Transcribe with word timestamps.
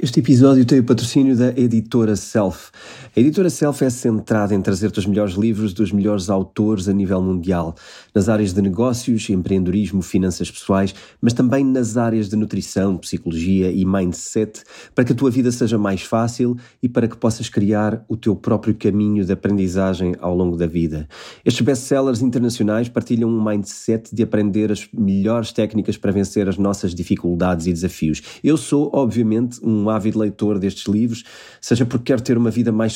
Este 0.00 0.20
episódio 0.20 0.64
tem 0.64 0.78
o 0.78 0.84
patrocínio 0.84 1.36
da 1.36 1.48
editora 1.48 2.16
Self. 2.16 2.70
A 3.18 3.20
editora 3.20 3.50
Self 3.50 3.84
é 3.84 3.90
centrada 3.90 4.54
em 4.54 4.62
trazer-te 4.62 5.00
os 5.00 5.04
melhores 5.04 5.34
livros 5.34 5.72
dos 5.72 5.90
melhores 5.90 6.30
autores 6.30 6.88
a 6.88 6.92
nível 6.92 7.20
mundial, 7.20 7.74
nas 8.14 8.28
áreas 8.28 8.52
de 8.52 8.62
negócios, 8.62 9.28
empreendedorismo, 9.28 10.02
finanças 10.02 10.48
pessoais, 10.48 10.94
mas 11.20 11.32
também 11.32 11.64
nas 11.64 11.96
áreas 11.96 12.28
de 12.28 12.36
nutrição, 12.36 12.96
psicologia 12.96 13.72
e 13.72 13.84
mindset, 13.84 14.62
para 14.94 15.04
que 15.04 15.10
a 15.10 15.16
tua 15.16 15.32
vida 15.32 15.50
seja 15.50 15.76
mais 15.76 16.02
fácil 16.02 16.56
e 16.80 16.88
para 16.88 17.08
que 17.08 17.16
possas 17.16 17.48
criar 17.48 18.04
o 18.08 18.16
teu 18.16 18.36
próprio 18.36 18.72
caminho 18.72 19.24
de 19.24 19.32
aprendizagem 19.32 20.14
ao 20.20 20.32
longo 20.32 20.56
da 20.56 20.68
vida. 20.68 21.08
Estes 21.44 21.62
best-sellers 21.66 22.22
internacionais 22.22 22.88
partilham 22.88 23.28
um 23.28 23.44
mindset 23.44 24.14
de 24.14 24.22
aprender 24.22 24.70
as 24.70 24.88
melhores 24.96 25.50
técnicas 25.50 25.96
para 25.96 26.12
vencer 26.12 26.48
as 26.48 26.56
nossas 26.56 26.94
dificuldades 26.94 27.66
e 27.66 27.72
desafios. 27.72 28.22
Eu 28.44 28.56
sou, 28.56 28.92
obviamente, 28.94 29.58
um 29.60 29.90
ávido 29.90 30.20
leitor 30.20 30.56
destes 30.60 30.86
livros, 30.86 31.24
seja 31.60 31.84
porque 31.84 32.04
quero 32.12 32.22
ter 32.22 32.38
uma 32.38 32.52
vida 32.52 32.70
mais 32.70 32.92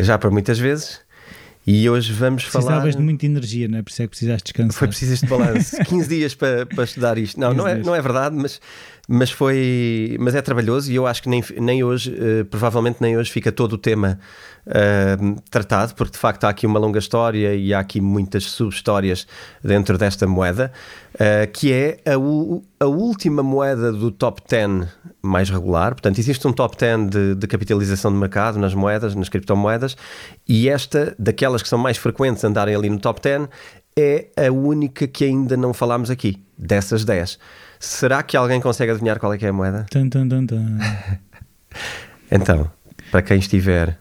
já 0.00 0.18
por 0.18 0.30
muitas 0.30 0.58
vezes, 0.58 1.00
e 1.70 1.90
hoje 1.90 2.14
vamos 2.14 2.44
falar. 2.44 2.64
Precisavas 2.64 2.96
de 2.96 3.02
muita 3.02 3.26
energia, 3.26 3.68
não 3.68 3.76
é? 3.76 3.82
Por 3.82 3.90
isso 3.90 4.00
é 4.00 4.06
que 4.06 4.10
precisaste 4.10 4.44
descansar. 4.44 4.78
Foi 4.78 4.88
preciso 4.88 5.12
este 5.12 5.26
balanço. 5.26 5.76
15 5.84 6.08
dias 6.08 6.34
para, 6.34 6.64
para 6.64 6.84
estudar 6.84 7.18
isto. 7.18 7.38
Não, 7.38 7.50
15 7.50 7.58
não 7.58 7.68
é, 7.68 7.74
não 7.76 7.94
é 7.94 8.00
verdade, 8.00 8.34
mas, 8.34 8.58
mas 9.10 9.30
foi. 9.30 10.18
Mas 10.20 10.34
é 10.34 10.42
trabalhoso 10.42 10.92
e 10.92 10.94
eu 10.94 11.06
acho 11.06 11.22
que 11.22 11.30
nem, 11.30 11.42
nem 11.58 11.82
hoje, 11.82 12.14
eh, 12.14 12.44
provavelmente 12.44 12.98
nem 13.00 13.16
hoje, 13.16 13.32
fica 13.32 13.50
todo 13.50 13.72
o 13.72 13.78
tema 13.78 14.20
eh, 14.66 15.16
tratado, 15.50 15.94
porque 15.94 16.12
de 16.12 16.18
facto 16.18 16.44
há 16.44 16.50
aqui 16.50 16.66
uma 16.66 16.78
longa 16.78 16.98
história 16.98 17.54
e 17.54 17.72
há 17.72 17.78
aqui 17.80 18.02
muitas 18.02 18.44
sub-histórias 18.44 19.26
dentro 19.64 19.96
desta 19.96 20.26
moeda, 20.26 20.70
eh, 21.18 21.46
que 21.46 21.72
é 21.72 22.00
a, 22.04 22.84
a 22.84 22.86
última 22.86 23.42
moeda 23.42 23.90
do 23.90 24.10
top 24.10 24.42
10 24.46 24.86
mais 25.22 25.48
regular. 25.48 25.92
Portanto, 25.92 26.18
existe 26.18 26.46
um 26.46 26.52
top 26.52 26.76
10 26.76 27.08
de, 27.08 27.34
de 27.34 27.46
capitalização 27.46 28.12
de 28.12 28.18
mercado 28.18 28.58
nas 28.58 28.74
moedas, 28.74 29.14
nas 29.14 29.30
criptomoedas, 29.30 29.96
e 30.46 30.68
esta, 30.68 31.14
daquelas 31.18 31.62
que 31.62 31.68
são 31.68 31.78
mais 31.78 31.96
frequentes 31.96 32.44
andarem 32.44 32.74
ali 32.74 32.90
no 32.90 32.98
top 32.98 33.22
10, 33.22 33.48
é 33.98 34.28
a 34.36 34.52
única 34.52 35.08
que 35.08 35.24
ainda 35.24 35.56
não 35.56 35.72
falámos 35.72 36.10
aqui, 36.10 36.44
dessas 36.58 37.06
10. 37.06 37.38
Será 37.80 38.22
que 38.22 38.36
alguém 38.36 38.60
consegue 38.60 38.90
adivinhar 38.92 39.18
qual 39.18 39.32
é 39.32 39.38
que 39.38 39.46
é 39.46 39.48
a 39.48 39.52
moeda? 39.52 39.86
Tan, 39.90 40.08
tan, 40.08 40.28
tan, 40.28 40.46
tan. 40.46 40.78
Então, 42.30 42.70
para 43.10 43.22
quem 43.22 43.38
estiver 43.38 43.98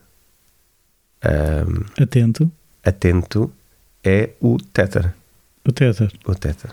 ahm, 1.23 1.85
Atento. 1.97 2.51
atento, 2.83 3.51
é 4.03 4.31
o 4.41 4.57
Tether. 4.57 5.13
O 5.65 5.71
Tether. 5.71 6.11
O 6.25 6.35
Tether. 6.35 6.71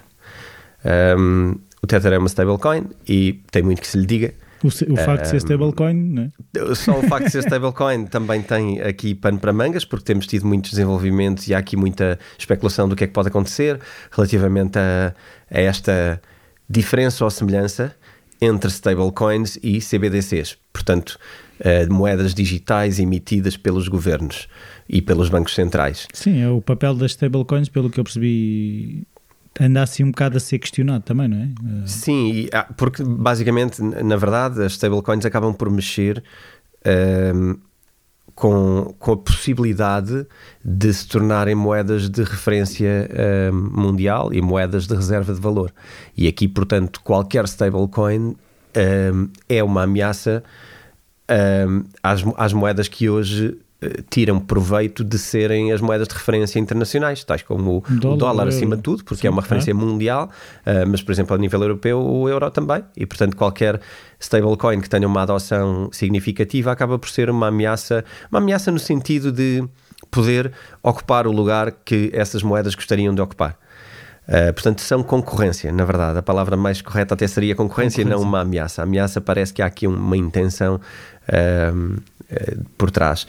Ahm, 0.85 1.55
o 1.83 1.87
Tether 1.87 2.13
é 2.13 2.19
uma 2.19 2.29
stablecoin 2.29 2.89
e 3.09 3.41
tem 3.51 3.63
muito 3.63 3.81
que 3.81 3.87
se 3.87 3.99
lhe 3.99 4.07
diga. 4.07 4.35
O, 4.65 4.69
o 4.69 4.97
facto 4.97 5.25
de 5.25 5.29
ser 5.29 5.37
stablecoin, 5.37 5.95
não 5.95 6.23
é? 6.23 6.75
Só 6.75 6.99
o 6.99 7.03
facto 7.03 7.27
de 7.27 7.31
ser 7.31 7.41
stablecoin 7.45 8.07
também 8.07 8.43
tem 8.43 8.81
aqui 8.81 9.15
pano 9.15 9.39
para 9.39 9.53
mangas, 9.53 9.85
porque 9.85 10.05
temos 10.05 10.27
tido 10.27 10.47
muitos 10.47 10.71
desenvolvimentos 10.71 11.47
e 11.47 11.55
há 11.55 11.59
aqui 11.59 11.77
muita 11.77 12.19
especulação 12.39 12.89
do 12.89 12.97
que 12.97 13.05
é 13.05 13.07
que 13.07 13.13
pode 13.13 13.29
acontecer 13.29 13.79
relativamente 14.11 14.79
a, 14.79 15.15
a 15.51 15.61
esta 15.61 16.21
diferença 16.75 17.25
ou 17.25 17.31
semelhança 17.31 17.95
entre 18.41 18.69
stablecoins 18.69 19.59
e 19.63 19.81
CBDCs. 19.81 20.57
Portanto, 20.73 21.19
eh, 21.61 21.87
moedas 21.87 22.35
digitais 22.35 22.99
emitidas 22.99 23.57
pelos 23.57 23.89
governos 23.89 24.49
e 24.89 25.01
pelos 25.01 25.29
bancos 25.29 25.55
centrais. 25.55 26.07
Sim, 26.13 26.41
é 26.41 26.49
o 26.49 26.61
papel 26.61 26.95
das 26.95 27.13
stablecoins, 27.13 27.69
pelo 27.69 27.89
que 27.89 28.01
eu 28.01 28.05
percebi, 28.05 29.07
anda 29.59 29.83
assim 29.83 30.03
um 30.03 30.11
bocado 30.11 30.37
a 30.37 30.41
ser 30.41 30.59
questionado 30.59 31.05
também, 31.05 31.29
não 31.29 31.39
é? 31.39 31.45
Eh, 31.45 31.87
Sim, 31.87 32.33
e, 32.33 32.51
ah, 32.53 32.67
porque 32.77 33.03
basicamente, 33.05 33.81
na 33.81 34.17
verdade, 34.17 34.63
as 34.63 34.73
stablecoins 34.73 35.25
acabam 35.25 35.55
por 35.55 35.71
mexer 35.71 36.23
ahm, 36.85 37.55
com, 38.35 38.95
com 38.99 39.13
a 39.13 39.17
possibilidade 39.17 40.27
de 40.65 40.93
se 40.93 41.07
tornarem 41.07 41.55
moedas 41.55 42.09
de 42.09 42.23
referência 42.23 43.09
ahm, 43.13 43.71
mundial 43.73 44.33
e 44.33 44.41
moedas 44.43 44.87
de 44.87 44.95
reserva 44.95 45.33
de 45.33 45.41
valor. 45.41 45.73
E 46.17 46.27
aqui, 46.27 46.49
portanto, 46.49 47.01
qualquer 47.03 47.45
stablecoin 47.45 48.35
ahm, 48.75 49.29
é 49.49 49.63
uma 49.63 49.83
ameaça 49.85 50.43
ahm, 51.29 51.85
às, 52.03 52.25
às 52.37 52.53
moedas 52.53 52.89
que 52.89 53.09
hoje 53.09 53.57
tiram 54.11 54.39
proveito 54.41 55.03
de 55.05 55.19
serem 55.19 55.73
as 55.73 55.81
moedas 55.81 56.09
de 56.09 56.15
referência 56.15 56.59
internacionais, 56.59 57.25
tais 57.25 57.43
como 57.43 57.71
o, 57.71 57.77
o 57.79 57.97
Dólar, 57.99 58.17
dólar, 58.19 58.45
o 58.47 58.49
acima 58.49 58.65
euro. 58.73 58.77
de 58.77 58.83
tudo, 58.83 59.05
porque 59.05 59.23
Sim, 59.23 59.27
é 59.29 59.31
uma 59.31 59.43
referência 59.43 59.75
mundial, 59.75 60.31
uh, 60.67 60.89
mas 60.89 61.03
por 61.03 61.13
exemplo 61.13 61.35
a 61.35 61.39
nível 61.39 61.61
europeu 61.63 62.01
o 62.01 62.29
euro 62.29 62.51
também, 62.51 62.83
e 62.97 63.07
portanto 63.07 63.37
qualquer 63.37 63.81
stablecoin 64.21 64.81
que 64.81 64.89
tenha 64.89 65.07
uma 65.07 65.23
adoção 65.23 65.89
significativa 65.93 66.73
acaba 66.73 66.99
por 66.99 67.09
ser 67.09 67.29
uma 67.31 67.49
ameaça, 67.49 68.05
uma 68.31 68.41
ameaça 68.41 68.71
no 68.71 68.79
sentido 68.79 69.31
de 69.33 69.65
poder 70.11 70.53
ocupar 70.83 71.27
o 71.27 71.33
lugar 71.33 71.73
que 71.85 72.11
essas 72.13 72.43
moedas 72.43 72.75
gostariam 72.75 73.15
de 73.15 73.21
ocupar. 73.21 73.59
Uh, 74.27 74.53
portanto, 74.55 74.81
são 74.81 75.03
concorrência, 75.03 75.71
na 75.71 75.85
verdade. 75.85 76.19
A 76.19 76.23
palavra 76.23 76.57
mais 76.57 76.81
correta 76.81 77.13
até 77.13 77.27
seria 77.27 77.55
concorrência, 77.55 78.01
e 78.01 78.05
não 78.05 78.13
Concorrência. 78.13 78.29
uma 78.29 78.41
ameaça. 78.41 78.81
A 78.81 78.85
ameaça 78.85 79.21
parece 79.21 79.53
que 79.53 79.61
há 79.61 79.67
aqui 79.67 79.87
uma 79.87 80.17
intenção 80.17 80.81
um, 81.75 81.97
eh, 82.31 82.57
por 82.79 82.91
trás. 82.91 83.27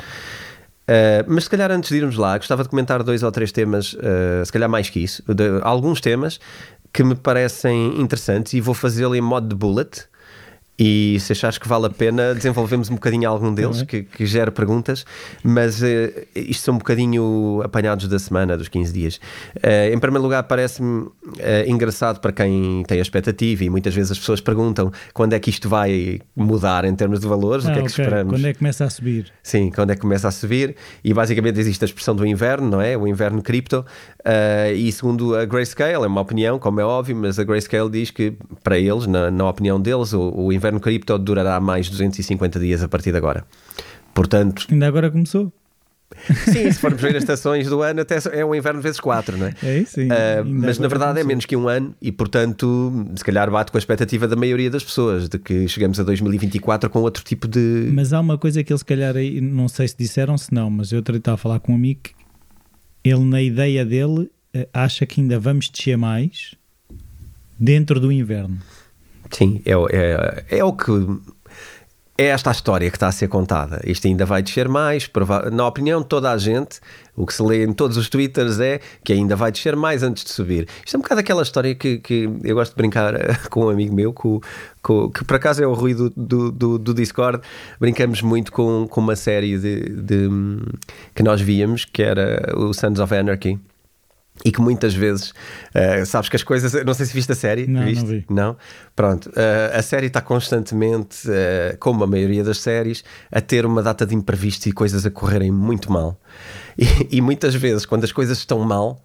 Uh, 0.88 1.26
mas 1.28 1.46
se 1.46 1.50
calhar 1.50 1.72
antes 1.72 1.90
de 1.90 1.98
irmos 1.98 2.16
lá, 2.16 2.38
gostava 2.38 2.62
de 2.64 2.70
comentar 2.70 3.02
dois 3.02 3.24
ou 3.24 3.32
três 3.32 3.52
temas, 3.52 3.94
uh, 3.94 4.46
se 4.46 4.52
calhar 4.52 4.70
mais 4.70 4.90
que 4.90 5.00
isso, 5.00 5.24
de- 5.34 5.60
alguns 5.64 6.00
temas 6.00 6.40
que 6.94 7.04
me 7.04 7.16
parecem 7.16 8.00
interessantes 8.00 8.54
e 8.54 8.62
vou 8.62 8.74
fazê-lo 8.76 9.16
em 9.16 9.22
modo 9.22 9.48
de 9.48 9.56
bullet. 9.56 10.08
E 10.78 11.18
se 11.22 11.32
achares 11.32 11.58
que 11.58 11.68
vale 11.68 11.86
a 11.86 11.90
pena, 11.90 12.36
desenvolvemos 12.36 12.90
um 12.90 12.96
bocadinho 12.96 13.30
algum 13.30 13.54
deles 13.54 13.78
bem. 13.78 13.86
que, 13.86 14.04
que 14.04 14.26
gera 14.26 14.52
perguntas, 14.52 15.06
mas 15.42 15.82
eh, 15.82 16.28
isto 16.36 16.64
são 16.64 16.76
um 16.76 16.78
bocadinho 16.78 17.62
apanhados 17.64 18.10
da 18.10 18.20
semana, 18.20 18.58
dos 18.58 18.68
15 18.68 18.92
dias. 18.92 19.20
Eh, 19.64 19.94
em 19.94 20.00
primeiro 20.00 20.24
lugar, 20.24 20.44
parece-me 20.44 21.08
eh, 21.40 21.66
engraçado 21.68 22.20
para 22.20 22.34
quem 22.34 22.84
tem 22.88 23.00
a 23.00 23.02
expectativa 23.02 23.64
e 23.64 23.70
muitas 23.70 23.96
vezes 23.96 24.12
as 24.12 24.20
pessoas 24.20 24.42
perguntam 24.42 24.92
quando 25.14 25.32
é 25.32 25.40
que 25.40 25.50
isto 25.50 25.70
vai 25.70 26.20
mudar 26.36 26.84
em 26.84 26.94
termos 26.94 27.22
de 27.22 27.28
valores, 27.28 27.64
o 27.64 27.70
ah, 27.70 27.74
que 27.74 27.80
é 27.80 27.84
que 27.84 27.92
ok. 27.92 28.04
esperamos. 28.04 28.34
Quando 28.34 28.46
é 28.46 28.52
que 28.52 28.60
começa 28.60 28.84
a 28.84 28.90
subir? 28.90 29.32
Sim, 29.42 29.72
quando 29.74 29.92
é 29.92 29.96
que 29.96 30.02
começa 30.02 30.28
a 30.28 30.32
subir 30.32 30.76
e 31.02 31.14
basicamente 31.14 31.58
existe 31.58 31.86
a 31.86 31.88
expressão 31.88 32.14
do 32.14 32.26
inverno, 32.26 32.70
não 32.70 32.82
é? 32.82 32.98
O 32.98 33.08
inverno 33.08 33.42
cripto 33.42 33.86
e 34.76 34.92
segundo 34.92 35.36
a 35.36 35.46
Grayscale, 35.46 36.04
é 36.04 36.08
uma 36.08 36.22
opinião, 36.22 36.58
como 36.58 36.82
é 36.82 36.86
óbvio, 36.86 37.16
mas 37.16 37.38
a 37.38 37.44
Grayscale 37.44 37.90
diz 37.90 38.12
que 38.12 38.34
para 38.64 38.78
eles, 38.78 39.06
na, 39.06 39.30
na 39.30 39.48
opinião 39.48 39.80
deles, 39.80 40.12
o, 40.14 40.32
o 40.36 40.52
inverno 40.52 40.65
cripto 40.80 41.18
durará 41.18 41.60
mais 41.60 41.90
250 41.90 42.60
dias 42.60 42.84
a 42.84 42.88
partir 42.88 43.12
de 43.12 43.18
agora. 43.18 43.46
Portanto, 44.14 44.68
Ainda 44.72 44.88
agora 44.88 45.12
começou. 45.12 45.52
sim, 46.46 46.72
se 46.72 46.80
formos 46.80 47.02
ver 47.02 47.16
as 47.16 47.24
estações 47.24 47.68
do 47.68 47.82
ano, 47.82 48.02
até 48.02 48.18
é 48.32 48.46
o 48.46 48.56
inverno 48.56 48.82
vezes 48.82 49.00
4, 49.00 49.38
não 49.38 49.48
é? 49.48 49.56
É 49.62 49.80
isso, 49.80 49.94
sim. 49.96 50.08
Uh, 50.08 50.46
mas 50.46 50.80
na 50.80 50.88
verdade 50.88 51.20
é 51.20 51.24
menos 51.24 51.46
que 51.46 51.56
um 51.56 51.68
ano 51.68 51.94
e, 52.02 52.12
portanto, 52.12 52.92
se 53.16 53.24
calhar 53.24 53.50
bate 53.52 53.72
com 53.72 53.78
a 53.78 53.80
expectativa 53.80 54.28
da 54.28 54.36
maioria 54.36 54.70
das 54.70 54.84
pessoas 54.84 55.28
de 55.28 55.38
que 55.38 55.68
chegamos 55.68 56.00
a 56.00 56.04
2024 56.04 56.90
com 56.90 57.02
outro 57.02 57.24
tipo 57.24 57.48
de. 57.48 57.90
Mas 57.92 58.14
há 58.14 58.20
uma 58.20 58.38
coisa 58.38 58.64
que 58.64 58.72
ele 58.72 58.78
se 58.78 58.86
calhar 58.86 59.16
aí, 59.16 59.42
não 59.42 59.68
sei 59.68 59.88
se 59.88 59.98
disseram, 59.98 60.38
se 60.38 60.54
não, 60.54 60.70
mas 60.70 60.92
eu 60.92 61.00
estava 61.00 61.36
a 61.36 61.38
falar 61.38 61.60
com 61.60 61.74
um 61.74 61.76
amigo, 61.76 62.02
ele 63.04 63.26
na 63.26 63.42
ideia 63.42 63.86
dele 63.86 64.30
eh, 64.54 64.68
acha 64.74 65.06
que 65.06 65.20
ainda 65.20 65.38
vamos 65.38 65.70
descer 65.70 65.98
mais 65.98 66.56
dentro 67.60 68.00
do 68.00 68.12
inverno. 68.12 68.58
Sim, 69.36 69.62
é, 69.66 69.74
é, 69.74 70.60
é 70.60 70.64
o 70.64 70.72
que 70.72 70.92
é 72.18 72.28
esta 72.28 72.50
a 72.50 72.54
história 72.54 72.90
que 72.90 72.96
está 72.96 73.10
a 73.10 73.12
ser 73.12 73.28
contada. 73.28 73.82
Isto 73.84 74.08
ainda 74.08 74.26
vai 74.26 74.42
descer 74.42 74.70
mais. 74.70 75.10
Na 75.52 75.68
opinião 75.68 76.02
de 76.02 76.08
toda 76.08 76.32
a 76.32 76.38
gente, 76.38 76.80
o 77.18 77.26
que 77.26 77.34
se 77.34 77.44
lê 77.44 77.66
em 77.66 77.74
todos 77.74 77.98
os 77.98 78.08
twitters 78.08 78.62
é 78.62 78.80
que 79.04 79.12
ainda 79.12 79.36
vai 79.36 79.52
descer 79.52 79.76
mais 79.76 80.04
antes 80.04 80.24
de 80.24 80.30
subir. 80.30 80.70
Isto 80.86 80.96
é 80.96 80.98
um 81.00 81.02
bocado 81.02 81.20
aquela 81.20 81.44
história 81.44 81.76
que, 81.76 81.98
que 81.98 82.30
eu 82.46 82.56
gosto 82.56 82.72
de 82.72 82.78
brincar 82.78 83.14
com 83.52 83.66
um 83.66 83.70
amigo 83.70 83.94
meu, 83.94 84.14
com, 84.14 84.40
com, 84.82 85.10
que 85.10 85.26
por 85.26 85.36
acaso 85.36 85.62
é 85.62 85.68
o 85.68 85.74
Rui 85.74 85.94
do, 85.94 86.10
do, 86.12 86.50
do, 86.54 86.80
do 86.80 86.94
Discord. 86.94 87.42
Brincamos 87.78 88.22
muito 88.22 88.54
com, 88.54 88.88
com 88.90 89.02
uma 89.02 89.18
série 89.18 89.58
de, 89.58 89.82
de, 90.02 90.30
que 91.14 91.22
nós 91.22 91.42
víamos, 91.42 91.84
que 91.84 92.02
era 92.02 92.54
o 92.56 92.74
Sons 92.74 93.00
of 93.00 93.14
Anarchy 93.14 93.60
e 94.44 94.52
que 94.52 94.60
muitas 94.60 94.94
vezes 94.94 95.30
uh, 95.30 96.06
sabes 96.06 96.30
que 96.30 96.36
as 96.36 96.44
coisas. 96.44 96.74
Não 96.86 96.94
sei 96.94 97.06
se 97.06 97.14
viste 97.14 97.32
a 97.32 97.36
série. 97.36 97.68
Não, 97.68 97.84
viste? 97.84 98.02
não 98.02 98.08
vi. 98.08 98.26
Não? 98.30 98.58
Pronto. 98.96 99.30
Uh, 99.30 99.78
a 99.78 99.82
série 99.82 100.08
está 100.08 100.22
constantemente, 100.22 101.28
uh, 101.30 101.78
como 101.80 102.04
a 102.04 102.08
maioria 102.08 102.44
das 102.44 102.58
séries, 102.60 103.04
a 103.32 103.40
ter 103.40 103.66
uma 103.66 103.82
data 103.82 104.06
de 104.06 104.14
imprevisto 104.14 104.68
e 104.68 104.72
coisas 104.72 105.06
a 105.06 105.12
correrem 105.12 105.52
muito 105.52 105.92
mal. 105.92 106.20
E, 106.78 107.20
e 107.20 107.22
muitas 107.22 107.56
vezes, 107.56 107.86
quando 107.86 108.04
as 108.04 108.12
coisas 108.12 108.38
estão 108.38 108.60
mal. 108.60 109.02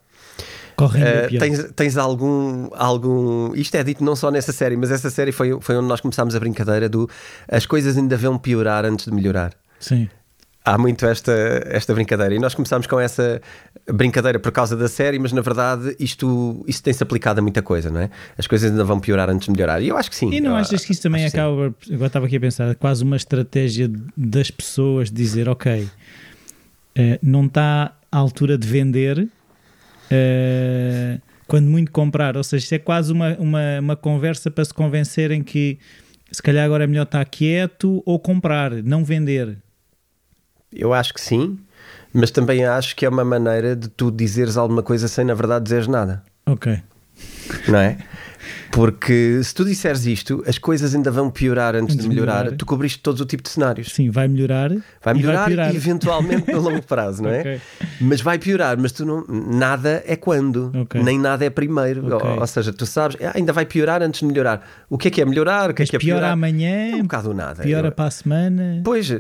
Uh, 0.77 1.39
tens, 1.39 1.73
tens 1.77 1.97
algum, 1.97 2.69
algum. 2.73 3.55
Isto 3.55 3.77
é 3.77 3.85
dito 3.85 4.03
não 4.03 4.17
só 4.17 4.29
nessa 4.29 4.51
série, 4.51 4.77
mas 4.77 4.91
essa 4.91 5.09
série 5.09 5.31
foi, 5.31 5.57
foi 5.61 5.77
onde 5.77 5.87
nós 5.87 6.01
começámos 6.01 6.35
a 6.35 6.41
brincadeira 6.41 6.89
do 6.89 7.09
as 7.47 7.67
coisas 7.67 7.97
ainda 7.97 8.17
vão 8.17 8.37
piorar 8.37 8.85
antes 8.85 9.05
de 9.05 9.13
melhorar. 9.13 9.53
Sim 9.79 10.09
há 10.71 10.79
muito 10.79 11.05
esta, 11.05 11.33
esta 11.67 11.93
brincadeira. 11.93 12.35
E 12.35 12.39
nós 12.39 12.55
começámos 12.55 12.87
com 12.87 13.01
essa 13.01 13.43
brincadeira 13.93 14.39
por 14.39 14.53
causa 14.53 14.77
da 14.77 14.89
série, 14.89 15.19
mas 15.19 15.33
na 15.33 15.41
verdade 15.41 15.97
isto, 15.99 16.65
isto 16.67 16.83
tem-se 16.83 17.03
aplicado 17.03 17.41
a 17.41 17.43
muita 17.43 17.61
coisa, 17.61 17.91
não 17.91 18.01
é? 18.01 18.11
As 18.39 18.47
coisas 18.47 18.71
ainda 18.71 18.85
vão 18.85 19.01
piorar 19.01 19.29
antes 19.29 19.47
de 19.47 19.53
melhorar. 19.53 19.83
E 19.83 19.89
eu 19.89 19.97
acho 19.97 20.09
que 20.09 20.17
sim. 20.17 20.33
E 20.33 20.41
não 20.41 20.55
achas 20.55 20.85
que 20.85 20.93
isso 20.93 21.03
também 21.03 21.27
acaba, 21.27 21.75
agora 21.89 22.07
estava 22.07 22.27
aqui 22.27 22.37
a 22.37 22.41
pensar, 22.41 22.75
quase 22.77 23.03
uma 23.03 23.17
estratégia 23.17 23.91
das 24.17 24.51
pessoas 24.51 25.11
de 25.11 25.17
dizer, 25.17 25.49
ok, 25.49 25.83
uh, 25.83 25.89
não 27.23 27.47
está 27.47 27.93
à 28.11 28.17
altura 28.17 28.57
de 28.57 28.67
vender. 28.67 29.19
Uh, 29.19 31.21
quando 31.47 31.67
muito 31.67 31.91
comprar, 31.91 32.37
ou 32.37 32.45
seja, 32.45 32.65
isso 32.65 32.75
é 32.77 32.79
quase 32.79 33.13
uma, 33.13 33.35
uma, 33.37 33.81
uma 33.81 33.97
conversa 33.97 34.53
para 34.53 34.65
se 34.65 34.73
convencerem 34.73 35.43
que 35.43 35.79
se 36.31 36.41
calhar 36.41 36.65
agora 36.65 36.85
é 36.85 36.87
melhor 36.87 37.03
estar 37.03 37.25
quieto 37.25 38.01
ou 38.07 38.21
comprar, 38.21 38.71
não 38.85 39.03
vender. 39.03 39.59
Eu 40.73 40.93
acho 40.93 41.13
que 41.13 41.21
sim, 41.21 41.59
mas 42.13 42.31
também 42.31 42.65
acho 42.65 42.95
que 42.95 43.05
é 43.05 43.09
uma 43.09 43.25
maneira 43.25 43.75
de 43.75 43.89
tu 43.89 44.11
dizeres 44.11 44.57
alguma 44.57 44.83
coisa 44.83 45.09
sem 45.09 45.25
na 45.25 45.35
verdade 45.35 45.65
dizeres 45.65 45.87
nada. 45.87 46.23
Ok. 46.47 46.81
Não 47.69 47.79
é? 47.79 47.99
Porque 48.71 49.43
se 49.43 49.53
tu 49.53 49.65
disseres 49.65 50.07
isto, 50.07 50.45
as 50.47 50.57
coisas 50.57 50.95
ainda 50.95 51.11
vão 51.11 51.29
piorar 51.29 51.75
antes, 51.75 51.95
antes 51.95 52.05
de 52.05 52.09
melhorar. 52.09 52.39
melhorar. 52.39 52.57
Tu 52.57 52.65
cobriste 52.65 53.01
todo 53.01 53.21
o 53.21 53.27
tipo 53.27 53.43
de 53.43 53.49
cenários. 53.49 53.93
Sim, 53.93 54.11
vai 54.11 54.29
melhorar. 54.29 54.71
Vai 55.03 55.15
melhorar 55.15 55.51
e, 55.51 55.57
vai 55.57 55.77
eventualmente 55.77 56.51
no 56.53 56.61
longo 56.61 56.83
prazo, 56.83 57.23
não 57.23 57.31
é? 57.31 57.41
okay. 57.41 57.61
Mas 58.01 58.21
vai 58.21 58.39
piorar, 58.39 58.79
mas 58.79 58.93
tu 58.93 59.05
não. 59.05 59.25
Nada 59.29 60.03
é 60.07 60.15
quando, 60.15 60.73
okay. 60.83 61.03
nem 61.03 61.19
nada 61.19 61.45
é 61.45 61.51
primeiro. 61.51 62.07
Okay. 62.15 62.31
Ou, 62.31 62.41
ou, 62.41 62.47
seja, 62.47 62.73
tu 62.73 62.87
sabes, 62.87 63.17
ah, 63.21 63.33
ainda 63.35 63.53
vai 63.53 63.67
piorar 63.67 64.03
antes 64.03 64.21
de 64.21 64.27
melhorar. 64.27 64.67
O 64.89 64.97
que 64.97 65.09
é 65.09 65.11
que 65.11 65.21
é 65.21 65.25
melhorar? 65.25 65.71
O 65.71 65.75
que 65.75 65.83
é 65.83 65.87
que 65.87 65.97
é 65.97 65.99
piora 65.99 66.21
piorar? 66.21 66.33
amanhã. 66.33 66.93
É 66.93 66.97
um 66.97 67.03
bocado 67.03 67.35
nada. 67.35 67.63
Piora 67.63 67.89
Eu, 67.89 67.93
para 67.93 68.07
a 68.07 68.11
semana. 68.11 68.81
Pois, 68.85 69.11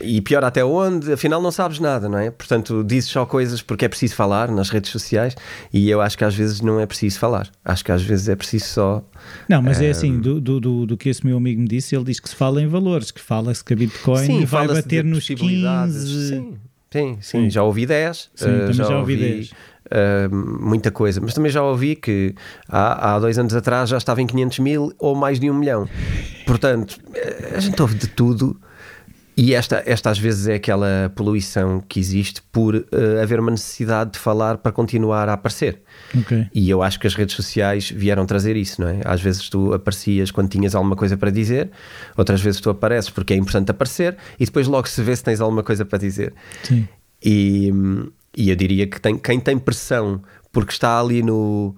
e 0.00 0.20
piora 0.20 0.48
até 0.48 0.64
onde? 0.64 1.12
Afinal, 1.12 1.40
não 1.40 1.52
sabes 1.52 1.78
nada, 1.78 2.08
não 2.08 2.18
é? 2.18 2.30
Portanto, 2.30 2.82
dizes 2.84 3.10
só 3.10 3.24
coisas 3.24 3.62
porque 3.62 3.84
é 3.84 3.88
preciso 3.88 4.14
falar 4.14 4.50
nas 4.50 4.68
redes 4.68 4.90
sociais 4.90 5.36
e 5.72 5.88
eu 5.88 6.00
acho 6.00 6.18
que 6.18 6.24
às 6.24 6.34
vezes 6.34 6.60
não 6.60 6.80
é 6.80 6.86
preciso 6.86 7.18
falar. 7.18 7.48
Acho 7.64 7.84
que 7.84 7.92
às 7.92 8.02
vezes 8.02 8.28
é 8.28 8.36
preciso 8.36 8.66
só. 8.66 8.95
Não, 9.48 9.62
mas 9.62 9.80
é 9.80 9.90
assim, 9.90 10.18
do, 10.18 10.40
do, 10.40 10.60
do, 10.60 10.86
do, 10.86 10.96
que 10.96 11.08
esse 11.08 11.24
meu 11.24 11.36
amigo 11.36 11.60
me 11.60 11.68
disse, 11.68 11.94
ele 11.94 12.04
diz 12.04 12.20
que 12.20 12.28
se 12.28 12.36
fala 12.36 12.60
em 12.60 12.66
valores, 12.66 13.10
que 13.10 13.20
fala-se 13.20 13.64
que 13.64 13.72
a 13.72 13.76
Bitcoin 13.76 14.26
sim, 14.26 14.44
vai 14.44 14.66
bater 14.66 15.04
nos 15.04 15.26
15. 15.26 15.40
Sim, 16.28 16.58
sim, 16.90 17.18
sim, 17.20 17.50
já 17.50 17.62
ouvi 17.62 17.86
10. 17.86 18.30
Sim, 18.34 18.46
uh, 18.46 18.72
já, 18.72 18.84
já, 18.84 18.98
ouvi 18.98 19.16
10. 19.16 19.50
Uh, 19.50 20.34
muita 20.60 20.90
coisa, 20.90 21.20
mas 21.20 21.32
também 21.32 21.50
já 21.50 21.62
ouvi 21.62 21.94
que 21.94 22.34
há, 22.68 23.14
há 23.14 23.18
dois 23.18 23.38
anos 23.38 23.54
atrás 23.54 23.88
já 23.88 23.96
estava 23.96 24.20
em 24.20 24.26
500 24.26 24.58
mil 24.58 24.92
ou 24.98 25.14
mais 25.14 25.38
de 25.38 25.50
um 25.50 25.54
milhão. 25.54 25.88
Portanto, 26.44 26.98
eh, 27.14 27.52
a 27.56 27.60
gente 27.60 27.80
ouve 27.80 27.94
de 27.94 28.08
tudo 28.08 28.58
e 29.36 29.52
esta, 29.52 29.82
esta 29.84 30.08
às 30.08 30.18
vezes 30.18 30.48
é 30.48 30.54
aquela 30.54 31.12
poluição 31.14 31.82
que 31.86 32.00
existe 32.00 32.40
por 32.50 32.74
uh, 32.74 32.86
haver 33.22 33.38
uma 33.38 33.50
necessidade 33.50 34.12
de 34.12 34.18
falar 34.18 34.56
para 34.56 34.72
continuar 34.72 35.28
a 35.28 35.34
aparecer. 35.34 35.82
Okay. 36.18 36.48
E 36.54 36.70
eu 36.70 36.82
acho 36.82 36.98
que 36.98 37.06
as 37.06 37.14
redes 37.14 37.36
sociais 37.36 37.90
vieram 37.90 38.24
trazer 38.24 38.56
isso, 38.56 38.80
não 38.80 38.88
é? 38.88 39.00
Às 39.04 39.20
vezes 39.20 39.50
tu 39.50 39.74
aparecias 39.74 40.30
quando 40.30 40.48
tinhas 40.48 40.74
alguma 40.74 40.96
coisa 40.96 41.18
para 41.18 41.30
dizer, 41.30 41.70
outras 42.16 42.40
vezes 42.40 42.62
tu 42.62 42.70
apareces 42.70 43.10
porque 43.10 43.34
é 43.34 43.36
importante 43.36 43.70
aparecer 43.70 44.16
e 44.40 44.46
depois 44.46 44.66
logo 44.66 44.88
se 44.88 45.02
vê 45.02 45.14
se 45.14 45.22
tens 45.22 45.40
alguma 45.40 45.62
coisa 45.62 45.84
para 45.84 45.98
dizer. 45.98 46.32
Sim. 46.62 46.88
E, 47.22 47.70
e 48.34 48.48
eu 48.48 48.56
diria 48.56 48.86
que 48.86 48.98
tem, 48.98 49.18
quem 49.18 49.38
tem 49.38 49.58
pressão 49.58 50.22
porque 50.50 50.72
está 50.72 50.98
ali 50.98 51.22
no 51.22 51.76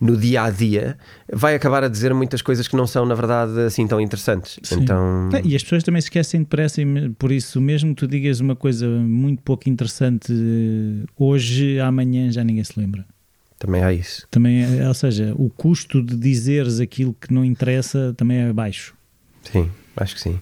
no 0.00 0.16
dia 0.16 0.42
a 0.42 0.50
dia, 0.50 0.98
vai 1.32 1.54
acabar 1.54 1.82
a 1.82 1.88
dizer 1.88 2.12
muitas 2.12 2.42
coisas 2.42 2.68
que 2.68 2.76
não 2.76 2.86
são, 2.86 3.06
na 3.06 3.14
verdade, 3.14 3.58
assim 3.60 3.86
tão 3.86 4.00
interessantes. 4.00 4.58
Sim. 4.62 4.80
Então... 4.80 5.30
E 5.44 5.56
as 5.56 5.62
pessoas 5.62 5.82
também 5.82 6.00
se 6.00 6.06
esquecem 6.06 6.40
depressa, 6.40 6.82
por 7.18 7.32
isso, 7.32 7.60
mesmo 7.60 7.94
que 7.94 8.00
tu 8.00 8.06
digas 8.06 8.40
uma 8.40 8.54
coisa 8.54 8.86
muito 8.86 9.42
pouco 9.42 9.68
interessante 9.68 10.32
hoje, 11.18 11.80
amanhã 11.80 12.30
já 12.30 12.44
ninguém 12.44 12.64
se 12.64 12.78
lembra. 12.78 13.06
Também 13.58 13.82
há 13.82 13.92
isso. 13.92 14.26
Também, 14.30 14.80
é, 14.80 14.86
ou 14.86 14.94
seja, 14.94 15.32
o 15.36 15.48
custo 15.48 16.02
de 16.02 16.14
dizeres 16.14 16.78
aquilo 16.78 17.16
que 17.18 17.32
não 17.32 17.44
interessa 17.44 18.12
também 18.14 18.38
é 18.38 18.52
baixo. 18.52 18.94
Sim, 19.42 19.70
acho 19.96 20.14
que 20.14 20.20
sim. 20.20 20.38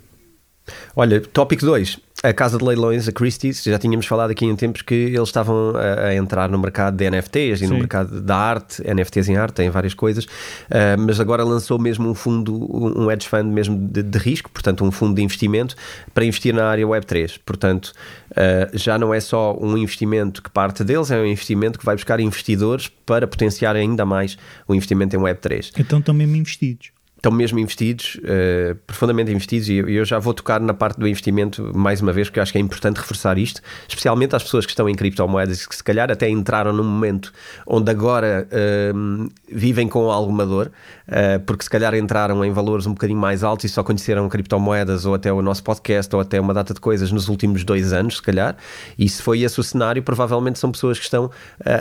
Olha, 0.97 1.21
tópico 1.21 1.65
2 1.65 2.01
a 2.25 2.33
casa 2.33 2.57
de 2.57 2.65
leilões, 2.65 3.07
a 3.07 3.13
Christie's, 3.13 3.63
já 3.63 3.79
tínhamos 3.79 4.07
falado 4.07 4.31
aqui 4.31 4.47
em 4.47 4.57
tempos 4.57 4.81
que 4.81 4.95
eles 4.95 5.29
estavam 5.29 5.75
a, 5.77 6.07
a 6.07 6.15
entrar 6.15 6.49
no 6.49 6.59
mercado 6.59 6.97
de 6.97 7.11
NFTs 7.11 7.61
e 7.61 7.67
Sim. 7.67 7.67
no 7.67 7.79
mercado 7.79 8.19
da 8.23 8.35
arte, 8.35 8.83
NFTs 8.83 9.29
em 9.29 9.37
arte, 9.37 9.57
tem 9.57 9.69
várias 9.69 9.93
coisas, 9.93 10.25
uh, 10.25 10.99
mas 10.99 11.21
agora 11.21 11.45
lançou 11.45 11.79
mesmo 11.79 12.09
um 12.09 12.15
fundo, 12.15 12.55
um 12.99 13.11
hedge 13.11 13.29
fund 13.29 13.45
mesmo 13.45 13.77
de, 13.77 14.03
de, 14.03 14.19
risco, 14.19 14.51
portanto 14.51 14.83
um 14.85 14.91
fundo 14.91 15.15
de 15.15 15.23
investimento 15.23 15.77
para 16.15 16.25
investir 16.25 16.55
na 16.55 16.67
área 16.67 16.87
Web3. 16.87 17.39
Portanto, 17.45 17.93
uh, 18.31 18.77
já 18.77 18.99
não 18.99 19.13
é 19.13 19.21
só 19.21 19.55
um 19.61 19.77
investimento 19.77 20.43
que 20.43 20.49
parte 20.49 20.83
deles, 20.83 21.11
é 21.11 21.19
um 21.19 21.27
investimento 21.27 21.79
que 21.79 21.85
vai 21.85 21.95
buscar 21.95 22.21
investidores 22.21 22.89
para 23.05 23.27
potenciar 23.27 23.77
ainda 23.77 24.07
mais 24.07 24.39
o 24.67 24.75
investimento 24.75 25.15
em 25.15 25.19
Web3. 25.19 25.73
Então 25.77 25.99
estão 25.99 26.15
mesmo 26.15 26.37
investidos 26.37 26.94
estão 27.25 27.33
mesmo 27.33 27.59
investidos, 27.59 28.17
uh, 28.17 28.75
profundamente 28.87 29.33
investidos, 29.33 29.69
e 29.71 29.77
eu, 29.77 30.05
já 30.05 30.19
vou 30.19 30.35
tocar 30.35 30.61
na 30.61 30.75
parte 30.75 31.01
do 31.01 31.09
investimento 31.09 31.73
mais 31.75 32.03
uma 32.03 32.13
vez, 32.13 32.29
porque 32.29 32.39
eu 32.39 32.43
acho 32.43 32.53
que 32.53 32.59
é 32.59 32.61
importante 32.61 32.99
reforçar 32.99 33.39
isto, 33.39 33.63
especialmente 33.89 34.37
às 34.37 34.43
pessoas 34.43 34.67
que 34.67 34.73
estão 34.73 34.89
em 34.89 34.95
criptomoedas, 34.95 35.67
que 35.67 35.75
se 35.75 35.83
calhar 35.83 36.11
até 36.11 36.29
entraram 36.29 36.73
num 36.73 36.85
momento 36.85 37.33
onde 37.67 37.91
agora 37.91 38.47
uh, 38.47 39.31
vivem 39.51 39.89
com 39.89 40.11
alguma 40.11 40.45
dor, 40.45 40.71
uh, 41.09 41.41
porque 41.47 41.65
se 41.65 41.71
calhar 41.71 41.95
entraram 41.95 42.45
em 42.45 42.53
valores 42.53 42.87
um 42.87 42.93
bocadinho 42.93 43.19
mais 43.19 43.43
altos 43.43 43.65
e 43.65 43.69
só 43.71 43.83
conheceram 43.83 44.29
criptomoedas 44.29 45.07
ou 45.07 45.15
até 45.15 45.33
o 45.33 45.41
nosso 45.41 45.63
podcast 45.65 46.15
ou 46.15 46.21
até 46.21 46.39
uma 46.39 46.53
data 46.53 46.75
de 46.75 46.81
coisas 46.81 47.11
nos 47.11 47.29
últimos 47.29 47.65
dois 47.65 47.95
anos, 47.95 48.17
se 48.17 48.23
calhar, 48.23 48.55
e 48.99 49.09
se 49.09 49.23
foi 49.23 49.41
esse 49.41 49.59
o 49.59 49.63
cenário, 49.63 50.03
provavelmente 50.03 50.59
são 50.59 50.71
pessoas 50.71 50.99
que 50.99 51.05
estão 51.05 51.31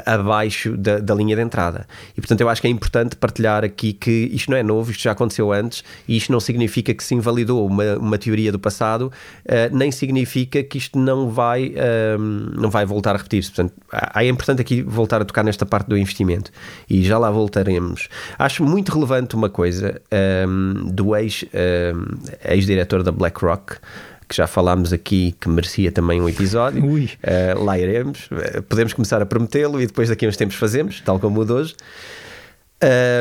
abaixo 0.06 0.78
da, 0.78 1.00
da 1.00 1.14
linha 1.14 1.36
de 1.36 1.42
entrada. 1.42 1.86
E 2.16 2.22
portanto 2.22 2.40
eu 2.40 2.48
acho 2.48 2.62
que 2.62 2.68
é 2.68 2.70
importante 2.70 3.16
partilhar 3.18 3.64
aqui 3.66 3.92
que 3.92 4.30
isto 4.32 4.50
não 4.50 4.58
é 4.58 4.64
novo, 4.64 4.92
isto 4.92 5.04
já 5.04 5.12
aconteceu 5.12 5.33
aconteceu 5.34 5.52
antes, 5.52 5.84
e 6.08 6.16
isto 6.16 6.32
não 6.32 6.40
significa 6.40 6.94
que 6.94 7.04
se 7.04 7.16
invalidou 7.16 7.66
uma, 7.66 7.98
uma 7.98 8.18
teoria 8.18 8.52
do 8.52 8.60
passado, 8.60 9.12
uh, 9.46 9.76
nem 9.76 9.92
significa 9.92 10.64
que 10.64 10.78
isto 10.78 10.98
não 10.98 11.30
vai, 11.30 11.70
uh, 11.70 12.20
não 12.20 12.70
vai 12.70 12.86
voltar 12.86 13.16
a 13.16 13.18
repetir-se. 13.18 13.52
Portanto, 13.52 13.74
é 14.16 14.28
importante 14.28 14.62
aqui 14.62 14.82
voltar 14.82 15.22
a 15.22 15.26
tocar 15.26 15.44
nesta 15.44 15.66
parte 15.66 15.88
do 15.88 15.98
investimento, 15.98 16.52
e 16.90 17.04
já 17.04 17.18
lá 17.18 17.32
voltaremos. 17.32 18.08
Acho 18.38 18.64
muito 18.64 18.92
relevante 18.92 19.36
uma 19.36 19.50
coisa 19.50 20.02
um, 20.48 20.90
do 20.92 21.16
ex, 21.16 21.44
um, 21.44 22.54
ex-diretor 22.54 23.04
da 23.04 23.12
BlackRock, 23.12 23.78
que 24.28 24.36
já 24.36 24.48
falámos 24.48 24.94
aqui 24.94 25.36
que 25.40 25.50
merecia 25.50 25.92
também 25.92 26.22
um 26.22 26.30
episódio. 26.30 26.84
Uh, 27.24 27.64
lá 27.64 27.78
iremos. 27.80 28.28
Uh, 28.32 28.62
podemos 28.64 28.94
começar 28.94 29.22
a 29.22 29.26
prometê-lo 29.26 29.82
e 29.82 29.88
depois 29.88 30.10
daqui 30.10 30.26
a 30.26 30.30
uns 30.30 30.38
tempos 30.38 30.56
fazemos, 30.56 31.02
tal 31.02 31.20
como 31.20 31.42
o 31.42 31.46
de 31.46 31.52
hoje. 31.52 31.76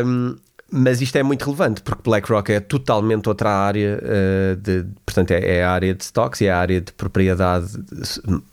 Um, 0.04 0.36
mas 0.72 1.02
isto 1.02 1.16
é 1.16 1.22
muito 1.22 1.44
relevante 1.44 1.82
porque 1.82 2.02
BlackRock 2.02 2.50
é 2.50 2.58
totalmente 2.58 3.28
outra 3.28 3.50
área, 3.50 4.00
uh, 4.02 4.56
de, 4.56 4.86
portanto, 5.04 5.32
é, 5.32 5.56
é, 5.56 5.64
a 5.64 5.70
área 5.70 5.94
de 5.94 6.02
stocks 6.02 6.40
e 6.40 6.46
é 6.46 6.50
a 6.50 6.58
área 6.58 6.80
de 6.80 6.90
propriedade, 6.92 7.66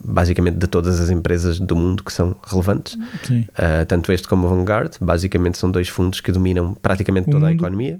basicamente, 0.03 0.57
de 0.57 0.67
todas 0.67 0.99
as 0.99 1.09
empresas 1.09 1.59
do 1.59 1.77
mundo 1.77 2.03
que 2.03 2.11
são 2.11 2.35
relevantes. 2.45 2.95
Uh, 2.95 3.85
tanto 3.87 4.11
este 4.11 4.27
como 4.27 4.47
o 4.47 4.49
Vanguard, 4.49 4.93
basicamente, 4.99 5.57
são 5.57 5.71
dois 5.71 5.87
fundos 5.87 6.19
que 6.19 6.31
dominam 6.31 6.73
praticamente 6.73 7.29
o 7.29 7.31
toda 7.31 7.45
mundo. 7.45 7.51
a 7.51 7.53
economia, 7.53 7.99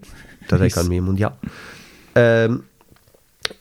toda 0.50 0.68
Isso. 0.68 0.78
a 0.78 0.82
economia 0.82 1.02
mundial. 1.02 1.40
Uh, 2.12 2.62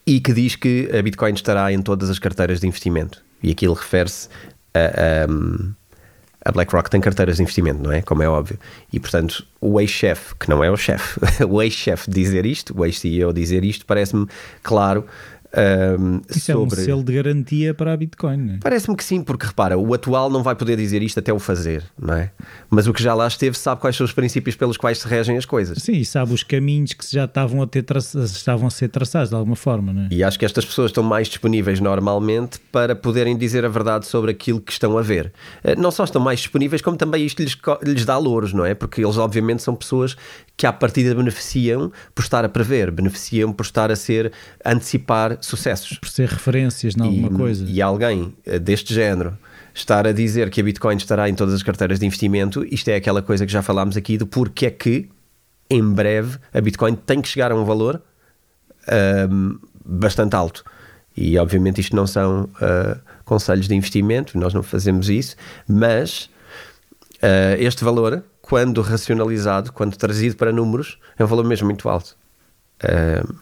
e 0.05 0.21
que 0.21 0.33
diz 0.33 0.57
que 0.57 0.91
a 0.93 1.01
Bitcoin 1.01 1.35
estará 1.35 1.73
em 1.73 1.81
todas 1.81 2.11
as 2.11 2.19
carteiras 2.19 2.61
de 2.61 2.67
investimento. 2.67 3.23
E 3.43 3.53
aquilo 3.53 3.75
refere-se 3.75 4.29
a, 4.75 5.25
a 5.25 5.78
A 6.49 6.51
BlackRock 6.51 6.89
tem 6.89 6.99
carteiras 6.99 7.37
de 7.37 7.43
investimento, 7.43 7.83
não 7.83 7.93
é? 7.93 8.01
Como 8.01 8.23
é 8.23 8.29
óbvio. 8.29 8.59
E, 8.91 8.99
portanto, 8.99 9.45
o 9.61 9.79
ex-chefe, 9.79 10.35
que 10.35 10.49
não 10.49 10.65
é 10.65 10.71
o 10.71 10.79
chefe, 10.79 11.21
o 11.47 11.61
ex-chefe 11.61 12.11
dizer 12.11 12.47
isto, 12.47 12.75
o 12.75 12.87
ex-CEO 12.87 13.35
dizer 13.35 13.63
isto, 13.65 13.85
parece-me 13.85 14.27
claro 14.63 15.05
um, 15.57 16.21
Isso 16.29 16.53
sobre... 16.53 16.79
é 16.79 16.83
um 16.83 16.85
selo 16.85 17.03
de 17.03 17.15
garantia 17.15 17.73
para 17.73 17.93
a 17.93 17.97
Bitcoin, 17.97 18.37
não 18.37 18.55
é? 18.55 18.59
Parece-me 18.59 18.95
que 18.97 19.03
sim, 19.03 19.23
porque 19.23 19.47
repara, 19.47 19.79
o 19.79 19.95
atual 19.95 20.29
não 20.29 20.43
vai 20.43 20.55
poder 20.55 20.77
dizer 20.77 21.03
isto 21.03 21.19
até 21.19 21.33
o 21.33 21.39
fazer, 21.39 21.85
não 21.99 22.15
é? 22.15 22.31
Mas 22.69 22.87
o 22.87 22.93
que 22.93 23.03
já 23.03 23.15
lá 23.15 23.27
esteve 23.27 23.57
sabe 23.57 23.81
quais 23.81 23.97
são 23.97 24.05
os 24.05 24.13
princípios 24.13 24.57
pelos 24.57 24.77
quais 24.77 24.99
se 24.99 25.09
regem 25.09 25.39
as 25.39 25.47
coisas. 25.47 25.79
Sim, 25.79 25.93
e 25.93 26.05
sabe 26.05 26.35
os 26.35 26.43
caminhos 26.43 26.93
que 26.93 27.11
já 27.11 27.25
estavam 27.25 27.63
a, 27.63 27.67
ter 27.67 27.83
traça... 27.83 28.21
estavam 28.25 28.67
a 28.67 28.71
ser 28.71 28.89
traçados 28.89 29.31
de 29.31 29.35
alguma 29.35 29.57
forma, 29.57 29.93
não 29.93 30.03
é? 30.03 30.09
E 30.11 30.23
acho 30.23 30.39
que 30.39 30.45
estas 30.45 30.65
pessoas 30.65 30.91
estão 30.91 31.03
mais 31.03 31.29
disponíveis 31.29 31.81
normalmente 31.81 32.61
para 32.71 32.95
poderem 32.95 33.37
dizer 33.37 33.65
a 33.65 33.69
verdade 33.69 34.07
sobre 34.07 34.31
aquilo 34.31 34.61
que 34.61 34.73
estão 34.73 34.99
a 34.99 35.03
ver. 35.03 35.33
Eh, 35.65 35.75
não 35.77 35.91
só 35.91 36.05
estão 36.05 36.21
mais 36.21 36.41
disponíveis, 36.41 36.83
como 36.83 36.97
também 36.97 37.25
isto 37.25 37.43
lhes, 37.43 37.57
lhes 37.83 38.05
dá 38.05 38.19
louros, 38.19 38.53
não 38.53 38.67
é? 38.67 38.75
Porque 38.75 39.03
eles, 39.03 39.17
obviamente, 39.17 39.63
são 39.63 39.75
pessoas 39.75 40.15
que 40.57 40.67
à 40.67 40.73
partida 40.73 41.15
beneficiam 41.15 41.93
por 42.15 42.23
estar 42.23 42.45
a 42.45 42.49
prever, 42.49 42.91
beneficiam 42.91 43.53
por 43.53 43.63
estar 43.63 43.93
a 43.93 43.97
ser 43.97 44.33
a 44.65 44.73
antecipar 44.73 45.38
sucessos. 45.41 45.99
Por 45.99 46.09
ser 46.09 46.29
referências 46.29 46.95
em 46.97 47.03
alguma 47.03 47.31
coisa. 47.31 47.65
E 47.67 47.81
alguém 47.81 48.35
eh, 48.47 48.59
deste 48.59 48.95
género 48.95 49.37
estar 49.75 50.07
a 50.07 50.13
dizer 50.13 50.51
que 50.51 50.61
a 50.61 50.65
Bitcoin 50.65 50.97
estará 50.97 51.29
em 51.29 51.35
todas 51.35 51.55
as 51.55 51.63
carteiras 51.63 51.99
de 51.99 52.07
investimento, 52.07 52.65
isto 52.65 52.89
é 52.89 52.97
aquela 52.97 53.23
coisa 53.23 53.47
que 53.47 53.53
já 53.53 53.63
falámos 53.63 53.97
aqui 53.97 54.19
do 54.19 54.27
porquê 54.27 54.67
é 54.67 54.71
que 54.71 55.09
em 55.71 55.83
breve 55.83 56.39
a 56.53 56.61
Bitcoin 56.61 56.95
tem 56.95 57.21
que 57.21 57.29
chegar 57.29 57.53
a 57.53 57.55
um 57.55 57.65
valor 57.65 58.03
um, 59.31 59.59
bastante 59.85 60.35
alto. 60.35 60.65
E 61.17 61.37
obviamente 61.39 61.81
isto 61.81 61.95
não 61.95 62.07
são 62.07 62.45
uh, 62.45 63.01
conselhos 63.25 63.69
de 63.69 63.75
investimento, 63.75 64.39
nós 64.39 64.55
não 64.55 64.63
fazemos 64.63 65.09
isso, 65.09 65.37
mas 65.67 66.31
uh, 67.17 67.57
este 67.59 67.85
valor 67.85 68.25
quando 68.41 68.81
racionalizado, 68.81 69.73
quando 69.73 69.97
trazido 69.97 70.37
para 70.37 70.51
números, 70.51 70.99
é 71.19 71.25
um 71.25 71.27
valor 71.27 71.45
mesmo 71.45 71.67
muito 71.67 71.87
alto. 71.89 72.17
Uh, 72.83 73.35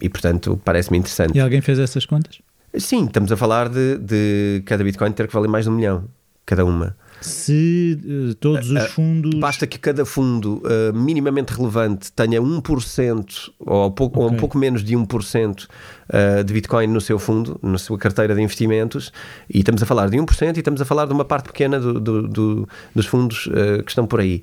e 0.00 0.08
portanto 0.08 0.60
parece-me 0.64 0.98
interessante. 0.98 1.36
E 1.36 1.40
alguém 1.40 1.60
fez 1.60 1.78
essas 1.78 2.06
contas? 2.06 2.40
Sim, 2.76 3.06
estamos 3.06 3.32
a 3.32 3.36
falar 3.36 3.68
de, 3.68 3.98
de 3.98 4.62
cada 4.66 4.84
Bitcoin 4.84 5.12
ter 5.12 5.26
que 5.26 5.34
valer 5.34 5.48
mais 5.48 5.64
de 5.64 5.70
um 5.70 5.74
milhão, 5.74 6.04
cada 6.44 6.64
uma. 6.64 6.96
Se 7.20 7.98
uh, 8.04 8.34
todos 8.34 8.70
os 8.70 8.84
fundos. 8.90 9.34
Basta 9.40 9.66
que 9.66 9.78
cada 9.78 10.04
fundo 10.04 10.62
uh, 10.64 10.96
minimamente 10.96 11.52
relevante 11.52 12.12
tenha 12.12 12.40
1% 12.40 13.50
ou, 13.58 13.90
pouco, 13.90 14.20
okay. 14.20 14.28
ou 14.28 14.34
um 14.34 14.36
pouco 14.36 14.56
menos 14.56 14.84
de 14.84 14.94
1% 14.94 15.64
uh, 15.64 16.44
de 16.44 16.54
Bitcoin 16.54 16.86
no 16.86 17.00
seu 17.00 17.18
fundo, 17.18 17.58
na 17.62 17.78
sua 17.78 17.98
carteira 17.98 18.34
de 18.34 18.42
investimentos, 18.42 19.12
e 19.52 19.58
estamos 19.58 19.82
a 19.82 19.86
falar 19.86 20.08
de 20.08 20.16
1% 20.16 20.56
e 20.56 20.58
estamos 20.60 20.80
a 20.80 20.84
falar 20.84 21.06
de 21.06 21.12
uma 21.12 21.24
parte 21.24 21.46
pequena 21.46 21.80
do, 21.80 21.98
do, 21.98 22.28
do, 22.28 22.68
dos 22.94 23.06
fundos 23.06 23.48
que 23.84 23.90
estão 23.90 24.06
por 24.06 24.20
aí. 24.20 24.40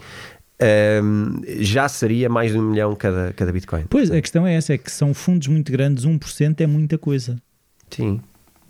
Um, 0.62 1.42
já 1.60 1.90
seria 1.90 2.30
mais 2.30 2.52
de 2.52 2.58
um 2.58 2.62
milhão 2.62 2.96
cada, 2.96 3.34
cada 3.34 3.52
Bitcoin. 3.52 3.86
Pois, 3.90 4.10
a 4.10 4.22
questão 4.22 4.48
é 4.48 4.56
essa: 4.56 4.74
é 4.74 4.78
que 4.78 4.92
são 4.92 5.14
fundos 5.14 5.48
muito 5.48 5.72
grandes, 5.72 6.06
1% 6.06 6.62
é 6.62 6.68
muita 6.68 6.98
coisa. 6.98 7.38
Sim. 7.90 8.22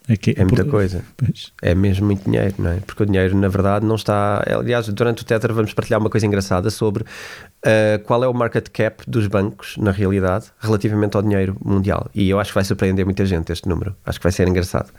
É, 0.07 0.15
que, 0.15 0.35
é 0.37 0.43
muita 0.43 0.63
por... 0.63 0.71
coisa. 0.71 1.03
Pois. 1.17 1.51
É 1.61 1.73
mesmo 1.73 2.05
muito 2.05 2.23
dinheiro, 2.23 2.53
não 2.59 2.71
é? 2.71 2.79
Porque 2.79 3.03
o 3.03 3.05
dinheiro, 3.05 3.35
na 3.35 3.47
verdade, 3.47 3.85
não 3.85 3.95
está. 3.95 4.43
Aliás, 4.47 4.87
durante 4.89 5.23
o 5.23 5.25
Tether 5.25 5.51
vamos 5.53 5.73
partilhar 5.73 5.99
uma 5.99 6.09
coisa 6.09 6.25
engraçada 6.25 6.69
sobre 6.69 7.03
uh, 7.03 8.03
qual 8.03 8.23
é 8.23 8.27
o 8.27 8.33
market 8.33 8.69
cap 8.69 9.03
dos 9.07 9.27
bancos, 9.27 9.77
na 9.77 9.91
realidade, 9.91 10.45
relativamente 10.59 11.15
ao 11.17 11.23
dinheiro 11.23 11.57
mundial. 11.63 12.09
E 12.13 12.29
eu 12.29 12.39
acho 12.39 12.51
que 12.51 12.55
vai 12.55 12.63
surpreender 12.63 13.05
muita 13.05 13.25
gente 13.25 13.51
este 13.51 13.67
número. 13.67 13.95
Acho 14.05 14.19
que 14.19 14.23
vai 14.23 14.31
ser 14.31 14.47
engraçado. 14.47 14.91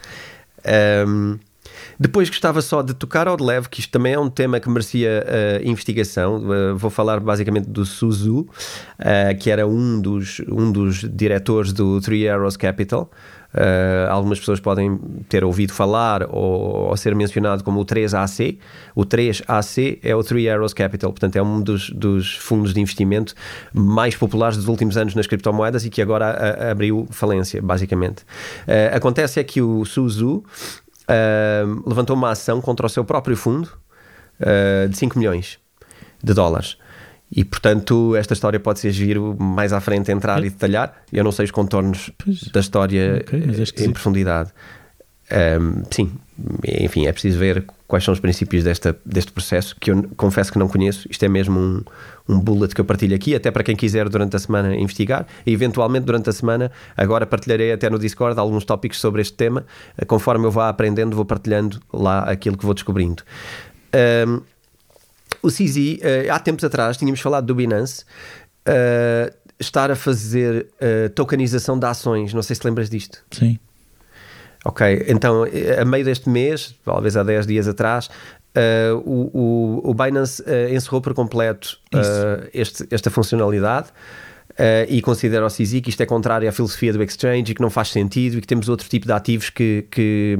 Um, 1.07 1.39
depois 1.99 2.29
gostava 2.29 2.61
só 2.61 2.83
de 2.83 2.95
tocar 2.95 3.27
ao 3.27 3.37
de 3.37 3.43
leve, 3.43 3.69
que 3.69 3.81
isto 3.81 3.91
também 3.91 4.13
é 4.13 4.19
um 4.19 4.29
tema 4.29 4.61
que 4.61 4.69
merecia 4.69 5.25
uh, 5.25 5.69
investigação. 5.69 6.37
Uh, 6.37 6.77
vou 6.77 6.91
falar 6.91 7.21
basicamente 7.21 7.69
do 7.69 7.85
Suzu, 7.85 8.41
uh, 8.41 8.47
que 9.41 9.51
era 9.51 9.67
um 9.67 10.01
dos, 10.01 10.41
um 10.49 10.71
dos 10.71 11.05
diretores 11.11 11.73
do 11.73 12.01
Three 12.01 12.29
Arrows 12.29 12.57
Capital. 12.57 13.11
Algumas 14.11 14.39
pessoas 14.39 14.61
podem 14.61 14.99
ter 15.31 15.43
ouvido 15.43 15.73
falar 15.73 16.25
ou, 16.25 16.91
ou, 16.91 16.97
ser 16.99 17.15
mencionado 17.15 17.65
como 17.65 17.81
o 17.81 17.87
3AC. 17.87 18.59
O 18.95 19.03
3AC 19.03 19.99
é 20.03 20.15
o 20.15 20.23
Three 20.23 20.47
Arrows 20.51 20.75
Capital, 20.75 21.11
portanto, 21.11 21.37
é 21.37 21.43
um 21.43 21.63
dos, 21.63 21.89
dos 21.89 22.37
fundos 22.37 22.75
de 22.75 22.81
investimento 22.83 23.35
mais 23.73 24.15
populares 24.15 24.59
dos 24.59 24.69
últimos 24.69 24.99
anos 24.99 25.15
nas 25.15 25.27
criptomoedas 25.27 25.87
e 25.87 25.91
que 25.91 26.03
agora 26.03 26.27
a, 26.27 26.67
a 26.67 26.71
abriu 26.71 27.07
falência, 27.11 27.63
basicamente. 27.63 28.27
Acontece 28.93 29.41
é 29.41 29.45
que 29.45 29.63
o 29.63 29.87
Suzu 29.87 30.45
uh, 31.11 31.89
levantou 31.89 32.17
uma 32.17 32.31
ação 32.31 32.61
contra 32.61 32.87
o 32.87 32.89
seu 32.89 33.05
próprio 33.05 33.37
fundo 33.37 33.71
de 34.91 34.95
5 34.99 35.19
milhões 35.19 35.59
de 36.23 36.35
dólares. 36.35 36.77
E 37.31 37.45
portanto, 37.45 38.15
esta 38.15 38.35
história 38.35 38.61
pode 38.61 38.81
ser 38.81 38.91
giro 38.93 39.37
mais 39.39 39.73
à 39.73 39.81
frente 39.81 40.13
entrar 40.13 40.43
é. 40.43 40.47
e 40.47 40.51
detalhar. 40.51 40.95
Eu 41.13 41.25
não 41.25 41.33
sei 41.33 41.47
os 41.47 41.51
contornos 41.51 42.11
pois. 42.19 42.43
da 42.49 42.61
história 42.61 43.25
okay, 43.27 43.85
em 43.87 43.93
profundidade. 43.93 44.53
Um, 45.61 45.83
sim, 45.91 46.13
enfim, 46.65 47.07
é 47.07 47.13
preciso 47.13 47.39
ver 47.39 47.65
quais 47.87 48.05
são 48.05 48.13
os 48.13 48.21
princípios 48.21 48.65
desta, 48.65 48.97
deste 49.05 49.33
processo 49.33 49.77
que 49.79 49.91
eu 49.91 50.11
confesso 50.17 50.53
que 50.53 50.59
não 50.59 50.69
conheço. 50.69 51.07
Isto 51.11 51.25
é 51.25 51.29
mesmo 51.29 51.59
um, 51.59 51.83
um 52.29 52.41
bullet 52.41 52.75
que 52.75 52.81
eu 52.81 52.85
partilho 52.85 53.15
aqui, 53.15 53.35
até 53.35 53.51
para 53.51 53.63
quem 53.63 53.77
quiser 53.77 54.09
durante 54.09 54.35
a 54.35 54.39
semana 54.39 54.75
investigar. 54.75 55.27
E 55.47 55.53
eventualmente 55.53 56.05
durante 56.05 56.29
a 56.29 56.33
semana, 56.33 56.71
agora 56.97 57.27
partilharei 57.27 57.73
até 57.73 57.89
no 57.89 57.99
Discord 57.99 58.39
alguns 58.39 58.65
tópicos 58.65 58.99
sobre 58.99 59.23
este 59.23 59.35
tema. 59.35 59.65
Conforme 60.07 60.47
eu 60.47 60.51
vá 60.51 60.69
aprendendo, 60.69 61.15
vou 61.15 61.25
partilhando 61.25 61.81
lá 61.93 62.21
aquilo 62.21 62.57
que 62.57 62.65
vou 62.65 62.75
descobrindo. 62.75 63.23
Um, 64.27 64.41
o 65.43 65.49
CZ, 65.49 65.77
uh, 65.77 66.33
há 66.33 66.39
tempos 66.39 66.65
atrás, 66.65 66.97
tínhamos 66.97 67.21
falado 67.21 67.47
do 67.47 67.55
Binance. 67.55 68.05
Uh, 68.69 69.33
estar 69.59 69.91
a 69.91 69.97
fazer 69.97 70.67
uh, 70.75 71.09
tokenização 71.11 71.79
de 71.79 71.87
ações, 71.87 72.35
não 72.35 72.43
sei 72.43 72.57
se 72.57 72.67
lembras 72.67 72.91
disto. 72.91 73.25
Sim. 73.31 73.59
Ok, 74.67 75.05
então 75.07 75.45
a 75.81 75.85
meio 75.85 76.05
deste 76.05 76.29
mês, 76.29 76.75
talvez 76.85 77.17
há 77.17 77.23
10 77.23 77.47
dias 77.47 77.69
atrás, 77.69 78.09
uh, 78.57 78.97
o, 78.97 79.31
o, 79.33 79.91
o, 79.91 79.95
Binance 79.95 80.43
uh, 80.43 80.75
encerrou 80.75 81.01
por 81.01 81.15
completo 81.15 81.79
uh, 81.95 82.49
este, 82.53 82.85
esta 82.91 83.09
funcionalidade. 83.09 83.91
Uh, 84.53 84.89
e 84.89 85.03
considera 85.03 85.45
o 85.45 85.49
CZ 85.49 85.83
que 85.83 85.91
isto 85.91 86.03
é 86.03 86.07
contrário 86.07 86.49
à 86.49 86.53
filosofia 86.53 86.91
do 86.91 87.03
exchange 87.03 87.53
e 87.53 87.55
que 87.55 87.61
não 87.61 87.69
faz 87.69 87.89
sentido 87.89 88.39
e 88.39 88.41
que 88.41 88.47
temos 88.47 88.71
outro 88.71 88.89
tipo 88.89 89.05
de 89.05 89.13
ativos 89.13 89.51
que, 89.51 89.85
que, 89.91 90.35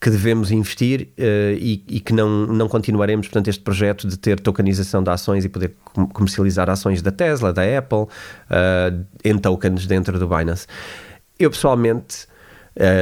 que 0.00 0.10
devemos 0.10 0.52
investir 0.52 1.08
uh, 1.18 1.58
e, 1.58 1.82
e, 1.88 1.98
que 1.98 2.12
não, 2.12 2.46
não 2.46 2.68
continuaremos, 2.68 3.26
portanto, 3.26 3.48
este 3.48 3.62
projeto 3.62 4.06
de 4.06 4.16
ter 4.16 4.38
tokenização 4.38 5.02
de 5.02 5.10
ações 5.10 5.44
e 5.44 5.48
poder 5.48 5.74
comercializar 6.14 6.70
ações 6.70 7.02
da 7.02 7.10
Tesla, 7.10 7.52
da 7.52 7.62
Apple, 7.78 7.98
uh, 7.98 9.04
em 9.24 9.36
tokens 9.36 9.86
dentro 9.86 10.18
do 10.18 10.26
Binance. 10.26 10.66
Eu, 11.36 11.50
pessoalmente, 11.50 12.28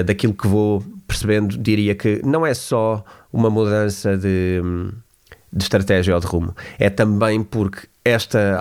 daquilo 0.05 0.33
que 0.33 0.47
vou 0.47 0.83
percebendo, 1.07 1.57
diria 1.57 1.95
que 1.95 2.21
não 2.25 2.47
é 2.47 2.55
só 2.55 3.05
uma 3.33 3.51
mudança 3.51 4.17
de, 4.17 4.61
de 5.53 5.63
estratégia 5.63 6.15
ou 6.15 6.21
de 6.21 6.27
rumo, 6.27 6.55
é 6.79 6.91
também 6.91 7.43
porque 7.43 7.87
esta, 8.05 8.59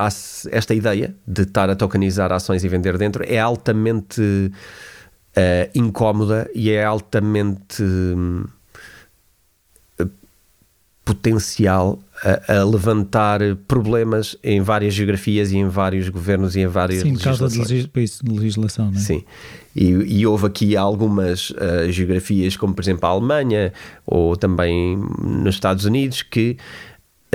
esta 0.52 0.74
ideia 0.74 1.16
de 1.28 1.44
estar 1.44 1.70
a 1.70 1.76
tokenizar 1.76 2.32
ações 2.32 2.64
e 2.64 2.68
vender 2.68 2.98
dentro 2.98 3.24
é 3.28 3.40
altamente 3.40 4.22
uh, 4.22 5.70
incómoda 5.76 6.50
e 6.54 6.72
é 6.72 6.84
altamente 6.84 7.84
uh, 7.84 8.50
potencial 11.04 12.00
a, 12.25 12.58
a, 12.58 12.63
levantar 12.63 13.39
problemas 13.67 14.36
em 14.44 14.60
várias 14.60 14.96
geografias 14.96 15.51
e 15.51 15.58
em 15.58 15.70
vários 15.70 16.10
governos 16.10 16.55
e 16.55 16.62
em 16.62 16.67
várias 16.67 17.03
Sim, 17.03 17.15
causa 17.15 17.48
de 17.48 17.88
legislação, 18.24 18.89
não 18.89 18.98
é? 18.98 19.00
Sim. 19.00 19.24
E, 19.75 19.89
e 19.89 20.25
houve 20.25 20.48
aqui 20.48 20.75
algumas 20.75 21.51
uh, 21.51 21.91
geografias, 21.91 22.58
como 22.58 22.74
por 22.74 22.82
exemplo 22.82 23.05
a 23.08 23.12
Alemanha 23.12 23.72
ou 24.05 24.36
também 24.36 24.98
nos 25.22 25.53
Estados 25.53 25.86
Unidos, 25.86 26.24
que 26.24 26.58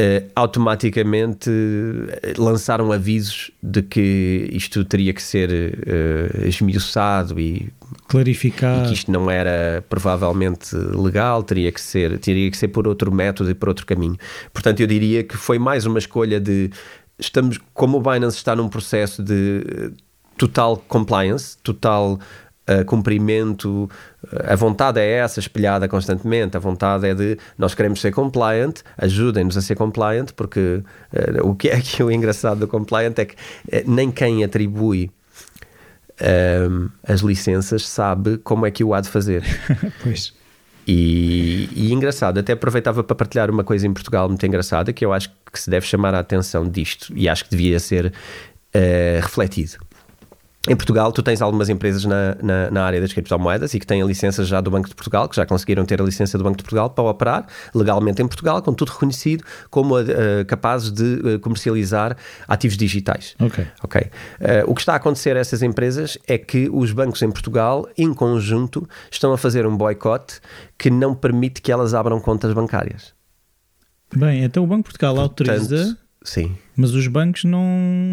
Uh, 0.01 0.31
automaticamente 0.35 1.51
eh, 1.51 2.33
lançaram 2.39 2.91
avisos 2.91 3.51
de 3.61 3.83
que 3.83 4.49
isto 4.53 4.83
teria 4.85 5.13
que 5.13 5.21
ser 5.21 5.51
uh, 5.51 6.47
esmiuçado 6.47 7.39
e 7.39 7.71
clarificado 8.09 8.85
e 8.85 8.89
que 8.89 8.95
isto 8.95 9.11
não 9.11 9.31
era 9.31 9.85
provavelmente 9.91 10.75
legal, 10.75 11.43
teria 11.43 11.71
que 11.71 11.81
ser, 11.81 12.19
teria 12.19 12.51
que 12.51 12.57
ser 12.57 12.69
por 12.69 12.89
outro 12.89 13.13
método 13.13 13.51
e 13.51 13.55
por 13.55 13.69
outro 13.69 13.85
caminho. 13.85 14.17
Portanto, 14.55 14.81
eu 14.81 14.87
diria 14.87 15.23
que 15.23 15.37
foi 15.37 15.59
mais 15.59 15.85
uma 15.85 15.99
escolha 15.99 16.41
de 16.41 16.71
estamos, 17.19 17.59
como 17.75 17.99
o 17.99 18.01
Binance 18.01 18.37
está 18.37 18.57
num 18.57 18.69
processo 18.69 19.23
de 19.23 19.93
total 20.39 20.79
compliance, 20.89 21.59
total 21.59 22.19
uh, 22.71 22.85
cumprimento. 22.85 23.91
A 24.45 24.55
vontade 24.55 25.01
é 25.01 25.19
essa, 25.19 25.41
espelhada 25.41 25.89
constantemente. 25.89 26.57
A 26.57 26.61
vontade 26.61 27.07
é 27.07 27.15
de 27.15 27.39
nós 27.59 27.75
queremos 27.75 28.01
ser 28.01 28.13
compliant, 28.13 28.75
ajudem-nos 28.97 29.57
a 29.57 29.63
ser 29.63 29.75
compliant, 29.75 30.33
porque 30.37 30.83
uh, 31.13 31.49
o 31.49 31.55
que 31.55 31.69
é 31.69 31.81
que 31.81 32.03
o 32.03 32.11
engraçado 32.11 32.61
do 32.61 32.69
compliant 32.69 33.15
é 33.19 33.25
que 33.25 33.35
uh, 33.35 33.83
nem 33.87 34.11
quem 34.11 34.45
atribui 34.45 35.11
as 37.03 37.23
licenças 37.23 37.89
sabe 37.89 38.37
como 38.37 38.67
é 38.67 38.71
que 38.71 38.85
o 38.85 38.93
há 38.93 39.01
de 39.01 39.09
fazer. 39.09 39.43
pois. 40.05 40.35
E, 40.87 41.69
e, 41.75 41.93
engraçado, 41.93 42.39
até 42.39 42.53
aproveitava 42.53 43.05
para 43.05 43.15
partilhar 43.15 43.51
uma 43.51 43.63
coisa 43.63 43.87
em 43.87 43.93
Portugal 43.93 44.29
muito 44.29 44.45
engraçada 44.45 44.93
que 44.93 45.05
eu 45.05 45.13
acho 45.13 45.31
que 45.51 45.59
se 45.59 45.71
deve 45.71 45.87
chamar 45.87 46.15
a 46.15 46.19
atenção 46.19 46.69
disto 46.69 47.13
e 47.17 47.29
acho 47.29 47.45
que 47.45 47.51
devia 47.51 47.79
ser 47.79 48.07
uh, 48.07 49.21
refletido. 49.23 49.79
Em 50.71 50.77
Portugal, 50.77 51.11
tu 51.11 51.21
tens 51.21 51.43
algumas 51.43 51.69
empresas 51.69 52.05
na, 52.05 52.37
na, 52.41 52.71
na, 52.71 52.85
área 52.85 53.01
das 53.01 53.13
criptomoedas 53.13 53.75
e 53.75 53.81
que 53.81 53.85
têm 53.85 54.01
a 54.03 54.05
licença 54.05 54.45
já 54.45 54.61
do 54.61 54.71
Banco 54.71 54.89
de 54.89 54.95
Portugal, 54.95 55.29
que 55.29 55.35
já 55.35 55.45
conseguiram 55.45 55.85
ter 55.85 56.01
a 56.01 56.05
licença 56.05 56.39
do 56.39 56.45
Banco 56.45 56.59
de 56.59 56.63
Portugal 56.63 56.89
para 56.91 57.03
operar 57.03 57.47
legalmente 57.75 58.23
em 58.23 58.29
Portugal, 58.29 58.63
com 58.63 58.73
tudo 58.73 58.91
reconhecido, 58.91 59.43
como 59.69 59.99
uh, 59.99 60.05
capazes 60.47 60.93
de 60.93 61.03
uh, 61.03 61.41
comercializar 61.41 62.17
ativos 62.47 62.77
digitais. 62.77 63.35
Ok. 63.41 63.67
okay? 63.83 64.03
Uh, 64.41 64.71
o 64.71 64.73
que 64.77 64.81
está 64.81 64.93
a 64.93 64.97
acontecer 64.97 65.37
a 65.37 65.41
essas 65.41 65.61
empresas 65.61 66.17
é 66.29 66.39
que 66.39 66.71
os 66.73 66.93
bancos 66.93 67.21
em 67.23 67.33
Portugal, 67.33 67.89
em 67.99 68.15
conjunto, 68.15 68.89
estão 69.11 69.33
a 69.33 69.37
fazer 69.37 69.67
um 69.67 69.77
boicote 69.77 70.41
que 70.79 70.89
não 70.89 71.17
permite 71.17 71.61
que 71.61 71.73
elas 71.73 71.95
abram 71.95 72.21
contas 72.21 72.53
bancárias. 72.53 73.13
Bem, 74.15 74.45
então 74.45 74.63
o 74.63 74.69
Banco 74.69 74.83
de 74.83 74.85
Portugal 74.85 75.17
Portanto, 75.17 75.51
autoriza, 75.51 75.99
sim. 76.23 76.57
mas 76.77 76.95
os 76.95 77.09
bancos 77.09 77.43
não, 77.43 77.67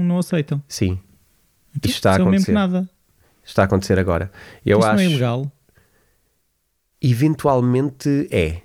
não 0.04 0.18
aceitam. 0.18 0.60
Sim. 0.68 0.98
Isto 1.84 1.96
está 1.96 2.12
a 2.12 2.16
acontecer. 2.16 2.52
nada. 2.52 2.90
Está 3.44 3.62
a 3.62 3.66
acontecer 3.66 3.98
agora. 3.98 4.32
Eu 4.66 4.80
Isso 4.80 4.88
acho. 4.88 4.96
não 4.96 5.04
é 5.04 5.06
ilegal? 5.06 5.52
Eventualmente 7.02 8.28
é. 8.32 8.62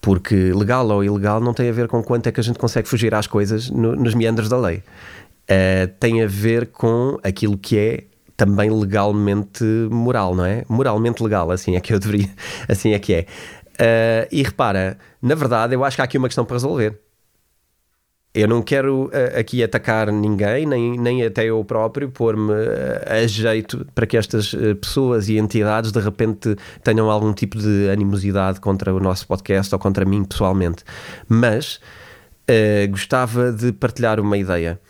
Porque 0.00 0.52
legal 0.52 0.88
ou 0.88 1.04
ilegal 1.04 1.40
não 1.40 1.52
tem 1.52 1.68
a 1.68 1.72
ver 1.72 1.88
com 1.88 2.02
quanto 2.02 2.28
é 2.28 2.32
que 2.32 2.40
a 2.40 2.42
gente 2.42 2.58
consegue 2.58 2.88
fugir 2.88 3.14
às 3.14 3.26
coisas 3.26 3.68
no, 3.68 3.96
nos 3.96 4.14
meandros 4.14 4.48
da 4.48 4.56
lei. 4.56 4.78
Uh, 4.78 5.88
tem 5.98 6.22
a 6.22 6.26
ver 6.26 6.68
com 6.68 7.18
aquilo 7.22 7.58
que 7.58 7.78
é 7.78 8.04
também 8.36 8.70
legalmente 8.70 9.64
moral, 9.90 10.34
não 10.34 10.44
é? 10.44 10.64
Moralmente 10.68 11.22
legal, 11.22 11.50
assim 11.50 11.74
é 11.74 11.80
que 11.80 11.92
eu 11.92 11.98
deveria, 11.98 12.30
assim 12.68 12.92
é 12.92 12.98
que 12.98 13.12
é. 13.12 13.26
Uh, 13.74 14.28
e 14.30 14.42
repara, 14.42 14.96
na 15.20 15.34
verdade, 15.34 15.74
eu 15.74 15.84
acho 15.84 15.96
que 15.96 16.00
há 16.00 16.04
aqui 16.04 16.16
uma 16.16 16.28
questão 16.28 16.44
para 16.44 16.54
resolver. 16.54 16.98
Eu 18.40 18.46
não 18.46 18.62
quero 18.62 19.06
uh, 19.06 19.40
aqui 19.40 19.64
atacar 19.64 20.12
ninguém, 20.12 20.64
nem, 20.64 20.96
nem 20.96 21.24
até 21.24 21.46
eu 21.46 21.64
próprio, 21.64 22.08
pôr-me 22.08 22.52
uh, 22.52 23.24
a 23.24 23.26
jeito 23.26 23.84
para 23.92 24.06
que 24.06 24.16
estas 24.16 24.52
uh, 24.52 24.76
pessoas 24.76 25.28
e 25.28 25.36
entidades 25.36 25.90
de 25.90 25.98
repente 25.98 26.54
tenham 26.84 27.10
algum 27.10 27.32
tipo 27.32 27.58
de 27.58 27.90
animosidade 27.90 28.60
contra 28.60 28.94
o 28.94 29.00
nosso 29.00 29.26
podcast 29.26 29.74
ou 29.74 29.78
contra 29.80 30.04
mim 30.04 30.22
pessoalmente. 30.22 30.84
Mas 31.28 31.80
gostava 32.90 33.52
de 33.52 33.72
partilhar 33.72 34.18
uma 34.18 34.38
ideia. 34.38 34.80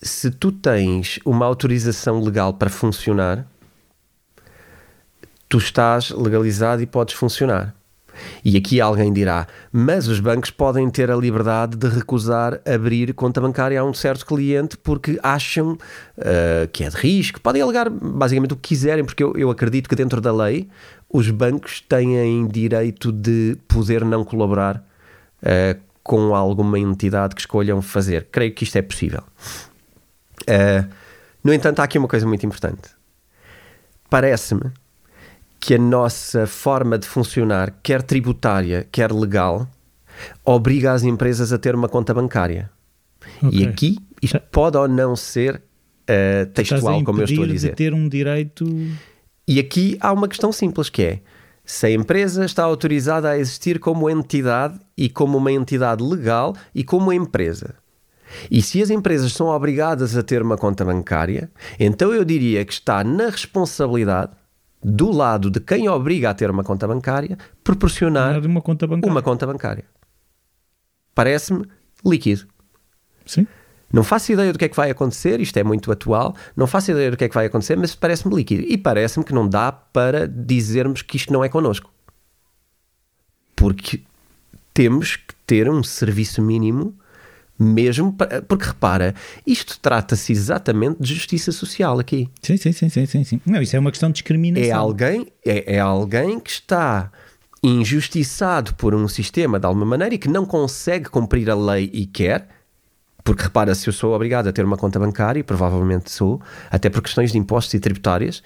Se 0.00 0.30
tu 0.30 0.52
tens 0.52 1.18
uma 1.24 1.44
autorização 1.44 2.22
legal 2.22 2.54
para 2.54 2.70
funcionar, 2.70 3.44
tu 5.48 5.58
estás 5.58 6.10
legalizado 6.10 6.80
e 6.80 6.86
podes 6.86 7.14
funcionar. 7.14 7.74
E 8.44 8.56
aqui 8.56 8.80
alguém 8.80 9.12
dirá: 9.12 9.46
mas 9.72 10.08
os 10.08 10.20
bancos 10.20 10.50
podem 10.50 10.88
ter 10.90 11.10
a 11.10 11.16
liberdade 11.16 11.76
de 11.76 11.88
recusar 11.88 12.60
abrir 12.66 13.14
conta 13.14 13.40
bancária 13.40 13.80
a 13.80 13.84
um 13.84 13.94
certo 13.94 14.26
cliente 14.26 14.76
porque 14.76 15.18
acham 15.22 15.72
uh, 15.72 16.68
que 16.72 16.84
é 16.84 16.88
de 16.88 16.96
risco. 16.96 17.40
Podem 17.40 17.62
alegar 17.62 17.88
basicamente 17.90 18.52
o 18.52 18.56
que 18.56 18.68
quiserem, 18.68 19.04
porque 19.04 19.22
eu, 19.22 19.34
eu 19.36 19.50
acredito 19.50 19.88
que 19.88 19.96
dentro 19.96 20.20
da 20.20 20.32
lei 20.32 20.68
os 21.10 21.30
bancos 21.30 21.80
têm 21.80 22.46
direito 22.46 23.10
de 23.10 23.56
poder 23.66 24.04
não 24.04 24.24
colaborar 24.24 24.76
uh, 25.42 25.80
com 26.02 26.34
alguma 26.34 26.78
entidade 26.78 27.34
que 27.34 27.40
escolham 27.40 27.82
fazer. 27.82 28.28
Creio 28.30 28.52
que 28.52 28.64
isto 28.64 28.76
é 28.76 28.82
possível. 28.82 29.22
Uh, 30.42 30.88
no 31.42 31.52
entanto, 31.52 31.80
há 31.80 31.84
aqui 31.84 31.98
uma 31.98 32.08
coisa 32.08 32.26
muito 32.26 32.44
importante. 32.44 32.90
Parece-me 34.10 34.72
que 35.60 35.74
a 35.74 35.78
nossa 35.78 36.46
forma 36.46 36.98
de 36.98 37.06
funcionar, 37.06 37.74
quer 37.82 38.02
tributária, 38.02 38.86
quer 38.90 39.12
legal, 39.12 39.68
obriga 40.44 40.92
as 40.92 41.02
empresas 41.02 41.52
a 41.52 41.58
ter 41.58 41.74
uma 41.74 41.88
conta 41.88 42.14
bancária. 42.14 42.70
Okay. 43.42 43.60
E 43.60 43.66
aqui 43.66 43.98
isto 44.22 44.40
pode 44.50 44.76
ou 44.76 44.88
não 44.88 45.14
ser 45.16 45.56
uh, 45.56 46.46
textual, 46.52 47.02
como 47.04 47.20
eu 47.20 47.24
estou 47.24 47.44
a 47.44 47.46
dizer. 47.46 47.70
De 47.70 47.76
ter 47.76 47.94
um 47.94 48.08
direito. 48.08 48.64
E 49.46 49.58
aqui 49.58 49.96
há 50.00 50.12
uma 50.12 50.28
questão 50.28 50.52
simples 50.52 50.88
que 50.88 51.02
é 51.02 51.20
se 51.64 51.86
a 51.86 51.90
empresa 51.90 52.44
está 52.44 52.64
autorizada 52.64 53.28
a 53.28 53.38
existir 53.38 53.78
como 53.78 54.08
entidade 54.08 54.78
e 54.96 55.08
como 55.08 55.36
uma 55.36 55.52
entidade 55.52 56.02
legal 56.02 56.56
e 56.74 56.82
como 56.82 57.12
empresa. 57.12 57.74
E 58.50 58.62
se 58.62 58.82
as 58.82 58.90
empresas 58.90 59.32
são 59.32 59.48
obrigadas 59.48 60.16
a 60.16 60.22
ter 60.22 60.42
uma 60.42 60.56
conta 60.56 60.84
bancária, 60.84 61.50
então 61.78 62.12
eu 62.12 62.24
diria 62.24 62.64
que 62.64 62.72
está 62.72 63.04
na 63.04 63.28
responsabilidade 63.28 64.32
do 64.82 65.10
lado 65.10 65.50
de 65.50 65.60
quem 65.60 65.88
obriga 65.88 66.30
a 66.30 66.34
ter 66.34 66.50
uma 66.50 66.62
conta 66.62 66.86
bancária, 66.86 67.36
proporcionar 67.64 68.44
uma 68.44 68.60
conta 68.60 68.86
bancária. 68.86 69.12
Uma 69.12 69.22
conta 69.22 69.46
bancária. 69.46 69.84
Parece-me 71.14 71.66
líquido. 72.04 72.46
Sim. 73.26 73.46
Não 73.92 74.04
faço 74.04 74.32
ideia 74.32 74.52
do 74.52 74.58
que 74.58 74.66
é 74.66 74.68
que 74.68 74.76
vai 74.76 74.90
acontecer, 74.90 75.40
isto 75.40 75.56
é 75.56 75.64
muito 75.64 75.90
atual, 75.90 76.36
não 76.54 76.66
faço 76.66 76.90
ideia 76.90 77.10
do 77.10 77.16
que 77.16 77.24
é 77.24 77.28
que 77.28 77.34
vai 77.34 77.46
acontecer, 77.46 77.76
mas 77.76 77.94
parece-me 77.94 78.34
líquido. 78.34 78.62
E 78.62 78.76
parece-me 78.76 79.24
que 79.24 79.32
não 79.32 79.48
dá 79.48 79.72
para 79.72 80.28
dizermos 80.28 81.02
que 81.02 81.16
isto 81.16 81.32
não 81.32 81.42
é 81.42 81.48
connosco. 81.48 81.90
Porque 83.56 84.02
temos 84.74 85.16
que 85.16 85.34
ter 85.46 85.68
um 85.68 85.82
serviço 85.82 86.42
mínimo 86.42 86.94
mesmo 87.58 88.16
porque 88.46 88.66
repara, 88.66 89.14
isto 89.46 89.78
trata-se 89.80 90.32
exatamente 90.32 91.02
de 91.02 91.14
justiça 91.14 91.50
social 91.50 91.98
aqui. 91.98 92.28
Sim, 92.40 92.56
sim, 92.56 92.72
sim, 92.72 92.88
sim, 92.88 93.06
sim, 93.06 93.24
sim. 93.24 93.40
Não, 93.44 93.60
isso 93.60 93.74
é 93.74 93.78
uma 93.78 93.90
questão 93.90 94.08
de 94.10 94.14
discriminação. 94.14 94.68
É 94.68 94.72
alguém, 94.72 95.26
é, 95.44 95.76
é 95.76 95.80
alguém 95.80 96.38
que 96.38 96.50
está 96.50 97.10
injustiçado 97.62 98.74
por 98.74 98.94
um 98.94 99.08
sistema 99.08 99.58
de 99.58 99.66
alguma 99.66 99.84
maneira 99.84 100.14
e 100.14 100.18
que 100.18 100.28
não 100.28 100.46
consegue 100.46 101.08
cumprir 101.08 101.50
a 101.50 101.54
lei 101.54 101.90
e 101.92 102.06
quer, 102.06 102.48
porque 103.24 103.42
repara, 103.42 103.74
se 103.74 103.88
eu 103.88 103.92
sou 103.92 104.14
obrigado 104.14 104.48
a 104.48 104.52
ter 104.52 104.64
uma 104.64 104.76
conta 104.76 104.98
bancária, 104.98 105.40
e 105.40 105.42
provavelmente 105.42 106.10
sou, 106.10 106.40
até 106.70 106.88
por 106.88 107.02
questões 107.02 107.32
de 107.32 107.38
impostos 107.38 107.74
e 107.74 107.80
tributárias, 107.80 108.42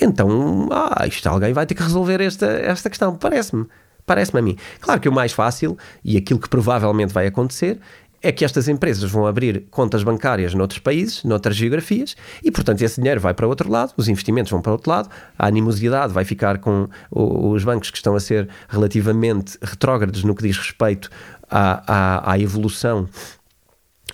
então, 0.00 0.68
ah, 0.72 1.06
isto 1.06 1.26
alguém 1.28 1.52
vai 1.52 1.66
ter 1.66 1.74
que 1.74 1.82
resolver 1.82 2.20
esta, 2.20 2.46
esta 2.46 2.88
questão, 2.88 3.14
parece-me. 3.16 3.66
Parece-me 4.06 4.40
a 4.40 4.42
mim. 4.42 4.56
Claro 4.80 5.00
que 5.00 5.08
o 5.08 5.12
mais 5.12 5.32
fácil, 5.32 5.78
e 6.04 6.18
aquilo 6.18 6.38
que 6.38 6.48
provavelmente 6.48 7.12
vai 7.12 7.26
acontecer, 7.26 7.80
é 8.24 8.32
que 8.32 8.42
estas 8.42 8.68
empresas 8.68 9.08
vão 9.10 9.26
abrir 9.26 9.66
contas 9.70 10.02
bancárias 10.02 10.54
noutros 10.54 10.78
países, 10.78 11.22
noutras 11.24 11.54
geografias, 11.54 12.16
e 12.42 12.50
portanto 12.50 12.80
esse 12.80 12.98
dinheiro 12.98 13.20
vai 13.20 13.34
para 13.34 13.46
outro 13.46 13.70
lado, 13.70 13.92
os 13.98 14.08
investimentos 14.08 14.50
vão 14.50 14.62
para 14.62 14.72
outro 14.72 14.90
lado, 14.90 15.10
a 15.38 15.46
animosidade 15.46 16.10
vai 16.10 16.24
ficar 16.24 16.58
com 16.58 16.88
os 17.10 17.62
bancos 17.62 17.90
que 17.90 17.98
estão 17.98 18.16
a 18.16 18.20
ser 18.20 18.48
relativamente 18.66 19.58
retrógrados 19.62 20.24
no 20.24 20.34
que 20.34 20.42
diz 20.42 20.56
respeito 20.56 21.10
à, 21.50 21.82
à, 21.86 22.32
à 22.32 22.38
evolução 22.38 23.06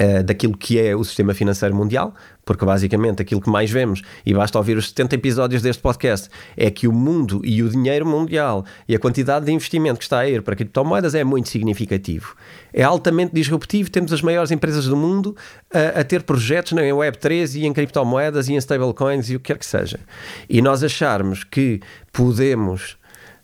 uh, 0.01 0.23
daquilo 0.23 0.57
que 0.57 0.81
é 0.81 0.97
o 0.97 1.05
sistema 1.05 1.35
financeiro 1.35 1.75
mundial, 1.75 2.15
porque 2.45 2.65
basicamente 2.65 3.23
aquilo 3.23 3.41
que 3.41 3.51
mais 3.51 3.71
vemos, 3.71 4.03
e 4.25 4.33
basta 4.33 4.59
ouvir 4.59 4.77
os 4.77 4.89
70 4.89 5.15
episódios 5.15 5.63
deste 5.63 5.83
podcast, 5.83 6.29
é 6.57 6.71
que 6.71 6.89
o 6.89 6.93
mundo 6.93 7.43
e 7.45 7.63
o 7.63 7.69
dinheiro 7.69 8.07
mundial 8.07 8.65
e 8.89 8.95
a 8.95 8.99
quantidade 8.99 9.47
de 9.47 9.53
investimento 9.53 9.99
que 9.99 10.05
está 10.05 10.21
a 10.21 10.29
ir 10.29 10.43
para 10.43 10.57
criptomoedas 10.57 11.15
é 11.15 11.23
muito 11.23 11.49
significativo. 11.49 12.35
É 12.73 12.83
altamente 12.83 13.35
disruptivo, 13.35 13.91
temos 13.91 14.13
as 14.13 14.23
maiores 14.23 14.51
empresas 14.51 14.87
do 14.87 14.97
mundo 14.97 15.37
a, 15.73 16.01
a 16.01 16.05
ter 16.05 16.23
projetos 16.23 16.73
em 16.73 16.93
Web3 16.93 17.57
e 17.57 17.67
em 17.67 17.73
criptomoedas 17.73 18.49
e 18.49 18.55
em 18.55 18.57
stablecoins 18.57 19.29
e 19.31 19.37
o 19.37 19.41
que 19.41 19.53
quer 19.53 19.59
que 19.59 19.67
seja. 19.67 20.01
E 20.49 20.63
nós 20.63 20.83
acharmos 20.83 21.45
que 21.45 21.81
podemos 22.13 22.97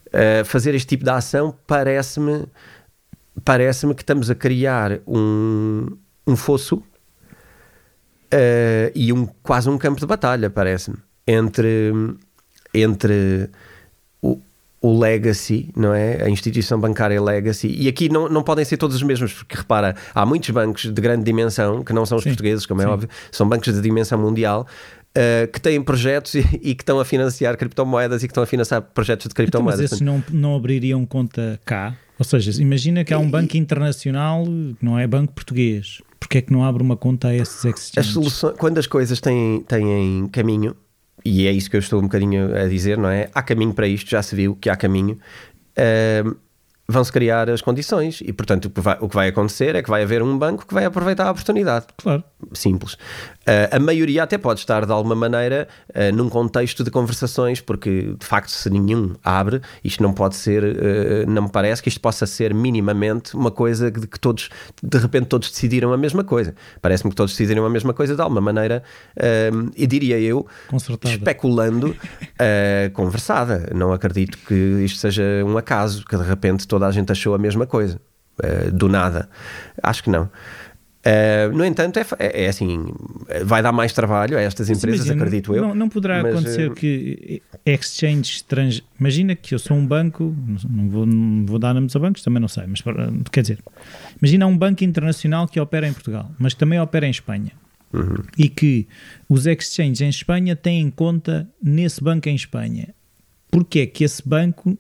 uh, 0.09 0.45
fazer 0.45 0.75
este 0.75 0.89
tipo 0.89 1.05
de 1.05 1.11
ação 1.11 1.55
parece-me 1.67 2.47
parece-me 3.45 3.95
que 3.95 4.03
estamos 4.03 4.31
a 4.31 4.35
criar 4.35 4.99
um, 5.07 5.97
um 6.27 6.37
fosso 6.37 6.83
uh, 8.27 8.91
e 8.95 9.13
um, 9.13 9.27
quase 9.43 9.69
um 9.69 9.79
campo 9.79 10.01
de 10.01 10.07
batalha, 10.07 10.51
parece-me, 10.51 10.97
entre, 11.27 11.93
entre 12.75 13.49
o, 14.21 14.41
o 14.81 14.99
legacy, 14.99 15.71
não 15.77 15.95
é? 15.95 16.23
A 16.25 16.29
instituição 16.29 16.81
bancária 16.81 17.21
legacy. 17.23 17.69
E 17.69 17.89
aqui 17.89 18.09
não, 18.09 18.29
não 18.29 18.43
podem 18.43 18.65
ser 18.65 18.77
todos 18.77 18.97
os 18.97 19.03
mesmos, 19.03 19.33
porque 19.33 19.57
repara, 19.57 19.95
há 20.15 20.27
muitos 20.27 20.51
bancos 20.51 20.93
de 20.93 21.01
grande 21.01 21.25
dimensão, 21.25 21.83
que 21.83 21.93
não 21.93 22.05
são 22.05 22.19
os 22.19 22.25
sim, 22.25 22.31
portugueses, 22.31 22.67
como 22.67 22.83
é 22.83 22.85
sim. 22.85 22.91
óbvio, 22.91 23.09
são 23.31 23.49
bancos 23.49 23.73
de 23.73 23.81
dimensão 23.81 24.19
mundial. 24.19 24.67
Uh, 25.17 25.51
que 25.51 25.59
têm 25.59 25.83
projetos 25.83 26.35
e, 26.35 26.41
e, 26.61 26.75
que 26.75 26.83
estão 26.83 27.01
a 27.01 27.05
financiar 27.05 27.57
criptomoedas 27.57 28.23
e 28.23 28.27
que 28.29 28.33
estão 28.33 28.43
a 28.43 28.47
financiar 28.47 28.83
projetos 28.83 29.27
de 29.27 29.35
criptomoedas. 29.35 29.91
Então, 29.91 30.05
mas 30.05 30.21
esses 30.21 30.31
não, 30.31 30.51
não 30.51 30.55
abririam 30.55 31.07
conta 31.07 31.59
cá? 31.65 31.97
Ou 32.19 32.25
seja, 32.25 32.61
imagina 32.61 33.03
que 33.03 33.15
há 33.15 33.19
um 33.19 33.31
banco 33.31 33.57
internacional 33.57 34.45
que 34.45 34.85
não 34.85 34.99
é 34.99 35.07
banco 35.07 35.33
português 35.33 36.03
porque 36.19 36.39
é 36.39 36.43
que 36.43 36.53
não 36.53 36.65
abre 36.65 36.83
uma 36.83 36.97
conta 36.97 37.29
a 37.29 37.35
esses 37.35 37.65
exchanges? 37.65 37.93
As 37.97 38.07
soluções, 38.07 38.55
quando 38.59 38.79
as 38.79 38.87
coisas 38.87 39.21
têm, 39.21 39.65
têm 39.67 40.29
caminho, 40.33 40.77
e 41.25 41.47
é 41.47 41.53
isso 41.53 41.69
que 41.71 41.77
eu 41.77 41.81
estou 41.81 41.99
um 41.99 42.05
bocadinho 42.05 42.57
a 42.57 42.69
dizer, 42.69 42.97
não 42.97 43.09
é? 43.09 43.29
Há 43.35 43.43
caminho 43.43 43.75
para 43.75 43.87
isto, 43.87 44.09
já 44.09 44.23
se 44.23 44.35
viu 44.35 44.55
que 44.57 44.71
há 44.71 44.77
caminho. 44.77 45.19
Uh, 45.79 46.37
vão-se 46.89 47.11
criar 47.11 47.51
as 47.51 47.61
condições 47.61 48.21
e, 48.25 48.33
portanto, 48.33 48.67
o 48.67 48.71
que, 48.71 48.81
vai, 48.81 48.97
o 49.01 49.09
que 49.09 49.15
vai 49.15 49.29
acontecer 49.29 49.75
é 49.75 49.83
que 49.83 49.91
vai 49.91 50.03
haver 50.03 50.23
um 50.23 50.39
banco 50.39 50.67
que 50.67 50.73
vai 50.73 50.85
aproveitar 50.85 51.27
a 51.27 51.31
oportunidade. 51.33 51.87
Claro. 51.97 52.23
Simples. 52.53 52.97
Uh, 53.47 53.77
a 53.77 53.79
maioria 53.79 54.25
até 54.25 54.37
pode 54.37 54.59
estar, 54.59 54.85
de 54.85 54.91
alguma 54.91 55.15
maneira, 55.15 55.69
uh, 55.91 56.13
num 56.13 56.29
contexto 56.29 56.83
de 56.83 56.91
conversações, 56.91 57.61
porque, 57.61 58.17
de 58.19 58.27
facto, 58.27 58.51
se 58.51 58.69
nenhum 58.69 59.15
abre, 59.23 59.61
isto 59.85 60.03
não 60.03 60.13
pode 60.13 60.35
ser, 60.35 60.65
uh, 60.65 61.31
não 61.31 61.43
me 61.43 61.51
parece 61.51 61.81
que 61.81 61.89
isto 61.89 62.01
possa 62.01 62.27
ser 62.27 62.53
minimamente 62.53 63.37
uma 63.37 63.53
coisa 63.53 63.89
de 63.89 64.05
que 64.09 64.19
todos, 64.19 64.51
de 64.83 64.99
repente, 64.99 65.27
todos 65.27 65.49
decidiram 65.49 65.93
a 65.93 65.97
mesma 65.97 66.25
coisa. 66.25 66.57
Parece-me 66.83 67.11
que 67.11 67.17
todos 67.17 67.33
decidiram 67.33 67.65
a 67.65 67.71
mesma 67.71 67.95
coisa 67.95 68.17
de 68.17 68.21
alguma 68.21 68.41
maneira, 68.41 68.83
e 69.77 69.87
diria 69.87 70.19
eu, 70.19 70.47
Concertada. 70.69 71.15
especulando, 71.15 71.97
conversada. 72.93 73.71
Não 73.75 73.93
acredito 73.93 74.39
que 74.39 74.55
isto 74.85 74.99
seja 74.99 75.23
um 75.45 75.57
acaso, 75.57 76.05
que 76.05 76.17
de 76.17 76.25
repente 76.25 76.67
toda 76.67 76.87
a 76.87 76.91
gente 76.91 77.13
achou 77.13 77.35
a 77.35 77.39
mesma 77.39 77.67
coisa, 77.67 78.01
do 78.73 78.89
nada. 78.89 79.29
Acho 79.83 80.03
que 80.03 80.11
não. 80.11 80.31
Uh, 81.07 81.57
no 81.57 81.65
entanto, 81.65 82.01
é, 82.01 82.07
é, 82.19 82.45
é, 82.45 82.49
assim, 82.49 82.85
vai 83.45 83.63
dar 83.63 83.71
mais 83.71 83.93
trabalho 83.93 84.37
a 84.37 84.41
estas 84.41 84.69
empresas, 84.69 85.07
Imagina, 85.07 85.25
acredito 85.25 85.55
eu. 85.55 85.63
Não, 85.63 85.75
não 85.75 85.89
poderá 85.89 86.21
mas, 86.21 86.35
acontecer 86.35 86.71
uh... 86.71 86.75
que 86.75 87.41
exchange 87.65 88.33
estrangeiro. 88.33 88.85
Imagina 88.99 89.37
que 89.37 89.55
eu 89.55 89.59
sou 89.61 89.77
um 89.77 89.87
banco, 89.87 90.35
não 90.69 90.89
vou, 90.89 91.07
não 91.07 91.47
vou 91.47 91.61
dar 91.61 91.73
nomes 91.75 91.95
a 91.95 91.99
bancos, 92.01 92.23
também 92.23 92.41
não 92.41 92.49
sei, 92.49 92.65
mas 92.67 92.83
quer 93.31 93.43
dizer, 93.43 93.61
imagina 94.21 94.49
um 94.49 94.59
banco 94.59 94.83
internacional 94.83 95.47
que 95.47 95.61
opera 95.61 95.87
em 95.87 95.93
Portugal, 95.93 96.29
mas 96.41 96.55
que 96.55 96.59
também 96.59 96.81
opera 96.81 97.07
em 97.07 97.11
Espanha. 97.11 97.53
Uhum. 97.93 98.25
E 98.37 98.49
que 98.49 98.89
os 99.29 99.47
exchanges 99.47 100.01
em 100.01 100.09
Espanha 100.09 100.57
têm 100.57 100.91
conta 100.91 101.49
nesse 101.63 102.03
banco 102.03 102.29
em 102.29 102.35
Espanha. 102.35 102.93
Porque 103.49 103.79
é 103.79 103.87
que 103.87 104.03
esse 104.03 104.27
banco 104.29 104.77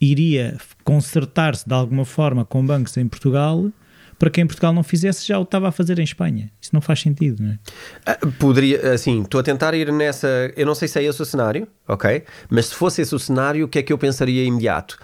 iria 0.00 0.56
consertar-se 0.84 1.66
de 1.66 1.74
alguma 1.74 2.04
forma 2.04 2.44
com 2.44 2.64
bancos 2.64 2.96
em 2.96 3.08
Portugal 3.08 3.72
para 4.18 4.30
quem 4.30 4.44
em 4.44 4.46
Portugal 4.46 4.72
não 4.72 4.82
fizesse 4.82 5.26
já 5.26 5.38
o 5.38 5.42
estava 5.42 5.68
a 5.68 5.72
fazer 5.72 5.98
em 5.98 6.02
Espanha. 6.02 6.50
Isso 6.60 6.70
não 6.72 6.80
faz 6.80 7.00
sentido, 7.00 7.42
não 7.42 7.52
é? 7.52 7.58
Ah, 8.04 8.18
poderia, 8.38 8.92
assim, 8.92 9.22
estou 9.22 9.40
a 9.40 9.42
tentar 9.42 9.74
ir 9.74 9.92
nessa. 9.92 10.52
Eu 10.56 10.66
não 10.66 10.74
sei 10.74 10.88
se 10.88 10.98
é 10.98 11.04
esse 11.04 11.22
o 11.22 11.24
cenário, 11.24 11.68
ok? 11.86 12.24
Mas 12.50 12.66
se 12.66 12.74
fosse 12.74 13.02
esse 13.02 13.14
o 13.14 13.18
cenário, 13.18 13.64
o 13.64 13.68
que 13.68 13.78
é 13.78 13.82
que 13.82 13.92
eu 13.92 13.98
pensaria 13.98 14.44
imediato? 14.44 14.98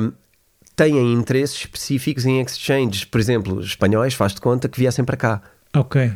Um, 0.00 0.12
têm 0.76 1.12
interesses 1.12 1.56
específicos 1.56 2.24
em 2.24 2.40
exchanges, 2.40 3.04
por 3.04 3.20
exemplo, 3.20 3.60
espanhóis, 3.60 4.14
faz 4.14 4.34
de 4.34 4.40
conta 4.40 4.68
que 4.68 4.78
viessem 4.78 5.04
para 5.04 5.16
cá. 5.16 5.42
Ok 5.74 6.12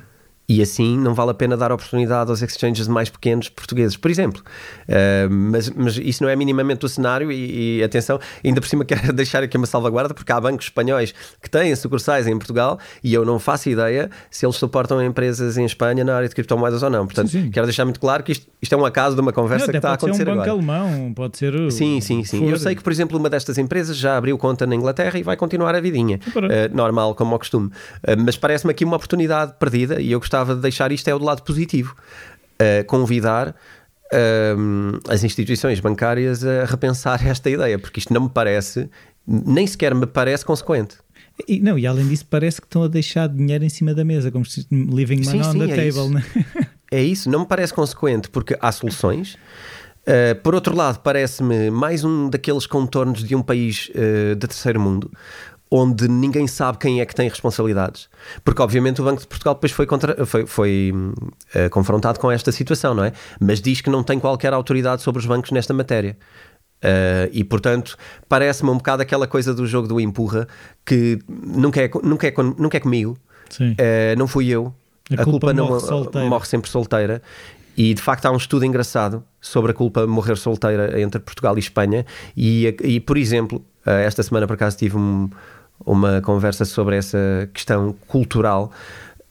e 0.49 0.61
assim 0.61 0.99
não 0.99 1.15
vale 1.15 1.31
a 1.31 1.35
pena 1.35 1.57
dar 1.57 1.73
oportunidade 1.73 2.31
aos 2.31 2.43
exchanges 2.43 2.87
mais 2.87 3.09
pequenos 3.09 3.49
portugueses, 3.49 3.97
por 3.97 4.11
exemplo. 4.11 4.43
Uh, 4.89 5.31
mas, 5.31 5.71
mas 5.71 5.97
isso 5.97 6.23
não 6.23 6.31
é 6.31 6.37
minimamente 6.37 6.85
o 6.85 6.89
cenário 6.89 7.33
e, 7.33 7.79
e, 7.79 7.83
atenção, 7.83 8.21
ainda 8.45 8.61
por 8.61 8.69
cima 8.69 8.85
quero 8.87 9.13
deixar 9.13 9.43
aqui 9.43 9.57
uma 9.57 9.67
salvaguarda 9.67 10.13
porque 10.13 10.31
há 10.31 10.41
bancos 10.41 10.67
espanhóis 10.67 11.15
que 11.41 11.49
têm 11.49 11.75
sucursais 11.75 12.27
em 12.27 12.37
Portugal 12.37 12.79
e 13.03 13.15
eu 13.15 13.25
não 13.25 13.39
faço 13.39 13.71
ideia 13.71 14.11
se 14.31 14.45
eles 14.45 14.57
suportam 14.57 15.03
empresas 15.03 15.57
em 15.57 15.65
Espanha 15.65 16.05
na 16.05 16.17
área 16.17 16.29
de 16.29 16.35
criptomoedas 16.35 16.83
ou 16.83 16.91
não. 16.91 17.07
Portanto, 17.07 17.31
sim, 17.31 17.45
sim. 17.45 17.51
quero 17.51 17.67
deixar 17.67 17.85
muito 17.85 18.01
claro 18.01 18.23
que 18.23 18.33
isto, 18.33 18.47
isto, 18.61 18.75
é 18.75 18.79
um 18.79 18.85
acaso 18.85 19.15
de 19.15 19.23
uma 19.23 19.33
conversa 19.33 19.67
não, 19.67 19.71
que 19.71 19.79
está 19.79 19.91
a 19.91 19.95
acontecer 19.95 20.29
agora. 20.29 20.37
Pode 20.37 20.51
ser 20.51 20.63
um 20.63 20.67
banco 20.67 20.75
agora. 20.75 20.91
alemão, 20.91 21.15
pode 21.15 21.39
ser... 21.39 21.73
Sim, 21.73 22.01
sim, 22.01 22.23
sim. 22.25 22.49
Eu 22.49 22.59
sei 22.59 22.75
que, 22.75 22.83
por 22.83 22.93
exemplo, 22.93 23.19
uma 23.19 23.31
destas 23.31 23.57
empresas 23.57 23.97
já 23.97 24.17
abriu 24.17 24.37
conta 24.37 24.67
na 24.67 24.75
Inglaterra 24.75 25.19
e 25.19 25.23
vai 25.23 25.37
continuar 25.37 25.75
a 25.75 25.81
vidinha. 25.81 26.21
Uh, 26.37 26.75
normal, 26.75 27.15
como 27.15 27.33
ao 27.33 27.39
costume. 27.39 27.69
Uh, 27.69 28.23
mas 28.25 28.37
parece-me 28.37 28.73
aqui 28.73 28.85
uma 28.85 28.97
oportunidade 28.97 29.55
perdida 29.59 30.01
e 30.01 30.13
eu 30.13 30.19
gostava 30.19 30.34
de 30.43 30.57
deixar 30.57 30.91
isto 30.91 31.07
é 31.07 31.15
o 31.15 31.19
do 31.19 31.25
lado 31.25 31.43
positivo. 31.43 31.95
Uh, 32.55 32.85
convidar 32.87 33.49
uh, 34.13 35.01
as 35.09 35.25
instituições 35.25 35.81
bancárias 35.81 36.45
a 36.45 36.65
repensar 36.65 37.25
esta 37.27 37.51
ideia, 37.51 37.79
porque 37.79 38.01
isto 38.01 38.13
não 38.13 38.23
me 38.23 38.31
parece, 38.31 38.89
nem 39.27 39.67
sequer 39.67 39.95
me 39.95 40.07
parece 40.07 40.45
consequente. 40.45 40.97
E, 41.49 41.59
não, 41.61 41.77
e 41.79 41.87
além 41.87 42.07
disso, 42.07 42.27
parece 42.31 42.61
que 42.61 42.67
estão 42.67 42.85
a 42.85 42.89
deixar 42.89 43.29
dinheiro 43.29 43.65
em 43.65 43.69
cima 43.69 43.93
da 43.93 44.05
mesa, 44.05 44.31
como 44.31 44.45
se 44.45 44.67
living 44.71 45.25
money 45.25 45.41
on 45.41 45.53
sim, 45.53 45.59
the 45.59 45.73
é 45.73 45.91
table. 45.91 46.15
Né? 46.15 46.25
é 46.93 47.03
isso, 47.03 47.29
não 47.29 47.41
me 47.41 47.47
parece 47.47 47.75
consequente, 47.75 48.31
porque 48.31 48.57
há 48.61 48.71
soluções. 48.71 49.37
Uh, 50.03 50.39
por 50.43 50.55
outro 50.55 50.77
lado, 50.77 51.01
parece-me 51.01 51.71
mais 51.71 52.05
um 52.05 52.29
daqueles 52.29 52.67
contornos 52.67 53.25
de 53.25 53.35
um 53.35 53.43
país 53.43 53.91
uh, 53.91 54.37
de 54.37 54.47
terceiro 54.47 54.79
mundo, 54.79 55.11
onde 55.71 56.07
ninguém 56.09 56.47
sabe 56.47 56.79
quem 56.79 57.01
é 57.01 57.07
que 57.07 57.15
tem 57.15 57.29
responsabilidades. 57.29 58.09
Porque, 58.45 58.63
obviamente, 58.63 59.01
o 59.01 59.05
Banco 59.05 59.21
de 59.21 59.27
Portugal 59.27 59.55
depois 59.55 59.73
foi, 59.73 59.87
contra, 59.87 60.25
foi, 60.27 60.47
foi 60.47 60.93
uh, 60.93 61.71
confrontado 61.71 62.21
com 62.21 62.31
esta 62.31 62.53
situação, 62.53 62.95
não 62.95 63.05
é? 63.05 63.13
Mas 63.41 63.61
diz 63.61 63.81
que 63.81 63.91
não 63.91 64.03
tem 64.03 64.21
qualquer 64.21 64.53
autoridade 64.53 65.03
sobre 65.03 65.21
os 65.21 65.27
bancos 65.27 65.51
nesta 65.51 65.75
matéria. 65.75 66.17
Uh, 66.85 67.31
e 67.33 67.43
portanto, 67.43 67.97
parece-me 68.29 68.71
um 68.71 68.77
bocado 68.77 69.03
aquela 69.03 69.27
coisa 69.27 69.55
do 69.55 69.67
jogo 69.67 69.89
do 69.89 69.99
empurra 69.99 70.47
que 70.85 71.19
nunca 71.29 71.81
é, 71.81 71.91
nunca 72.03 72.29
é, 72.29 72.35
nunca 72.59 72.77
é 72.77 72.81
comigo, 72.81 73.17
uh, 73.59 74.19
não 74.19 74.29
fui 74.29 74.49
eu, 74.49 74.75
a, 75.11 75.15
a 75.15 75.25
culpa, 75.25 75.47
culpa, 75.49 75.53
não 75.55 75.69
morre, 75.69 76.29
morre 76.29 76.47
sempre 76.47 76.71
solteira. 76.71 77.23
E 77.77 77.93
de 77.93 78.01
facto 78.01 78.27
há 78.27 78.31
um 78.31 78.37
estudo 78.37 78.65
engraçado 78.65 79.25
sobre 79.41 79.73
a 79.73 79.75
culpa 79.75 80.07
morrer 80.07 80.37
solteira 80.37 81.01
entre 81.01 81.21
Portugal 81.21 81.57
e 81.57 81.59
Espanha. 81.59 82.07
E, 82.37 82.77
e 82.83 83.01
por 83.01 83.17
exemplo, 83.17 83.65
esta 83.85 84.23
semana 84.23 84.47
por 84.47 84.55
acaso 84.55 84.77
tive 84.77 84.97
um, 84.97 85.29
uma 85.85 86.21
conversa 86.21 86.65
sobre 86.65 86.97
essa 86.97 87.49
questão 87.53 87.95
cultural. 88.07 88.73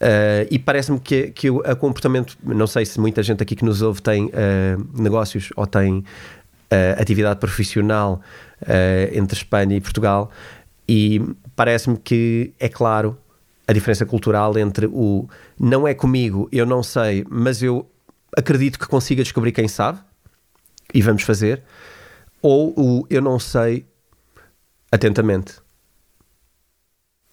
Uh, 0.04 0.44
e 0.52 0.60
parece-me 0.60 1.00
que, 1.00 1.32
que 1.32 1.50
o 1.50 1.62
comportamento, 1.78 2.38
não 2.44 2.68
sei 2.68 2.86
se 2.86 3.00
muita 3.00 3.24
gente 3.24 3.42
aqui 3.42 3.56
que 3.56 3.64
nos 3.64 3.82
ouve 3.82 4.02
tem 4.02 4.26
uh, 4.26 5.02
negócios 5.02 5.50
ou 5.56 5.66
tem 5.66 6.00
uh, 6.00 7.02
atividade 7.02 7.40
profissional 7.40 8.22
entre 9.12 9.36
Espanha 9.38 9.76
e 9.76 9.82
Portugal, 9.82 10.32
e 10.88 11.22
parece-me 11.54 11.98
que 11.98 12.54
é 12.58 12.70
claro 12.70 13.18
a 13.68 13.74
diferença 13.74 14.06
cultural 14.06 14.58
entre 14.58 14.86
o 14.86 15.28
não 15.60 15.86
é 15.86 15.94
comigo, 15.94 16.48
eu 16.50 16.66
não 16.66 16.82
sei, 16.82 17.26
mas 17.30 17.62
eu 17.62 17.86
acredito 18.38 18.80
que 18.80 18.88
consiga 18.88 19.22
descobrir 19.22 19.52
quem 19.52 19.68
sabe 19.68 20.00
e 20.94 21.02
vamos 21.02 21.24
fazer, 21.24 21.62
ou 22.42 22.74
o 22.78 23.06
eu 23.10 23.22
não 23.22 23.38
sei 23.38 23.86
atentamente 24.94 25.56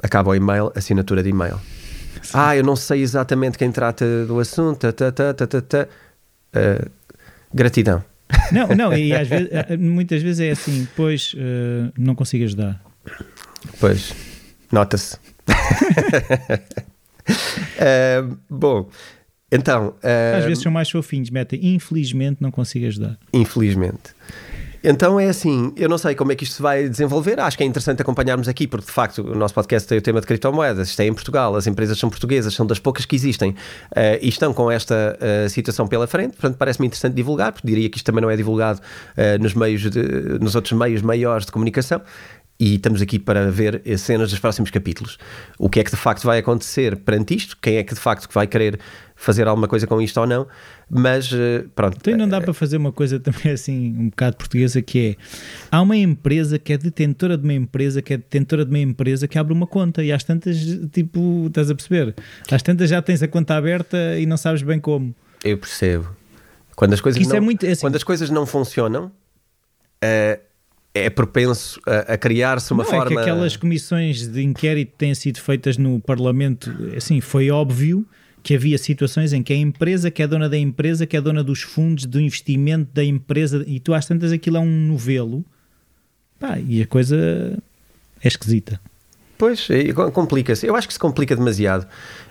acaba 0.03 0.31
o 0.31 0.35
e-mail, 0.35 0.73
assinatura 0.75 1.23
de 1.23 1.29
e-mail. 1.29 1.61
Sim. 2.23 2.31
Ah, 2.33 2.57
eu 2.57 2.65
não 2.65 2.75
sei 2.75 3.03
exatamente 3.03 3.59
quem 3.59 3.71
trata 3.71 4.25
do 4.27 4.41
assunto. 4.41 4.91
Ta, 4.93 5.13
ta, 5.13 5.35
ta, 5.35 5.89
uh, 6.57 6.91
gratidão. 7.53 8.03
Não, 8.51 8.69
não, 8.69 8.97
e 8.97 9.13
às 9.13 9.29
vezes, 9.29 9.49
eh, 9.51 9.77
muitas 9.77 10.23
vezes 10.23 10.41
é 10.41 10.51
assim, 10.51 10.89
pois 10.97 11.35
uh, 11.35 11.93
não 11.99 12.15
consigo 12.15 12.45
ajudar. 12.45 12.81
Pois, 13.79 14.15
nota-se. 14.73 15.17
uh, 17.27 18.39
bom, 18.49 18.89
então. 19.51 19.95
Às 20.37 20.45
vezes 20.45 20.63
são 20.63 20.73
mais 20.73 20.89
fofinhos, 20.89 21.29
metem, 21.31 21.75
infelizmente 21.75 22.41
não 22.41 22.51
consigo 22.51 22.87
ajudar. 22.87 23.19
Infelizmente. 23.33 24.15
Então 24.83 25.21
é 25.21 25.29
assim, 25.29 25.73
eu 25.77 25.89
não 25.91 25.99
sei 25.99 26.15
como 26.15 26.33
é 26.33 26.35
que 26.35 26.45
isto 26.45 26.55
se 26.57 26.63
vai 26.63 26.89
desenvolver, 26.89 27.39
acho 27.39 27.57
que 27.57 27.63
é 27.63 27.67
interessante 27.67 28.01
acompanharmos 28.01 28.49
aqui, 28.49 28.67
porque 28.67 28.87
de 28.87 28.93
facto 28.93 29.19
o 29.19 29.35
nosso 29.35 29.53
podcast 29.53 29.87
tem 29.87 29.99
o 29.99 30.01
tema 30.01 30.21
de 30.23 30.27
criptomoedas, 30.27 30.89
isto 30.89 31.01
é 31.01 31.07
em 31.07 31.13
Portugal, 31.13 31.55
as 31.55 31.67
empresas 31.67 31.99
são 31.99 32.09
portuguesas, 32.09 32.55
são 32.55 32.67
das 32.67 32.79
poucas 32.79 33.05
que 33.05 33.15
existem 33.15 33.51
uh, 33.51 33.57
e 34.23 34.29
estão 34.29 34.55
com 34.55 34.71
esta 34.71 35.19
uh, 35.21 35.49
situação 35.51 35.87
pela 35.87 36.07
frente, 36.07 36.33
portanto 36.33 36.57
parece-me 36.57 36.87
interessante 36.87 37.15
divulgar, 37.15 37.53
porque 37.53 37.67
diria 37.67 37.91
que 37.91 37.99
isto 37.99 38.07
também 38.07 38.23
não 38.23 38.31
é 38.31 38.37
divulgado 38.37 38.81
uh, 38.81 39.43
nos 39.43 39.53
meios, 39.53 39.83
de, 39.83 40.03
nos 40.41 40.55
outros 40.55 40.73
meios 40.73 41.03
maiores 41.03 41.45
de 41.45 41.53
comunicação 41.53 42.01
e 42.59 42.75
estamos 42.75 43.01
aqui 43.01 43.19
para 43.19 43.51
ver 43.51 43.83
cenas 43.97 44.31
dos 44.31 44.39
próximos 44.39 44.71
capítulos. 44.71 45.17
O 45.59 45.71
que 45.71 45.81
é 45.81 45.85
que 45.85 45.91
de 45.91 45.97
facto 45.97 46.25
vai 46.25 46.39
acontecer 46.39 46.95
perante 46.95 47.35
isto? 47.35 47.57
Quem 47.61 47.77
é 47.79 47.83
que 47.83 47.95
de 47.95 48.01
facto 48.01 48.29
vai 48.31 48.47
querer 48.47 48.79
fazer 49.17 49.49
alguma 49.49 49.67
coisa 49.67 49.87
com 49.87 50.01
isto 50.01 50.21
ou 50.21 50.27
não? 50.27 50.47
Mas 50.91 51.31
eh, 51.33 51.65
pronto. 51.75 51.97
Então 52.01 52.17
não 52.17 52.29
dá 52.29 52.41
para 52.41 52.53
fazer 52.53 52.77
uma 52.77 52.91
coisa 52.91 53.21
também 53.21 53.53
assim, 53.55 53.95
um 53.97 54.11
bocado 54.11 54.37
portuguesa, 54.37 54.83
que 54.83 54.99
é 55.11 55.17
há 55.71 55.81
uma 55.81 55.97
empresa 55.97 56.59
que 56.59 56.73
é 56.73 56.79
detentora 56.79 57.39
de 57.39 57.45
uma 57.45 57.53
empresa, 57.53 58.03
que 58.03 58.15
é 58.15 58.17
detentora 58.17 58.65
de 58.65 58.71
uma 58.71 58.79
empresa 58.79 59.29
que 59.29 59.39
abre 59.39 59.53
uma 59.53 59.69
conta 59.69 60.03
e 60.03 60.11
às 60.11 60.25
tantas, 60.25 60.57
tipo, 60.91 61.47
estás 61.47 61.71
a 61.71 61.75
perceber? 61.75 62.15
Às 62.51 62.63
tantas 62.63 62.91
já 62.91 63.01
tens 63.01 63.23
a 63.23 63.29
conta 63.29 63.55
aberta 63.55 63.97
e 64.19 64.27
não 64.27 64.37
sabes 64.37 64.63
bem 64.63 64.81
como. 64.81 65.15
Eu 65.45 65.57
percebo. 65.57 66.09
Quando 66.75 66.95
as 66.95 67.01
coisas, 67.01 67.23
é 67.23 67.29
não, 67.29 67.37
é 67.37 67.41
muito, 67.41 67.65
assim, 67.67 67.81
quando 67.81 67.97
as 67.97 68.05
coisas 68.05 68.29
não 68.29 68.45
funcionam. 68.45 69.13
Uh, 70.03 70.41
é 70.93 71.09
propenso 71.09 71.81
a, 71.87 72.15
a 72.15 72.19
criar-se 72.19 72.73
uma 72.73 72.83
não, 72.83 72.91
forma. 72.91 73.13
É 73.13 73.15
que 73.15 73.21
aquelas 73.21 73.57
comissões 73.57 74.27
de 74.27 74.43
inquérito 74.43 74.91
que 74.93 74.99
têm 74.99 75.15
sido 75.15 75.41
feitas 75.41 75.77
no 75.77 76.01
Parlamento, 76.01 76.69
assim, 76.97 77.21
foi 77.21 77.49
óbvio 77.49 78.05
que 78.43 78.55
havia 78.55 78.79
situações 78.79 79.33
em 79.33 79.43
que 79.43 79.53
a 79.53 79.57
empresa 79.57 80.11
que 80.11 80.23
é 80.23 80.27
dona 80.27 80.49
da 80.49 80.59
empresa, 80.59 81.07
que 81.07 81.17
é 81.17 81.21
dona 81.21 81.43
dos 81.43 81.63
fundos 81.63 82.07
do 82.07 82.21
investimento 82.21 82.91
da 82.93 83.05
empresa, 83.05 83.65
e 83.67 83.81
tu 83.81 83.95
às 83.95 84.07
tantas 84.07 84.33
aquilo 84.33 84.57
é 84.57 84.61
um 84.61 84.87
novelo, 84.87 85.45
pá, 86.39 86.59
e 86.59 86.83
a 86.83 86.87
coisa 86.87 87.17
é 88.23 88.29
esquisita. 88.29 88.81
Pois, 89.37 89.69
complica-se. 90.13 90.67
Eu 90.67 90.77
acho 90.77 90.87
que 90.87 90.93
se 90.93 91.01
complica 91.01 91.35
demasiado. 91.35 91.87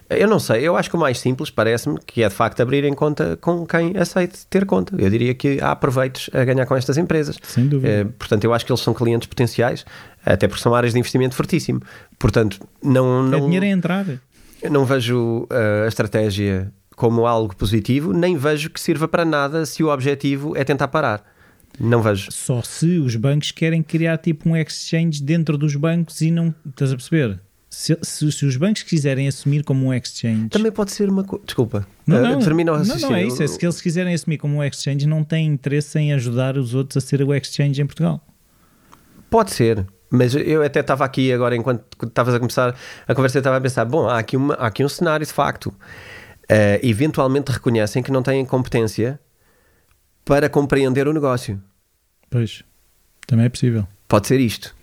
Eu 0.10 0.28
não 0.28 0.40
sei, 0.40 0.68
eu 0.68 0.76
acho 0.76 0.90
que 0.90 0.96
o 0.96 1.00
mais 1.00 1.20
simples 1.20 1.52
parece-me 1.52 2.00
que 2.04 2.24
é 2.24 2.30
de 2.30 2.34
facto 2.34 2.62
abrir 2.62 2.84
em 2.84 2.94
conta 2.94 3.38
com 3.40 3.66
quem 3.66 3.96
aceite 3.96 4.40
ter 4.48 4.66
conta. 4.66 4.96
Eu 4.98 5.08
diria 5.08 5.36
que 5.36 5.60
há 5.62 5.76
proveitos 5.76 6.32
a 6.34 6.44
ganhar 6.44 6.66
com 6.66 6.76
estas 6.76 6.98
empresas. 6.98 7.38
Sem 7.44 7.68
dúvida. 7.68 7.88
Eh, 7.88 8.04
portanto, 8.06 8.44
eu 8.44 8.54
acho 8.54 8.66
que 8.66 8.72
eles 8.72 8.82
são 8.82 8.94
clientes 8.94 9.28
potenciais, 9.28 9.86
até 10.26 10.48
porque 10.48 10.64
são 10.64 10.74
áreas 10.74 10.94
de 10.94 11.00
investimento 11.00 11.36
fortíssimo. 11.36 11.82
Portanto, 12.18 12.60
não. 12.82 13.22
não 13.22 13.38
é 13.38 13.42
dinheiro 13.42 13.66
a 13.66 13.70
entrar. 13.70 14.06
Não 14.70 14.86
vejo 14.86 15.44
uh, 15.44 15.86
a 15.86 15.88
estratégia 15.88 16.72
como 16.96 17.26
algo 17.26 17.56
positivo, 17.56 18.12
nem 18.12 18.36
vejo 18.36 18.70
que 18.70 18.80
sirva 18.80 19.08
para 19.08 19.24
nada 19.24 19.66
se 19.66 19.82
o 19.84 19.88
objetivo 19.88 20.56
é 20.58 20.64
tentar 20.64 20.90
parar. 20.90 21.24
Não 21.80 22.02
vejo. 22.02 22.30
Só 22.30 22.62
se 22.62 22.98
os 22.98 23.16
bancos 23.16 23.52
querem 23.52 23.82
criar 23.82 24.18
tipo 24.18 24.50
um 24.50 24.56
exchange 24.58 25.24
dentro 25.24 25.58
dos 25.58 25.76
bancos 25.76 26.20
e 26.20 26.30
não. 26.30 26.54
Estás 26.68 26.92
a 26.92 26.96
perceber? 26.96 27.40
Se, 27.70 27.98
se, 28.02 28.32
se, 28.32 28.46
os 28.46 28.58
bancos 28.58 28.84
quiserem 28.84 29.28
assumir 29.28 29.64
como 29.64 29.86
um 29.86 29.94
exchange. 29.94 30.50
Também 30.50 30.72
pode 30.72 30.92
ser 30.92 31.08
uma 31.08 31.24
coisa. 31.24 31.46
Desculpa. 31.46 31.88
Não, 32.06 32.18
eh, 32.18 32.22
não, 32.22 32.40
termina 32.40 32.72
o 32.74 32.76
raciocínio. 32.76 33.04
Não, 33.04 33.12
não 33.12 33.18
é 33.18 33.26
isso. 33.26 33.44
É 33.44 33.48
se 33.48 33.64
eles 33.64 33.80
quiserem 33.80 34.14
assumir 34.14 34.40
como 34.40 34.58
um 34.58 34.64
exchange, 34.64 35.08
não 35.08 35.24
têm 35.24 35.46
interesse 35.48 35.98
em 36.00 36.12
ajudar 36.12 36.58
os 36.58 36.74
outros 36.74 36.98
a 36.98 37.08
ser 37.08 37.22
o 37.22 37.34
exchange 37.34 37.82
em 37.82 37.86
Portugal. 37.86 38.26
Pode 39.30 39.52
ser. 39.52 39.86
Mas 40.10 40.34
eu 40.34 40.64
até 40.64 40.80
estava 40.80 41.06
aqui 41.06 41.32
agora, 41.32 41.56
enquanto 41.56 41.84
estavas 42.04 42.34
a 42.34 42.40
começar 42.40 42.76
a 43.08 43.16
conversa, 43.16 43.38
eu 43.38 43.42
estava 43.42 43.58
a 43.58 43.62
pensar: 43.62 43.86
bom, 43.86 44.08
há 44.08 44.18
aqui, 44.18 44.36
uma, 44.36 44.56
há 44.56 44.68
aqui 44.68 44.84
um 44.84 44.90
cenário 44.90 45.26
de 45.26 45.32
facto. 45.32 45.68
Uh, 45.68 46.82
eventualmente 46.82 47.52
reconhecem 47.52 48.02
que 48.02 48.12
não 48.12 48.24
têm 48.24 48.44
competência 48.44 49.20
para 50.26 50.50
compreender 50.50 51.08
o 51.08 51.14
negócio. 51.14 51.62
Pois, 52.30 52.64
também 53.28 53.46
é 53.46 53.50
possível. 53.50 53.88
Pode 54.08 54.28
ser 54.28 54.40
isto. 54.40 54.76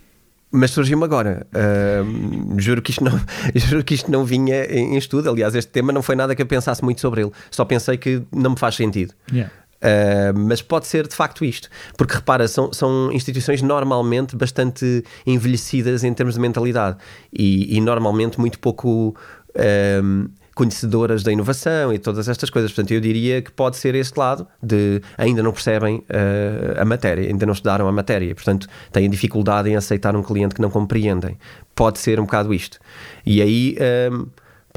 Mas 0.51 0.71
surgiu-me 0.71 1.05
agora. 1.05 1.45
Uh, 1.53 2.61
juro, 2.61 2.81
que 2.81 2.93
isto 2.93 3.03
não, 3.03 3.21
juro 3.55 3.83
que 3.83 3.95
isto 3.95 4.11
não 4.11 4.25
vinha 4.25 4.65
em, 4.67 4.95
em, 4.95 4.97
estudo. 4.97 5.29
Aliás, 5.29 5.57
este 5.57 5.71
tema 5.71 5.93
não 5.93 6.03
foi 6.03 6.15
nada 6.15 6.37
que 6.37 6.43
eu 6.43 6.47
pensasse 6.47 6.85
muito 6.85 7.01
sobre 7.01 7.23
ele. 7.23 7.33
Só 7.51 7.65
pensei 7.65 7.97
que 7.97 8.23
não 8.33 8.51
me 8.51 8.59
faz 8.59 8.77
sentido. 8.77 9.13
Yeah. 9.33 9.53
Uh, 9.77 10.37
mas 10.37 10.63
pode 10.63 10.87
ser 10.87 11.07
de 11.07 11.15
facto 11.15 11.45
isto, 11.45 11.69
porque 11.99 12.15
repara, 12.15 12.49
são, 12.49 12.73
são 12.73 13.13
instituições 13.13 13.61
normalmente 13.61 14.35
bastante 14.35 15.05
envelhecidas 15.27 16.03
em 16.03 16.15
termos 16.15 16.35
de 16.35 16.41
mentalidade 16.41 16.97
e, 17.31 17.77
e 17.77 17.81
normalmente 17.81 18.41
muito 18.41 18.59
pouco 18.59 19.15
uh, 19.51 20.31
conhecedoras 20.55 21.23
da 21.23 21.31
inovação 21.31 21.93
e 21.93 21.99
todas 21.99 22.27
estas 22.27 22.49
coisas. 22.49 22.73
Portanto, 22.73 22.93
eu 22.93 23.01
diria 23.01 23.43
que 23.43 23.53
pode 23.53 23.77
ser 23.77 23.95
este 23.95 24.19
lado 24.19 24.47
de 24.63 25.03
ainda 25.19 25.43
não 25.43 25.53
percebem 25.53 25.99
uh, 25.99 26.81
a 26.81 26.85
matéria, 26.85 27.29
ainda 27.29 27.45
não 27.45 27.53
estudaram 27.53 27.87
a 27.87 27.93
matéria, 27.93 28.35
portanto, 28.35 28.67
têm 28.91 29.11
dificuldade 29.11 29.69
em 29.69 29.77
aceitar 29.77 30.17
um 30.17 30.23
cliente 30.23 30.55
que 30.55 30.63
não 30.63 30.71
compreendem. 30.71 31.37
Pode 31.75 31.99
ser 31.99 32.19
um 32.19 32.25
bocado 32.25 32.55
isto. 32.55 32.79
E 33.25 33.43
aí. 33.43 33.77
Um, 34.11 34.15
ehm, 34.15 34.27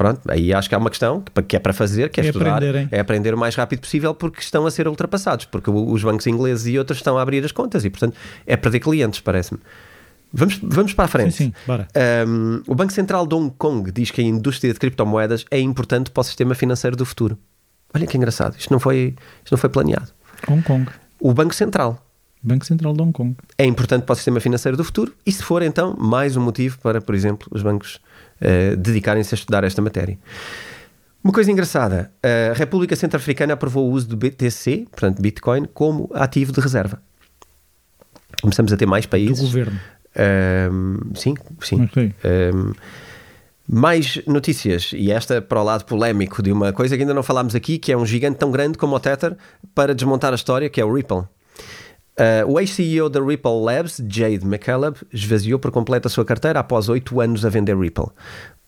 pronto, 0.00 0.22
aí 0.30 0.54
acho 0.54 0.66
que 0.66 0.74
há 0.74 0.78
uma 0.78 0.88
questão 0.88 1.22
que 1.46 1.54
é 1.54 1.58
para 1.58 1.74
fazer, 1.74 2.08
que 2.08 2.22
é, 2.22 2.24
é 2.24 2.26
estudar, 2.28 2.54
aprenderem. 2.54 2.88
é 2.90 3.00
aprender 3.00 3.34
o 3.34 3.36
mais 3.36 3.54
rápido 3.54 3.80
possível 3.80 4.14
porque 4.14 4.40
estão 4.40 4.64
a 4.64 4.70
ser 4.70 4.88
ultrapassados, 4.88 5.44
porque 5.44 5.70
os 5.70 6.02
bancos 6.02 6.26
ingleses 6.26 6.66
e 6.68 6.78
outros 6.78 7.00
estão 7.00 7.18
a 7.18 7.22
abrir 7.22 7.44
as 7.44 7.52
contas 7.52 7.84
e, 7.84 7.90
portanto, 7.90 8.16
é 8.46 8.56
perder 8.56 8.80
clientes, 8.80 9.20
parece-me. 9.20 9.60
Vamos, 10.32 10.58
vamos 10.62 10.94
para 10.94 11.04
a 11.04 11.08
frente. 11.08 11.32
Sim, 11.32 11.44
sim, 11.44 11.54
bora. 11.66 11.86
Um, 12.26 12.62
o 12.66 12.74
Banco 12.74 12.94
Central 12.94 13.26
de 13.26 13.34
Hong 13.34 13.52
Kong 13.58 13.92
diz 13.92 14.10
que 14.10 14.22
a 14.22 14.24
indústria 14.24 14.72
de 14.72 14.80
criptomoedas 14.80 15.44
é 15.50 15.60
importante 15.60 16.10
para 16.10 16.22
o 16.22 16.24
sistema 16.24 16.54
financeiro 16.54 16.96
do 16.96 17.04
futuro. 17.04 17.36
Olha 17.92 18.06
que 18.06 18.16
engraçado, 18.16 18.56
isto 18.58 18.72
não 18.72 18.80
foi, 18.80 19.14
isto 19.44 19.52
não 19.52 19.58
foi 19.58 19.68
planeado. 19.68 20.10
Hong 20.48 20.62
Kong. 20.62 20.88
O 21.20 21.34
Banco 21.34 21.54
Central. 21.54 22.02
Banco 22.42 22.64
Central 22.64 22.94
de 22.94 23.02
Hong 23.02 23.12
Kong. 23.12 23.36
É 23.58 23.66
importante 23.66 24.04
para 24.04 24.14
o 24.14 24.16
sistema 24.16 24.40
financeiro 24.40 24.78
do 24.78 24.84
futuro 24.84 25.14
e 25.26 25.30
se 25.30 25.42
for 25.42 25.60
então 25.60 25.94
mais 25.98 26.38
um 26.38 26.40
motivo 26.40 26.78
para, 26.78 27.02
por 27.02 27.14
exemplo, 27.14 27.46
os 27.50 27.62
bancos 27.62 28.00
uh, 28.40 28.76
dedicarem-se 28.76 29.34
a 29.34 29.36
estudar 29.36 29.64
esta 29.64 29.80
matéria. 29.82 30.18
Uma 31.22 31.32
coisa 31.32 31.52
engraçada, 31.52 32.10
a 32.22 32.54
República 32.54 32.96
Centro-Africana 32.96 33.52
aprovou 33.52 33.90
o 33.90 33.92
uso 33.92 34.08
do 34.08 34.16
BTC, 34.16 34.86
portanto 34.90 35.20
Bitcoin, 35.20 35.66
como 35.74 36.10
ativo 36.14 36.50
de 36.50 36.60
reserva. 36.60 37.02
Começamos 38.40 38.72
a 38.72 38.76
ter 38.76 38.86
mais 38.86 39.04
países. 39.04 39.38
Do 39.38 39.44
governo 39.44 39.78
sim, 41.14 41.34
sim. 41.60 41.84
Okay. 41.84 42.14
Mais 43.68 44.20
notícias, 44.26 44.90
e 44.92 45.12
esta 45.12 45.40
para 45.40 45.60
o 45.60 45.62
lado 45.62 45.84
polémico 45.84 46.42
de 46.42 46.50
uma 46.50 46.72
coisa 46.72 46.96
que 46.96 47.02
ainda 47.02 47.14
não 47.14 47.22
falámos 47.22 47.54
aqui, 47.54 47.78
que 47.78 47.92
é 47.92 47.96
um 47.96 48.04
gigante 48.04 48.38
tão 48.38 48.50
grande 48.50 48.76
como 48.76 48.96
o 48.96 49.00
Tether 49.00 49.36
para 49.74 49.94
desmontar 49.94 50.32
a 50.32 50.34
história, 50.34 50.68
que 50.68 50.80
é 50.80 50.84
o 50.84 50.92
Ripple. 50.92 51.22
Uh, 52.18 52.52
o 52.52 52.60
ex-CEO 52.60 53.08
da 53.08 53.20
Ripple 53.20 53.62
Labs, 53.62 54.02
Jade 54.08 54.44
McCaleb, 54.44 54.96
esvaziou 55.12 55.58
por 55.58 55.70
completo 55.70 56.06
a 56.06 56.10
sua 56.10 56.24
carteira 56.24 56.60
após 56.60 56.88
oito 56.88 57.20
anos 57.20 57.44
a 57.44 57.48
vender 57.48 57.76
Ripple. 57.76 58.08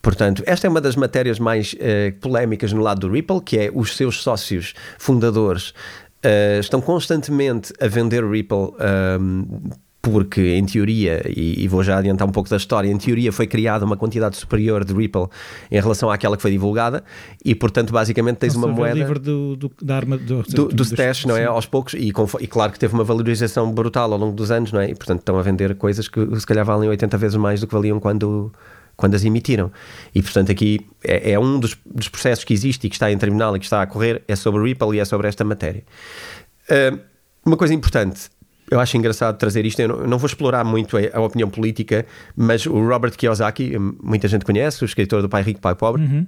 Portanto, 0.01 0.43
esta 0.45 0.67
é 0.67 0.69
uma 0.69 0.81
das 0.81 0.95
matérias 0.95 1.39
mais 1.39 1.73
uh, 1.73 2.19
polémicas 2.19 2.73
no 2.73 2.81
lado 2.81 3.07
do 3.07 3.13
Ripple, 3.13 3.41
que 3.41 3.57
é 3.57 3.71
os 3.73 3.95
seus 3.95 4.21
sócios 4.21 4.73
fundadores 4.97 5.73
uh, 6.23 6.59
estão 6.59 6.81
constantemente 6.81 7.73
a 7.79 7.87
vender 7.87 8.23
Ripple 8.25 8.73
porque 10.03 10.55
em 10.55 10.65
teoria, 10.65 11.23
e, 11.33 11.63
e, 11.63 11.67
vou 11.69 11.81
já 11.81 11.97
adiantar 11.97 12.27
um 12.27 12.31
pouco 12.31 12.49
da 12.49 12.57
história, 12.57 12.89
em 12.89 12.97
teoria 12.97 13.31
foi 13.31 13.47
criada 13.47 13.85
uma 13.85 13.95
quantidade 13.95 14.35
superior 14.35 14.83
de 14.83 14.93
Ripple 14.93 15.27
em 15.71 15.79
relação 15.79 16.11
àquela 16.11 16.35
que 16.35 16.41
foi 16.41 16.51
divulgada 16.51 17.05
e 17.43 17.55
portanto 17.55 17.93
basicamente 17.93 18.35
tens 18.35 18.53
uma 18.53 18.67
moeda 18.67 18.95
livre 18.95 19.17
do, 19.17 19.55
do, 19.55 19.71
da 19.81 19.95
arma 19.95 20.17
do, 20.17 20.43
do, 20.43 20.67
do 20.67 20.83
stash, 20.83 21.23
não 21.23 21.37
é? 21.37 21.45
Aos 21.45 21.65
poucos 21.65 21.93
e, 21.93 22.11
com, 22.11 22.27
e, 22.41 22.47
claro 22.47 22.73
que 22.73 22.79
teve 22.79 22.93
uma 22.93 23.05
valorização 23.05 23.71
brutal 23.71 24.11
ao 24.11 24.19
longo 24.19 24.35
dos 24.35 24.51
anos, 24.51 24.73
não 24.73 24.81
é? 24.81 24.89
E 24.89 24.93
portanto 24.93 25.19
estão 25.19 25.39
a 25.39 25.41
vender 25.41 25.73
coisas 25.75 26.09
que 26.09 26.19
se 26.37 26.45
calhar 26.45 26.65
valem 26.65 26.89
80 26.89 27.17
vezes 27.17 27.37
mais 27.37 27.61
do 27.61 27.67
que 27.67 27.73
valiam 27.73 27.97
quando 27.97 28.51
quando 28.97 29.15
as 29.15 29.23
emitiram. 29.23 29.71
E, 30.13 30.21
portanto, 30.21 30.51
aqui 30.51 30.81
é, 31.03 31.31
é 31.31 31.39
um 31.39 31.59
dos, 31.59 31.75
dos, 31.83 32.09
processos 32.09 32.43
que 32.43 32.53
existe 32.53 32.85
e 32.85 32.89
que 32.89 32.95
está 32.95 33.11
em 33.11 33.17
tribunal 33.17 33.55
e 33.55 33.59
que 33.59 33.65
está 33.65 33.81
a 33.81 33.87
correr, 33.87 34.21
é 34.27 34.35
sobre 34.35 34.61
Ripple 34.63 34.97
e 34.97 34.99
é 34.99 35.05
sobre 35.05 35.27
esta 35.27 35.43
matéria. 35.43 35.83
Uh, 36.69 36.99
uma 37.45 37.57
coisa 37.57 37.73
importante, 37.73 38.29
eu 38.73 38.79
acho 38.79 38.97
engraçado 38.97 39.37
trazer 39.37 39.65
isto. 39.65 39.79
Eu 39.79 39.87
não, 39.87 39.95
eu 39.97 40.07
não, 40.07 40.17
vou 40.17 40.27
explorar 40.27 40.63
muito 40.63 40.97
a, 40.97 41.01
a, 41.13 41.21
opinião 41.21 41.49
política, 41.49 42.05
mas 42.35 42.65
o 42.65 42.73
Robert 42.87 43.11
Kiyosaki, 43.11 43.77
muita 44.01 44.27
gente 44.27 44.43
conhece, 44.43 44.83
o 44.83 44.85
escritor 44.85 45.21
do 45.21 45.29
Pai 45.29 45.43
Rico, 45.43 45.61
Pai 45.61 45.75
Pobre. 45.75 46.01
Uhum. 46.01 46.25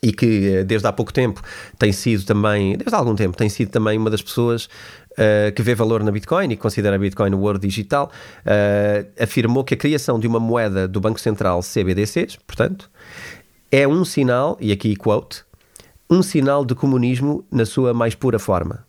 E 0.00 0.12
que 0.12 0.48
eh, 0.48 0.64
desde 0.64 0.86
há 0.86 0.92
pouco 0.92 1.12
tempo 1.12 1.42
tem 1.76 1.90
sido 1.92 2.24
também, 2.24 2.76
desde 2.76 2.94
há 2.94 2.98
algum 2.98 3.16
tempo, 3.16 3.36
tem 3.36 3.48
sido 3.48 3.70
também 3.70 3.98
uma 3.98 4.08
das 4.08 4.22
pessoas 4.22 4.66
uh, 5.12 5.52
que 5.54 5.60
vê 5.60 5.74
valor 5.74 6.04
na 6.04 6.12
Bitcoin 6.12 6.52
e 6.52 6.56
considera 6.56 6.94
a 6.94 6.98
Bitcoin 6.98 7.34
o 7.34 7.40
ouro 7.40 7.58
digital, 7.58 8.10
uh, 8.46 9.08
afirmou 9.20 9.64
que 9.64 9.74
a 9.74 9.76
criação 9.76 10.20
de 10.20 10.28
uma 10.28 10.38
moeda 10.38 10.86
do 10.86 11.00
Banco 11.00 11.18
Central 11.18 11.60
CBDCs, 11.62 12.36
portanto, 12.46 12.88
é 13.72 13.88
um 13.88 14.04
sinal, 14.04 14.56
e 14.60 14.70
aqui 14.70 14.94
quote, 14.94 15.42
um 16.08 16.22
sinal 16.22 16.64
de 16.64 16.76
comunismo 16.76 17.44
na 17.50 17.66
sua 17.66 17.92
mais 17.92 18.14
pura 18.14 18.38
forma. 18.38 18.86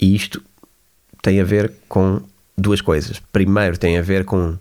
E 0.00 0.14
isto 0.14 0.42
tem 1.22 1.40
a 1.40 1.44
ver 1.44 1.72
com 1.88 2.20
duas 2.58 2.80
coisas. 2.80 3.22
Primeiro, 3.32 3.78
tem 3.78 3.96
a 3.96 4.02
ver 4.02 4.24
com 4.24 4.58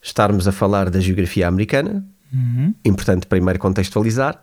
estarmos 0.00 0.46
a 0.46 0.52
falar 0.52 0.90
da 0.90 1.00
geografia 1.00 1.48
americana, 1.48 2.04
uhum. 2.32 2.74
importante 2.84 3.26
primeiro 3.26 3.58
contextualizar. 3.58 4.40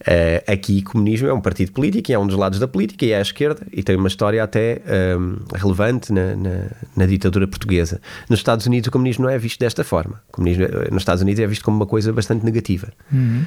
Uh, 0.00 0.50
aqui, 0.50 0.80
comunismo 0.80 1.28
é 1.28 1.32
um 1.32 1.42
partido 1.42 1.72
político 1.72 2.10
e 2.10 2.14
é 2.14 2.18
um 2.18 2.26
dos 2.26 2.36
lados 2.36 2.58
da 2.58 2.66
política 2.66 3.04
e 3.04 3.12
é 3.12 3.18
à 3.18 3.20
esquerda 3.20 3.66
e 3.70 3.82
tem 3.82 3.96
uma 3.96 4.08
história 4.08 4.42
até 4.42 4.80
um, 5.18 5.36
relevante 5.54 6.10
na, 6.10 6.34
na, 6.34 6.70
na, 6.96 7.04
ditadura 7.04 7.46
portuguesa. 7.46 8.00
Nos 8.28 8.38
Estados 8.38 8.64
Unidos, 8.64 8.88
o 8.88 8.90
comunismo 8.90 9.24
não 9.24 9.30
é 9.30 9.38
visto 9.38 9.60
desta 9.60 9.84
forma. 9.84 10.22
O 10.30 10.32
comunismo 10.32 10.64
eh, 10.64 10.88
nos 10.90 11.02
Estados 11.02 11.22
Unidos 11.22 11.40
é 11.40 11.46
visto 11.46 11.62
como 11.62 11.76
uma 11.76 11.86
coisa 11.86 12.14
bastante 12.14 12.46
negativa. 12.46 12.90
Uhum. 13.12 13.44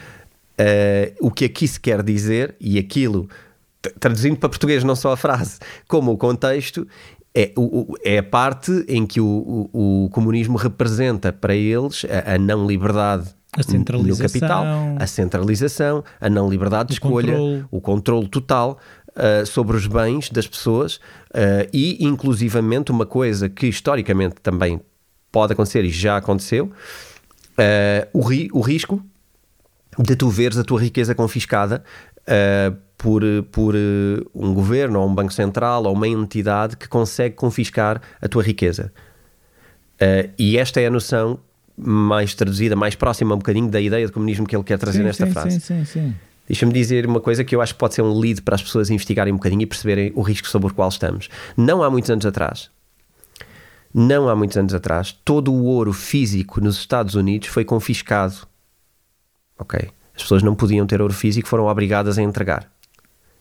Uh, 0.59 1.27
o 1.27 1.31
que 1.31 1.45
aqui 1.45 1.67
se 1.67 1.79
quer 1.79 2.03
dizer, 2.03 2.53
e 2.61 2.77
aquilo, 2.77 3.27
traduzindo 3.99 4.37
para 4.37 4.49
português 4.49 4.83
não 4.83 4.95
só 4.95 5.13
a 5.13 5.17
frase, 5.17 5.57
como 5.87 6.11
o 6.11 6.17
contexto, 6.17 6.87
é, 7.35 7.51
o, 7.57 7.95
é 8.03 8.19
a 8.19 8.23
parte 8.23 8.85
em 8.87 9.05
que 9.05 9.19
o, 9.19 9.69
o, 9.73 10.05
o 10.05 10.09
comunismo 10.09 10.57
representa 10.57 11.33
para 11.33 11.55
eles 11.55 12.05
a, 12.05 12.35
a 12.35 12.37
não 12.37 12.67
liberdade 12.67 13.33
no 13.55 14.17
capital, 14.17 14.65
a 14.99 15.05
centralização, 15.05 16.03
a 16.19 16.29
não 16.29 16.49
liberdade 16.49 16.87
de 16.87 16.93
escolha, 16.93 17.33
controle. 17.33 17.65
o 17.69 17.81
controle 17.81 18.27
total 18.27 18.79
uh, 19.09 19.45
sobre 19.45 19.77
os 19.77 19.85
bens 19.85 20.29
das 20.29 20.47
pessoas 20.47 20.95
uh, 20.95 21.69
e, 21.71 22.03
inclusivamente, 22.03 22.91
uma 22.91 23.05
coisa 23.05 23.49
que 23.49 23.67
historicamente 23.67 24.35
também 24.41 24.81
pode 25.31 25.53
acontecer 25.53 25.83
e 25.85 25.89
já 25.89 26.17
aconteceu, 26.17 26.65
uh, 26.65 28.09
o, 28.11 28.21
ri, 28.21 28.49
o 28.53 28.61
risco 28.61 29.03
de 29.99 30.15
tu 30.15 30.29
veres 30.29 30.57
a 30.57 30.63
tua 30.63 30.81
riqueza 30.81 31.13
confiscada 31.13 31.83
por, 32.97 33.21
por 33.51 33.75
eh, 33.75 34.23
um 34.33 34.53
governo 34.53 35.01
ou 35.01 35.09
um 35.09 35.13
banco 35.13 35.33
central 35.33 35.83
ou 35.83 35.93
uma 35.93 36.07
entidade 36.07 36.77
que 36.77 36.87
consegue 36.87 37.35
confiscar 37.35 38.01
a 38.21 38.29
tua 38.29 38.41
riqueza. 38.41 38.93
Uh, 39.95 40.31
e 40.39 40.57
esta 40.57 40.79
é 40.79 40.87
a 40.87 40.89
noção 40.89 41.39
mais 41.77 42.33
traduzida, 42.33 42.75
mais 42.75 42.95
próxima 42.95 43.35
um 43.35 43.37
bocadinho 43.37 43.69
da 43.69 43.81
ideia 43.81 44.05
de 44.05 44.11
comunismo 44.11 44.47
que 44.47 44.55
ele 44.55 44.63
quer 44.63 44.77
trazer 44.77 44.99
sim, 44.99 45.03
nesta 45.03 45.25
sim, 45.25 45.31
frase. 45.31 45.59
Sim, 45.59 45.59
sim, 45.59 45.85
sim. 45.85 46.15
Deixa-me 46.47 46.73
dizer 46.73 47.05
uma 47.05 47.19
coisa 47.19 47.43
que 47.43 47.55
eu 47.55 47.61
acho 47.61 47.73
que 47.73 47.79
pode 47.79 47.93
ser 47.93 48.01
um 48.01 48.17
lead 48.17 48.41
para 48.41 48.55
as 48.55 48.63
pessoas 48.63 48.89
investigarem 48.89 49.33
um 49.33 49.37
bocadinho 49.37 49.61
e 49.61 49.65
perceberem 49.65 50.11
o 50.15 50.21
risco 50.21 50.47
sobre 50.47 50.71
o 50.71 50.73
qual 50.73 50.89
estamos. 50.89 51.29
Não 51.55 51.83
há 51.83 51.89
muitos 51.89 52.09
anos 52.09 52.25
atrás, 52.25 52.69
não 53.93 54.29
há 54.29 54.35
muitos 54.35 54.57
anos 54.57 54.73
atrás, 54.73 55.11
todo 55.23 55.53
o 55.53 55.63
ouro 55.65 55.93
físico 55.93 56.59
nos 56.59 56.77
Estados 56.77 57.15
Unidos 57.15 57.47
foi 57.47 57.63
confiscado. 57.63 58.35
Ok? 59.57 59.89
As 60.15 60.21
pessoas 60.23 60.43
não 60.43 60.55
podiam 60.55 60.85
ter 60.85 61.01
ouro 61.01 61.13
físico, 61.13 61.47
foram 61.47 61.65
obrigadas 61.65 62.17
a 62.17 62.21
entregar. 62.21 62.69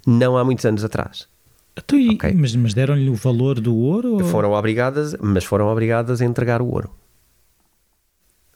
Não 0.06 0.36
há 0.38 0.44
muitos 0.44 0.64
anos 0.64 0.82
atrás. 0.84 1.28
Então, 1.76 1.98
e- 1.98 2.10
Ok. 2.14 2.32
Mas, 2.34 2.54
mas 2.56 2.74
deram-lhe 2.74 3.08
o 3.08 3.14
valor 3.14 3.60
do 3.60 3.74
ouro? 3.76 4.14
ou- 4.14 4.24
Foram 4.24 4.52
obrigadas, 4.52 5.14
mas 5.20 5.44
foram 5.44 5.66
obrigadas 5.68 6.20
a 6.20 6.24
entregar 6.24 6.60
o 6.62 6.66
ouro. 6.66 6.90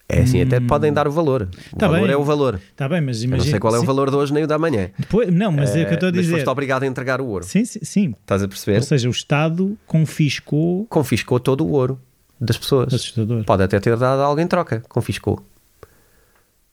É 0.08 0.20
assim, 0.20 0.40
até 0.40 0.60
podem 0.60 0.92
dar 0.92 1.08
o 1.08 1.10
valor. 1.10 1.48
O 1.72 1.76
Tá 1.76 1.88
valor 1.88 2.02
bem. 2.04 2.12
é 2.12 2.16
o 2.16 2.22
valor. 2.22 2.60
Está 2.70 2.88
bem, 2.88 3.00
mas 3.00 3.18
Eu 3.22 3.24
imagina. 3.24 3.44
não 3.44 3.50
sei 3.50 3.58
qual 3.58 3.74
é 3.74 3.78
o 3.80 3.82
valor 3.84 4.08
de 4.08 4.14
hoje 4.16 4.32
nem 4.32 4.44
o 4.44 4.46
da 4.46 4.56
manhã. 4.56 4.90
Depois, 4.96 5.32
não, 5.34 5.50
mas 5.50 5.74
é 5.74 5.82
o 5.82 5.86
que 5.86 5.92
eu 5.92 5.94
estou 5.94 6.06
a 6.06 6.10
Eh, 6.10 6.12
Mas 6.14 6.24
dizer. 6.26 6.34
foste 6.36 6.48
obrigado 6.48 6.84
a 6.84 6.86
entregar 6.86 7.20
o 7.20 7.26
ouro. 7.26 7.44
Sim, 7.44 7.64
sim, 7.64 7.80
sim. 7.82 8.14
Estás 8.20 8.40
a 8.42 8.46
perceber? 8.46 8.76
Ou 8.76 8.82
seja, 8.84 9.08
o 9.08 9.10
Estado 9.10 9.76
confiscou. 9.84 10.86
Confiscou 10.86 11.40
todo 11.40 11.66
o 11.66 11.70
ouro 11.72 12.00
das 12.40 12.56
pessoas. 12.56 12.94
Assustador. 12.94 13.42
Pode 13.44 13.64
até 13.64 13.80
ter 13.80 13.96
dado 13.96 14.20
algo 14.22 14.40
em 14.40 14.46
troca. 14.46 14.80
Confiscou. 14.88 15.44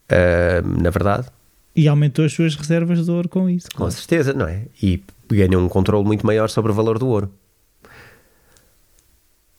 Ah, 0.10 0.62
na 0.82 0.90
verdade, 0.90 1.28
E 1.76 1.88
aumentou 1.88 2.24
as 2.26 2.34
suas 2.34 2.56
reservas 2.56 3.04
de 3.06 3.10
ouro 3.12 3.28
com 3.30 3.50
isso. 3.50 3.68
com 3.76 3.90
certeza, 3.90 4.34
não 4.34 4.48
é? 4.48 4.66
E 4.82 5.02
ganhou 5.30 5.62
um 5.64 5.70
controle 5.70 6.06
muito 6.06 6.26
maior 6.26 6.50
sobre 6.50 6.72
o 6.72 6.76
valor 6.76 7.00
do 7.00 7.08
ouro. 7.08 7.34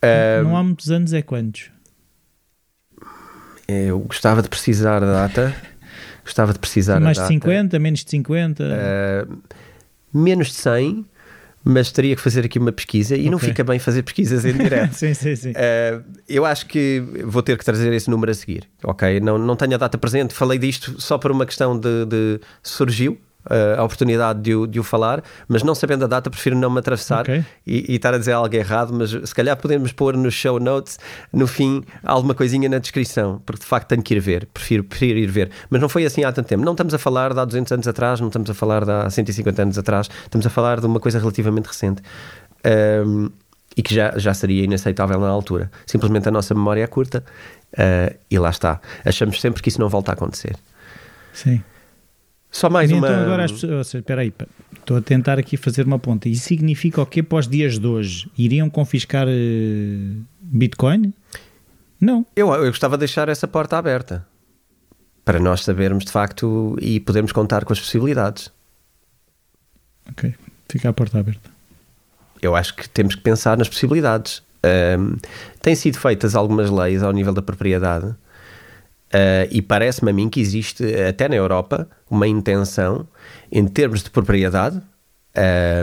Ah, 0.02 0.42
Não 0.42 0.56
há 0.56 0.62
muitos 0.62 0.90
anos, 0.90 1.12
é 1.12 1.22
quantos? 1.22 1.70
eu 3.66 3.98
gostava 4.00 4.42
de 4.42 4.48
precisar 4.48 5.00
da 5.00 5.26
data. 5.26 5.54
Gostava 6.24 6.52
de 6.54 6.58
precisar 6.58 7.00
Mais 7.00 7.16
de 7.16 7.22
data. 7.22 7.32
50, 7.34 7.78
menos 7.78 8.02
de 8.04 8.10
50? 8.10 8.64
Ah, 8.64 9.26
menos 10.12 10.48
de 10.48 10.54
100, 10.54 11.04
mas 11.64 11.90
teria 11.90 12.14
que 12.14 12.20
fazer 12.20 12.44
aqui 12.44 12.58
uma 12.58 12.70
pesquisa 12.72 13.16
e 13.16 13.30
não 13.30 13.36
Ok. 13.38 13.48
fica 13.48 13.64
bem 13.64 13.78
fazer 13.78 14.02
pesquisas 14.02 14.44
em 14.44 14.52
direto. 14.52 14.92
sim, 14.94 15.14
sim, 15.14 15.34
sim. 15.34 15.50
Uh, 15.52 16.04
eu 16.28 16.44
acho 16.44 16.66
que 16.66 17.02
vou 17.24 17.42
ter 17.42 17.56
que 17.56 17.64
trazer 17.64 17.92
esse 17.92 18.10
número 18.10 18.30
a 18.30 18.34
seguir, 18.34 18.68
ok? 18.84 19.18
Não, 19.20 19.38
não 19.38 19.56
tenho 19.56 19.74
a 19.74 19.78
data 19.78 19.96
presente, 19.96 20.34
falei 20.34 20.58
disto 20.58 21.00
só 21.00 21.16
por 21.16 21.30
uma 21.30 21.46
questão 21.46 21.78
de, 21.78 22.04
de 22.04 22.40
surgiu 22.62 23.18
uh, 23.46 23.80
a 23.80 23.84
oportunidade 23.84 24.40
de 24.40 24.54
o, 24.54 24.66
de 24.66 24.80
o 24.80 24.82
falar, 24.82 25.22
mas 25.48 25.62
não 25.62 25.74
sabendo 25.74 26.04
a 26.04 26.08
data, 26.08 26.30
prefiro 26.30 26.56
não 26.56 26.70
me 26.70 26.78
atravessar 26.78 27.22
Ok. 27.22 27.44
e, 27.66 27.92
e 27.92 27.96
estar 27.96 28.14
a 28.14 28.18
dizer 28.18 28.32
algo 28.32 28.54
errado. 28.54 28.92
Mas 28.92 29.10
se 29.10 29.34
calhar 29.34 29.56
podemos 29.56 29.92
pôr 29.92 30.16
nos 30.16 30.34
show 30.34 30.58
notes, 30.58 30.98
no 31.32 31.46
fim, 31.46 31.84
alguma 32.02 32.34
coisinha 32.34 32.68
na 32.68 32.78
descrição, 32.78 33.40
porque 33.44 33.60
de 33.60 33.66
facto 33.66 33.88
tenho 33.88 34.02
que 34.02 34.14
ir 34.14 34.20
ver, 34.20 34.46
prefiro, 34.52 34.84
prefiro 34.84 35.18
ir 35.18 35.30
ver. 35.30 35.50
Mas 35.70 35.80
não 35.80 35.88
foi 35.88 36.04
assim 36.04 36.24
há 36.24 36.32
tanto 36.32 36.46
tempo. 36.46 36.64
Não 36.64 36.72
estamos 36.72 36.94
a 36.94 36.98
falar 36.98 37.32
de 37.32 37.40
há 37.40 37.44
200 37.44 37.72
anos 37.72 37.88
atrás, 37.88 38.20
não 38.20 38.28
estamos 38.28 38.50
a 38.50 38.54
falar 38.54 38.84
de 38.84 38.90
há 38.90 39.10
150 39.10 39.62
anos 39.62 39.78
atrás, 39.78 40.08
estamos 40.24 40.46
a 40.46 40.50
falar 40.50 40.80
de 40.80 40.86
uma 40.86 41.00
coisa 41.00 41.18
relativamente 41.18 41.66
recente. 41.66 42.02
Um, 43.06 43.30
e 43.76 43.82
que 43.82 43.94
já, 43.94 44.16
já 44.16 44.32
seria 44.32 44.62
inaceitável 44.64 45.18
na 45.18 45.28
altura. 45.28 45.70
Simplesmente 45.84 46.28
a 46.28 46.30
nossa 46.30 46.54
memória 46.54 46.82
é 46.82 46.86
curta 46.86 47.24
uh, 47.72 48.16
e 48.30 48.38
lá 48.38 48.50
está. 48.50 48.80
Achamos 49.04 49.40
sempre 49.40 49.62
que 49.62 49.68
isso 49.68 49.80
não 49.80 49.88
volta 49.88 50.12
a 50.12 50.14
acontecer. 50.14 50.56
sim. 51.32 51.62
Só 52.54 52.70
mais 52.70 52.88
E 52.88 52.94
uma. 52.94 53.08
Então 53.08 53.20
agora 53.20 53.44
as 53.44 53.50
pessoas. 53.50 53.88
seja, 53.88 53.98
Espera 53.98 54.20
aí, 54.20 54.32
estou 54.78 54.96
a 54.96 55.02
tentar 55.02 55.40
aqui 55.40 55.56
fazer 55.56 55.84
uma 55.84 55.98
ponta. 55.98 56.28
Isso 56.28 56.44
significa 56.44 57.02
o 57.02 57.06
quê 57.06 57.20
para 57.20 57.38
os 57.38 57.48
dias 57.48 57.80
de 57.80 57.86
hoje? 57.86 58.30
Iriam 58.38 58.70
confiscar 58.70 59.26
eh, 59.28 60.14
Bitcoin? 60.40 61.12
Não. 62.00 62.24
eu, 62.36 62.52
eu 62.52 62.66
gostava 62.66 62.96
de 62.96 63.00
deixar 63.00 63.28
essa 63.28 63.48
porta 63.48 63.76
aberta 63.76 64.24
para 65.24 65.40
nós 65.40 65.64
sabermos 65.64 66.04
de 66.04 66.12
facto 66.12 66.76
e 66.80 67.00
podermos 67.00 67.32
contar 67.32 67.64
com 67.64 67.72
as 67.72 67.80
possibilidades. 67.80 68.52
Ok. 70.10 70.32
Fica 70.68 70.90
a 70.90 70.92
porta 70.92 71.18
aberta. 71.18 71.50
Eu 72.40 72.54
acho 72.54 72.76
que 72.76 72.88
temos 72.88 73.16
que 73.16 73.20
pensar 73.20 73.58
nas 73.58 73.68
possibilidades. 73.68 74.44
Um, 74.64 75.16
têm 75.60 75.74
sido 75.74 75.98
feitas 75.98 76.36
algumas 76.36 76.70
leis 76.70 77.02
ao 77.02 77.10
nível 77.10 77.32
da 77.32 77.42
propriedade 77.42 78.14
uh, 79.14 79.48
e 79.50 79.62
parece-me 79.62 80.10
a 80.10 80.14
mim 80.14 80.28
que 80.28 80.40
existe, 80.40 80.84
até 81.08 81.28
na 81.28 81.36
Europa, 81.36 81.88
uma 82.10 82.26
intenção, 82.26 83.06
em 83.50 83.66
termos 83.66 84.02
de 84.02 84.10
propriedade, 84.10 84.82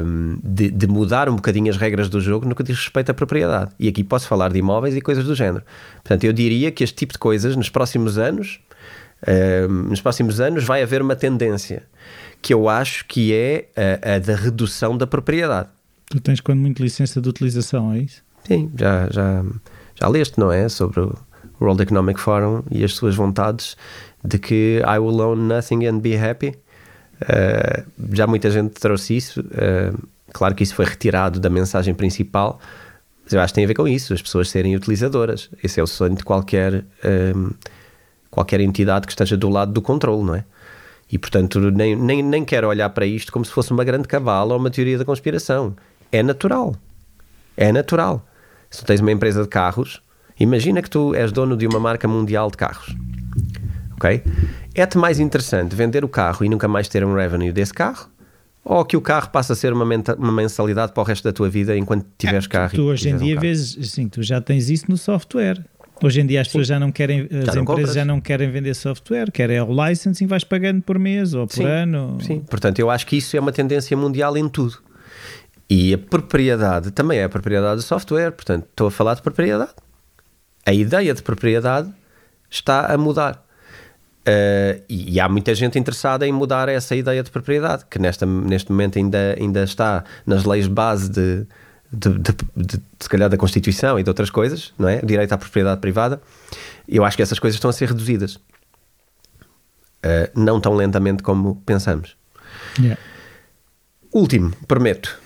um, 0.04 0.38
de, 0.44 0.70
de 0.70 0.88
mudar 0.88 1.30
um 1.30 1.36
bocadinho 1.36 1.70
as 1.70 1.78
regras 1.78 2.10
do 2.10 2.22
jogo 2.22 2.48
no 2.48 2.56
que 2.56 2.64
diz 2.64 2.78
respeito 2.78 3.10
à 3.10 3.14
propriedade. 3.14 3.72
E 3.80 3.88
aqui 3.88 4.04
posso 4.04 4.28
falar 4.28 4.52
de 4.52 4.60
imóveis 4.60 4.96
e 4.96 5.02
coisas 5.02 5.26
do 5.26 5.36
género. 5.36 5.64
Portanto, 5.96 6.24
eu 6.24 6.34
diria 6.34 6.72
que 6.72 6.84
este 6.84 6.96
tipo 6.96 7.14
de 7.14 7.20
coisas, 7.20 7.56
nos 7.56 7.70
próximos 7.70 8.18
anos, 8.18 8.60
um, 9.70 9.90
nos 9.90 10.02
próximos 10.02 10.40
anos, 10.40 10.64
vai 10.64 10.82
haver 10.82 11.02
uma 11.02 11.16
tendência 11.16 11.84
que 12.42 12.54
eu 12.54 12.68
acho 12.68 13.06
que 13.06 13.34
é 13.34 13.70
a, 13.76 14.16
a 14.16 14.20
da 14.20 14.36
redução 14.36 14.98
da 14.98 15.06
propriedade. 15.06 15.70
Tu 16.10 16.20
tens 16.20 16.42
quando 16.42 16.60
muito 16.60 16.82
licença 16.82 17.22
de 17.22 17.30
utilização, 17.30 17.94
é 17.94 18.00
isso? 18.00 18.24
Sim, 18.46 18.72
já, 18.78 19.08
já, 19.12 19.46
já 19.96 20.08
leste, 20.08 20.40
não 20.40 20.52
é? 20.52 20.68
Sobre 20.68 21.02
o 21.02 21.16
World 21.62 21.82
Economic 21.84 22.20
Forum 22.20 22.64
e 22.72 22.84
as 22.84 22.94
suas 22.94 23.16
vontades 23.16 23.78
de 24.24 24.38
que 24.40 24.82
I 24.86 24.98
will 24.98 25.22
own 25.22 25.36
nothing 25.36 25.86
and 25.86 26.00
be 26.00 26.18
happy. 26.18 26.56
Uh, 27.22 27.86
já 28.12 28.26
muita 28.26 28.50
gente 28.50 28.74
trouxe 28.74 29.16
isso. 29.16 29.42
Uh, 29.42 29.98
claro 30.34 30.56
que 30.56 30.64
isso 30.64 30.74
foi 30.74 30.86
retirado 30.86 31.40
da 31.40 31.50
mensagem 31.50 31.94
principal, 31.94 32.60
mas 33.24 33.34
eu 33.34 33.40
acho 33.40 33.54
que 33.54 33.56
tem 33.56 33.64
a 33.64 33.68
ver 33.68 33.76
com 33.76 33.88
isso, 33.88 34.14
as 34.14 34.22
pessoas 34.22 34.50
serem 34.50 34.76
utilizadoras. 34.76 35.50
Esse 35.64 35.80
é 35.80 35.84
o 35.84 35.88
sonho 35.88 36.16
de 36.16 36.24
qualquer, 36.24 36.84
um, 37.36 37.52
qualquer 38.30 38.60
entidade 38.60 39.06
que 39.06 39.14
esteja 39.14 39.38
do 39.38 39.50
lado 39.50 39.72
do 39.72 39.82
controle, 39.82 40.24
não 40.24 40.36
é? 40.36 40.44
E 41.12 41.18
portanto, 41.18 41.60
nem, 41.72 41.96
nem, 41.96 42.24
nem 42.24 42.46
quero 42.46 42.68
olhar 42.68 42.90
para 42.90 43.06
isto 43.06 43.32
como 43.32 43.44
se 43.44 43.52
fosse 43.52 43.72
uma 43.72 43.84
grande 43.84 44.08
cabala 44.08 44.54
ou 44.54 44.60
uma 44.60 44.72
teoria 44.72 44.98
da 44.98 45.06
conspiração. 45.06 45.76
É 46.12 46.24
natural. 46.24 46.76
É 47.58 47.72
natural. 47.72 48.26
Se 48.70 48.84
tens 48.86 49.02
uma 49.02 49.12
empresa 49.12 49.44
de 49.44 49.50
carros, 49.50 50.02
imagina 50.42 50.82
que 50.82 50.90
tu 50.90 51.14
és 51.16 51.32
dono 51.32 51.56
de 51.56 51.68
uma 51.68 51.80
marca 51.80 52.08
mundial 52.08 52.50
de 52.50 52.58
carros. 52.58 52.96
Ok? 53.96 54.24
É-te 54.74 54.98
mais 54.98 55.20
interessante 55.20 55.76
vender 55.76 56.04
o 56.04 56.10
carro 56.10 56.46
e 56.46 56.50
nunca 56.50 56.68
mais 56.68 56.88
ter 56.88 57.04
um 57.06 57.14
revenue 57.16 57.52
desse 57.52 57.74
carro? 57.74 58.10
Ou 58.64 58.86
que 58.86 58.96
o 58.96 59.02
carro 59.02 59.30
passa 59.30 59.54
a 59.54 59.56
ser 59.56 59.74
uma, 59.74 59.84
uma 60.18 60.32
mensalidade 60.32 60.94
para 60.94 61.02
o 61.02 61.04
resto 61.06 61.24
da 61.24 61.34
tua 61.34 61.50
vida 61.50 61.76
enquanto 61.76 62.06
tiveres 62.18 62.46
carro? 62.48 62.74
e 62.74 62.76
Tu 62.76 62.84
hoje 62.84 63.10
em 63.10 63.16
um 63.16 63.18
dia 63.18 63.36
carro? 63.36 63.42
vês, 63.48 63.78
assim, 63.80 64.08
tu 64.08 64.22
já 64.22 64.40
tens 64.40 64.70
isso 64.70 64.86
no 64.90 64.98
software. 64.98 65.64
Hoje 66.04 66.22
em 66.22 66.26
dia 66.26 66.42
as 66.42 66.48
pessoas 66.48 66.68
já 66.68 66.80
não 66.80 66.92
querem, 66.92 67.22
as 67.22 67.30
não 67.30 67.40
empresas 67.40 67.66
compras. 67.66 67.94
já 67.94 68.06
não 68.06 68.20
querem 68.20 68.50
vender 68.50 68.74
software, 68.74 69.32
querem 69.32 69.62
o 69.62 69.88
licensing, 69.88 70.26
vais 70.26 70.44
pagando 70.44 70.82
por 70.82 70.98
mês 70.98 71.34
ou 71.36 71.46
por 71.46 71.54
Sim, 71.54 71.64
ano. 71.66 72.18
Sim, 72.22 72.40
portanto, 72.40 72.80
eu 72.80 72.90
acho 72.90 73.06
que 73.06 73.18
isso 73.18 73.38
é 73.38 73.40
uma 73.40 73.52
tendência 73.52 73.96
mundial 73.96 74.36
em 74.36 74.50
tudo. 74.50 74.78
E 75.70 75.94
a 75.94 75.98
propriedade 75.98 76.90
também 76.92 77.20
é 77.20 77.24
a 77.26 77.30
propriedade 77.30 77.76
do 77.78 77.82
software, 77.84 78.32
portanto, 78.32 78.66
estou 78.70 78.88
a 78.88 78.92
falar 78.92 79.14
de 79.14 79.22
propriedade. 79.22 79.72
A 80.66 80.74
ideia 80.74 81.14
de 81.14 81.22
propriedade 81.22 81.92
está 82.50 82.94
a 82.94 82.98
mudar. 82.98 83.44
Uh, 84.22 84.84
e, 84.88 85.16
e 85.16 85.20
há 85.20 85.28
muita 85.28 85.56
gente 85.56 85.80
interessada 85.80 86.28
em 86.28 86.32
mudar 86.32 86.70
essa 86.70 86.96
ideia 86.96 87.24
de 87.24 87.32
propriedade, 87.32 87.86
que 87.90 87.98
nesta, 87.98 88.26
neste 88.26 88.72
momento 88.72 89.00
ainda, 89.00 89.36
ainda 89.40 89.64
está 89.64 90.04
nas 90.28 90.46
leis 90.46 90.68
base 90.68 91.10
de, 91.10 91.48
de, 91.92 92.10
de, 92.10 92.32
de, 92.56 92.78
de, 92.78 92.84
se 93.00 93.10
calhar, 93.10 93.30
da 93.30 93.38
Constituição 93.38 94.00
e 94.00 94.04
de 94.04 94.10
outras 94.10 94.30
coisas, 94.30 94.74
não 94.78 94.88
é? 94.88 95.02
Direito 95.02 95.34
à 95.34 95.38
propriedade 95.38 95.82
privada. 95.82 96.22
Eu 96.88 97.04
acho 97.04 97.18
que 97.18 97.24
essas 97.24 97.40
coisas 97.40 97.56
estão 97.56 97.70
a 97.70 97.74
ser 97.74 97.88
reduzidas. 97.88 98.36
Uh, 100.04 100.30
não 100.36 100.62
tão 100.62 100.76
lentamente 100.76 101.24
como 101.24 101.56
pensamos. 101.66 102.16
Yeah. 102.78 103.02
Último, 104.14 104.52
prometo. 104.68 105.20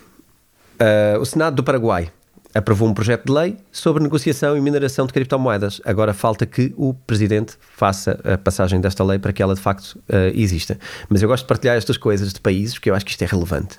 Uh, 0.76 1.20
o 1.20 1.26
Senado 1.26 1.56
do 1.56 1.64
Paraguai 1.64 2.12
aprovou 2.56 2.88
um 2.88 2.94
projeto 2.94 3.26
de 3.26 3.34
lei 3.34 3.58
sobre 3.70 4.02
negociação 4.02 4.56
e 4.58 4.62
mineração 4.62 5.06
de 5.06 5.12
criptomoedas. 5.12 5.82
Agora 5.84 6.14
falta 6.14 6.46
que 6.46 6.74
o 6.78 6.94
Presidente 6.94 7.56
faça 7.60 8.18
a 8.24 8.38
passagem 8.38 8.80
desta 8.80 9.04
lei 9.04 9.20
para 9.20 9.34
que 9.34 9.44
ela 9.44 9.54
de 9.54 9.60
facto 9.60 10.00
uh, 10.10 10.32
exista. 10.34 10.80
Mas 11.10 11.22
eu 11.22 11.28
gosto 11.28 11.44
de 11.44 11.50
partilhar 11.50 11.76
estas 11.76 11.98
coisas 11.98 12.32
de 12.32 12.40
países 12.40 12.76
porque 12.76 12.90
eu 12.90 12.96
acho 12.96 13.06
que 13.06 13.12
isto 13.12 13.22
é 13.22 13.28
relevante. 13.28 13.78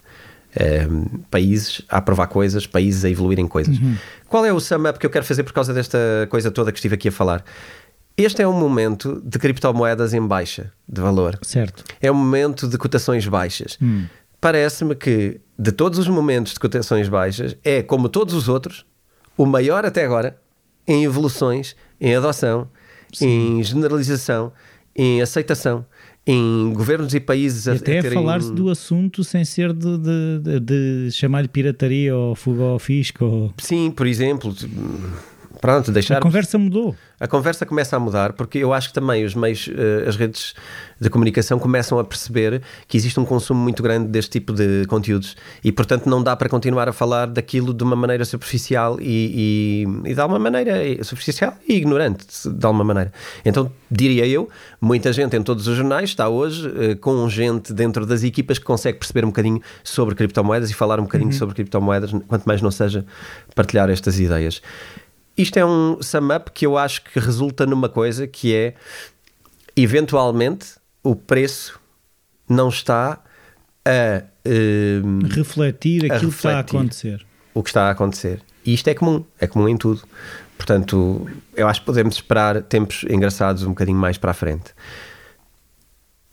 Um, 0.90 1.20
países 1.30 1.82
a 1.88 1.98
aprovar 1.98 2.26
coisas, 2.26 2.66
países 2.66 3.04
a 3.04 3.10
evoluírem 3.10 3.48
coisas. 3.48 3.78
Uhum. 3.78 3.96
Qual 4.28 4.44
é 4.44 4.52
o 4.52 4.60
sum 4.60 4.86
up 4.88 4.98
que 4.98 5.06
eu 5.06 5.10
quero 5.10 5.24
fazer 5.24 5.42
por 5.42 5.52
causa 5.54 5.72
desta 5.72 5.98
coisa 6.30 6.50
toda 6.50 6.70
que 6.70 6.78
estive 6.78 6.94
aqui 6.94 7.08
a 7.08 7.12
falar? 7.12 7.44
Este 8.16 8.40
é 8.40 8.48
um 8.48 8.58
momento 8.58 9.22
de 9.24 9.38
criptomoedas 9.38 10.14
em 10.14 10.26
baixa 10.26 10.72
de 10.88 11.00
valor. 11.00 11.38
Certo. 11.42 11.84
É 12.00 12.10
um 12.10 12.14
momento 12.14 12.66
de 12.66 12.78
cotações 12.78 13.26
baixas. 13.26 13.78
Hum. 13.80 14.06
Parece-me 14.40 14.94
que, 14.94 15.40
de 15.58 15.72
todos 15.72 15.98
os 15.98 16.08
momentos 16.08 16.52
de 16.52 16.60
cotações 16.60 17.08
baixas, 17.08 17.56
é, 17.64 17.82
como 17.82 18.08
todos 18.08 18.34
os 18.34 18.48
outros, 18.48 18.86
o 19.36 19.46
maior 19.46 19.84
até 19.84 20.04
agora 20.04 20.38
em 20.86 21.04
evoluções, 21.04 21.74
em 22.00 22.14
adoção, 22.14 22.68
Sim. 23.12 23.58
em 23.58 23.62
generalização, 23.62 24.52
em 24.94 25.20
aceitação, 25.20 25.84
em 26.26 26.72
governos 26.72 27.14
e 27.14 27.20
países 27.20 27.66
e 27.66 27.70
a, 27.70 27.72
até 27.74 28.02
terem... 28.02 28.12
falar-se 28.12 28.52
do 28.52 28.68
assunto 28.70 29.22
sem 29.22 29.44
ser 29.44 29.72
de, 29.72 29.98
de, 29.98 30.38
de, 30.42 30.60
de 30.60 31.12
chamar-lhe 31.12 31.48
pirataria 31.48 32.16
ou 32.16 32.34
fuga 32.34 32.64
ao 32.64 32.78
fisco. 32.78 33.24
Ou... 33.24 33.54
Sim, 33.58 33.90
por 33.90 34.06
exemplo, 34.06 34.54
pronto, 35.66 35.92
deixar. 35.92 36.18
A 36.18 36.20
conversa 36.20 36.56
mudou. 36.58 36.94
A 37.18 37.26
conversa 37.26 37.64
começa 37.64 37.96
a 37.96 38.00
mudar 38.00 38.34
porque 38.34 38.58
eu 38.58 38.72
acho 38.72 38.88
que 38.88 38.94
também 38.94 39.24
os 39.24 39.34
meios, 39.34 39.66
uh, 39.68 40.08
as 40.08 40.16
redes 40.16 40.54
de 41.00 41.10
comunicação 41.10 41.58
começam 41.58 41.98
a 41.98 42.04
perceber 42.04 42.62
que 42.86 42.96
existe 42.96 43.18
um 43.18 43.24
consumo 43.24 43.60
muito 43.60 43.82
grande 43.82 44.08
deste 44.08 44.32
tipo 44.32 44.52
de 44.52 44.84
conteúdos 44.86 45.36
e, 45.64 45.72
portanto, 45.72 46.08
não 46.08 46.22
dá 46.22 46.36
para 46.36 46.48
continuar 46.48 46.88
a 46.88 46.92
falar 46.92 47.26
daquilo 47.26 47.74
de 47.74 47.82
uma 47.82 47.96
maneira 47.96 48.24
superficial 48.24 48.98
e, 49.00 49.84
e, 50.04 50.10
e 50.10 50.14
de 50.14 50.20
alguma 50.20 50.38
maneira 50.38 51.02
superficial 51.02 51.56
e 51.68 51.74
ignorante, 51.74 52.26
de 52.48 52.66
alguma 52.66 52.84
maneira. 52.84 53.12
Então, 53.44 53.70
diria 53.90 54.26
eu, 54.26 54.48
muita 54.80 55.12
gente 55.12 55.36
em 55.36 55.42
todos 55.42 55.66
os 55.66 55.76
jornais 55.76 56.10
está 56.10 56.28
hoje 56.28 56.68
uh, 56.68 56.96
com 56.96 57.28
gente 57.28 57.72
dentro 57.72 58.06
das 58.06 58.22
equipas 58.22 58.58
que 58.58 58.64
consegue 58.64 58.98
perceber 58.98 59.24
um 59.24 59.28
bocadinho 59.28 59.60
sobre 59.82 60.14
criptomoedas 60.14 60.70
e 60.70 60.74
falar 60.74 61.00
um 61.00 61.04
bocadinho 61.04 61.30
uhum. 61.30 61.36
sobre 61.36 61.54
criptomoedas, 61.54 62.12
quanto 62.28 62.44
mais 62.44 62.62
não 62.62 62.70
seja 62.70 63.04
partilhar 63.54 63.90
estas 63.90 64.20
ideias. 64.20 64.62
Isto 65.36 65.58
é 65.58 65.66
um 65.66 66.02
sum 66.02 66.34
up 66.34 66.50
que 66.52 66.64
eu 66.66 66.78
acho 66.78 67.02
que 67.02 67.18
resulta 67.18 67.66
numa 67.66 67.88
coisa 67.88 68.26
que 68.26 68.54
é 68.54 68.74
eventualmente 69.76 70.76
o 71.02 71.14
preço 71.14 71.78
não 72.48 72.68
está 72.68 73.20
a 73.84 74.22
uh, 74.24 75.28
refletir 75.28 76.10
aquilo 76.10 76.14
a 76.14 76.18
refletir 76.18 76.30
que 76.30 76.36
está 76.36 76.56
a 76.56 76.60
acontecer. 76.60 77.26
O 77.52 77.62
que 77.62 77.70
está 77.70 77.82
a 77.88 77.90
acontecer. 77.90 78.42
E 78.64 78.74
isto 78.74 78.88
é 78.88 78.94
comum, 78.94 79.24
é 79.38 79.46
comum 79.46 79.68
em 79.68 79.76
tudo. 79.76 80.02
Portanto, 80.56 81.28
eu 81.54 81.68
acho 81.68 81.80
que 81.80 81.86
podemos 81.86 82.16
esperar 82.16 82.62
tempos 82.62 83.04
engraçados 83.08 83.62
um 83.62 83.68
bocadinho 83.68 83.98
mais 83.98 84.18
para 84.18 84.30
a 84.30 84.34
frente. 84.34 84.72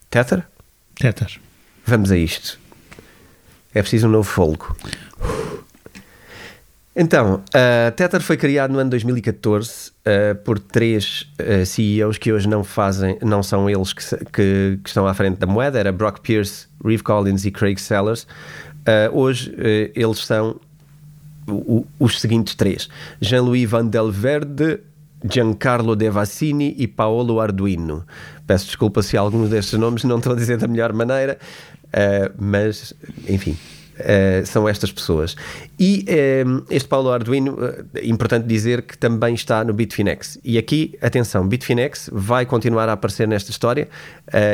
Tether? 0.09 0.47
Tether. 0.95 1.39
Vamos 1.85 2.11
a 2.11 2.17
isto. 2.17 2.59
É 3.73 3.81
preciso 3.81 4.07
um 4.07 4.11
novo 4.11 4.29
folgo. 4.29 4.75
Então, 6.95 7.41
a 7.51 7.89
uh, 7.89 7.91
Tether 7.95 8.21
foi 8.21 8.37
criado 8.37 8.71
no 8.71 8.77
ano 8.77 8.91
2014 8.91 9.89
uh, 9.89 10.35
por 10.43 10.59
três 10.59 11.27
uh, 11.39 11.65
CEOs 11.65 12.19
que 12.19 12.31
hoje 12.31 12.47
não 12.47 12.63
fazem, 12.63 13.17
não 13.23 13.41
são 13.41 13.67
eles 13.67 13.93
que, 13.93 14.03
que, 14.25 14.79
que, 14.83 14.89
estão 14.89 15.07
à 15.07 15.13
frente 15.15 15.39
da 15.39 15.47
moeda, 15.47 15.79
era 15.79 15.91
Brock 15.91 16.19
Pierce, 16.19 16.67
Reeve 16.85 17.01
Collins 17.01 17.45
e 17.45 17.51
Craig 17.51 17.79
Sellers. 17.79 18.23
Uh, 18.23 19.17
hoje 19.17 19.51
eles 19.95 20.19
são 20.19 20.59
o, 21.47 21.83
os 21.97 22.21
seguintes 22.21 22.53
três: 22.53 22.87
Jean-Louis 23.19 23.67
Van 23.67 23.87
Del 23.87 24.11
Verde, 24.11 24.79
Giancarlo 25.27 25.95
De 25.95 26.11
Vassini 26.11 26.75
e 26.77 26.87
Paolo 26.87 27.39
Arduino. 27.39 28.05
Peço 28.45 28.67
desculpa 28.67 29.01
se 29.01 29.17
alguns 29.17 29.49
destes 29.49 29.79
nomes 29.79 30.03
não 30.03 30.17
estou 30.17 30.33
a 30.33 30.35
dizer 30.35 30.57
da 30.57 30.67
melhor 30.67 30.93
maneira, 30.93 31.39
mas 32.37 32.93
enfim. 33.27 33.57
Uh, 33.93 34.45
são 34.45 34.67
estas 34.67 34.91
pessoas. 34.91 35.35
E 35.79 36.05
uh, 36.09 36.65
este 36.69 36.87
Paulo 36.87 37.11
Arduino, 37.11 37.57
é 37.93 38.05
importante 38.05 38.47
dizer 38.47 38.81
que 38.81 38.97
também 38.97 39.35
está 39.35 39.63
no 39.63 39.73
Bitfinex. 39.73 40.39
E 40.43 40.57
aqui, 40.57 40.97
atenção, 41.01 41.47
Bitfinex 41.47 42.09
vai 42.11 42.45
continuar 42.45 42.89
a 42.89 42.93
aparecer 42.93 43.27
nesta 43.27 43.51
história 43.51 43.87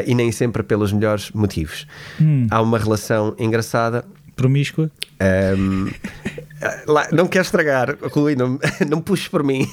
e 0.06 0.14
nem 0.14 0.32
sempre 0.32 0.64
pelos 0.64 0.92
melhores 0.92 1.32
motivos. 1.32 1.88
Hum. 2.20 2.48
Há 2.50 2.62
uma 2.62 2.78
relação 2.78 3.36
engraçada 3.40 4.04
promíscua? 4.36 4.90
Um, 5.58 5.90
não 7.12 7.28
quero 7.28 7.44
estragar, 7.44 7.98
Rui, 8.12 8.36
não, 8.36 8.60
não 8.88 9.02
puxes 9.02 9.28
por 9.28 9.44
mim. 9.44 9.68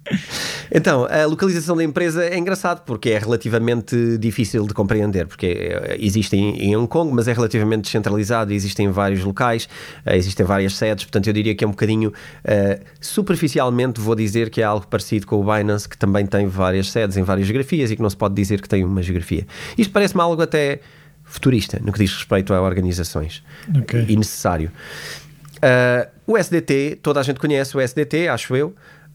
então, 0.72 1.06
a 1.06 1.24
localização 1.26 1.76
da 1.76 1.84
empresa 1.84 2.24
é 2.24 2.36
engraçado 2.36 2.82
porque 2.84 3.10
é 3.10 3.18
relativamente 3.18 4.18
difícil 4.18 4.66
de 4.66 4.74
compreender, 4.74 5.26
porque 5.26 5.46
eh, 5.46 5.96
existe 5.98 6.36
em, 6.36 6.76
Hong 6.76 6.88
Kong, 6.88 7.12
mas 7.12 7.28
é 7.28 7.32
relativamente 7.32 7.82
descentralizado, 7.82 8.52
existem 8.52 8.90
vários 8.90 9.24
locais, 9.24 9.68
eh, 10.04 10.16
existem 10.16 10.44
várias 10.44 10.74
sedes, 10.74 11.04
portanto 11.04 11.26
eu 11.28 11.32
diria 11.32 11.54
que 11.54 11.64
é 11.64 11.66
um 11.66 11.70
bocadinho, 11.70 12.10
uh, 12.10 12.84
superficialmente 13.00 14.00
vou 14.00 14.14
dizer 14.14 14.50
que 14.50 14.60
é 14.60 14.64
algo 14.64 14.86
parecido 14.86 15.26
com 15.26 15.40
o 15.40 15.44
Binance, 15.44 15.88
que 15.88 15.96
também 15.96 16.26
tem 16.26 16.46
várias 16.46 16.90
sedes 16.90 17.16
em 17.16 17.22
várias 17.22 17.46
geografias 17.46 17.90
e 17.90 17.96
que 17.96 18.02
não 18.02 18.10
se 18.10 18.16
pode 18.16 18.34
dizer 18.34 18.60
que 18.60 18.68
tem 18.68 18.84
uma 18.84 19.02
geografia. 19.02 19.46
Isto 19.76 19.92
parece-me 19.92 20.22
algo 20.22 20.42
até 20.42 20.80
futurista 21.30 21.78
no 21.82 21.92
que 21.92 21.98
diz 22.00 22.12
respeito 22.12 22.52
a 22.52 22.60
organizações 22.60 23.42
okay. 23.82 24.04
e 24.08 24.16
necessário. 24.16 24.70
Uh, 25.60 26.10
o 26.26 26.38
SDT, 26.38 26.98
toda 27.02 27.20
a 27.20 27.22
gente 27.22 27.38
conhece 27.38 27.76
o 27.76 27.80
SDT, 27.80 28.28
acho 28.28 28.56
eu, 28.56 28.68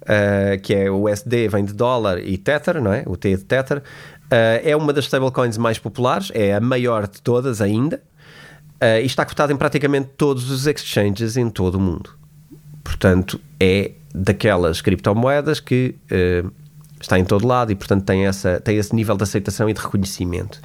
uh, 0.04 0.62
que 0.62 0.74
é 0.74 0.92
o 0.92 1.10
SD 1.10 1.48
vem 1.48 1.66
de 1.66 1.74
dólar 1.74 2.20
e 2.20 2.38
Tether, 2.38 2.82
não 2.82 2.94
é? 2.94 3.04
O 3.08 3.18
T 3.18 3.36
de 3.36 3.44
Tether. 3.44 3.80
Uh, 3.80 4.62
é 4.64 4.76
uma 4.76 4.94
das 4.94 5.06
stablecoins 5.06 5.58
mais 5.58 5.80
populares, 5.80 6.32
é 6.34 6.54
a 6.54 6.60
maior 6.60 7.08
de 7.08 7.22
todas 7.22 7.62
ainda, 7.62 8.02
e 9.02 9.06
está 9.06 9.26
cotada 9.26 9.52
em 9.52 9.56
praticamente 9.56 10.10
todos 10.16 10.52
os 10.52 10.68
exchanges 10.68 11.38
em 11.38 11.50
todo 11.50 11.76
o 11.76 11.80
mundo. 11.80 12.12
Portanto, 12.84 13.42
é 13.60 13.94
daquelas 14.14 14.80
criptomoedas 14.80 15.60
que 15.60 15.96
está 17.02 17.18
em 17.18 17.26
todo 17.26 17.48
lado 17.48 17.72
e, 17.72 17.76
portanto, 17.76 18.04
tem, 18.04 18.28
essa, 18.28 18.60
tem 18.60 18.78
esse 18.78 18.94
nível 18.94 19.18
de 19.18 19.24
aceitação 19.24 19.68
e 19.68 19.74
de 19.74 19.82
reconhecimento. 19.82 20.62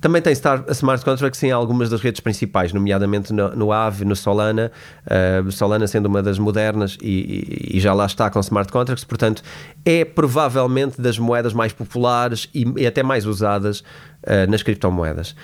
Também 0.00 0.22
tem 0.22 0.32
Star, 0.34 0.64
smart 0.70 1.04
contracts 1.04 1.42
em 1.42 1.50
algumas 1.50 1.90
das 1.90 2.00
redes 2.00 2.20
principais, 2.20 2.72
nomeadamente 2.72 3.32
no, 3.32 3.48
no 3.56 3.68
no 4.06 4.16
Solana, 4.16 4.70
uh, 5.06 5.50
Solana 5.50 5.86
sendo 5.88 6.06
uma 6.06 6.22
das 6.22 6.38
modernas 6.38 6.96
e, 7.02 7.72
e, 7.74 7.80
já 7.80 7.92
lá 7.92 8.06
está 8.06 8.30
com 8.30 8.38
smart 8.40 8.70
contracts, 8.70 9.04
portanto 9.04 9.42
é 9.84 10.04
provavelmente 10.04 11.00
das 11.00 11.18
moedas 11.18 11.52
mais 11.52 11.72
populares 11.72 12.48
e, 12.54 12.64
e 12.76 12.86
até 12.86 13.02
mais 13.02 13.26
usadas 13.26 13.80
uh, 13.80 14.48
nas 14.48 14.62
criptomoedas. 14.62 15.34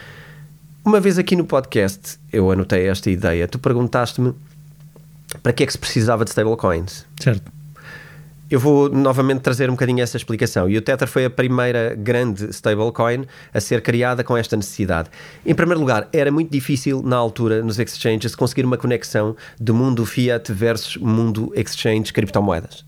Uma 0.85 1.01
vez 1.01 1.19
aqui 1.19 1.35
no 1.35 1.45
podcast 1.45 2.19
eu 2.33 2.49
anotei 2.51 2.87
esta 2.87 3.11
ideia, 3.11 3.49
tu 3.49 3.59
perguntaste-me 3.59 4.35
para 5.43 5.53
que 5.53 5.65
é 5.65 5.67
que 5.67 5.73
se 5.73 5.79
precisava 5.79 6.25
de 6.25 6.31
stablecoins. 6.31 7.05
Certo. 7.21 7.64
Eu 8.55 8.61
vou 8.61 8.89
novamente 8.89 9.41
trazer 9.41 9.69
um 9.69 9.73
bocadinho 9.73 10.01
essa 10.01 10.17
explicação. 10.17 10.71
E 10.71 10.79
o 10.79 10.81
Tether 10.81 11.09
foi 11.09 11.25
a 11.25 11.31
primeira 11.31 11.93
grande 11.97 12.51
stablecoin 12.51 13.25
a 13.53 13.61
ser 13.61 13.83
criada 13.83 14.23
com 14.23 14.37
esta 14.37 14.55
necessidade. 14.55 15.11
Em 15.45 15.53
primeiro 15.53 15.81
lugar, 15.81 16.09
era 16.13 16.31
muito 16.31 16.53
difícil 16.53 17.03
na 17.03 17.17
altura 17.17 17.65
nos 17.65 17.81
exchanges 17.81 18.37
conseguir 18.37 18.65
uma 18.65 18.77
conexão 18.77 19.35
do 19.59 19.75
mundo 19.75 20.07
fiat 20.07 20.53
versus 20.53 20.97
mundo 20.99 21.53
exchange 21.57 22.13
criptomoedas. 22.13 22.85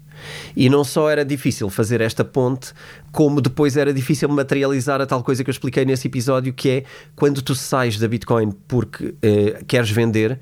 E 0.54 0.68
não 0.68 0.84
só 0.84 1.10
era 1.10 1.24
difícil 1.24 1.68
fazer 1.68 2.00
esta 2.00 2.24
ponte, 2.24 2.72
como 3.10 3.40
depois 3.40 3.76
era 3.76 3.92
difícil 3.92 4.28
materializar 4.28 5.00
a 5.00 5.04
tal 5.04 5.24
coisa 5.24 5.42
que 5.42 5.50
eu 5.50 5.52
expliquei 5.52 5.84
nesse 5.84 6.06
episódio, 6.06 6.52
que 6.52 6.70
é 6.70 6.84
quando 7.16 7.42
tu 7.42 7.56
sais 7.56 7.98
da 7.98 8.06
Bitcoin 8.06 8.52
porque 8.68 9.16
eh, 9.20 9.64
queres 9.66 9.90
vender, 9.90 10.38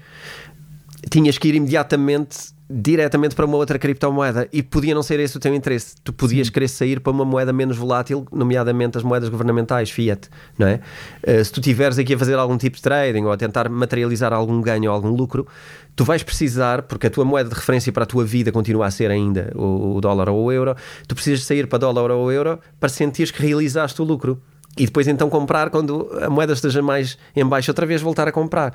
tinhas 1.08 1.38
que 1.38 1.48
ir 1.48 1.54
imediatamente 1.54 2.52
diretamente 2.68 3.34
para 3.34 3.44
uma 3.44 3.56
outra 3.56 3.78
criptomoeda 3.78 4.48
e 4.52 4.62
podia 4.62 4.94
não 4.94 5.02
ser 5.02 5.20
esse 5.20 5.36
o 5.36 5.40
teu 5.40 5.54
interesse. 5.54 5.96
Tu 6.02 6.12
podias 6.12 6.46
Sim. 6.46 6.52
querer 6.52 6.68
sair 6.68 7.00
para 7.00 7.12
uma 7.12 7.24
moeda 7.24 7.52
menos 7.52 7.76
volátil, 7.76 8.26
nomeadamente 8.32 8.96
as 8.96 9.04
moedas 9.04 9.28
governamentais, 9.28 9.90
fiat, 9.90 10.28
não 10.58 10.66
é? 10.66 10.80
Uh, 11.26 11.44
se 11.44 11.52
tu 11.52 11.60
tiveres 11.60 11.98
aqui 11.98 12.14
a 12.14 12.18
fazer 12.18 12.34
algum 12.34 12.56
tipo 12.56 12.76
de 12.76 12.82
trading 12.82 13.24
ou 13.24 13.32
a 13.32 13.36
tentar 13.36 13.68
materializar 13.68 14.32
algum 14.32 14.60
ganho 14.62 14.90
ou 14.90 14.96
algum 14.96 15.10
lucro, 15.10 15.46
tu 15.94 16.04
vais 16.04 16.22
precisar, 16.22 16.82
porque 16.82 17.06
a 17.06 17.10
tua 17.10 17.24
moeda 17.24 17.50
de 17.50 17.54
referência 17.54 17.92
para 17.92 18.04
a 18.04 18.06
tua 18.06 18.24
vida 18.24 18.50
continua 18.50 18.86
a 18.86 18.90
ser 18.90 19.10
ainda 19.10 19.52
o, 19.54 19.96
o 19.96 20.00
dólar 20.00 20.28
ou 20.30 20.44
o 20.44 20.52
euro, 20.52 20.74
tu 21.06 21.14
precisas 21.14 21.44
sair 21.44 21.66
para 21.66 21.78
dólar 21.78 22.10
ou 22.10 22.32
euro 22.32 22.58
para 22.80 22.88
sentires 22.88 23.30
que 23.30 23.42
realizaste 23.42 24.00
o 24.00 24.04
lucro 24.04 24.40
e 24.76 24.86
depois 24.86 25.06
então 25.06 25.30
comprar 25.30 25.70
quando 25.70 26.10
a 26.20 26.28
moeda 26.28 26.52
esteja 26.52 26.82
mais 26.82 27.16
em 27.36 27.44
baixo, 27.44 27.70
outra 27.70 27.86
vez 27.86 28.02
voltar 28.02 28.26
a 28.26 28.32
comprar. 28.32 28.74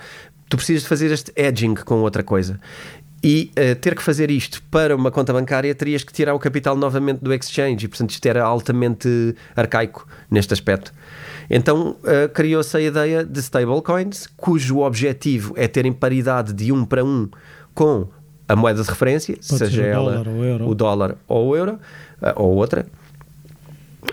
Tu 0.49 0.57
precisas 0.57 0.83
de 0.83 0.87
fazer 0.87 1.11
este 1.11 1.31
edging 1.35 1.75
com 1.75 2.01
outra 2.01 2.23
coisa. 2.23 2.59
E 3.21 3.51
uh, 3.51 3.75
ter 3.75 3.95
que 3.95 4.01
fazer 4.01 4.31
isto 4.31 4.63
para 4.71 4.95
uma 4.95 5.11
conta 5.11 5.33
bancária, 5.33 5.73
terias 5.75 6.03
que 6.03 6.13
tirar 6.13 6.33
o 6.33 6.39
capital 6.39 6.75
novamente 6.75 7.19
do 7.19 7.33
exchange, 7.33 7.85
e 7.85 7.87
portanto 7.87 8.11
isto 8.11 8.25
era 8.25 8.43
altamente 8.43 9.35
arcaico 9.55 10.07
neste 10.31 10.53
aspecto. 10.53 10.93
Então 11.49 11.97
uh, 12.03 12.29
criou-se 12.33 12.77
a 12.77 12.79
ideia 12.79 13.25
de 13.25 13.39
stablecoins, 13.39 14.27
cujo 14.37 14.79
objetivo 14.79 15.53
é 15.57 15.67
terem 15.67 15.91
paridade 15.91 16.53
de 16.53 16.71
um 16.71 16.85
para 16.85 17.03
um 17.03 17.27
com 17.73 18.07
a 18.47 18.55
moeda 18.55 18.81
de 18.81 18.89
referência, 18.89 19.35
Pode 19.35 19.57
seja 19.57 19.83
ela 19.83 20.23
o 20.65 20.73
dólar 20.73 21.17
ou 21.27 21.49
o 21.49 21.55
euro, 21.55 21.73
uh, 22.21 22.33
ou 22.35 22.55
outra, 22.55 22.85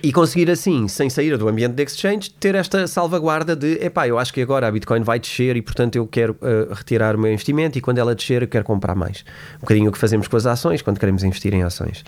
e 0.02 0.12
conseguir 0.12 0.50
assim, 0.50 0.88
sem 0.88 1.08
sair 1.08 1.36
do 1.38 1.48
ambiente 1.48 1.74
de 1.74 1.82
exchange, 1.82 2.30
ter 2.30 2.54
esta 2.54 2.86
salvaguarda 2.86 3.54
de 3.54 3.84
epá, 3.84 4.08
eu 4.08 4.18
acho 4.18 4.32
que 4.32 4.40
agora 4.40 4.66
a 4.66 4.70
Bitcoin 4.70 5.02
vai 5.02 5.18
descer 5.18 5.56
e 5.56 5.62
portanto 5.62 5.96
eu 5.96 6.06
quero 6.06 6.36
uh, 6.40 6.74
retirar 6.74 7.14
o 7.14 7.18
meu 7.18 7.32
investimento 7.32 7.78
e 7.78 7.80
quando 7.80 7.98
ela 7.98 8.14
descer 8.14 8.42
eu 8.42 8.48
quero 8.48 8.64
comprar 8.64 8.94
mais. 8.94 9.24
Um 9.56 9.60
bocadinho 9.60 9.88
o 9.88 9.92
que 9.92 9.98
fazemos 9.98 10.26
com 10.26 10.36
as 10.36 10.46
ações 10.46 10.82
quando 10.82 10.98
queremos 10.98 11.22
investir 11.22 11.54
em 11.54 11.62
ações. 11.62 12.04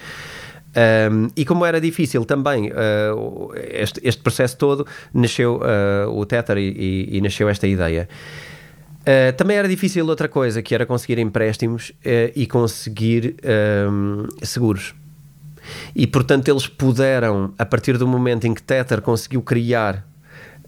Um, 1.10 1.28
e 1.36 1.44
como 1.44 1.64
era 1.64 1.80
difícil 1.80 2.24
também 2.24 2.70
uh, 2.70 3.52
este, 3.56 4.00
este, 4.04 4.22
processo 4.22 4.56
todo, 4.56 4.86
nasceu 5.14 5.56
uh, 5.56 6.10
o 6.10 6.26
Tether 6.26 6.58
e, 6.58 6.68
e, 6.70 7.16
e, 7.16 7.20
nasceu 7.20 7.48
esta 7.48 7.66
ideia. 7.66 8.08
Uh, 9.00 9.32
também 9.36 9.56
era 9.56 9.66
difícil 9.66 10.06
outra 10.06 10.28
coisa, 10.28 10.60
que 10.60 10.74
era 10.74 10.84
conseguir 10.84 11.18
empréstimos 11.18 11.92
e 12.36 12.46
conseguir 12.46 13.36
um, 13.88 14.26
seguros. 14.42 14.94
E 15.94 16.06
portanto 16.06 16.48
eles 16.48 16.66
puderam, 16.66 17.52
a 17.58 17.64
partir 17.64 17.98
do 17.98 18.06
momento 18.06 18.46
em 18.46 18.54
que 18.54 18.62
Tether 18.62 19.00
conseguiu 19.00 19.42
criar 19.42 20.06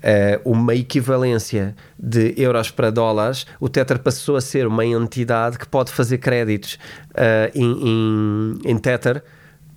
uh, 0.00 0.50
uma 0.50 0.74
equivalência 0.74 1.74
de 1.98 2.34
euros 2.36 2.70
para 2.70 2.90
dólares, 2.90 3.46
o 3.58 3.68
Tether 3.68 3.98
passou 3.98 4.36
a 4.36 4.40
ser 4.40 4.66
uma 4.66 4.84
entidade 4.84 5.58
que 5.58 5.66
pode 5.66 5.92
fazer 5.92 6.18
créditos 6.18 6.78
uh, 7.12 7.50
em, 7.54 8.58
em, 8.64 8.78
Tether 8.78 9.22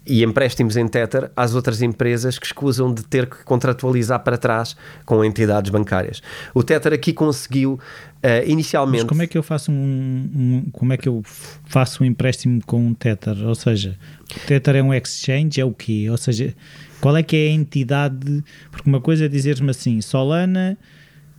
e 0.06 0.24
empréstimos 0.24 0.76
em 0.76 0.88
Tether 0.88 1.32
às 1.36 1.56
outras 1.56 1.82
empresas 1.82 2.38
que 2.38 2.46
escusam 2.46 2.94
de 2.94 3.04
ter 3.04 3.26
que 3.26 3.44
contratualizar 3.44 4.22
para 4.22 4.38
trás 4.38 4.76
com 5.06 5.24
entidades 5.24 5.72
bancárias. 5.72 6.22
O 6.54 6.62
Tether 6.62 6.94
aqui 6.94 7.14
conseguiu 7.14 7.74
uh, 7.74 8.50
inicialmente. 8.50 9.04
Mas 9.04 9.10
como 9.10 9.22
é 9.22 9.28
que 9.28 9.38
eu 9.38 9.44
faço 9.44 9.72
um, 9.72 9.76
um, 9.76 10.70
como 10.72 10.92
é 10.92 10.98
que 10.98 11.08
eu 11.08 11.22
faço 11.66 12.04
um 12.04 12.06
empréstimo 12.06 12.62
com 12.66 12.88
um 12.88 12.94
Tether? 12.94 13.48
Ou 13.48 13.56
seja, 13.56 13.98
Tether 14.48 14.76
é 14.76 14.84
um 14.84 14.94
exchange, 14.94 15.60
é 15.60 15.66
o 15.66 15.74
quê? 15.74 16.08
Ou 16.10 16.18
seja, 16.18 16.56
qual 17.00 17.16
é 17.18 17.24
que 17.24 17.36
é 17.36 17.48
a 17.48 17.52
entidade? 17.52 18.44
Porque 18.72 18.90
uma 18.90 19.02
coisa 19.02 19.26
é 19.26 19.28
dizer-me 19.28 19.70
assim, 19.70 20.02
Solana 20.02 20.78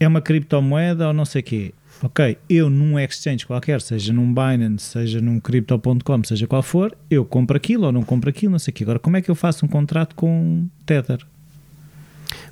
é 0.01 0.09
uma 0.09 0.21
criptomoeda 0.21 1.09
ou 1.09 1.13
não 1.13 1.25
sei 1.25 1.41
o 1.41 1.45
quê 1.45 1.75
ok, 2.03 2.37
eu 2.49 2.69
num 2.69 2.99
exchange 2.99 3.47
qualquer, 3.47 3.81
seja 3.81 4.13
num 4.13 4.33
Binance, 4.33 4.85
seja 4.87 5.21
num 5.21 5.41
Crypto.com, 5.41 6.25
seja 6.25 6.47
qual 6.47 6.63
for, 6.63 6.97
eu 7.11 7.25
compro 7.25 7.57
aquilo 7.57 7.87
ou 7.87 7.93
não 7.93 8.03
compro 8.03 8.31
aquilo, 8.31 8.53
não 8.53 8.59
sei 8.59 8.73
o 8.73 8.75
quê. 8.75 8.85
Agora, 8.85 8.99
como 8.99 9.17
é 9.17 9.23
que 9.23 9.31
eu 9.31 9.35
faço 9.35 9.65
um 9.65 9.69
contrato 9.69 10.15
com 10.15 10.67
Tether? 10.85 11.25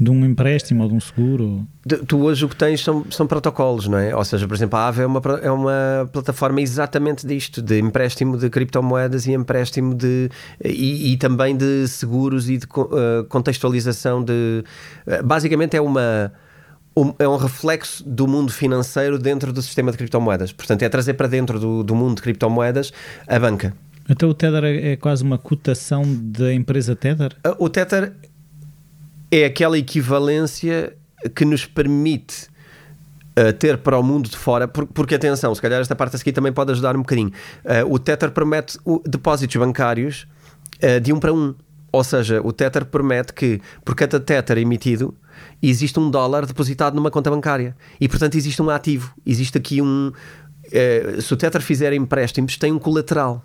De 0.01 0.11
um 0.11 0.25
empréstimo 0.25 0.83
ou 0.83 0.89
de 0.89 0.95
um 0.95 1.01
seguro? 1.01 1.67
Tu 2.07 2.19
hoje 2.19 2.45
o 2.45 2.49
que 2.49 2.57
tens 2.57 2.83
são, 2.83 3.05
são 3.11 3.27
protocolos, 3.27 3.89
não 3.89 3.99
é? 3.99 4.15
Ou 4.15 4.25
seja, 4.25 4.47
por 4.47 4.55
exemplo, 4.55 4.79
a 4.79 4.87
Aave 4.87 5.03
é 5.03 5.07
uma, 5.07 5.21
é 5.43 5.51
uma 5.51 6.09
plataforma 6.13 6.61
exatamente 6.61 7.27
disto, 7.27 7.61
de 7.61 7.79
empréstimo 7.79 8.37
de 8.37 8.49
criptomoedas 8.49 9.27
e 9.27 9.33
empréstimo 9.33 9.95
de. 9.95 10.31
e, 10.65 11.13
e 11.13 11.17
também 11.17 11.57
de 11.57 11.87
seguros 11.89 12.49
e 12.49 12.59
de 12.59 12.67
uh, 12.67 13.25
contextualização 13.29 14.23
de. 14.23 14.65
Uh, 15.07 15.23
basicamente 15.25 15.77
é 15.77 15.81
uma 15.81 16.33
é 17.19 17.27
um 17.27 17.37
reflexo 17.37 18.05
do 18.07 18.29
mundo 18.29 18.53
financeiro 18.53 19.19
dentro 19.19 19.53
do 19.53 19.63
sistema 19.63 19.91
de 19.91 19.97
criptomoedas. 19.97 20.53
Portanto, 20.53 20.83
é 20.83 20.89
trazer 20.89 21.15
para 21.15 21.27
dentro 21.27 21.59
do, 21.59 21.83
do 21.83 21.95
mundo 21.95 22.17
de 22.17 22.23
criptomoedas 22.23 22.93
a 23.27 23.39
banca. 23.39 23.75
Então 24.09 24.29
o 24.29 24.35
Tether 24.35 24.65
é, 24.65 24.93
é 24.93 24.97
quase 24.97 25.23
uma 25.23 25.39
cotação 25.39 26.03
da 26.07 26.53
empresa 26.53 26.95
Tether? 26.95 27.35
O 27.59 27.69
Tether 27.69 28.13
é 29.33 29.47
aquela 29.47 29.79
equivalência 29.79 30.95
que 31.35 31.47
nos 31.47 31.65
permite 31.65 32.49
uh, 33.39 33.51
ter 33.55 33.79
para 33.79 33.99
o 33.99 34.03
mundo 34.03 34.29
de 34.29 34.37
fora, 34.37 34.69
porque, 34.69 34.93
porque, 34.93 35.15
atenção, 35.15 35.55
se 35.55 35.63
calhar 35.63 35.81
esta 35.81 35.97
parte 35.97 36.17
aqui 36.17 36.31
também 36.31 36.53
pode 36.53 36.71
ajudar 36.73 36.95
um 36.95 37.01
bocadinho. 37.01 37.33
Uh, 37.65 37.95
o 37.95 37.99
Tether 37.99 38.31
promete 38.31 38.79
depósitos 39.07 39.57
bancários 39.57 40.27
uh, 40.83 41.01
de 41.01 41.15
um 41.15 41.19
para 41.19 41.33
um. 41.33 41.55
Ou 41.91 42.05
seja, 42.05 42.43
o 42.43 42.53
Tether 42.53 42.85
promete 42.85 43.33
que 43.33 43.61
por 43.85 43.95
cada 43.95 44.21
Tether 44.21 44.59
emitido 44.59 45.15
existe 45.63 45.99
um 45.99 46.11
dólar 46.11 46.45
depositado 46.45 46.95
numa 46.95 47.11
conta 47.11 47.31
bancária. 47.31 47.75
E, 47.99 48.09
portanto, 48.09 48.35
existe 48.35 48.61
um 48.61 48.69
ativo. 48.69 49.15
Existe 49.27 49.59
aqui 49.59 49.83
um. 49.83 50.11
Se 51.21 51.35
o 51.35 51.37
Tether 51.37 51.61
fizer 51.61 51.93
empréstimos, 51.93 52.57
tem 52.57 52.73
um 52.73 52.79
colateral 52.79 53.45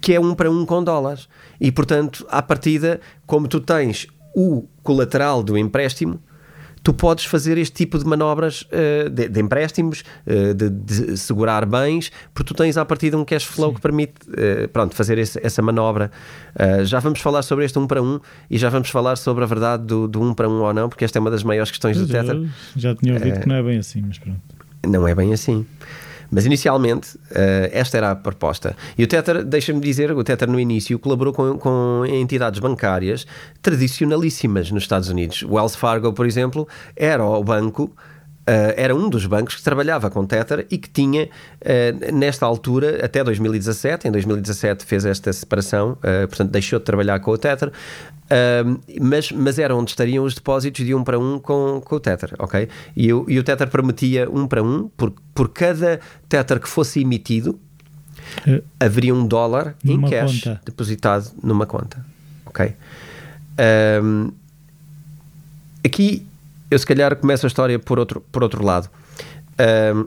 que 0.00 0.14
é 0.14 0.20
um 0.20 0.34
para 0.34 0.50
um 0.50 0.64
com 0.64 0.82
dólares. 0.82 1.28
E, 1.60 1.70
portanto, 1.70 2.26
à 2.30 2.40
partida, 2.40 3.00
como 3.26 3.46
tu 3.46 3.60
tens 3.60 4.06
o 4.38 4.68
colateral 4.84 5.42
do 5.42 5.58
empréstimo, 5.58 6.20
tu 6.80 6.94
podes 6.94 7.24
fazer 7.24 7.58
este 7.58 7.74
tipo 7.74 7.98
de 7.98 8.04
manobras 8.04 8.62
uh, 8.62 9.10
de, 9.10 9.28
de, 9.28 9.40
empréstimos, 9.40 10.04
uh, 10.24 10.54
de, 10.54 10.70
de, 10.70 11.16
segurar 11.16 11.66
bens, 11.66 12.12
porque 12.32 12.46
tu 12.46 12.54
tens 12.54 12.76
a 12.76 12.84
partir 12.84 13.10
de 13.10 13.16
um 13.16 13.24
cash 13.24 13.44
flow 13.44 13.70
Sim. 13.70 13.74
que 13.74 13.80
permite 13.80 14.14
uh, 14.28 14.68
pronto, 14.68 14.94
fazer 14.94 15.18
esse, 15.18 15.44
essa 15.44 15.60
manobra. 15.60 16.12
já 16.84 17.00
vamos 17.00 17.20
falar 17.20 17.42
sobre 17.42 17.64
este 17.64 17.76
um 17.80 17.86
para 17.86 18.00
um 18.00 18.20
e 18.48 18.56
já 18.56 18.68
vamos 18.68 18.90
falar 18.90 19.16
sobre 19.16 19.42
a 19.42 19.46
verdade 19.46 19.84
do, 19.84 20.06
do 20.06 20.22
um 20.22 20.32
para 20.32 20.48
um 20.48 20.62
ou 20.62 20.72
não, 20.72 20.88
porque 20.88 21.04
esta 21.04 21.18
é 21.18 21.20
uma 21.20 21.32
das 21.32 21.42
maiores 21.42 21.70
questões 21.72 21.98
do 21.98 22.06
Tether. 22.06 22.48
Já 22.76 22.94
tinha 22.94 23.14
ouvido 23.14 23.40
que 23.40 23.48
não 23.48 23.56
é 23.56 23.62
bem 23.62 23.78
assim, 23.78 24.04
mas 24.06 24.18
pronto. 24.18 24.40
Não 24.86 25.08
é 25.08 25.14
bem 25.16 25.32
assim. 25.32 25.66
Mas 26.30 26.46
inicialmente 26.46 27.16
uh, 27.16 27.70
esta 27.72 27.96
era 27.96 28.10
a 28.10 28.16
proposta. 28.16 28.76
E 28.96 29.04
o 29.04 29.06
Tether, 29.06 29.44
deixa-me 29.44 29.80
dizer, 29.80 30.12
o 30.12 30.22
Tether 30.22 30.48
no 30.48 30.60
início 30.60 30.98
colaborou 30.98 31.32
com, 31.32 31.58
com, 31.58 32.04
entidades 32.06 32.60
bancárias 32.60 33.26
tradicionalíssimas 33.62 34.70
nos 34.70 34.82
Estados 34.82 35.08
Unidos. 35.08 35.42
O 35.42 35.54
Wells 35.54 35.76
Fargo, 35.76 36.12
por 36.12 36.26
exemplo, 36.26 36.68
era 36.94 37.24
o 37.24 37.42
banco 37.42 37.94
Uh, 38.48 38.72
era 38.78 38.96
um 38.96 39.10
dos 39.10 39.26
bancos 39.26 39.56
que 39.56 39.62
trabalhava 39.62 40.08
com 40.08 40.24
Tether 40.24 40.66
e 40.70 40.78
que 40.78 40.88
tinha, 40.88 41.24
uh, 41.24 42.14
nesta 42.14 42.46
altura, 42.46 43.04
até 43.04 43.22
2017, 43.22 44.08
em 44.08 44.10
2017 44.10 44.86
fez 44.86 45.04
esta 45.04 45.30
separação, 45.34 45.92
uh, 45.92 46.26
portanto 46.26 46.50
deixou 46.50 46.78
de 46.78 46.84
trabalhar 46.86 47.20
com 47.20 47.30
o 47.30 47.36
Tether, 47.36 47.70
mas, 49.00 49.32
mas 49.32 49.58
era 49.58 49.74
onde 49.76 49.90
estariam 49.90 50.24
os 50.24 50.34
depósitos 50.34 50.84
de 50.84 50.94
um 50.94 51.04
para 51.04 51.18
um 51.18 51.38
com, 51.38 51.82
com 51.84 51.96
o 51.96 52.00
Tether, 52.00 52.34
ok? 52.38 52.68
E, 52.96 53.12
o, 53.12 53.26
e 53.28 53.38
o 53.38 53.42
Tether 53.42 53.68
prometia 53.68 54.28
um 54.30 54.46
para 54.46 54.62
um, 54.62 54.88
por, 54.88 55.12
por 55.34 55.50
cada 55.50 56.00
Tether 56.26 56.58
que 56.58 56.68
fosse 56.68 57.00
emitido, 57.00 57.58
haveria 58.80 59.14
um 59.14 59.26
dólar 59.26 59.74
em 59.84 60.00
cash 60.02 60.44
conta. 60.44 60.60
depositado 60.64 61.30
numa 61.42 61.66
conta, 61.66 62.04
ok? 62.46 62.74
Um, 64.02 64.30
aqui 65.84 66.27
eu 66.70 66.78
se 66.78 66.86
calhar 66.86 67.14
começo 67.16 67.46
a 67.46 67.48
história 67.48 67.78
por 67.78 67.98
outro, 67.98 68.20
por 68.32 68.42
outro 68.42 68.64
lado. 68.64 68.88
Um, 69.94 70.06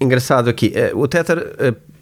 engraçado 0.00 0.48
aqui, 0.48 0.72
uh, 0.92 0.98
o 0.98 1.08
Tether. 1.08 1.38
Uh, 1.38 1.94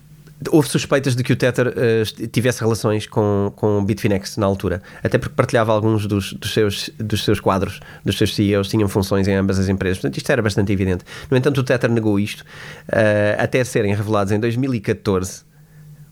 houve 0.51 0.69
suspeitas 0.69 1.15
de 1.15 1.23
que 1.23 1.33
o 1.33 1.37
Tether 1.37 1.69
uh, 1.69 2.27
tivesse 2.29 2.61
relações 2.61 3.07
com, 3.07 3.53
com 3.55 3.79
o 3.79 3.83
Bitfinex 3.83 4.37
na 4.37 4.47
altura, 4.47 4.83
até 5.03 5.17
porque 5.17 5.35
partilhava 5.35 5.73
alguns 5.73 6.07
dos, 6.07 6.33
dos, 6.33 6.53
seus, 6.53 6.91
dos 6.99 7.25
seus 7.25 7.39
quadros, 7.39 7.81
dos 8.05 8.19
seus 8.19 8.35
CEOs, 8.35 8.69
tinham 8.69 8.89
funções 8.89 9.29
em 9.29 9.35
ambas 9.35 9.59
as 9.59 9.69
empresas, 9.69 9.99
portanto 9.99 10.17
isto 10.17 10.31
era 10.31 10.43
bastante 10.43 10.73
evidente. 10.73 11.05
No 11.31 11.37
entanto, 11.37 11.59
o 11.59 11.63
Tether 11.63 11.91
negou 11.91 12.19
isto, 12.19 12.41
uh, 12.41 13.39
até 13.39 13.63
serem 13.63 13.95
revelados 13.95 14.33
em 14.33 14.41
2014 14.41 15.45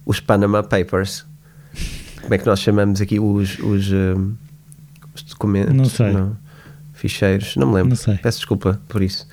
os 0.07 0.21
Panama 0.21 0.63
Papers. 0.63 1.27
Como 2.23 2.35
é 2.35 2.39
que 2.39 2.47
nós 2.47 2.61
chamamos 2.61 3.01
aqui 3.01 3.19
os. 3.19 3.59
os 3.59 3.93
os 5.25 5.31
documentos, 5.31 5.75
não 5.75 5.85
sei. 5.85 6.13
Não, 6.13 6.37
ficheiros, 6.93 7.57
não 7.57 7.69
me 7.69 7.75
lembro. 7.75 7.97
Não 8.07 8.17
Peço 8.17 8.39
desculpa 8.39 8.81
por 8.89 9.03
isso. 9.03 9.27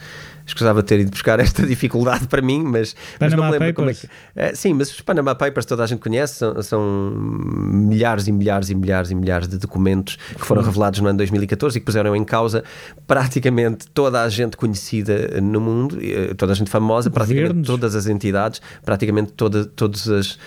Escusava 0.48 0.82
ter 0.82 1.02
ido 1.02 1.12
buscar 1.12 1.38
esta 1.42 1.68
dificuldade 1.68 2.26
para 2.28 2.42
mim, 2.42 2.64
mas, 2.64 2.96
mas 3.20 3.34
não 3.34 3.44
me 3.44 3.52
lembro 3.52 3.74
Papers. 3.74 3.76
como 3.76 3.90
é 3.90 3.94
que. 3.94 4.10
É, 4.34 4.56
sim, 4.56 4.74
mas 4.74 4.90
os 4.90 5.02
Panama 5.02 5.36
Papers 5.36 5.66
toda 5.66 5.84
a 5.84 5.88
gente 5.88 6.00
conhece, 6.00 6.36
são, 6.36 6.64
são, 6.64 7.12
milhares 7.12 8.28
e 8.28 8.32
milhares 8.32 8.70
e 8.70 8.76
milhares 8.76 9.12
e 9.12 9.16
milhares 9.16 9.50
de 9.50 9.58
documentos 9.58 10.18
que 10.40 10.46
foram 10.46 10.62
revelados 10.62 11.02
no 11.02 11.10
ano 11.10 11.18
2014 11.18 11.78
e 11.78 11.82
que 11.82 11.86
puseram 11.86 12.16
em 12.16 12.24
causa 12.24 12.64
praticamente 13.06 13.88
toda 13.90 14.24
a 14.24 14.30
gente 14.30 14.56
conhecida 14.56 15.42
no 15.42 15.60
mundo, 15.60 16.00
eh, 16.02 16.34
toda 16.34 16.54
a 16.54 16.56
gente 16.56 16.70
famosa, 16.70 17.10
praticamente 17.10 17.50
Governos. 17.50 17.68
todas 17.68 17.96
as 17.96 18.08
entidades, 18.08 18.62
praticamente 18.86 19.34
toda, 19.34 19.66
todas 19.66 20.08
as, 20.08 20.40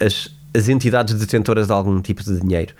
as, 0.00 0.28
as 0.52 0.68
entidades 0.68 1.14
detentoras 1.14 1.68
de 1.68 1.72
algum 1.72 2.00
tipo 2.00 2.24
de 2.24 2.40
dinheiro. 2.40 2.74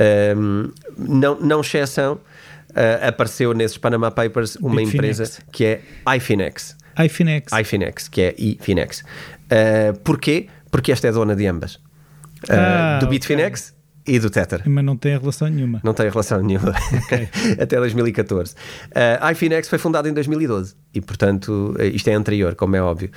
Um, 0.00 0.70
não, 0.96 1.38
não 1.40 1.60
exceção, 1.60 2.14
uh, 2.14 3.08
apareceu 3.08 3.52
nesses 3.52 3.76
Panama 3.76 4.10
Papers 4.10 4.56
uma 4.56 4.76
Bitfinex. 4.76 4.94
empresa 4.94 5.42
que 5.52 5.64
é 5.64 5.80
iFinex. 6.16 6.76
iFinex. 7.04 7.52
iFinex, 7.52 8.08
que 8.08 8.20
é 8.22 8.34
iFinex. 8.38 9.00
Uh, 9.00 9.98
porquê? 10.02 10.48
Porque 10.70 10.92
esta 10.92 11.08
é 11.08 11.12
dona 11.12 11.36
de 11.36 11.46
ambas. 11.46 11.74
Uh, 11.74 12.52
ah, 12.52 12.98
do 13.00 13.06
Bitfinex 13.08 13.74
okay. 14.00 14.14
e 14.14 14.18
do 14.18 14.30
Tether. 14.30 14.62
Mas 14.64 14.84
não 14.84 14.96
tem 14.96 15.18
relação 15.18 15.48
nenhuma. 15.48 15.80
Não 15.84 15.92
tem 15.92 16.08
relação 16.08 16.42
nenhuma. 16.42 16.74
Okay. 17.04 17.28
Até 17.60 17.76
2014. 17.76 18.54
Uh, 18.54 19.30
iFinex 19.32 19.68
foi 19.68 19.78
fundada 19.78 20.08
em 20.08 20.14
2012 20.14 20.74
e, 20.94 21.00
portanto, 21.00 21.76
isto 21.92 22.08
é 22.08 22.14
anterior, 22.14 22.54
como 22.54 22.76
é 22.76 22.82
óbvio. 22.82 23.10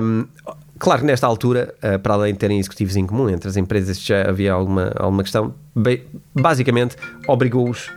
Um, 0.00 0.26
Claro 0.78 1.00
que 1.00 1.06
nesta 1.06 1.26
altura, 1.26 1.74
uh, 1.78 1.98
para 1.98 2.14
além 2.14 2.32
de 2.32 2.38
terem 2.38 2.58
executivos 2.58 2.96
em 2.96 3.06
comum 3.06 3.28
entre 3.28 3.48
as 3.48 3.56
empresas, 3.56 4.00
já 4.00 4.28
havia 4.28 4.52
alguma, 4.52 4.92
alguma 4.96 5.22
questão. 5.22 5.54
basicamente, 6.34 6.96
obrigou-os. 7.28 7.90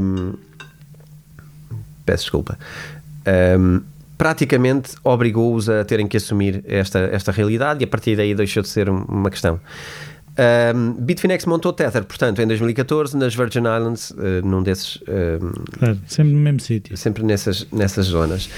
Um, 0.00 0.34
peço 2.04 2.24
desculpa. 2.24 2.58
Um, 3.58 3.80
praticamente 4.16 4.94
obrigou-os 5.04 5.68
a 5.68 5.84
terem 5.84 6.06
que 6.06 6.16
assumir 6.16 6.64
esta, 6.66 7.00
esta 7.12 7.30
realidade 7.32 7.82
e 7.82 7.84
a 7.84 7.88
partir 7.88 8.16
daí 8.16 8.34
deixou 8.34 8.62
de 8.62 8.68
ser 8.68 8.88
uma 8.88 9.30
questão. 9.30 9.60
Um, 10.74 10.92
Bitfinex 10.92 11.46
montou 11.46 11.72
Tether, 11.72 12.04
portanto, 12.04 12.42
em 12.42 12.46
2014, 12.46 13.16
nas 13.16 13.34
Virgin 13.34 13.60
Islands, 13.60 14.10
uh, 14.10 14.44
num 14.44 14.62
desses. 14.62 14.98
Um, 15.08 15.50
claro, 15.78 15.98
sempre 16.06 16.32
no 16.34 16.40
mesmo 16.40 16.60
sítio. 16.60 16.96
Sempre 16.96 17.24
nessas, 17.24 17.66
nessas 17.72 18.06
zonas. 18.06 18.50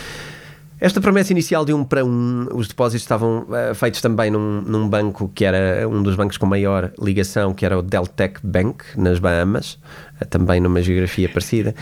Esta 0.80 1.00
promessa 1.00 1.32
inicial 1.32 1.64
de 1.64 1.72
um 1.72 1.82
para 1.82 2.04
um, 2.04 2.46
os 2.54 2.68
depósitos 2.68 3.02
estavam 3.02 3.40
uh, 3.48 3.74
feitos 3.74 4.00
também 4.00 4.30
num, 4.30 4.60
num, 4.62 4.88
banco 4.88 5.28
que 5.34 5.44
era 5.44 5.88
um 5.88 6.02
dos 6.02 6.14
bancos 6.14 6.36
com 6.36 6.46
maior 6.46 6.92
ligação, 7.02 7.52
que 7.52 7.66
era 7.66 7.76
o 7.76 7.82
Deltec 7.82 8.38
Bank, 8.44 8.84
nas 8.96 9.18
Bahamas, 9.18 9.72
uh, 10.20 10.26
também 10.30 10.60
numa 10.60 10.80
geografia 10.80 11.28
parecida. 11.28 11.74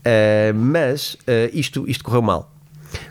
Uh, 0.00 0.54
mas 0.54 1.16
isto, 1.52 1.88
isto 1.88 2.04
correu 2.04 2.20
mal. 2.20 2.52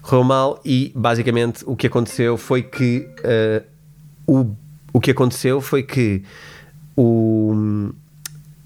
Correu 0.03 0.23
mal 0.23 0.61
e 0.63 0.91
basicamente 0.95 1.63
o 1.65 1.75
que 1.75 1.87
aconteceu 1.87 2.37
foi 2.37 2.61
que 2.61 3.07
o, 4.27 4.45
o 4.93 4.99
que 4.99 5.09
aconteceu 5.09 5.59
foi 5.59 5.81
que 5.81 6.23
o 6.95 7.91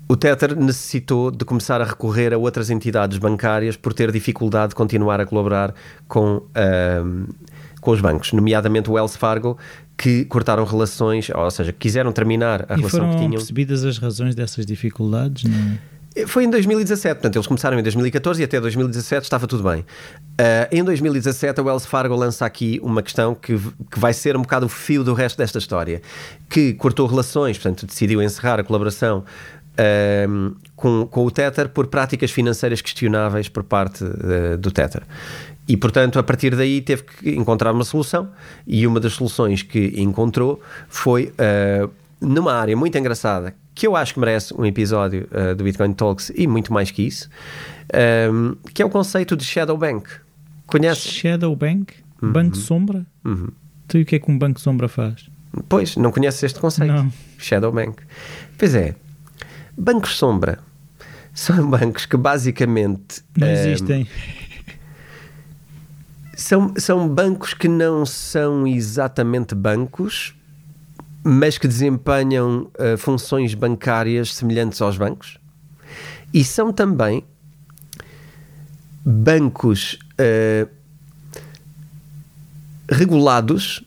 o 0.07 0.15
Tether 0.15 0.55
necessitou 0.55 1.31
de 1.31 1.43
começar 1.43 1.81
a 1.81 1.83
recorrer 1.83 2.33
a 2.33 2.37
outras 2.37 2.69
entidades 2.69 3.17
bancárias 3.17 3.75
por 3.75 3.93
ter 3.93 4.11
dificuldade 4.11 4.69
de 4.69 4.75
continuar 4.75 5.19
a 5.19 5.25
colaborar 5.25 5.73
com, 6.07 6.37
uh, 6.37 7.33
com 7.81 7.91
os 7.91 8.01
bancos, 8.01 8.31
nomeadamente 8.31 8.89
o 8.89 8.93
Wells 8.93 9.17
Fargo, 9.17 9.57
que 9.97 10.25
cortaram 10.25 10.63
relações, 10.63 11.29
ou 11.33 11.49
seja, 11.49 11.71
quiseram 11.71 12.11
terminar 12.11 12.65
a 12.69 12.73
e 12.73 12.77
relação 12.77 12.99
foram 12.99 13.11
que 13.11 13.17
tinham. 13.17 13.31
percebidas 13.31 13.83
as 13.83 13.97
razões 13.97 14.35
dessas 14.35 14.65
dificuldades? 14.65 15.43
Não? 15.43 15.57
é? 15.57 15.95
Foi 16.27 16.45
em 16.45 16.49
2017, 16.49 17.15
portanto, 17.15 17.35
eles 17.35 17.45
começaram 17.45 17.77
em 17.77 17.83
2014 17.83 18.41
e 18.41 18.45
até 18.45 18.61
2017 18.61 19.23
estava 19.23 19.45
tudo 19.47 19.69
bem. 19.69 19.81
Uh, 19.81 19.85
em 20.71 20.81
2017, 20.81 21.59
a 21.59 21.63
Wells 21.63 21.85
Fargo 21.85 22.15
lança 22.15 22.45
aqui 22.45 22.79
uma 22.81 23.03
questão 23.03 23.35
que, 23.35 23.59
que 23.91 23.99
vai 23.99 24.13
ser 24.13 24.37
um 24.37 24.41
bocado 24.41 24.65
o 24.65 24.69
fio 24.69 25.03
do 25.03 25.13
resto 25.13 25.37
desta 25.37 25.57
história, 25.57 26.01
que 26.49 26.73
cortou 26.73 27.05
relações, 27.05 27.57
portanto, 27.57 27.85
decidiu 27.85 28.21
encerrar 28.21 28.61
a 28.61 28.63
colaboração 28.63 29.25
uh, 29.79 30.55
com, 30.75 31.07
com 31.07 31.25
o 31.25 31.31
Tether 31.31 31.69
por 31.69 31.87
práticas 31.87 32.31
financeiras 32.31 32.81
questionáveis 32.81 33.47
por 33.49 33.63
parte 33.63 34.03
uh, 34.03 34.57
do 34.57 34.71
Tether. 34.71 35.03
E, 35.67 35.75
portanto, 35.75 36.19
a 36.19 36.23
partir 36.23 36.55
daí 36.55 36.81
teve 36.81 37.03
que 37.03 37.31
encontrar 37.31 37.71
uma 37.71 37.83
solução, 37.83 38.29
e 38.67 38.85
uma 38.85 38.99
das 38.99 39.13
soluções 39.13 39.63
que 39.63 39.93
encontrou 39.97 40.61
foi 40.87 41.33
uh, 41.33 41.89
numa 42.21 42.53
área 42.53 42.77
muito 42.77 42.97
engraçada, 42.97 43.53
que 43.73 43.87
eu 43.87 43.95
acho 43.95 44.13
que 44.13 44.19
merece 44.19 44.53
um 44.53 44.65
episódio 44.65 45.27
uh, 45.31 45.55
do 45.55 45.63
Bitcoin 45.63 45.93
Talks 45.93 46.31
e 46.35 46.47
muito 46.47 46.71
mais 46.71 46.91
que 46.91 47.03
isso, 47.03 47.29
um, 48.31 48.55
que 48.73 48.81
é 48.81 48.85
o 48.85 48.89
conceito 48.89 49.35
de 49.35 49.43
Shadow 49.43 49.77
Bank. 49.77 50.09
Conhece? 50.67 51.09
Shadow 51.09 51.55
Bank? 51.55 51.93
Uhum. 52.21 52.31
Banco 52.31 52.57
Sombra? 52.57 53.05
Uhum. 53.23 53.49
Tu 53.87 53.99
e 53.99 54.01
o 54.03 54.05
que 54.05 54.15
é 54.15 54.19
que 54.19 54.31
um 54.31 54.37
Banco 54.37 54.59
Sombra 54.59 54.87
faz? 54.87 55.29
Pois, 55.67 55.95
não 55.95 56.11
conheces 56.11 56.41
este 56.43 56.59
conceito? 56.59 56.91
Não. 56.91 57.11
Shadow 57.37 57.71
Bank. 57.71 58.03
Pois 58.57 58.75
é, 58.75 58.95
bancos 59.77 60.17
sombra 60.17 60.59
são 61.35 61.67
bancos 61.69 62.05
que 62.05 62.17
basicamente. 62.17 63.21
Não 63.37 63.47
um, 63.47 63.51
existem. 63.51 64.07
São, 66.35 66.73
são 66.77 67.07
bancos 67.07 67.53
que 67.53 67.67
não 67.67 68.05
são 68.05 68.65
exatamente 68.65 69.53
bancos, 69.53 70.33
mas 71.23 71.57
que 71.57 71.67
desempenham 71.67 72.69
uh, 72.79 72.97
funções 72.97 73.53
bancárias 73.53 74.33
semelhantes 74.33 74.81
aos 74.81 74.97
bancos. 74.97 75.37
E 76.33 76.43
são 76.43 76.73
também 76.73 77.23
bancos 79.05 79.97
uh, 80.19 80.69
regulados, 82.89 83.83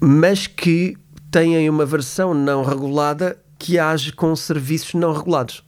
mas 0.00 0.46
que 0.46 0.96
têm 1.30 1.68
uma 1.68 1.86
versão 1.86 2.34
não 2.34 2.62
regulada 2.62 3.38
que 3.58 3.78
age 3.78 4.12
com 4.12 4.34
serviços 4.36 4.94
não 4.94 5.12
regulados. 5.12 5.62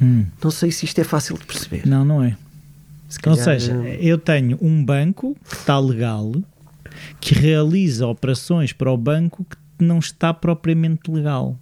Hum. 0.00 0.26
Não 0.42 0.50
sei 0.50 0.70
se 0.70 0.84
isto 0.84 0.98
é 1.00 1.04
fácil 1.04 1.36
de 1.36 1.44
perceber. 1.44 1.86
Não, 1.86 2.04
não 2.04 2.22
é. 2.22 2.36
Se 3.08 3.18
Ou 3.18 3.22
calhar, 3.36 3.44
seja, 3.44 3.72
eh, 3.84 3.98
eu 4.00 4.18
tenho 4.18 4.56
um 4.60 4.84
banco 4.84 5.36
que 5.48 5.54
está 5.56 5.78
legal, 5.78 6.32
que 7.20 7.34
realiza 7.34 8.06
operações 8.06 8.72
para 8.72 8.92
o 8.92 8.96
banco 8.96 9.44
que 9.44 9.56
não 9.84 9.98
está 9.98 10.32
propriamente 10.34 11.10
legal. 11.10 11.58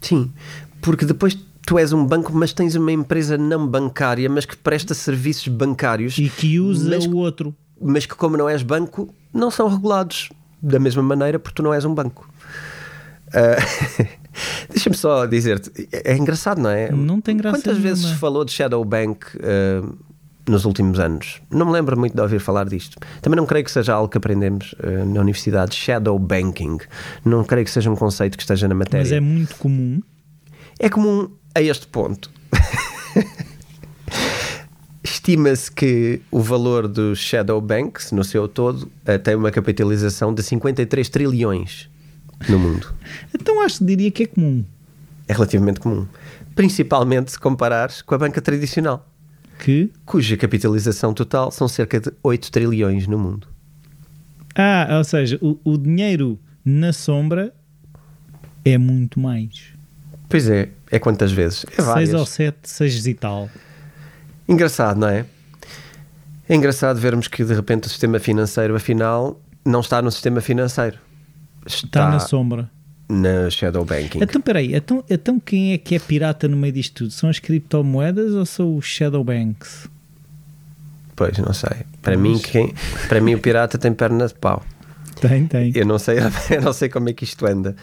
Sim, 0.00 0.30
porque 0.80 1.04
depois 1.06 1.36
tu 1.66 1.78
és 1.78 1.92
um 1.92 2.04
banco, 2.04 2.32
mas 2.32 2.52
tens 2.52 2.74
uma 2.74 2.92
empresa 2.92 3.38
não 3.38 3.66
bancária, 3.66 4.28
mas 4.28 4.44
que 4.44 4.56
presta 4.56 4.94
serviços 4.94 5.48
bancários, 5.48 6.18
E 6.18 6.28
que 6.28 6.60
usa 6.60 6.90
Mas- 6.90 7.06
o 7.06 7.16
outro. 7.16 7.54
mas 7.80 8.04
que, 8.06 8.14
como 8.14 8.36
não 8.36 8.48
és 8.48 8.62
banco, 8.62 9.12
não 9.32 9.50
são 9.50 9.68
regulados 9.68 10.28
da 10.60 10.78
mesma 10.78 11.02
maneira, 11.02 11.38
porque 11.38 11.54
tu 11.56 11.62
não 11.62 11.72
és 11.74 11.84
um 11.84 11.94
banco. 11.94 12.28
Ah, 13.32 13.56
Deixa-me 14.68 14.96
só 14.96 15.26
dizer-te, 15.26 15.88
é 15.92 16.16
engraçado, 16.16 16.60
não 16.60 16.70
é? 16.70 16.90
Não 16.90 17.20
tem 17.20 17.36
graça 17.36 17.58
Quantas 17.58 17.78
vezes 17.78 18.00
nenhuma. 18.00 18.14
se 18.14 18.20
falou 18.20 18.44
de 18.44 18.52
Shadow 18.52 18.84
Bank 18.84 19.26
ah, 19.42 19.82
nos 20.48 20.64
últimos 20.64 20.98
anos? 20.98 21.40
Não 21.50 21.66
me 21.66 21.72
lembro 21.72 21.98
muito 21.98 22.14
de 22.14 22.20
ouvir 22.20 22.40
falar 22.40 22.68
disto. 22.68 22.98
Também 23.20 23.36
não 23.36 23.46
creio 23.46 23.64
que 23.64 23.70
seja 23.70 23.94
algo 23.94 24.08
que 24.08 24.18
aprendemos 24.18 24.74
ah, 24.82 25.04
na 25.04 25.20
universidade. 25.20 25.74
Shadow 25.74 26.18
Banking. 26.18 26.78
Não 27.24 27.44
creio 27.44 27.64
que 27.64 27.70
seja 27.70 27.90
um 27.90 27.96
conceito 27.96 28.36
que 28.36 28.42
esteja 28.42 28.66
na 28.66 28.74
matéria. 28.74 29.04
Mas 29.04 29.12
é 29.12 29.20
muito 29.20 29.54
comum. 29.56 30.00
É 30.78 30.88
comum 30.88 31.30
a 31.54 31.60
este 31.60 31.86
ponto. 31.86 32.30
Estima-se 35.04 35.70
que 35.70 36.20
o 36.30 36.40
valor 36.40 36.88
dos 36.88 37.18
Shadow 37.18 37.60
Banks, 37.60 38.12
no 38.12 38.24
seu 38.24 38.48
todo, 38.48 38.90
eh, 39.04 39.18
tem 39.18 39.34
uma 39.34 39.50
capitalização 39.50 40.32
de 40.32 40.42
53 40.42 41.08
trilhões 41.08 41.91
no 42.50 42.58
mundo. 42.58 42.94
Então 43.34 43.60
acho 43.60 43.78
que 43.78 43.84
diria 43.84 44.10
que 44.10 44.24
é 44.24 44.26
comum. 44.26 44.64
É 45.28 45.32
relativamente 45.32 45.80
comum. 45.80 46.06
Principalmente 46.54 47.32
se 47.32 47.38
comparares 47.38 48.02
com 48.02 48.14
a 48.14 48.18
banca 48.18 48.40
tradicional, 48.40 49.08
Que. 49.58 49.90
cuja 50.04 50.36
capitalização 50.36 51.14
total 51.14 51.50
são 51.50 51.68
cerca 51.68 52.00
de 52.00 52.12
8 52.22 52.50
trilhões 52.50 53.06
no 53.06 53.18
mundo. 53.18 53.48
Ah, 54.54 54.86
ou 54.98 55.04
seja, 55.04 55.38
o, 55.40 55.58
o 55.64 55.78
dinheiro 55.78 56.38
na 56.64 56.92
sombra 56.92 57.54
é 58.64 58.76
muito 58.76 59.18
mais. 59.18 59.72
Pois 60.28 60.48
é, 60.48 60.68
é 60.90 60.98
quantas 60.98 61.32
vezes? 61.32 61.64
É 61.76 61.82
várias. 61.82 62.10
Seis 62.10 62.20
ou 62.20 62.26
sete, 62.26 62.58
seis 62.64 63.06
e 63.06 63.14
tal. 63.14 63.50
Engraçado, 64.48 64.98
não 64.98 65.08
é? 65.08 65.24
É 66.48 66.54
engraçado 66.54 66.98
vermos 66.98 67.28
que 67.28 67.44
de 67.44 67.54
repente 67.54 67.86
o 67.86 67.88
sistema 67.88 68.18
financeiro, 68.18 68.74
afinal, 68.74 69.40
não 69.64 69.80
está 69.80 70.02
no 70.02 70.10
sistema 70.10 70.40
financeiro. 70.40 70.98
Está 71.66 72.10
na 72.10 72.18
sombra. 72.18 72.70
na 73.08 73.48
shadow 73.50 73.84
banking. 73.84 74.20
Então, 74.22 74.40
peraí, 74.40 74.74
então, 74.74 75.04
então 75.08 75.38
quem 75.40 75.72
é 75.72 75.78
que 75.78 75.94
é 75.94 75.98
pirata 75.98 76.48
no 76.48 76.56
meio 76.56 76.72
disto 76.72 76.94
tudo? 77.04 77.10
São 77.10 77.28
as 77.28 77.38
criptomoedas 77.38 78.32
ou 78.32 78.46
são 78.46 78.76
os 78.76 78.84
shadow 78.86 79.22
banks? 79.22 79.86
Pois, 81.14 81.36
não 81.38 81.52
sei. 81.52 81.82
Para 82.00 82.16
mim, 82.16 82.38
quem, 82.38 82.74
para 83.08 83.20
mim 83.20 83.34
o 83.34 83.38
pirata 83.38 83.76
tem 83.78 83.92
perna 83.92 84.26
de 84.26 84.34
pau. 84.34 84.62
Tem, 85.20 85.46
tem. 85.46 85.72
Eu 85.74 85.86
não 85.86 85.98
sei, 85.98 86.16
eu 86.50 86.62
não 86.62 86.72
sei 86.72 86.88
como 86.88 87.08
é 87.08 87.12
que 87.12 87.24
isto 87.24 87.46
anda. 87.46 87.76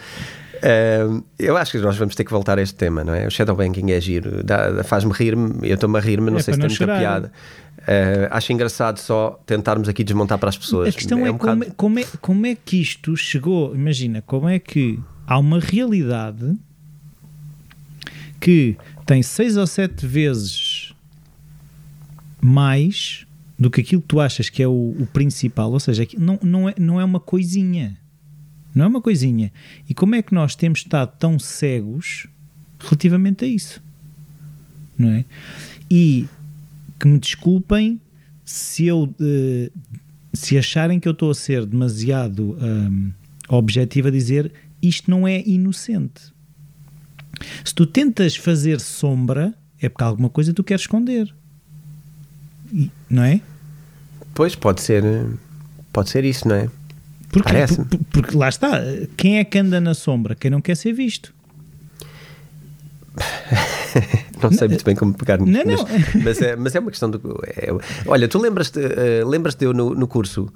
Eu 1.37 1.55
acho 1.55 1.71
que 1.71 1.77
nós 1.77 1.95
vamos 1.95 2.15
ter 2.15 2.23
que 2.25 2.31
voltar 2.31 2.57
a 2.59 2.61
este 2.61 2.75
tema, 2.75 3.03
não 3.03 3.13
é? 3.13 3.25
O 3.27 3.31
shadow 3.31 3.55
banking 3.55 3.91
é 3.91 4.01
giro, 4.01 4.43
faz-me 4.83 5.13
rir-me, 5.13 5.69
eu 5.69 5.75
estou-me 5.75 5.97
a 5.97 6.01
rir-me, 6.01 6.29
não 6.31 6.39
É 6.39 6.41
sei 6.41 6.53
se 6.53 6.59
tem 6.59 6.67
muita 6.69 6.85
piada. 6.85 7.31
Ah, 7.91 8.37
acho 8.37 8.53
engraçado 8.53 8.99
só 8.99 9.31
tentarmos 9.47 9.89
aqui 9.89 10.03
desmontar 10.03 10.37
para 10.37 10.49
as 10.49 10.57
pessoas. 10.57 10.89
A 10.89 10.91
questão 10.91 11.25
é, 11.25 11.31
um 11.31 11.37
como, 11.39 11.55
bocado- 11.55 11.71
é, 11.71 11.75
como, 11.75 11.99
é, 11.99 12.03
como 12.21 12.45
é 12.45 12.53
que 12.55 12.79
isto 12.79 13.17
chegou. 13.17 13.73
Imagina, 13.73 14.21
como 14.21 14.47
é 14.47 14.59
que 14.59 14.99
há 15.25 15.39
uma 15.39 15.59
realidade 15.59 16.55
que 18.39 18.77
tem 19.07 19.23
seis 19.23 19.57
ou 19.57 19.65
sete 19.65 20.05
vezes 20.05 20.93
mais 22.41 23.25
do 23.57 23.69
que 23.69 23.81
aquilo 23.81 24.01
que 24.01 24.07
tu 24.07 24.19
achas 24.21 24.49
que 24.49 24.63
é 24.63 24.67
o, 24.67 24.95
o 24.99 25.07
principal, 25.11 25.71
ou 25.71 25.79
seja, 25.79 26.07
não, 26.17 26.39
não, 26.41 26.69
é, 26.69 26.75
não 26.79 27.01
é 27.01 27.03
uma 27.03 27.19
coisinha. 27.19 27.97
Não 28.73 28.85
é 28.85 28.87
uma 28.87 29.01
coisinha. 29.01 29.51
E 29.89 29.93
como 29.93 30.13
é 30.15 30.21
que 30.21 30.33
nós 30.33 30.55
temos 30.55 30.79
estado 30.79 31.11
tão 31.17 31.39
cegos 31.39 32.27
relativamente 32.79 33.43
a 33.43 33.47
isso? 33.47 33.81
Não 34.97 35.09
é? 35.09 35.25
E 35.89 36.27
que 36.99 37.07
me 37.07 37.17
desculpem 37.19 37.99
se 38.43 38.85
eu 38.87 39.13
eh, 39.21 39.71
se 40.33 40.57
acharem 40.57 40.99
que 40.99 41.07
eu 41.07 41.11
estou 41.13 41.31
a 41.31 41.35
ser 41.35 41.65
demasiado 41.65 42.57
hum, 42.61 43.11
objetivo 43.47 44.07
a 44.09 44.11
dizer 44.11 44.51
isto 44.81 45.09
não 45.09 45.27
é 45.27 45.41
inocente. 45.45 46.21
Se 47.63 47.73
tu 47.73 47.85
tentas 47.85 48.35
fazer 48.35 48.79
sombra, 48.79 49.53
é 49.81 49.87
porque 49.89 50.03
há 50.03 50.07
alguma 50.07 50.29
coisa 50.29 50.53
tu 50.53 50.63
queres 50.63 50.81
esconder. 50.83 51.33
E- 52.73 52.91
não 53.09 53.23
é? 53.23 53.41
Pois, 54.33 54.55
pode 54.55 54.81
ser, 54.81 55.03
pode 55.91 56.09
ser 56.09 56.23
isso, 56.25 56.47
não 56.47 56.55
é? 56.55 56.69
Porque, 57.29 57.49
Parece-me. 57.51 57.85
por- 57.85 57.99
porque 58.11 58.35
lá 58.37 58.49
está, 58.49 58.81
quem 59.17 59.37
é 59.37 59.43
que 59.43 59.57
anda 59.57 59.79
na 59.79 59.93
sombra? 59.93 60.33
Quem 60.35 60.49
não 60.51 60.61
quer 60.61 60.75
ser 60.75 60.93
visto. 60.93 61.33
Não 64.41 64.51
sei 64.51 64.67
muito 64.69 64.85
bem 64.85 64.95
como 64.95 65.13
pegar 65.13 65.37
não. 65.37 65.45
Mas, 65.45 66.23
mas 66.23 66.41
é, 66.41 66.55
mas 66.55 66.75
é 66.75 66.79
uma 66.79 66.89
questão 66.91 67.09
do. 67.09 67.19
é- 67.45 67.69
olha, 68.07 68.27
tu 68.27 68.39
lembras-te 68.39 68.79
eh, 68.79 69.23
lembras-te 69.25 69.65
eu 69.65 69.73
no, 69.73 69.93
no 69.93 70.07
curso. 70.07 70.51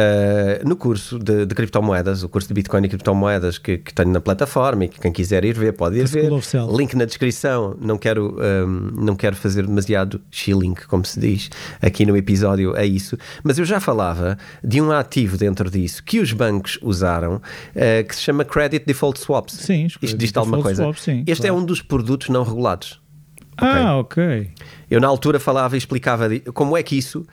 Eh, 0.00 0.62
no 0.64 0.76
curso 0.76 1.18
de, 1.18 1.44
de 1.44 1.54
criptomoedas, 1.56 2.22
o 2.22 2.28
curso 2.28 2.46
de 2.46 2.54
Bitcoin 2.54 2.84
e 2.84 2.88
criptomoedas 2.88 3.58
que, 3.58 3.78
que 3.78 3.92
tenho 3.92 4.10
na 4.10 4.20
plataforma 4.20 4.84
e 4.84 4.88
que 4.88 5.00
quem 5.00 5.10
quiser 5.10 5.44
ir 5.44 5.58
ver 5.58 5.72
pode 5.72 5.98
ir 5.98 6.06
ver. 6.06 6.30
Link 6.72 6.94
na 6.94 7.04
descrição. 7.04 7.76
Não 7.80 7.98
quero, 7.98 8.36
ehm, 8.40 8.92
não 8.94 9.16
quero 9.16 9.34
fazer 9.34 9.66
demasiado 9.66 10.20
shilling, 10.30 10.74
como 10.86 11.04
se 11.04 11.18
diz 11.18 11.50
aqui 11.82 12.06
no 12.06 12.16
episódio, 12.16 12.76
é 12.76 12.86
isso. 12.86 13.18
Mas 13.42 13.58
eu 13.58 13.64
já 13.64 13.80
falava 13.80 14.38
de 14.62 14.80
um 14.80 14.92
ativo 14.92 15.36
dentro 15.36 15.68
disso 15.68 16.04
que 16.04 16.20
os 16.20 16.32
bancos 16.32 16.78
usaram 16.80 17.42
eh, 17.74 18.04
que 18.04 18.14
se 18.14 18.22
chama 18.22 18.44
Credit 18.44 18.86
Default 18.86 19.18
Swaps. 19.18 19.54
Sim, 19.54 19.86
Isto 19.86 20.16
diz 20.16 20.36
alguma 20.36 20.62
coisa. 20.62 20.84
Swaps, 20.84 21.02
sim, 21.02 21.24
este 21.26 21.42
claro. 21.42 21.56
é 21.56 21.60
um 21.60 21.64
dos 21.64 21.82
produtos 21.82 22.28
não 22.28 22.44
regulados. 22.44 23.00
Ah, 23.56 23.96
ok. 23.96 24.52
Eu, 24.88 25.00
na 25.00 25.08
altura, 25.08 25.40
falava 25.40 25.74
e 25.74 25.78
explicava 25.78 26.28
como 26.54 26.76
é 26.76 26.82
que 26.84 26.96
isso 26.96 27.26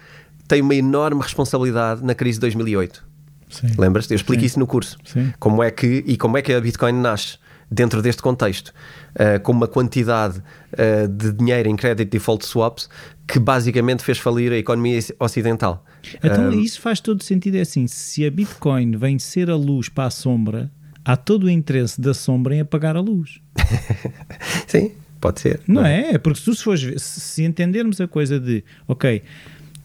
tem 0.47 0.61
uma 0.61 0.75
enorme 0.75 1.21
responsabilidade 1.21 2.03
na 2.03 2.15
crise 2.15 2.37
de 2.37 2.41
2008. 2.41 3.05
Sim. 3.49 3.67
Lembras-te? 3.77 4.11
Eu 4.11 4.15
explico 4.15 4.41
Sim. 4.41 4.45
isso 4.47 4.59
no 4.59 4.67
curso. 4.67 4.97
Sim. 5.05 5.33
Como 5.39 5.63
é 5.63 5.71
que, 5.71 6.03
e 6.05 6.17
como 6.17 6.37
é 6.37 6.41
que 6.41 6.53
a 6.53 6.59
Bitcoin 6.59 6.93
nasce 6.93 7.37
dentro 7.69 8.01
deste 8.01 8.21
contexto, 8.21 8.69
uh, 9.15 9.39
com 9.41 9.51
uma 9.51 9.67
quantidade 9.67 10.39
uh, 10.73 11.07
de 11.07 11.31
dinheiro 11.33 11.67
em 11.67 11.75
credit 11.75 12.09
default 12.09 12.45
swaps 12.45 12.89
que 13.27 13.39
basicamente 13.39 14.03
fez 14.03 14.19
falir 14.19 14.51
a 14.51 14.57
economia 14.57 14.99
ocidental. 15.19 15.83
Então 16.23 16.51
isso 16.51 16.79
faz 16.79 16.99
todo 16.99 17.23
sentido. 17.23 17.55
É 17.55 17.61
assim, 17.61 17.87
se 17.87 18.25
a 18.25 18.29
Bitcoin 18.29 18.95
vem 18.97 19.17
ser 19.17 19.49
a 19.49 19.55
luz 19.55 19.89
para 19.89 20.05
a 20.05 20.09
sombra, 20.11 20.71
há 21.03 21.17
todo 21.17 21.45
o 21.45 21.49
interesse 21.49 21.99
da 21.99 22.13
sombra 22.13 22.55
em 22.55 22.61
apagar 22.61 22.95
a 22.95 23.01
luz. 23.01 23.41
Sim, 24.67 24.91
pode 25.19 25.41
ser. 25.41 25.59
Não, 25.67 25.81
não 25.81 25.85
é? 25.87 26.11
é? 26.11 26.17
Porque 26.19 26.39
se, 26.39 26.55
fores, 26.55 27.01
se 27.01 27.43
entendermos 27.43 27.99
a 27.99 28.07
coisa 28.07 28.39
de, 28.39 28.63
ok, 28.87 29.23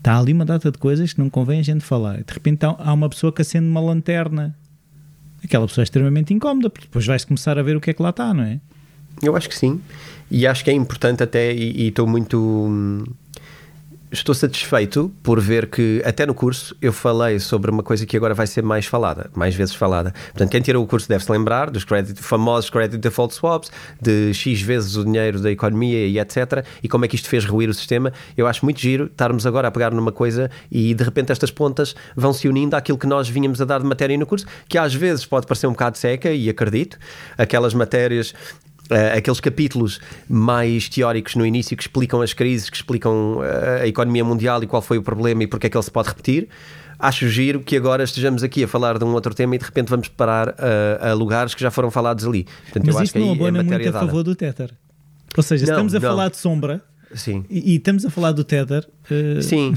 está 0.00 0.18
ali 0.18 0.32
uma 0.32 0.44
data 0.44 0.70
de 0.72 0.78
coisas 0.78 1.12
que 1.12 1.20
não 1.20 1.30
convém 1.30 1.60
a 1.60 1.62
gente 1.62 1.84
falar. 1.84 2.16
De 2.24 2.32
repente 2.32 2.64
há 2.64 2.92
uma 2.92 3.08
pessoa 3.08 3.32
que 3.32 3.42
acende 3.42 3.68
uma 3.68 3.80
lanterna. 3.80 4.56
Aquela 5.44 5.66
pessoa 5.66 5.82
é 5.82 5.84
extremamente 5.84 6.34
incómoda, 6.34 6.68
porque 6.68 6.86
depois 6.86 7.06
vais 7.06 7.24
começar 7.24 7.58
a 7.58 7.62
ver 7.62 7.76
o 7.76 7.80
que 7.80 7.90
é 7.90 7.94
que 7.94 8.02
lá 8.02 8.10
está, 8.10 8.34
não 8.34 8.42
é? 8.42 8.60
Eu 9.22 9.36
acho 9.36 9.48
que 9.48 9.56
sim. 9.56 9.80
E 10.30 10.46
acho 10.46 10.64
que 10.64 10.70
é 10.70 10.74
importante 10.74 11.22
até, 11.22 11.54
e 11.54 11.88
estou 11.88 12.06
muito. 12.06 13.04
Estou 14.12 14.34
satisfeito 14.34 15.12
por 15.22 15.40
ver 15.40 15.70
que, 15.70 16.02
até 16.04 16.26
no 16.26 16.34
curso, 16.34 16.76
eu 16.82 16.92
falei 16.92 17.38
sobre 17.38 17.70
uma 17.70 17.80
coisa 17.80 18.04
que 18.04 18.16
agora 18.16 18.34
vai 18.34 18.44
ser 18.44 18.60
mais 18.60 18.84
falada, 18.84 19.30
mais 19.36 19.54
vezes 19.54 19.72
falada. 19.72 20.12
Portanto, 20.30 20.50
quem 20.50 20.60
tirou 20.60 20.82
o 20.82 20.86
curso 20.86 21.08
deve 21.08 21.22
se 21.22 21.30
lembrar 21.30 21.70
dos 21.70 21.86
famosos 22.16 22.68
credit 22.70 22.98
default 22.98 23.32
swaps, 23.32 23.70
de 24.02 24.34
X 24.34 24.62
vezes 24.62 24.96
o 24.96 25.04
dinheiro 25.04 25.38
da 25.38 25.48
economia 25.48 26.08
e 26.08 26.18
etc. 26.18 26.66
E 26.82 26.88
como 26.88 27.04
é 27.04 27.08
que 27.08 27.14
isto 27.14 27.28
fez 27.28 27.44
ruir 27.44 27.70
o 27.70 27.74
sistema. 27.74 28.12
Eu 28.36 28.48
acho 28.48 28.64
muito 28.64 28.80
giro 28.80 29.04
estarmos 29.04 29.46
agora 29.46 29.68
a 29.68 29.70
pegar 29.70 29.92
numa 29.92 30.10
coisa 30.10 30.50
e 30.72 30.92
de 30.92 31.04
repente 31.04 31.30
estas 31.30 31.52
pontas 31.52 31.94
vão 32.16 32.32
se 32.32 32.48
unindo 32.48 32.74
àquilo 32.74 32.98
que 32.98 33.06
nós 33.06 33.28
vinhamos 33.28 33.62
a 33.62 33.64
dar 33.64 33.78
de 33.78 33.86
matéria 33.86 34.18
no 34.18 34.26
curso, 34.26 34.44
que 34.68 34.76
às 34.76 34.92
vezes 34.92 35.24
pode 35.24 35.46
parecer 35.46 35.68
um 35.68 35.72
bocado 35.72 35.96
seca, 35.96 36.32
e 36.32 36.50
acredito, 36.50 36.98
aquelas 37.38 37.74
matérias 37.74 38.34
Uh, 38.90 39.18
aqueles 39.18 39.38
capítulos 39.38 40.00
mais 40.28 40.88
teóricos 40.88 41.36
no 41.36 41.46
início 41.46 41.76
que 41.76 41.82
explicam 41.82 42.20
as 42.20 42.32
crises, 42.32 42.68
que 42.68 42.76
explicam 42.76 43.38
uh, 43.38 43.82
a 43.82 43.86
economia 43.86 44.24
mundial 44.24 44.60
e 44.64 44.66
qual 44.66 44.82
foi 44.82 44.98
o 44.98 45.02
problema 45.02 45.44
e 45.44 45.46
porque 45.46 45.68
é 45.68 45.70
que 45.70 45.76
ele 45.76 45.84
se 45.84 45.90
pode 45.90 46.08
repetir. 46.08 46.48
Acho 46.98 47.28
giro 47.28 47.60
que 47.60 47.76
agora 47.76 48.02
estejamos 48.02 48.42
aqui 48.42 48.64
a 48.64 48.68
falar 48.68 48.98
de 48.98 49.04
um 49.04 49.12
outro 49.14 49.32
tema 49.32 49.54
e 49.54 49.58
de 49.58 49.64
repente 49.64 49.88
vamos 49.88 50.08
parar 50.08 50.48
uh, 50.48 51.08
a 51.08 51.12
lugares 51.14 51.54
que 51.54 51.62
já 51.62 51.70
foram 51.70 51.90
falados 51.90 52.26
ali. 52.26 52.46
Portanto, 52.64 52.86
Mas 52.92 53.00
isto 53.00 53.18
não 53.18 53.32
abona 53.32 53.60
é 53.60 53.62
muito 53.62 53.88
a 53.88 53.92
favor 53.92 54.22
do 54.22 54.34
Tether. 54.34 54.70
Ou 55.36 55.42
seja, 55.42 55.66
não, 55.66 55.72
estamos 55.72 55.94
a 55.94 56.00
não. 56.00 56.08
falar 56.08 56.28
de 56.28 56.36
sombra 56.36 56.82
Sim. 57.14 57.44
E, 57.50 57.72
e, 57.72 57.76
estamos 57.76 58.04
a 58.04 58.10
falar 58.10 58.32
do 58.32 58.44
Tether. 58.44 58.86
Uh... 59.10 59.42
Sim. 59.42 59.74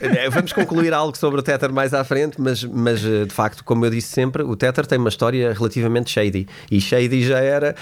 É, 0.00 0.28
vamos 0.30 0.52
concluir 0.52 0.92
algo 0.92 1.16
sobre 1.16 1.40
o 1.40 1.42
Tether 1.42 1.72
mais 1.72 1.92
à 1.92 2.02
frente, 2.04 2.40
mas, 2.40 2.64
mas 2.64 3.04
eh, 3.04 3.24
de 3.26 3.34
facto, 3.34 3.62
como 3.64 3.84
eu 3.84 3.90
disse 3.90 4.08
sempre, 4.08 4.42
o 4.42 4.56
Tether 4.56 4.86
tem 4.86 4.98
uma 4.98 5.10
história 5.10 5.52
relativamente 5.52 6.10
shady. 6.10 6.46
E 6.70 6.80
shady 6.80 7.22
já 7.22 7.38
era 7.38 7.74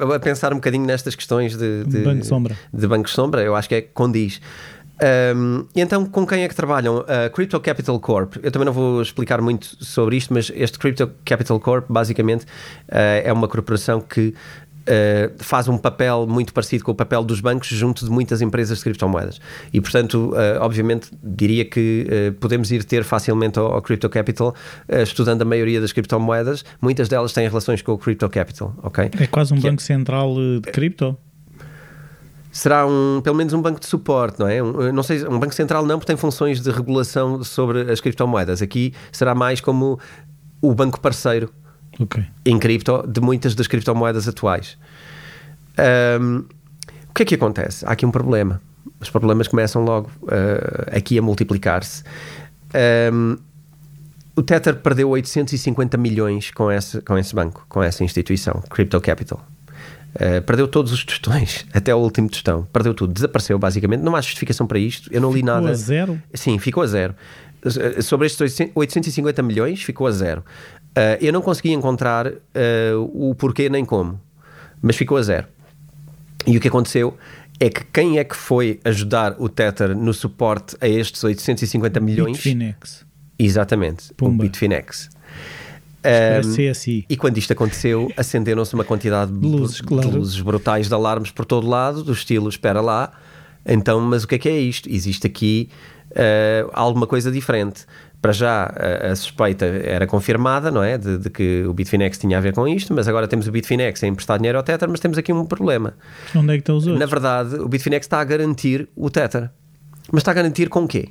uh, 0.00 0.12
a 0.12 0.20
pensar 0.20 0.52
um 0.52 0.56
bocadinho 0.56 0.86
nestas 0.86 1.14
questões 1.14 1.56
de, 1.56 1.84
de, 1.84 2.00
banco 2.00 2.24
sombra. 2.24 2.58
de 2.72 2.86
banco 2.86 3.10
sombra. 3.10 3.42
Eu 3.42 3.54
acho 3.54 3.68
que 3.68 3.74
é 3.74 3.82
condiz. 3.82 4.40
Um, 5.34 5.66
então, 5.74 6.04
com 6.04 6.26
quem 6.26 6.42
é 6.42 6.48
que 6.48 6.54
trabalham? 6.54 7.04
A 7.08 7.30
Crypto 7.30 7.58
Capital 7.60 7.98
Corp. 7.98 8.36
Eu 8.42 8.50
também 8.50 8.66
não 8.66 8.72
vou 8.72 9.00
explicar 9.00 9.40
muito 9.40 9.82
sobre 9.84 10.16
isto, 10.16 10.32
mas 10.32 10.52
este 10.54 10.78
Crypto 10.78 11.10
Capital 11.24 11.58
Corp, 11.58 11.86
basicamente, 11.88 12.44
uh, 12.44 13.24
é 13.24 13.32
uma 13.32 13.48
corporação 13.48 14.00
que 14.00 14.34
Uh, 14.80 15.32
faz 15.38 15.68
um 15.68 15.76
papel 15.76 16.26
muito 16.26 16.54
parecido 16.54 16.84
com 16.84 16.92
o 16.92 16.94
papel 16.94 17.22
dos 17.22 17.40
bancos 17.40 17.68
junto 17.68 18.04
de 18.04 18.10
muitas 18.10 18.40
empresas 18.40 18.78
de 18.78 18.84
criptomoedas. 18.84 19.40
E, 19.72 19.80
portanto, 19.80 20.32
uh, 20.32 20.60
obviamente, 20.60 21.10
diria 21.22 21.64
que 21.64 22.06
uh, 22.08 22.32
podemos 22.34 22.72
ir 22.72 22.82
ter 22.84 23.04
facilmente 23.04 23.58
ao, 23.58 23.74
ao 23.74 23.82
Crypto 23.82 24.08
Capital, 24.08 24.54
estudando 24.88 25.42
a 25.42 25.44
maioria 25.44 25.80
das 25.80 25.92
criptomoedas. 25.92 26.64
Muitas 26.80 27.08
delas 27.08 27.32
têm 27.32 27.46
relações 27.46 27.82
com 27.82 27.92
o 27.92 27.98
Crypto 27.98 28.28
Capital, 28.28 28.74
ok? 28.82 29.10
É 29.20 29.26
quase 29.26 29.52
um 29.52 29.60
que 29.60 29.66
é 29.66 29.70
banco 29.70 29.82
é... 29.82 29.84
central 29.84 30.34
de 30.34 30.70
cripto? 30.72 31.16
Será 32.50 32.84
um, 32.84 33.20
pelo 33.22 33.36
menos 33.36 33.52
um 33.52 33.62
banco 33.62 33.78
de 33.78 33.86
suporte, 33.86 34.40
não 34.40 34.48
é? 34.48 34.62
Um, 34.62 34.92
não 34.92 35.02
sei, 35.02 35.24
um 35.26 35.38
banco 35.38 35.54
central 35.54 35.86
não, 35.86 35.98
porque 35.98 36.08
tem 36.08 36.16
funções 36.16 36.60
de 36.60 36.70
regulação 36.70 37.44
sobre 37.44 37.90
as 37.92 38.00
criptomoedas. 38.00 38.60
Aqui 38.60 38.92
será 39.12 39.34
mais 39.34 39.60
como 39.60 40.00
o 40.60 40.74
banco 40.74 41.00
parceiro 41.00 41.52
okay. 42.00 42.24
em 42.44 42.58
cripto 42.58 43.04
de 43.06 43.20
muitas 43.20 43.54
das 43.54 43.66
criptomoedas 43.66 44.26
atuais. 44.26 44.76
Um, 46.20 46.44
o 47.08 47.14
que 47.14 47.22
é 47.22 47.26
que 47.26 47.34
acontece? 47.34 47.84
Há 47.84 47.92
aqui 47.92 48.06
um 48.06 48.10
problema. 48.10 48.60
Os 49.00 49.10
problemas 49.10 49.48
começam 49.48 49.84
logo 49.84 50.10
uh, 50.22 50.96
aqui 50.96 51.18
a 51.18 51.22
multiplicar-se. 51.22 52.02
Um, 53.12 53.36
o 54.36 54.42
Tether 54.42 54.76
perdeu 54.76 55.08
850 55.10 55.96
milhões 55.98 56.50
com 56.50 56.70
esse, 56.70 57.00
com 57.02 57.18
esse 57.18 57.34
banco, 57.34 57.66
com 57.68 57.82
essa 57.82 58.04
instituição, 58.04 58.62
Crypto 58.70 59.00
Capital. 59.00 59.44
Uh, 60.14 60.42
perdeu 60.42 60.66
todos 60.66 60.92
os 60.92 61.04
tostões, 61.04 61.66
até 61.74 61.94
o 61.94 61.98
último 61.98 62.28
tostão. 62.28 62.66
Perdeu 62.72 62.94
tudo, 62.94 63.12
desapareceu 63.12 63.58
basicamente. 63.58 64.00
Não 64.00 64.14
há 64.16 64.20
justificação 64.20 64.66
para 64.66 64.78
isto. 64.78 65.12
Eu 65.12 65.20
não 65.20 65.32
li 65.32 65.42
nada. 65.42 65.60
Ficou 65.60 65.72
a 65.72 65.74
zero? 65.74 66.22
Sim, 66.34 66.58
ficou 66.58 66.82
a 66.82 66.86
zero. 66.86 67.14
Sobre 68.02 68.26
estes 68.26 68.58
850 68.74 69.42
milhões, 69.42 69.82
ficou 69.82 70.06
a 70.06 70.10
zero. 70.10 70.42
Uh, 70.90 71.16
eu 71.20 71.32
não 71.32 71.40
consegui 71.40 71.72
encontrar 71.72 72.26
uh, 72.26 72.40
o 73.12 73.34
porquê 73.34 73.68
nem 73.68 73.84
como, 73.84 74.20
mas 74.82 74.96
ficou 74.96 75.16
a 75.16 75.22
zero. 75.22 75.46
E 76.46 76.56
o 76.56 76.60
que 76.60 76.68
aconteceu 76.68 77.16
é 77.60 77.68
que 77.68 77.84
quem 77.84 78.18
é 78.18 78.24
que 78.24 78.34
foi 78.34 78.80
ajudar 78.84 79.36
o 79.38 79.48
Tether 79.48 79.94
no 79.94 80.12
suporte 80.12 80.76
a 80.80 80.88
estes 80.88 81.22
850 81.22 82.00
milhões? 82.00 82.32
Bitfinex. 82.38 83.04
Exatamente, 83.38 84.12
Pumba. 84.14 84.44
o 84.44 84.46
Bitfinex. 84.46 85.10
Um, 86.02 87.02
e 87.08 87.16
quando 87.16 87.36
isto 87.36 87.52
aconteceu, 87.52 88.10
acenderam-se 88.16 88.72
uma 88.72 88.84
quantidade 88.84 89.30
de 89.30 89.46
luzes, 89.46 89.82
claro. 89.82 90.08
de 90.08 90.16
luzes 90.16 90.40
brutais 90.40 90.88
de 90.88 90.94
alarmes 90.94 91.30
por 91.30 91.44
todo 91.44 91.68
lado, 91.68 92.02
do 92.02 92.12
estilo 92.12 92.48
espera 92.48 92.80
lá. 92.80 93.12
Então, 93.66 94.00
mas 94.00 94.24
o 94.24 94.28
que 94.28 94.36
é 94.36 94.38
que 94.38 94.48
é 94.48 94.58
isto? 94.58 94.88
Existe 94.90 95.26
aqui 95.26 95.68
uh, 96.12 96.70
alguma 96.72 97.06
coisa 97.06 97.30
diferente 97.30 97.84
para 98.20 98.32
já 98.32 98.64
a, 98.64 99.12
a, 99.12 99.16
suspeita 99.16 99.64
era 99.64 100.06
confirmada, 100.06 100.70
não 100.70 100.82
é? 100.82 100.98
De, 100.98 101.18
de, 101.18 101.30
que 101.30 101.64
o 101.64 101.72
Bitfinex 101.72 102.18
tinha 102.18 102.36
a 102.36 102.40
ver 102.40 102.52
com 102.52 102.68
isto, 102.68 102.92
mas 102.92 103.08
agora 103.08 103.26
temos 103.26 103.48
o 103.48 103.52
Bitfinex 103.52 104.02
a 104.04 104.06
emprestar 104.06 104.38
dinheiro 104.38 104.58
ao 104.58 104.64
Tether, 104.64 104.88
mas 104.88 105.00
temos 105.00 105.16
aqui 105.16 105.32
um 105.32 105.46
problema. 105.46 105.94
Onde 106.34 106.52
é 106.52 106.54
que 106.54 106.60
estão 106.60 106.76
os 106.76 106.86
outros? 106.86 107.00
Na 107.00 107.06
verdade, 107.06 107.56
o 107.56 107.68
Bitfinex 107.68 108.04
está 108.04 108.20
a 108.20 108.24
garantir 108.24 108.88
o 108.94 109.08
Tether. 109.08 109.50
Mas 110.12 110.20
está 110.20 110.32
a 110.32 110.34
garantir 110.34 110.68
com 110.68 110.84
o 110.84 110.88
quê? 110.88 111.10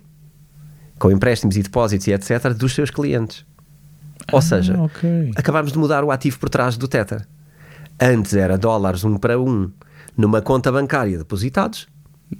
Com 0.99 1.09
empréstimos 1.09 1.57
e 1.57 1.63
depósitos 1.63 2.07
e 2.07 2.11
etc. 2.11 2.53
dos 2.53 2.73
seus 2.73 2.91
clientes. 2.91 3.45
Ou 4.31 4.39
ah, 4.39 4.41
seja, 4.41 4.79
okay. 4.79 5.31
acabámos 5.35 5.71
de 5.71 5.79
mudar 5.79 6.03
o 6.03 6.11
ativo 6.11 6.37
por 6.37 6.49
trás 6.49 6.77
do 6.77 6.87
Tether. 6.87 7.25
Antes 7.99 8.35
era 8.35 8.57
dólares 8.57 9.03
um 9.03 9.17
para 9.17 9.39
um 9.39 9.71
numa 10.15 10.41
conta 10.41 10.71
bancária 10.71 11.17
depositados 11.17 11.87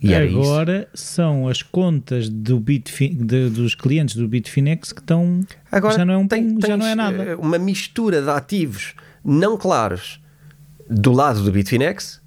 e 0.01 0.13
agora 0.13 0.87
são 0.93 1.47
as 1.47 1.63
contas 1.63 2.29
do 2.29 2.59
Bitfin, 2.59 3.15
de, 3.15 3.49
dos 3.49 3.73
clientes 3.73 4.15
do 4.15 4.27
Bitfinex 4.27 4.93
que 4.93 5.01
estão. 5.01 5.41
Agora 5.71 5.97
já 5.97 6.05
não 6.05 6.13
é, 6.13 6.17
um, 6.17 6.27
tem, 6.27 6.57
já 6.65 6.77
não 6.77 6.85
é 6.85 6.93
nada. 6.93 7.23
Eh, 7.23 7.35
uma 7.35 7.57
mistura 7.57 8.21
de 8.21 8.29
ativos 8.29 8.93
não 9.25 9.57
claros 9.57 10.21
do 10.89 11.11
lado 11.11 11.41
do 11.43 11.51
Bitfinex, 11.51 12.21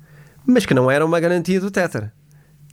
mas 0.44 0.66
que 0.66 0.74
não 0.74 0.90
era 0.90 1.06
uma 1.06 1.20
garantia 1.20 1.60
do 1.60 1.70
Tether. 1.70 2.10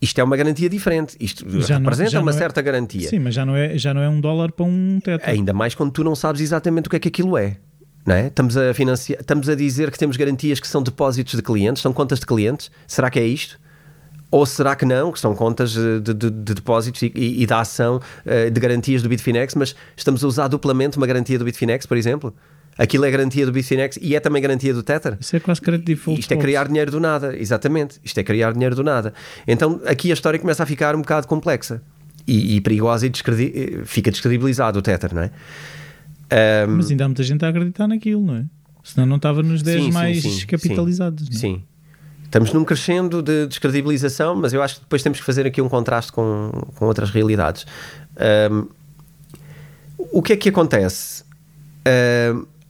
Isto 0.01 0.21
é 0.21 0.23
uma 0.23 0.35
garantia 0.35 0.69
diferente. 0.69 1.15
Isto 1.19 1.45
já 1.61 1.77
representa 1.77 2.13
não, 2.13 2.21
uma 2.21 2.31
é, 2.31 2.33
certa 2.33 2.61
garantia. 2.61 3.09
Sim, 3.09 3.19
mas 3.19 3.35
já 3.35 3.45
não, 3.45 3.55
é, 3.55 3.77
já 3.77 3.93
não 3.93 4.01
é 4.01 4.09
um 4.09 4.19
dólar 4.19 4.51
para 4.51 4.65
um 4.65 4.99
Tether. 5.03 5.29
Ainda 5.29 5.53
mais 5.53 5.75
quando 5.75 5.91
tu 5.91 6.03
não 6.03 6.15
sabes 6.15 6.41
exatamente 6.41 6.87
o 6.87 6.89
que 6.89 6.95
é 6.95 6.99
que 6.99 7.09
aquilo 7.09 7.37
é. 7.37 7.57
Não 8.05 8.15
é? 8.15 8.27
Estamos, 8.27 8.57
a 8.57 8.73
financiar, 8.73 9.19
estamos 9.19 9.49
a 9.49 9.55
dizer 9.55 9.91
que 9.91 9.99
temos 9.99 10.17
garantias 10.17 10.59
que 10.59 10.67
são 10.67 10.81
depósitos 10.81 11.35
de 11.35 11.41
clientes, 11.43 11.83
são 11.83 11.93
contas 11.93 12.19
de 12.19 12.25
clientes. 12.25 12.71
Será 12.87 13.09
que 13.09 13.19
é 13.19 13.25
isto? 13.25 13.59
Ou 14.31 14.45
será 14.45 14.75
que 14.75 14.85
não, 14.85 15.11
que 15.11 15.19
são 15.19 15.35
contas 15.35 15.71
de, 15.73 15.99
de, 16.01 16.13
de 16.13 16.53
depósitos 16.53 17.01
e, 17.01 17.11
e, 17.15 17.45
da 17.47 17.61
ação 17.61 17.97
uh, 17.97 18.51
de 18.51 18.59
garantias 18.59 19.01
do 19.01 19.09
Bitfinex, 19.09 19.55
mas 19.55 19.75
estamos 19.97 20.23
a 20.23 20.27
usar 20.27 20.47
duplamente 20.47 20.97
uma 20.97 21.07
garantia 21.07 21.39
do 21.39 21.45
Bitfinex, 21.45 21.85
por 21.85 21.97
exemplo? 21.97 22.33
Aquilo 22.77 23.03
é 23.03 23.11
garantia 23.11 23.45
do 23.45 23.51
Bitfinex 23.51 23.99
e 24.01 24.15
é 24.15 24.19
também 24.19 24.41
garantia 24.41 24.73
do 24.73 24.81
Tether. 24.81 25.17
Isso 25.19 25.35
é 25.35 25.39
quase 25.39 25.59
crédito 25.59 25.87
default. 25.87 26.21
Isto 26.21 26.33
é 26.33 26.37
criar 26.37 26.67
dinheiro 26.67 26.89
do 26.89 26.99
nada, 26.99 27.35
exatamente. 27.37 27.99
Isto 28.03 28.19
é 28.19 28.23
criar 28.23 28.53
dinheiro 28.53 28.73
do 28.73 28.83
nada. 28.83 29.13
Então 29.45 29.81
aqui 29.85 30.11
a 30.11 30.13
história 30.13 30.39
começa 30.39 30.63
a 30.63 30.65
ficar 30.65 30.95
um 30.95 31.01
bocado 31.01 31.27
complexa 31.27 31.81
e, 32.25 32.55
e 32.55 32.61
perigosa 32.61 33.05
e 33.05 33.09
descredi 33.09 33.51
eh, 33.53 33.81
fica 33.83 34.09
descredibilizado 34.09 34.79
o 34.79 34.81
Tether, 34.81 35.13
não 35.13 35.23
é? 35.23 35.31
Um... 36.67 36.77
Mas 36.77 36.89
ainda 36.91 37.03
há 37.03 37.07
muita 37.07 37.23
gente 37.23 37.43
a 37.43 37.49
acreditar 37.49 37.87
naquilo, 37.87 38.25
não 38.25 38.35
é? 38.35 38.45
Senão 38.81 39.05
não 39.05 39.15
estava 39.17 39.43
nos 39.43 39.61
10 39.61 39.83
sim, 39.83 39.91
mais 39.91 40.21
sim, 40.21 40.29
sim, 40.29 40.45
capitalizados. 40.47 41.27
Sim, 41.27 41.33
sim. 41.33 41.63
Estamos 42.29 42.53
num 42.53 42.63
crescendo 42.63 43.23
de 43.23 43.47
descredibilização, 43.47 44.35
mas 44.35 44.53
eu 44.53 44.61
acho 44.61 44.75
que 44.75 44.81
depois 44.81 45.01
temos 45.01 45.19
que 45.19 45.25
fazer 45.25 45.47
aqui 45.47 45.59
um 45.63 45.67
contraste 45.67 46.11
com, 46.11 46.51
com 46.75 46.85
outras 46.85 47.09
realidades. 47.09 47.65
Um, 48.51 48.67
o 50.11 50.21
que 50.21 50.33
é 50.33 50.37
que 50.37 50.49
acontece? 50.49 51.23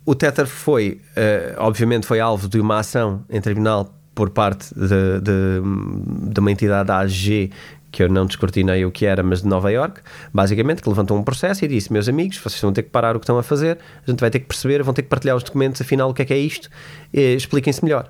O 0.06 0.16
Tether 0.16 0.48
foi, 0.48 1.02
uh, 1.12 1.56
obviamente, 1.58 2.08
foi 2.08 2.22
alvo 2.22 2.48
de 2.48 2.58
uma 2.60 2.80
ação 2.80 3.24
em 3.30 3.42
tribunal 3.42 3.94
por 4.16 4.30
parte 4.30 4.74
de, 4.74 5.20
de, 5.22 6.32
de 6.32 6.40
uma 6.40 6.52
entidade 6.52 6.90
AG 6.90 7.52
que 7.92 8.02
eu 8.02 8.08
não 8.08 8.26
descortinei 8.26 8.86
o 8.86 8.92
que 8.92 9.06
era, 9.06 9.22
mas 9.24 9.42
de 9.42 9.48
Nova 9.48 9.70
York, 9.72 10.00
basicamente, 10.34 10.82
que 10.82 10.88
levantou 10.88 11.18
um 11.18 11.24
processo 11.24 11.66
e 11.66 11.68
disse: 11.68 11.92
Meus 11.92 12.08
amigos, 12.08 12.38
vocês 12.38 12.62
vão 12.62 12.72
ter 12.72 12.84
que 12.84 12.90
parar 12.90 13.16
o 13.16 13.20
que 13.20 13.24
estão 13.26 13.38
a 13.38 13.44
fazer, 13.44 13.78
a 14.08 14.10
gente 14.10 14.22
vai 14.22 14.30
ter 14.30 14.40
que 14.40 14.46
perceber, 14.46 14.82
vão 14.84 14.94
ter 14.94 15.02
que 15.02 15.10
partilhar 15.10 15.36
os 15.36 15.44
documentos, 15.44 15.82
afinal, 15.82 16.10
o 16.10 16.14
que 16.14 16.22
é 16.22 16.26
que 16.26 16.34
é 16.34 16.38
isto, 16.38 16.70
expliquem-se 17.14 17.84
melhor. 17.84 18.10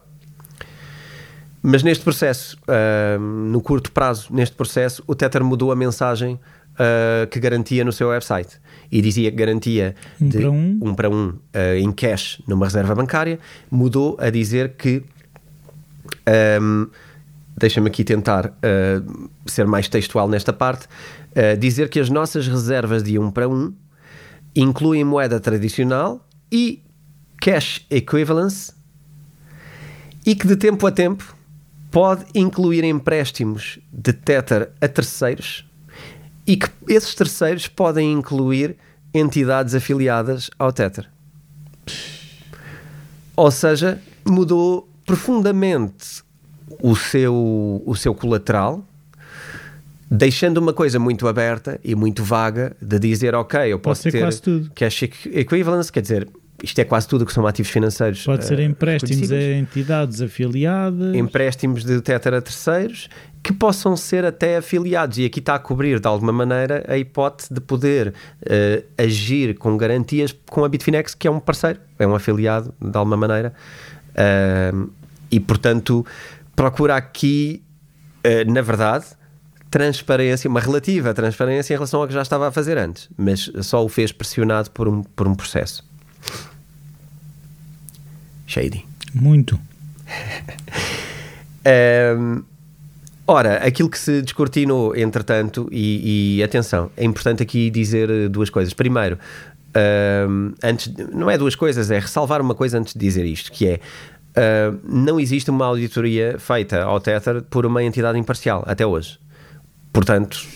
Mas 1.62 1.84
neste 1.84 2.03
processo, 2.03 2.57
uh, 2.68 3.20
no 3.20 3.62
curto 3.62 3.91
prazo, 3.91 4.34
neste 4.34 4.55
processo, 4.55 5.03
o 5.05 5.14
Tether 5.14 5.43
mudou 5.43 5.72
a 5.72 5.76
mensagem 5.76 6.36
uh, 6.36 7.28
que 7.28 7.39
garantia 7.39 7.84
no 7.84 7.91
seu 7.91 8.10
website. 8.10 8.60
E 8.91 9.01
dizia 9.01 9.30
que 9.30 9.38
garantia 9.38 9.95
um 10.20 10.30
de 10.30 10.38
para 10.38 10.49
um, 10.49 10.80
um, 10.82 10.95
para 10.95 11.10
um 11.10 11.28
uh, 11.30 11.76
em 11.78 11.91
cash 11.91 12.41
numa 12.47 12.66
reserva 12.66 12.95
bancária, 12.95 13.39
mudou 13.70 14.18
a 14.20 14.30
dizer 14.30 14.76
que. 14.78 15.03
Um, 16.62 16.88
Deixa-me 17.57 17.89
aqui 17.89 18.05
tentar 18.05 18.53
ser 19.45 19.68
mais 19.68 19.89
textual 19.89 20.30
nesta 20.30 20.53
parte. 20.53 20.88
dizer 21.60 21.89
que 21.89 21.99
as 21.99 22.10
nossas 22.10 22.47
reservas 22.47 23.03
de 23.03 23.20
um 23.20 23.30
para 23.30 23.49
um 23.49 23.74
incluem 24.55 25.03
moeda 25.03 25.41
tradicional 25.41 26.26
e 26.49 26.82
cash 27.41 27.86
equivalence 27.89 28.72
e 30.26 30.36
que 30.36 30.47
de 30.47 30.55
tempo 30.55 30.88
a 30.88 30.91
tempo 30.91 31.36
pode 31.91 32.25
incluir 32.35 32.83
empréstimos 32.83 33.79
de 33.91 34.13
Tether 34.13 34.71
a 34.79 34.87
terceiros 34.87 35.65
e 36.45 36.57
que 36.57 36.69
esses 36.87 37.13
terceiros 37.15 37.67
podem 37.67 38.11
incluir 38.11 38.75
entidades 39.13 39.73
afiliadas 39.75 40.49
ao 40.57 40.71
Tether. 40.71 41.07
Ou 43.35 43.51
seja, 43.51 44.01
mudou 44.25 44.87
profundamente 45.05 46.23
o 46.81 46.95
seu, 46.95 47.81
o 47.85 47.95
seu 47.95 48.13
colateral, 48.13 48.85
deixando 50.09 50.57
uma 50.57 50.73
coisa 50.73 50.99
muito 50.99 51.27
aberta 51.27 51.79
e 51.83 51.95
muito 51.95 52.23
vaga 52.23 52.75
de 52.81 52.99
dizer, 52.99 53.35
ok, 53.35 53.71
eu 53.71 53.79
posso 53.79 54.03
Pode 54.03 54.11
ser 54.11 54.17
ter 54.17 54.23
quase 54.23 54.41
tudo. 54.41 54.71
cash 54.75 55.03
equivalence, 55.03 55.91
quer 55.91 56.01
dizer, 56.01 56.27
isto 56.64 56.80
é 56.80 56.84
quase 56.84 57.07
tudo 57.07 57.26
que 57.26 57.34
são 57.34 57.45
ativos 57.45 57.72
financeiros. 57.72 58.24
Pode 58.24 58.45
ser 58.45 58.60
uh, 58.60 58.62
empréstimos 58.62 59.32
a 59.32 59.41
entidades 59.53 60.22
afiliadas. 60.22 61.16
Empréstimos 61.16 61.84
de 61.84 62.01
Tether 62.01 62.34
a 62.34 62.41
terceiros 62.41 63.10
que 63.41 63.53
possam 63.53 63.95
ser 63.95 64.26
até 64.26 64.57
afiliados. 64.57 65.18
E 65.18 65.26
aqui 65.26 65.39
está 65.39 65.55
a 65.55 65.60
cobrir, 65.60 65.99
de 65.99 66.07
alguma 66.07 66.32
maneira, 66.32 66.84
a 66.88 66.97
hipótese 66.97 67.53
de 67.53 67.62
poder 67.62 68.10
uh, 68.10 68.86
agir 68.97 69.57
com 69.57 69.78
garantias 69.78 70.36
com 70.49 70.66
a 70.66 70.70
Bitfinex, 70.70 71.16
que 71.16 71.28
é 71.28 71.32
um 71.32 71.39
parceiro, 71.39 71.80
é 71.97 72.05
um 72.05 72.16
afiliado, 72.16 72.74
de 72.82 72.97
alguma 72.97 73.16
maneira. 73.16 73.53
Uh, 74.12 74.89
e, 75.32 75.39
portanto, 75.39 76.05
procura 76.55 76.95
aqui, 76.95 77.64
na 78.47 78.62
verdade, 78.62 79.05
transparência, 79.70 80.49
uma 80.49 80.60
relativa 80.60 81.14
transparência 81.14 81.74
em 81.74 81.78
relação 81.78 82.01
ao 82.01 82.07
que 82.07 82.14
já 82.14 82.22
estava 82.22 82.47
a 82.47 82.51
fazer 82.51 82.78
antes, 82.78 83.10
mas 83.16 83.51
só 83.62 83.84
o 83.84 83.89
fez 83.89 84.12
pressionado 84.12 84.72
por 84.72 84.88
um, 84.88 85.03
por 85.03 85.28
um 85.28 85.36
processo. 85.36 85.88
Shady. 88.47 88.86
Muito. 89.13 89.59
um, 92.17 92.43
ora, 93.28 93.57
aquilo 93.57 93.89
que 93.89 93.99
se 93.99 94.22
descortinou, 94.22 94.95
entretanto, 94.95 95.67
e, 95.72 96.38
e, 96.38 96.43
atenção, 96.43 96.91
é 96.97 97.05
importante 97.05 97.43
aqui 97.43 97.70
dizer 97.70 98.30
duas 98.30 98.49
coisas. 98.49 98.74
Primeiro, 98.74 99.20
um, 100.28 100.53
antes, 100.63 100.91
não 101.13 101.30
é 101.30 101.38
duas 101.38 101.55
coisas, 101.55 101.91
é 101.91 101.99
ressalvar 101.99 102.41
uma 102.41 102.55
coisa 102.55 102.80
antes 102.80 102.93
de 102.93 102.99
dizer 102.99 103.26
isto, 103.26 103.51
que 103.51 103.67
é 103.67 103.80
uh, 104.30 104.80
não 104.84 105.20
existe 105.20 105.49
uma 105.49 105.65
auditoria 105.65 106.38
feita 106.39 106.82
ao 106.84 106.99
Tether 106.99 107.43
por 107.43 107.65
uma 107.65 107.84
entidade 107.84 108.17
imparcial, 108.17 108.63
até 108.65 108.86
hoje. 108.86 109.20
Portanto, 109.99 110.47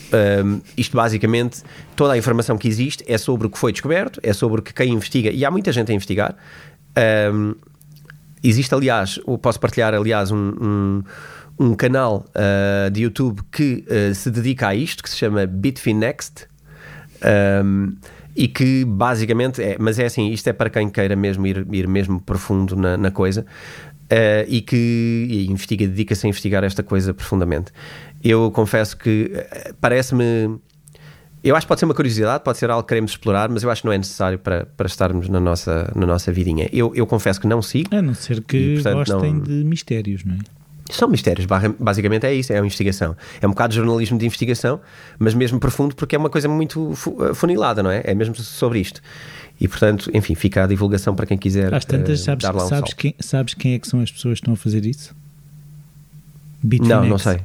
um, 0.45 0.61
isto 0.77 0.95
basicamente, 0.95 1.63
toda 1.97 2.13
a 2.13 2.17
informação 2.17 2.57
que 2.57 2.65
existe 2.65 3.03
é 3.05 3.17
sobre 3.17 3.45
o 3.45 3.49
que 3.49 3.57
foi 3.59 3.73
descoberto, 3.73 4.17
é 4.23 4.31
sobre 4.31 4.61
o 4.61 4.63
que 4.63 4.73
quem 4.73 4.93
investiga, 4.93 5.29
e 5.29 5.43
há 5.43 5.51
muita 5.51 5.69
gente 5.73 5.91
a 5.91 5.93
investigar. 5.93 6.33
Um, 7.33 7.53
existe, 8.41 8.73
aliás, 8.73 9.19
posso 9.41 9.59
partilhar, 9.59 9.93
aliás, 9.93 10.31
um, 10.31 11.03
um, 11.59 11.75
canal 11.75 12.25
uh, 12.29 12.89
de 12.89 13.01
YouTube 13.01 13.41
que 13.51 13.83
uh, 13.85 14.15
se 14.15 14.31
dedica 14.31 14.69
a 14.69 14.75
isto, 14.75 15.03
que 15.03 15.09
se 15.09 15.17
chama 15.17 15.45
Bitfinext. 15.45 16.47
Um, 17.65 17.97
e 18.35 18.47
que 18.47 18.83
basicamente 18.85 19.61
é, 19.61 19.77
mas 19.79 19.99
é 19.99 20.05
assim, 20.05 20.31
isto 20.31 20.47
é 20.47 20.53
para 20.53 20.67
quem 20.67 20.89
queira 20.89 21.15
mesmo 21.15 21.45
ir, 21.45 21.67
ir 21.71 21.87
mesmo 21.87 22.19
profundo 22.19 22.75
na, 22.75 22.97
na 22.97 23.11
coisa 23.11 23.45
uh, 24.13 24.45
e 24.47 24.61
que 24.61 25.27
e 25.29 25.51
investiga, 25.51 25.87
dedica-se 25.87 26.25
a 26.25 26.29
investigar 26.29 26.63
esta 26.63 26.83
coisa 26.83 27.13
profundamente. 27.13 27.71
Eu 28.24 28.49
confesso 28.51 28.95
que 28.95 29.32
parece-me 29.82 30.59
eu 31.43 31.57
acho 31.57 31.65
que 31.65 31.67
pode 31.67 31.80
ser 31.80 31.86
uma 31.86 31.93
curiosidade, 31.93 32.41
pode 32.41 32.57
ser 32.57 32.69
algo 32.69 32.84
que 32.84 32.88
queremos 32.88 33.11
explorar, 33.11 33.49
mas 33.49 33.63
eu 33.63 33.69
acho 33.69 33.82
que 33.82 33.86
não 33.86 33.93
é 33.93 33.97
necessário 33.97 34.39
para, 34.39 34.65
para 34.65 34.88
estarmos 34.88 35.28
na 35.28 35.41
nossa, 35.41 35.91
na 35.93 36.05
nossa 36.05 36.32
vidinha. 36.32 36.69
Eu, 36.71 36.95
eu 36.95 37.05
confesso 37.05 37.41
que 37.41 37.47
não 37.47 37.61
sigo. 37.61 37.93
A 37.93 38.01
não 38.01 38.13
ser 38.13 38.41
que 38.41 38.55
e, 38.55 38.74
portanto, 38.76 39.09
gostem 39.09 39.34
não... 39.34 39.41
de 39.41 39.51
mistérios, 39.65 40.24
não 40.24 40.36
é? 40.36 40.39
São 40.89 41.07
mistérios, 41.09 41.45
basicamente 41.80 42.26
é 42.26 42.34
isso, 42.34 42.53
é 42.53 42.57
uma 42.59 42.65
investigação. 42.65 43.15
É 43.41 43.47
um 43.47 43.49
bocado 43.49 43.71
de 43.71 43.78
jornalismo 43.78 44.17
de 44.17 44.26
investigação, 44.26 44.80
mas 45.17 45.34
mesmo 45.34 45.59
profundo 45.59 45.95
porque 45.95 46.15
é 46.15 46.19
uma 46.19 46.30
coisa 46.30 46.47
muito 46.47 46.93
eh, 47.21 47.34
funilada, 47.34 47.82
não 47.82 47.89
é? 47.89 48.01
É 48.03 48.13
mesmo 48.13 48.36
sobre 48.36 48.80
isto. 48.80 49.01
E 49.59 49.67
portanto, 49.67 50.11
enfim, 50.13 50.36
fica 50.36 50.63
a 50.63 50.67
divulgação 50.67 51.15
para 51.15 51.26
quem 51.26 51.38
quiser. 51.38 51.74
Às 51.74 51.86
tantas, 51.86 52.21
uh, 52.21 52.24
sabes, 52.24 52.45
um 52.45 52.59
sabes, 52.67 52.93
quem, 52.93 53.15
sabes 53.19 53.53
quem 53.53 53.74
é 53.74 53.80
que 53.80 53.88
são 53.88 54.01
as 54.01 54.11
pessoas 54.11 54.39
que 54.39 54.43
estão 54.43 54.53
a 54.53 54.57
fazer 54.57 54.86
isso? 54.86 55.15
Bitfinex. 56.61 57.01
Não, 57.01 57.09
não 57.09 57.17
sei. 57.17 57.39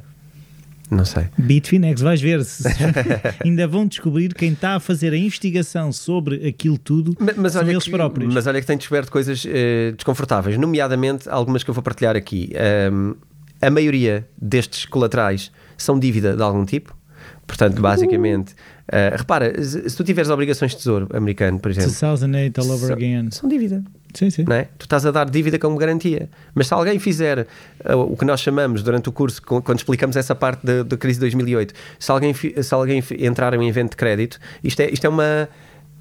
Não 0.89 1.05
sei. 1.05 1.25
Bitfinex, 1.37 2.01
vais 2.01 2.19
ver. 2.21 2.43
-se. 2.43 2.63
Ainda 3.45 3.67
vão 3.67 3.85
descobrir 3.85 4.33
quem 4.33 4.53
está 4.53 4.75
a 4.75 4.79
fazer 4.79 5.13
a 5.13 5.17
investigação 5.17 5.91
sobre 5.91 6.47
aquilo 6.47 6.77
tudo 6.77 7.15
mas, 7.19 7.37
mas 7.37 7.53
são 7.53 7.69
eles 7.69 7.83
que, 7.83 7.91
próprios. 7.91 8.33
Mas 8.33 8.47
olha 8.47 8.59
que 8.59 8.65
tenho 8.65 8.79
descoberto 8.79 9.11
coisas 9.11 9.45
uh, 9.45 9.93
desconfortáveis, 9.95 10.57
nomeadamente 10.57 11.29
algumas 11.29 11.63
que 11.63 11.69
eu 11.69 11.73
vou 11.73 11.83
partilhar 11.83 12.15
aqui. 12.15 12.51
Um, 12.91 13.15
a 13.61 13.69
maioria 13.69 14.27
destes 14.41 14.85
colaterais 14.85 15.51
são 15.77 15.99
dívida 15.99 16.35
de 16.35 16.41
algum 16.41 16.65
tipo. 16.65 16.97
Portanto, 17.45 17.81
basicamente, 17.81 18.53
uh, 18.53 19.17
repara, 19.17 19.61
se 19.63 19.95
tu 19.95 20.03
tiveres 20.03 20.29
obrigações 20.29 20.71
de 20.71 20.77
tesouro 20.77 21.07
americano, 21.13 21.59
por 21.59 21.71
exemplo, 21.71 21.91
2008 21.91 22.61
all 22.61 22.71
over 22.71 22.91
again. 22.93 23.31
São 23.31 23.49
dívida. 23.49 23.83
Sim, 24.13 24.29
sim. 24.29 24.45
É? 24.49 24.67
Tu 24.77 24.83
estás 24.83 25.05
a 25.05 25.11
dar 25.11 25.29
dívida 25.29 25.59
como 25.59 25.77
garantia. 25.77 26.29
Mas 26.55 26.67
se 26.67 26.73
alguém 26.73 26.97
fizer 26.97 27.47
uh, 27.85 27.95
o 27.97 28.17
que 28.17 28.25
nós 28.25 28.39
chamamos 28.39 28.81
durante 28.81 29.07
o 29.07 29.11
curso, 29.11 29.41
quando 29.41 29.77
explicamos 29.77 30.15
essa 30.15 30.33
parte 30.33 30.65
da, 30.65 30.83
da 30.83 30.97
crise 30.97 31.17
de 31.17 31.21
2008, 31.21 31.73
se 31.99 32.11
alguém, 32.11 32.33
se 32.33 32.73
alguém 32.73 33.03
entrar 33.19 33.53
em 33.53 33.57
um 33.57 33.63
evento 33.63 33.91
de 33.91 33.97
crédito, 33.97 34.39
isto 34.63 34.79
é, 34.79 34.89
isto 34.89 35.05
é, 35.05 35.09
uma, 35.09 35.49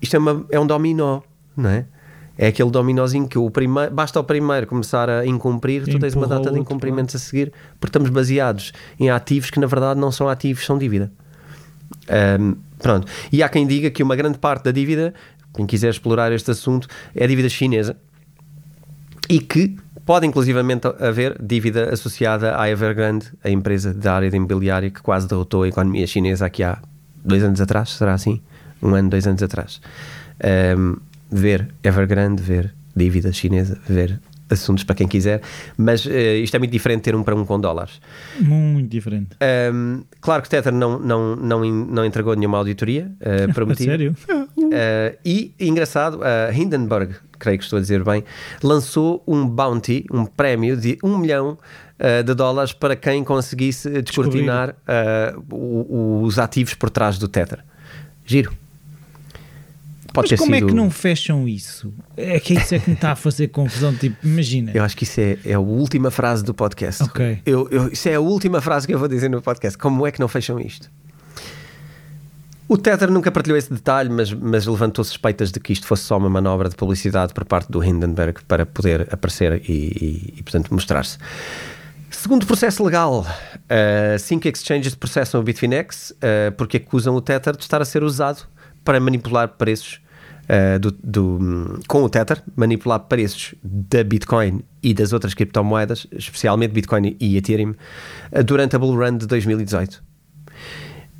isto 0.01 0.17
é, 0.17 0.19
uma, 0.19 0.47
é 0.51 0.59
um 0.59 0.67
dominó, 0.67 1.21
não 1.57 1.71
é? 1.71 1.85
É 2.41 2.47
aquele 2.47 2.71
dominozinho 2.71 3.27
que 3.27 3.37
o 3.37 3.51
primeiro, 3.51 3.93
basta 3.93 4.21
o 4.21 4.23
primeiro 4.23 4.65
começar 4.65 5.11
a 5.11 5.27
incumprir, 5.27 5.85
tu 5.85 5.99
tens 5.99 6.15
uma 6.15 6.29
data 6.29 6.53
de 6.53 6.59
incumprimentos 6.61 7.17
a 7.17 7.19
seguir, 7.19 7.53
porque 7.81 7.89
estamos 7.89 8.11
baseados 8.11 8.73
em 8.99 9.11
ativos 9.11 9.51
que 9.51 9.59
na 9.59 9.67
verdade 9.67 9.99
não 9.99 10.13
são 10.13 10.29
ativos, 10.29 10.65
são 10.65 10.79
dívida. 10.79 11.11
Um, 12.41 12.55
pronto. 12.79 13.09
E 13.33 13.43
há 13.43 13.49
quem 13.49 13.67
diga 13.67 13.91
que 13.91 14.05
uma 14.05 14.15
grande 14.15 14.39
parte 14.39 14.65
da 14.65 14.71
dívida, 14.71 15.13
quem 15.55 15.66
quiser 15.66 15.90
explorar 15.90 16.32
este 16.32 16.51
assunto, 16.51 16.88
é 17.14 17.24
a 17.24 17.26
dívida 17.26 17.49
chinesa 17.49 17.96
e 19.28 19.40
que 19.40 19.76
pode 20.05 20.26
inclusivamente 20.26 20.86
haver 21.01 21.36
dívida 21.40 21.92
associada 21.92 22.59
à 22.59 22.70
Evergrande, 22.70 23.26
a 23.44 23.51
empresa 23.51 23.92
da 23.92 24.14
área 24.14 24.30
de 24.30 24.36
imobiliária 24.36 24.90
que 24.90 25.03
quase 25.03 25.28
derrotou 25.28 25.64
a 25.64 25.68
economia 25.68 26.07
chinesa 26.07 26.46
aqui 26.46 26.62
há 26.62 26.78
dois 27.22 27.42
anos 27.42 27.61
atrás, 27.61 27.90
será 27.90 28.14
assim? 28.14 28.40
Um 28.82 28.94
ano, 28.94 29.11
dois 29.11 29.26
anos 29.26 29.42
atrás. 29.42 29.80
Um, 30.76 30.96
ver 31.30 31.68
Evergrande, 31.82 32.42
ver 32.42 32.74
dívida 32.96 33.32
chinesa, 33.32 33.78
ver 33.86 34.18
assuntos 34.51 34.84
para 34.84 34.94
quem 34.94 35.07
quiser, 35.07 35.40
mas 35.76 36.05
uh, 36.05 36.11
isto 36.11 36.55
é 36.55 36.59
muito 36.59 36.70
diferente 36.70 37.03
ter 37.03 37.14
um 37.14 37.22
para 37.22 37.34
um 37.34 37.44
com 37.44 37.59
dólares. 37.61 38.01
Muito 38.40 38.88
diferente. 38.88 39.36
Um, 39.72 40.03
claro 40.20 40.42
que 40.42 40.49
Tether 40.49 40.72
não, 40.72 40.99
não, 40.99 41.36
não, 41.36 41.64
não 41.64 42.05
entregou 42.05 42.34
nenhuma 42.34 42.59
auditoria 42.59 43.11
uh, 43.20 43.53
prometida. 43.55 43.90
Sério? 43.90 44.16
Uh, 44.30 45.16
e, 45.24 45.55
engraçado, 45.61 46.20
a 46.22 46.53
Hindenburg, 46.53 47.14
creio 47.38 47.59
que 47.59 47.64
estou 47.64 47.78
a 47.78 47.80
dizer 47.80 48.03
bem, 48.03 48.24
lançou 48.62 49.22
um 49.26 49.46
bounty, 49.46 50.05
um 50.12 50.24
prémio 50.24 50.76
de 50.76 50.99
um 51.03 51.16
milhão 51.18 51.59
de 52.24 52.32
dólares 52.32 52.72
para 52.72 52.94
quem 52.94 53.24
conseguisse 53.24 53.90
descortinar 54.03 54.76
os 55.51 56.38
ativos 56.38 56.74
por 56.74 56.90
trás 56.90 57.18
do 57.18 57.26
Tether. 57.26 57.59
Giro. 58.24 58.53
Pode 60.19 60.33
Mas 60.33 60.41
como 60.41 60.53
sido... 60.53 60.64
é 60.64 60.69
que 60.69 60.75
não 60.75 60.91
fecham 60.91 61.49
isso? 61.49 61.95
É 62.16 62.41
que 62.41 62.55
isso 62.55 62.75
é 62.75 62.81
que 62.81 62.91
me 62.91 62.97
está 62.97 63.12
a 63.12 63.16
fazer 63.16 63.47
confusão. 63.49 63.95
Tipo, 63.95 64.16
imagina. 64.27 64.73
Eu 64.75 64.83
acho 64.83 64.97
que 64.97 65.05
isso 65.05 65.21
é, 65.21 65.39
é 65.45 65.53
a 65.53 65.61
última 65.61 66.11
frase 66.11 66.43
do 66.43 66.53
podcast. 66.53 67.05
Ok. 67.05 67.41
Eu, 67.47 67.69
eu, 67.71 67.89
isso 67.89 68.09
é 68.09 68.16
a 68.16 68.21
última 68.21 68.61
frase 68.61 68.85
que 68.85 68.93
eu 68.93 68.99
vou 68.99 69.07
dizer 69.07 69.31
no 69.31 69.41
podcast. 69.41 69.79
Como 69.79 70.05
é 70.05 70.11
que 70.11 70.19
não 70.19 70.27
fecham 70.27 70.59
isto? 70.59 70.91
O 72.66 72.77
Tether 72.77 73.12
nunca 73.12 73.31
partilhou 73.31 73.57
esse 73.57 73.73
detalhe, 73.73 74.11
mas, 74.11 74.33
mas 74.33 74.66
levantou 74.66 75.05
suspeitas 75.05 75.53
de 75.53 75.61
que 75.61 75.73
isto 75.73 75.87
fosse 75.87 76.03
só 76.03 76.19
uma 76.19 76.29
manobra 76.29 76.69
de 76.69 76.75
publicidade 76.75 77.33
por 77.33 77.45
parte 77.45 77.71
do 77.71 77.83
Hindenburg 77.83 78.41
para 78.49 78.66
poder 78.66 79.07
aparecer 79.12 79.62
e, 79.69 79.73
e, 79.73 80.35
e 80.39 80.43
portanto, 80.43 80.75
mostrar-se. 80.75 81.16
Segundo 82.11 82.45
processo 82.45 82.85
legal, 82.85 83.21
uh, 83.21 84.19
cinco 84.19 84.49
exchanges 84.49 84.97
processam 84.97 85.41
o 85.41 85.45
Bitfinex 85.45 86.11
uh, 86.11 86.51
porque 86.57 86.79
acusam 86.79 87.14
o 87.14 87.21
Tether 87.21 87.57
de 87.57 87.62
estar 87.62 87.81
a 87.81 87.85
ser 87.85 88.03
usado 88.03 88.43
para 88.85 88.99
manipular 88.99 89.47
preços 89.51 90.01
uh, 90.49 90.78
do, 90.78 90.90
do, 91.03 91.80
com 91.86 92.03
o 92.03 92.09
Tether, 92.09 92.42
manipular 92.57 93.01
preços 93.01 93.55
da 93.62 94.03
Bitcoin 94.03 94.62
e 94.82 94.92
das 94.94 95.12
outras 95.12 95.34
criptomoedas, 95.34 96.07
especialmente 96.12 96.72
Bitcoin 96.72 97.16
e 97.20 97.36
Ethereum, 97.36 97.74
uh, 98.32 98.42
durante 98.44 98.76
a 98.76 98.78
bull 98.78 98.96
run 98.96 99.16
de 99.18 99.26
2018. 99.26 100.03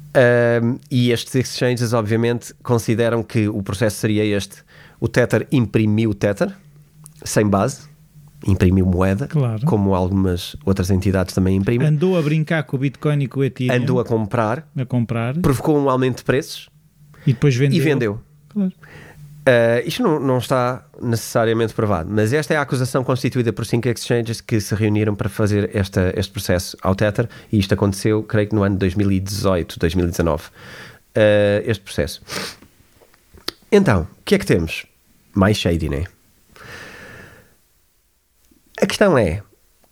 Uh, 0.09 0.79
e 0.91 1.11
estes 1.13 1.35
exchanges, 1.35 1.93
obviamente, 1.93 2.53
consideram 2.63 3.23
que 3.23 3.49
o 3.49 3.63
processo 3.63 3.97
seria 3.97 4.25
este: 4.25 4.57
o 4.99 5.07
Tether 5.07 5.47
imprimiu 5.53 6.11
o 6.11 6.15
Tether 6.15 6.51
sem 7.23 7.47
base, 7.47 7.83
imprimiu 8.47 8.87
moeda, 8.87 9.27
Claro. 9.27 9.65
como 9.67 9.95
algumas 9.95 10.57
outras 10.65 10.91
entidades 10.91 11.35
também 11.35 11.57
imprimem. 11.57 11.87
Andou 11.87 12.17
a 12.19 12.23
brincar 12.23 12.63
com 12.65 12.77
o 12.77 12.81
Bitcoin 12.81 13.23
e 13.23 13.29
com 13.29 13.41
o 13.41 13.45
Ethereum. 13.45 13.83
Andou 13.83 14.01
a 14.01 14.05
comprar, 14.05 14.69
a 14.77 14.85
comprar 14.87 15.37
provocou 15.39 15.79
um 15.79 15.91
aumento 15.91 16.19
de 16.19 16.25
preços 16.25 16.69
e 17.27 17.33
depois 17.33 17.55
vendeu. 17.55 17.77
e 17.77 17.81
vendeu. 17.81 18.21
Claro. 18.49 18.73
Uh, 19.49 19.81
isto 19.87 20.03
não, 20.03 20.21
não 20.21 20.37
está 20.37 20.85
necessariamente 21.01 21.73
provado, 21.73 22.11
mas 22.13 22.35
esta 22.35 22.53
é 22.53 22.59
a 22.59 22.61
acusação 22.61 23.03
constituída 23.03 23.51
por 23.51 23.65
cinco 23.65 23.89
exchanges 23.89 24.43
que 24.43 24.61
se 24.61 24.75
reuniram 24.75 25.15
para 25.15 25.31
fazer 25.31 25.71
esta, 25.75 26.13
este 26.15 26.31
processo 26.31 26.77
ao 26.83 26.95
Tether 26.95 27.27
e 27.51 27.59
isto 27.59 27.73
aconteceu, 27.73 28.23
creio 28.23 28.51
que 28.51 28.55
no 28.55 28.63
ano 28.63 28.75
de 28.75 28.81
2018, 28.81 29.79
2019, 29.79 30.45
uh, 30.45 30.51
este 31.65 31.83
processo. 31.83 32.21
Então, 33.73 34.03
o 34.21 34.23
que 34.23 34.35
é 34.35 34.39
que 34.39 34.45
temos? 34.45 34.85
Mais 35.35 35.57
shady, 35.57 35.89
né? 35.89 36.05
A 38.83 38.87
questão 38.87 39.17
é, 39.17 39.41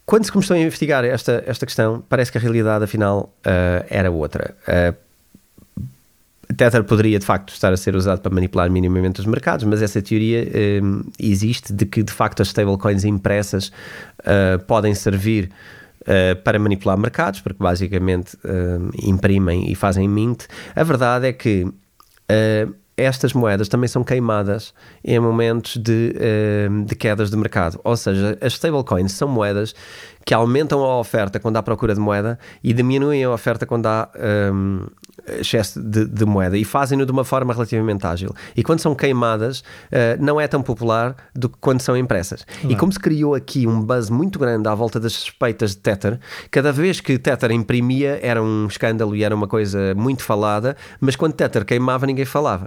quando 0.04 0.26
se 0.26 0.32
começou 0.32 0.54
a 0.54 0.58
investigar 0.60 1.02
esta, 1.02 1.42
esta 1.46 1.64
questão, 1.64 2.04
parece 2.06 2.30
que 2.30 2.36
a 2.36 2.40
realidade 2.42 2.84
afinal 2.84 3.34
uh, 3.38 3.86
era 3.88 4.10
outra. 4.10 4.54
Uh, 4.68 5.05
Tether 6.56 6.82
poderia 6.84 7.18
de 7.18 7.26
facto 7.26 7.52
estar 7.52 7.72
a 7.72 7.76
ser 7.76 7.94
usado 7.94 8.20
para 8.20 8.34
manipular 8.34 8.70
minimamente 8.70 9.20
os 9.20 9.26
mercados, 9.26 9.64
mas 9.64 9.82
essa 9.82 10.00
teoria 10.00 10.48
um, 10.82 11.02
existe 11.18 11.72
de 11.72 11.86
que 11.86 12.02
de 12.02 12.12
facto 12.12 12.40
as 12.40 12.48
stablecoins 12.48 13.04
impressas 13.04 13.70
uh, 14.20 14.64
podem 14.66 14.94
servir 14.94 15.50
uh, 16.02 16.42
para 16.42 16.58
manipular 16.58 16.96
mercados, 16.98 17.40
porque 17.40 17.62
basicamente 17.62 18.36
uh, 18.36 18.90
imprimem 19.02 19.70
e 19.70 19.74
fazem 19.74 20.08
mint. 20.08 20.44
A 20.74 20.82
verdade 20.82 21.28
é 21.28 21.32
que 21.32 21.66
estas 22.96 23.32
moedas 23.32 23.68
também 23.68 23.86
são 23.86 24.02
queimadas 24.02 24.74
em 25.04 25.20
momentos 25.20 25.76
de, 25.76 26.12
de 26.86 26.96
quedas 26.96 27.30
de 27.30 27.36
mercado, 27.36 27.78
ou 27.84 27.96
seja, 27.96 28.36
as 28.40 28.54
stablecoins 28.54 29.12
são 29.12 29.28
moedas 29.28 29.76
que 30.24 30.34
aumentam 30.34 30.82
a 30.82 30.98
oferta 30.98 31.38
quando 31.38 31.56
há 31.56 31.62
procura 31.62 31.94
de 31.94 32.00
moeda 32.00 32.36
e 32.64 32.72
diminuem 32.72 33.22
a 33.22 33.30
oferta 33.30 33.64
quando 33.64 33.86
há 33.86 34.10
um, 34.52 34.86
excesso 35.38 35.80
de, 35.80 36.06
de, 36.06 36.24
moeda 36.24 36.56
e 36.56 36.64
fazem-no 36.64 37.04
de 37.04 37.12
uma 37.12 37.24
forma 37.24 37.52
relativamente 37.52 38.06
ágil. 38.06 38.34
E 38.56 38.62
quando 38.62 38.80
são 38.80 38.94
queimadas, 38.94 39.60
uh, 39.60 39.64
não 40.20 40.40
é 40.40 40.46
tão 40.46 40.62
popular 40.62 41.16
do 41.34 41.48
que 41.48 41.56
quando 41.60 41.80
são 41.80 41.96
impressas. 41.96 42.44
Claro. 42.44 42.72
E 42.72 42.76
como 42.76 42.92
se 42.92 42.98
criou 42.98 43.34
aqui 43.34 43.66
um 43.66 43.80
buzz 43.80 44.10
muito 44.10 44.38
grande 44.38 44.68
à 44.68 44.74
volta 44.74 44.98
das 45.00 45.12
suspeitas 45.12 45.70
de 45.70 45.78
Tether, 45.78 46.18
cada 46.50 46.72
vez 46.72 47.00
que 47.00 47.18
Tether 47.18 47.50
imprimia 47.50 48.18
era 48.22 48.42
um 48.42 48.66
escândalo 48.66 49.14
e 49.14 49.24
era 49.24 49.34
uma 49.34 49.46
coisa 49.46 49.94
muito 49.94 50.22
falada, 50.22 50.76
mas 51.00 51.16
quando 51.16 51.34
Tether 51.34 51.64
queimava 51.64 52.06
ninguém 52.06 52.24
falava. 52.24 52.66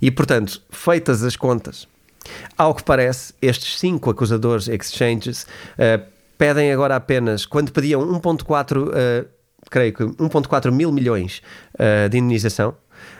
E 0.00 0.10
portanto, 0.10 0.62
feitas 0.70 1.22
as 1.22 1.36
contas, 1.36 1.86
ao 2.56 2.74
que 2.74 2.82
parece, 2.82 3.34
estes 3.40 3.78
cinco 3.78 4.10
acusadores 4.10 4.68
exchanges. 4.68 5.44
Uh, 5.74 6.04
pedem 6.36 6.72
agora 6.72 6.96
apenas, 6.96 7.44
quando 7.44 7.70
pediam 7.72 8.00
1.4, 8.18 8.88
uh, 8.88 9.28
creio 9.70 9.92
que 9.92 10.02
1.4 10.02 10.70
mil 10.70 10.92
milhões 10.92 11.40
uh, 11.74 12.08
de 12.08 12.18
indenização, 12.18 12.74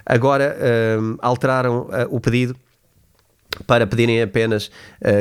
agora 0.04 0.56
uh, 0.58 1.16
alteraram 1.22 1.88
o 2.10 2.20
pedido 2.20 2.54
para 3.66 3.86
pedirem 3.86 4.22
apenas 4.22 4.70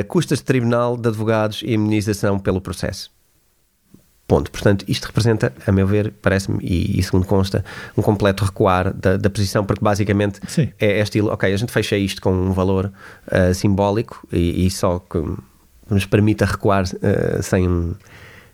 custas 0.06 0.38
de 0.38 0.44
tribunal, 0.44 0.96
de 0.96 1.08
advogados 1.08 1.62
e 1.62 1.74
indenização 1.74 2.38
pelo 2.38 2.60
processo. 2.60 3.10
Ponto. 4.26 4.52
Portanto, 4.52 4.84
isto 4.86 5.06
representa, 5.06 5.52
a 5.66 5.72
meu 5.72 5.84
ver, 5.84 6.12
parece-me, 6.22 6.58
e, 6.62 7.00
e, 7.00 7.02
segundo 7.02 7.26
consta, 7.26 7.64
um 7.96 8.02
completo 8.02 8.44
recuar 8.44 8.94
da, 8.94 9.16
da 9.16 9.28
posição, 9.28 9.64
porque 9.64 9.84
basicamente 9.84 10.40
é, 10.78 11.00
é, 11.00 11.02
estilo, 11.02 11.32
ok, 11.32 11.52
a 11.52 11.56
gente 11.56 11.72
fecha 11.72 11.96
isto 11.96 12.22
com 12.22 12.32
um 12.32 12.52
valor 12.52 12.92
simbólico 13.52 14.24
e, 14.32 14.66
e 14.66 14.70
só 14.70 15.00
que 15.00 15.18
nos 15.90 16.06
permita 16.06 16.44
recuar 16.44 16.84
uh, 16.84 17.42
sem, 17.42 17.96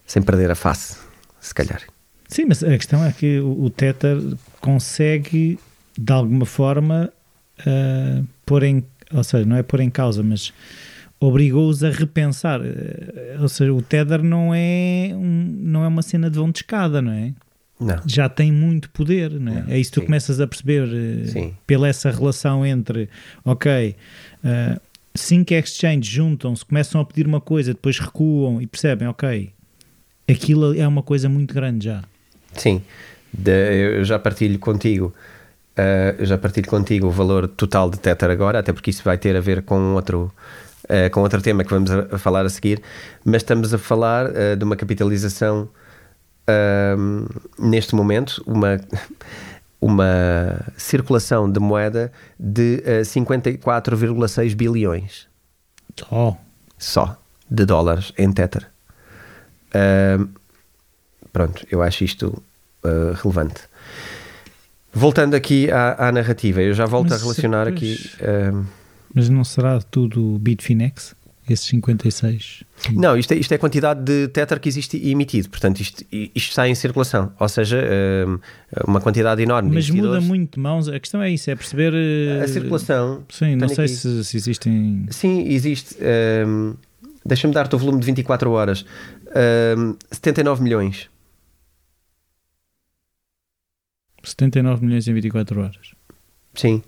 sem 0.07 0.23
perder 0.23 0.51
a 0.51 0.55
face, 0.55 0.97
se 1.41 1.55
calhar. 1.55 1.83
Sim, 2.29 2.47
mas 2.47 2.63
a 2.63 2.77
questão 2.77 3.05
é 3.05 3.13
que 3.13 3.39
o, 3.41 3.65
o 3.65 3.71
Tether 3.71 4.19
consegue, 4.61 5.59
de 5.97 6.13
alguma 6.13 6.45
forma, 6.45 7.13
uh, 7.61 8.27
pôr 8.45 8.65
em. 8.65 8.85
Ou 9.13 9.23
seja, 9.23 9.45
não 9.45 9.57
é 9.57 9.63
pôr 9.63 9.81
em 9.81 9.91
causa, 9.91 10.23
mas 10.23 10.53
obrigou-os 11.21 11.85
a 11.85 11.91
repensar. 11.91 12.61
Uh, 12.61 13.43
ou 13.43 13.49
seja, 13.49 13.73
o 13.73 13.81
Tether 13.81 14.23
não 14.23 14.53
é, 14.55 15.11
um, 15.15 15.57
não 15.61 15.85
é 15.85 15.89
uma 15.89 16.03
cena 16.03 16.29
de 16.29 16.39
vão 16.39 16.51
de 16.51 16.59
escada, 16.59 17.01
não 17.01 17.13
é? 17.13 17.33
Não. 17.79 18.01
Já 18.07 18.29
tem 18.29 18.51
muito 18.51 18.89
poder, 18.91 19.33
não 19.33 19.53
é? 19.53 19.63
Não, 19.63 19.73
é 19.73 19.79
isso 19.79 19.93
que 19.93 20.01
tu 20.01 20.05
começas 20.07 20.41
a 20.41 20.47
perceber 20.47 20.85
uh, 20.89 21.55
pela 21.67 21.87
essa 21.87 22.11
relação 22.11 22.65
entre, 22.65 23.09
ok, 23.45 23.95
uh, 24.43 24.81
cinco 25.15 25.53
exchanges 25.53 26.07
juntam-se, 26.07 26.65
começam 26.65 27.01
a 27.01 27.05
pedir 27.05 27.27
uma 27.27 27.41
coisa, 27.41 27.75
depois 27.75 27.99
recuam 27.99 28.63
e 28.63 28.67
percebem, 28.67 29.07
ok, 29.07 29.53
aquilo 30.29 30.75
é 30.75 30.89
uma 30.89 31.03
coisa 31.03 31.29
muito 31.29 31.55
grande 31.55 31.85
já. 31.85 32.03
Sim, 32.57 32.83
de, 33.33 33.99
eu 33.99 34.05
já 34.05 34.19
partilho 34.19 34.59
contigo. 34.59 35.15
Uh, 35.79 36.17
eu 36.19 36.27
já 36.27 36.39
partilho 36.39 36.69
contigo 36.69 37.07
o 37.07 37.11
valor 37.11 37.47
total 37.49 37.91
de 37.91 37.99
Tether 37.99 38.31
agora, 38.31 38.61
até 38.61 38.73
porque 38.73 38.91
isso 38.91 39.03
vai 39.05 39.19
ter 39.19 39.37
a 39.37 39.41
ver 39.41 39.63
com 39.63 39.95
outro, 39.95 40.33
uh, 40.85 41.11
com 41.11 41.21
outro 41.21 41.43
tema 41.43 41.65
que 41.65 41.71
vamos 41.71 41.91
a, 41.91 42.07
a 42.13 42.19
falar 42.19 42.47
a 42.47 42.49
seguir, 42.49 42.81
mas 43.25 43.43
estamos 43.43 43.75
a 43.75 43.79
falar 43.79 44.27
uh, 44.31 44.57
de 44.57 44.65
uma 44.65 44.77
capitalização 44.77 45.69
neste 47.59 47.97
momento, 47.97 48.41
uma 48.47 48.79
uma 49.81 50.61
circulação 50.77 51.51
de 51.51 51.61
moeda 51.61 52.11
de 52.39 52.83
uh, 52.85 53.03
54,6 53.03 54.55
bilhões. 54.55 55.29
Só. 55.97 56.37
Só. 56.79 57.17
De 57.49 57.65
dólares 57.65 58.13
em 58.19 58.33
Tether. 58.33 58.69
Uh, 59.69 60.29
pronto, 61.37 61.67
eu 61.71 61.83
acho 61.83 62.03
isto 62.03 62.43
uh, 62.83 63.13
relevante. 63.23 63.61
Voltando 64.91 65.35
aqui 65.35 65.71
à, 65.71 66.09
à, 66.09 66.11
narrativa, 66.11 66.63
eu 66.63 66.73
já 66.73 66.87
volto 66.87 67.11
mas, 67.11 67.21
a 67.21 67.23
relacionar 67.23 67.69
aqui. 67.69 68.11
Uh, 68.23 68.65
mas 69.15 69.29
não 69.29 69.45
será 69.45 69.79
tudo 69.83 70.39
Bitfinex? 70.39 71.15
esses 71.49 71.67
56? 71.67 72.65
Não, 72.93 73.17
isto 73.17 73.33
é, 73.33 73.37
isto 73.37 73.53
é 73.53 73.55
a 73.55 73.59
quantidade 73.59 74.03
de 74.03 74.27
Tether 74.29 74.59
que 74.59 74.69
existe 74.69 74.97
emitido, 75.09 75.49
portanto 75.49 75.79
isto, 75.79 76.05
isto 76.11 76.49
está 76.49 76.67
em 76.67 76.75
circulação, 76.75 77.33
ou 77.39 77.49
seja, 77.49 77.85
hum, 78.27 78.39
uma 78.85 79.01
quantidade 79.01 79.41
enorme 79.41 79.73
Mas 79.73 79.89
muda 79.89 80.21
muito 80.21 80.55
de 80.55 80.61
mãos, 80.61 80.89
a 80.89 80.99
questão 80.99 81.23
é 81.23 81.31
isso, 81.31 81.49
é 81.49 81.55
perceber... 81.55 81.93
A 81.95 82.45
eh, 82.45 82.49
circulação... 82.49 83.23
Sim, 83.29 83.55
não 83.55 83.69
sei 83.69 83.87
se, 83.87 84.25
se, 84.25 84.37
existem... 84.37 85.07
Sim, 85.11 85.47
existe... 85.47 85.97
Um, 86.49 86.75
Deixa-me 87.25 87.53
dar-te 87.53 87.75
o 87.75 87.79
volume 87.79 87.99
de 87.99 88.07
24 88.07 88.51
horas. 88.53 88.85
Um, 89.77 89.97
79 90.13 90.63
milhões. 90.63 91.09
79 94.29 94.85
milhões 94.85 95.07
em 95.07 95.15
24 95.15 95.61
horas. 95.61 95.95
Sim. 96.55 96.83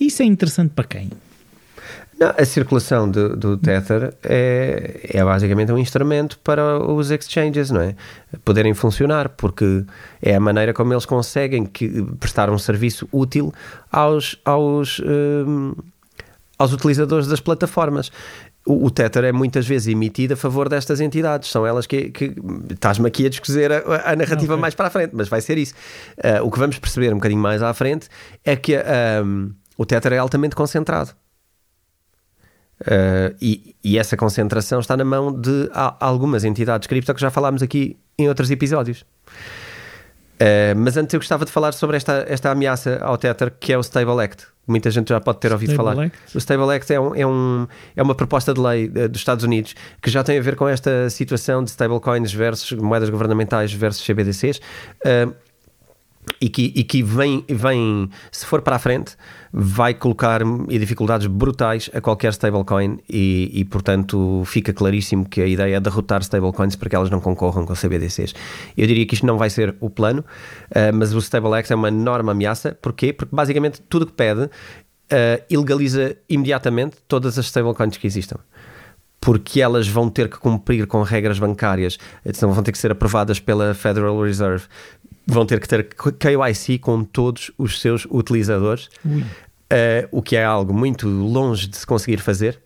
Isso 0.00 0.22
é 0.22 0.24
interessante 0.24 0.72
para 0.74 0.84
quem? 0.84 1.10
Não, 2.18 2.34
a 2.36 2.44
circulação 2.44 3.08
do, 3.08 3.36
do 3.36 3.56
Tether 3.56 4.12
é, 4.24 5.00
é 5.04 5.24
basicamente 5.24 5.70
um 5.70 5.78
instrumento 5.78 6.36
para 6.40 6.82
os 6.82 7.12
exchanges, 7.12 7.70
não 7.70 7.80
é? 7.80 7.94
Poderem 8.44 8.74
funcionar, 8.74 9.28
porque 9.30 9.84
é 10.20 10.34
a 10.34 10.40
maneira 10.40 10.74
como 10.74 10.92
eles 10.92 11.06
conseguem 11.06 11.64
que, 11.64 12.02
prestar 12.18 12.50
um 12.50 12.58
serviço 12.58 13.08
útil 13.12 13.54
aos, 13.92 14.36
aos, 14.44 15.00
um, 15.00 15.74
aos 16.58 16.72
utilizadores 16.72 17.28
das 17.28 17.38
plataformas 17.38 18.10
o, 18.68 18.84
o 18.84 18.90
Tether 18.90 19.24
é 19.24 19.32
muitas 19.32 19.66
vezes 19.66 19.88
emitido 19.88 20.34
a 20.34 20.36
favor 20.36 20.68
destas 20.68 21.00
entidades. 21.00 21.48
São 21.48 21.66
elas 21.66 21.86
que. 21.86 22.10
que 22.10 22.34
Estás-me 22.70 23.08
aqui 23.08 23.24
a 23.24 23.30
descozer 23.30 23.72
a, 23.72 24.12
a 24.12 24.14
narrativa 24.14 24.52
okay. 24.52 24.60
mais 24.60 24.74
para 24.74 24.88
a 24.88 24.90
frente, 24.90 25.12
mas 25.14 25.26
vai 25.28 25.40
ser 25.40 25.56
isso. 25.56 25.74
Uh, 26.18 26.44
o 26.44 26.50
que 26.50 26.58
vamos 26.58 26.78
perceber 26.78 27.10
um 27.12 27.16
bocadinho 27.16 27.40
mais 27.40 27.62
à 27.62 27.72
frente 27.72 28.08
é 28.44 28.54
que 28.54 28.76
um, 29.24 29.52
o 29.78 29.86
Tether 29.86 30.12
é 30.12 30.18
altamente 30.18 30.54
concentrado. 30.54 31.12
Uh, 32.82 33.34
e, 33.40 33.74
e, 33.82 33.98
essa 33.98 34.16
concentração 34.16 34.78
está 34.78 34.96
na 34.96 35.04
mão 35.04 35.32
de 35.32 35.68
algumas 35.98 36.44
entidades 36.44 36.86
cripto 36.86 37.12
que 37.12 37.20
já 37.20 37.28
falámos 37.28 37.60
aqui 37.60 37.96
em 38.16 38.28
outros 38.28 38.50
episódios. 38.50 39.04
Uh, 40.40 40.76
mas 40.76 40.96
antes 40.96 41.12
eu 41.12 41.20
gostava 41.20 41.44
de 41.44 41.50
falar 41.50 41.72
sobre 41.72 41.96
esta, 41.96 42.24
esta 42.28 42.50
ameaça 42.50 42.98
ao 43.02 43.18
Tether, 43.18 43.52
que 43.58 43.72
é 43.72 43.78
o 43.78 43.80
Stable 43.80 44.22
Act. 44.22 44.46
Muita 44.66 44.90
gente 44.90 45.08
já 45.08 45.20
pode 45.20 45.40
ter 45.40 45.50
ouvido 45.50 45.72
Stable 45.72 45.90
falar. 45.90 46.06
Act? 46.06 46.36
O 46.36 46.38
Stable 46.38 46.74
Act 46.74 46.92
é, 46.92 47.00
um, 47.00 47.14
é, 47.14 47.26
um, 47.26 47.66
é 47.96 48.02
uma 48.02 48.14
proposta 48.14 48.54
de 48.54 48.60
lei 48.60 48.86
uh, 48.86 49.08
dos 49.08 49.20
Estados 49.20 49.44
Unidos 49.44 49.74
que 50.00 50.10
já 50.10 50.22
tem 50.22 50.38
a 50.38 50.42
ver 50.42 50.56
com 50.56 50.68
esta 50.68 51.10
situação 51.10 51.64
de 51.64 51.70
stablecoins 51.70 52.32
versus 52.32 52.78
moedas 52.78 53.10
governamentais 53.10 53.72
versus 53.72 54.06
CBDCs. 54.06 54.60
Uh, 55.04 55.34
e 56.40 56.48
que, 56.48 56.72
e 56.74 56.84
que 56.84 57.02
vem, 57.02 57.44
vem, 57.48 58.10
se 58.30 58.46
for 58.46 58.62
para 58.62 58.76
a 58.76 58.78
frente, 58.78 59.16
vai 59.52 59.94
colocar 59.94 60.42
dificuldades 60.68 61.26
brutais 61.26 61.90
a 61.94 62.00
qualquer 62.00 62.32
stablecoin 62.32 62.98
e, 63.08 63.50
e, 63.52 63.64
portanto, 63.64 64.42
fica 64.46 64.72
claríssimo 64.72 65.28
que 65.28 65.40
a 65.40 65.46
ideia 65.46 65.76
é 65.76 65.80
derrotar 65.80 66.20
stablecoins 66.22 66.76
para 66.76 66.88
que 66.88 66.96
elas 66.96 67.10
não 67.10 67.20
concorram 67.20 67.64
com 67.64 67.74
CBDCs. 67.74 68.34
Eu 68.76 68.86
diria 68.86 69.06
que 69.06 69.14
isto 69.14 69.26
não 69.26 69.38
vai 69.38 69.50
ser 69.50 69.74
o 69.80 69.90
plano, 69.90 70.20
uh, 70.20 70.94
mas 70.94 71.14
o 71.14 71.18
StableX 71.18 71.70
é 71.70 71.74
uma 71.74 71.88
enorme 71.88 72.30
ameaça. 72.30 72.76
Porquê? 72.80 73.12
Porque, 73.12 73.34
basicamente, 73.34 73.80
tudo 73.88 74.06
que 74.06 74.12
pede 74.12 74.42
uh, 74.42 74.50
ilegaliza 75.48 76.16
imediatamente 76.28 76.96
todas 77.06 77.38
as 77.38 77.46
stablecoins 77.46 77.96
que 77.96 78.06
existam 78.06 78.38
porque 79.20 79.60
elas 79.60 79.88
vão 79.88 80.08
ter 80.08 80.28
que 80.28 80.38
cumprir 80.38 80.86
com 80.86 81.02
regras 81.02 81.38
bancárias, 81.38 81.98
então 82.24 82.52
vão 82.52 82.62
ter 82.62 82.72
que 82.72 82.78
ser 82.78 82.92
aprovadas 82.92 83.40
pela 83.40 83.74
Federal 83.74 84.20
Reserve, 84.22 84.64
vão 85.28 85.44
ter 85.44 85.60
que 85.60 85.68
ter 85.68 85.84
KYC 85.84 86.78
com 86.78 87.04
todos 87.04 87.50
os 87.58 87.80
seus 87.80 88.06
utilizadores, 88.10 88.88
uh, 89.04 90.08
o 90.10 90.22
que 90.22 90.36
é 90.36 90.44
algo 90.44 90.72
muito 90.72 91.06
longe 91.06 91.68
de 91.68 91.76
se 91.76 91.86
conseguir 91.86 92.18
fazer. 92.18 92.58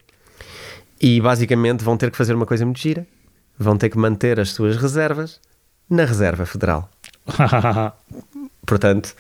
E 1.00 1.20
basicamente 1.20 1.82
vão 1.82 1.96
ter 1.96 2.10
que 2.12 2.16
fazer 2.16 2.34
uma 2.34 2.46
coisa 2.46 2.64
muito 2.64 2.78
gira: 2.78 3.04
vão 3.58 3.76
ter 3.76 3.90
que 3.90 3.98
manter 3.98 4.38
as 4.38 4.50
suas 4.50 4.76
reservas 4.76 5.40
na 5.90 6.04
Reserva 6.04 6.46
Federal. 6.46 6.88
Portanto, 8.64 9.14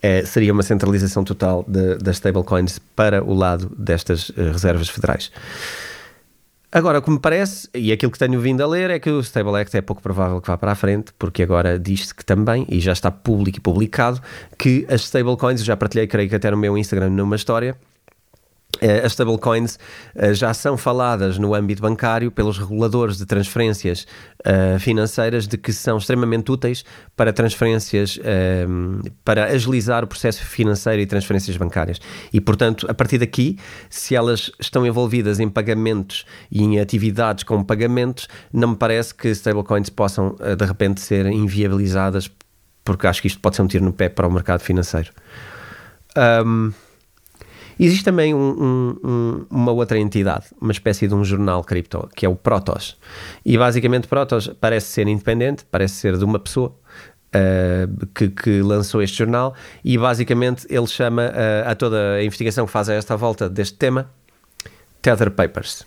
é, 0.00 0.24
seria 0.24 0.52
uma 0.52 0.62
centralização 0.62 1.22
total 1.22 1.64
das 2.00 2.16
stablecoins 2.16 2.78
para 2.78 3.22
o 3.22 3.34
lado 3.34 3.70
destas 3.78 4.30
uh, 4.30 4.52
reservas 4.52 4.88
federais. 4.88 5.30
Agora, 6.70 6.98
o 6.98 7.02
que 7.02 7.10
me 7.10 7.18
parece, 7.18 7.68
e 7.72 7.92
aquilo 7.92 8.10
que 8.10 8.18
tenho 8.18 8.40
vindo 8.40 8.62
a 8.62 8.66
ler, 8.66 8.90
é 8.90 8.98
que 8.98 9.08
o 9.08 9.20
Stable 9.20 9.56
Act 9.56 9.76
é 9.76 9.80
pouco 9.80 10.02
provável 10.02 10.40
que 10.40 10.48
vá 10.48 10.58
para 10.58 10.72
a 10.72 10.74
frente, 10.74 11.12
porque 11.18 11.42
agora 11.42 11.78
diz-se 11.78 12.14
que 12.14 12.24
também, 12.24 12.66
e 12.68 12.80
já 12.80 12.92
está 12.92 13.10
público 13.10 13.58
e 13.58 13.60
publicado, 13.60 14.20
que 14.58 14.84
as 14.90 15.02
stablecoins, 15.02 15.64
já 15.64 15.76
partilhei, 15.76 16.06
creio 16.06 16.28
que 16.28 16.34
até 16.34 16.50
no 16.50 16.56
meu 16.56 16.76
Instagram, 16.76 17.10
numa 17.10 17.36
história, 17.36 17.76
as 19.04 19.12
stablecoins 19.12 19.78
eh, 20.14 20.34
já 20.34 20.52
são 20.54 20.76
faladas 20.76 21.38
no 21.38 21.54
âmbito 21.54 21.82
bancário 21.82 22.30
pelos 22.30 22.58
reguladores 22.58 23.18
de 23.18 23.26
transferências 23.26 24.06
uh, 24.40 24.78
financeiras 24.78 25.46
de 25.46 25.56
que 25.56 25.72
são 25.72 25.98
extremamente 25.98 26.50
úteis 26.50 26.84
para 27.16 27.32
transferências, 27.32 28.18
para 29.24 29.46
agilizar 29.46 30.04
o 30.04 30.06
processo 30.06 30.44
financeiro 30.44 31.00
e 31.00 31.06
transferências 31.06 31.56
bancárias. 31.56 32.00
E, 32.32 32.40
portanto, 32.40 32.86
a 32.90 32.94
partir 32.94 33.18
daqui, 33.18 33.58
se 33.88 34.14
elas 34.14 34.50
estão 34.60 34.86
envolvidas 34.86 35.40
em 35.40 35.48
pagamentos 35.48 36.24
e 36.50 36.62
em 36.62 36.78
atividades 36.78 37.44
com 37.44 37.62
pagamentos, 37.64 38.28
não 38.52 38.68
me 38.68 38.76
parece 38.76 39.14
que 39.14 39.28
stablecoins 39.28 39.88
possam, 39.88 40.36
de 40.58 40.64
repente, 40.64 41.00
ser 41.00 41.26
inviabilizadas, 41.26 42.30
porque 42.84 43.06
acho 43.06 43.22
que 43.22 43.28
isto 43.28 43.40
pode 43.40 43.56
ser 43.56 43.62
um 43.62 43.66
tiro 43.66 43.84
no 43.84 43.92
pé 43.92 44.08
para 44.08 44.26
o 44.26 44.32
mercado 44.32 44.60
financeiro. 44.60 45.10
Um, 46.16 46.72
Existe 47.78 48.04
também 48.04 48.34
um, 48.34 48.38
um, 48.38 48.96
um, 49.04 49.46
uma 49.50 49.72
outra 49.72 49.98
entidade, 49.98 50.46
uma 50.60 50.72
espécie 50.72 51.06
de 51.06 51.14
um 51.14 51.22
jornal 51.24 51.62
cripto, 51.62 52.08
que 52.14 52.24
é 52.24 52.28
o 52.28 52.34
Protos. 52.34 52.96
E 53.44 53.58
basicamente 53.58 54.08
Protos 54.08 54.48
parece 54.60 54.88
ser 54.88 55.06
independente, 55.06 55.64
parece 55.70 55.94
ser 55.94 56.16
de 56.16 56.24
uma 56.24 56.38
pessoa 56.38 56.74
uh, 57.34 58.06
que, 58.14 58.28
que, 58.28 58.62
lançou 58.62 59.02
este 59.02 59.18
jornal 59.18 59.54
e 59.84 59.98
basicamente 59.98 60.66
ele 60.70 60.86
chama 60.86 61.26
uh, 61.26 61.70
a 61.70 61.74
toda 61.74 62.14
a 62.14 62.24
investigação 62.24 62.64
que 62.64 62.72
faz 62.72 62.88
a 62.88 62.94
esta 62.94 63.14
volta 63.14 63.48
deste 63.48 63.76
tema 63.76 64.10
Tether 65.02 65.30
Papers. 65.30 65.86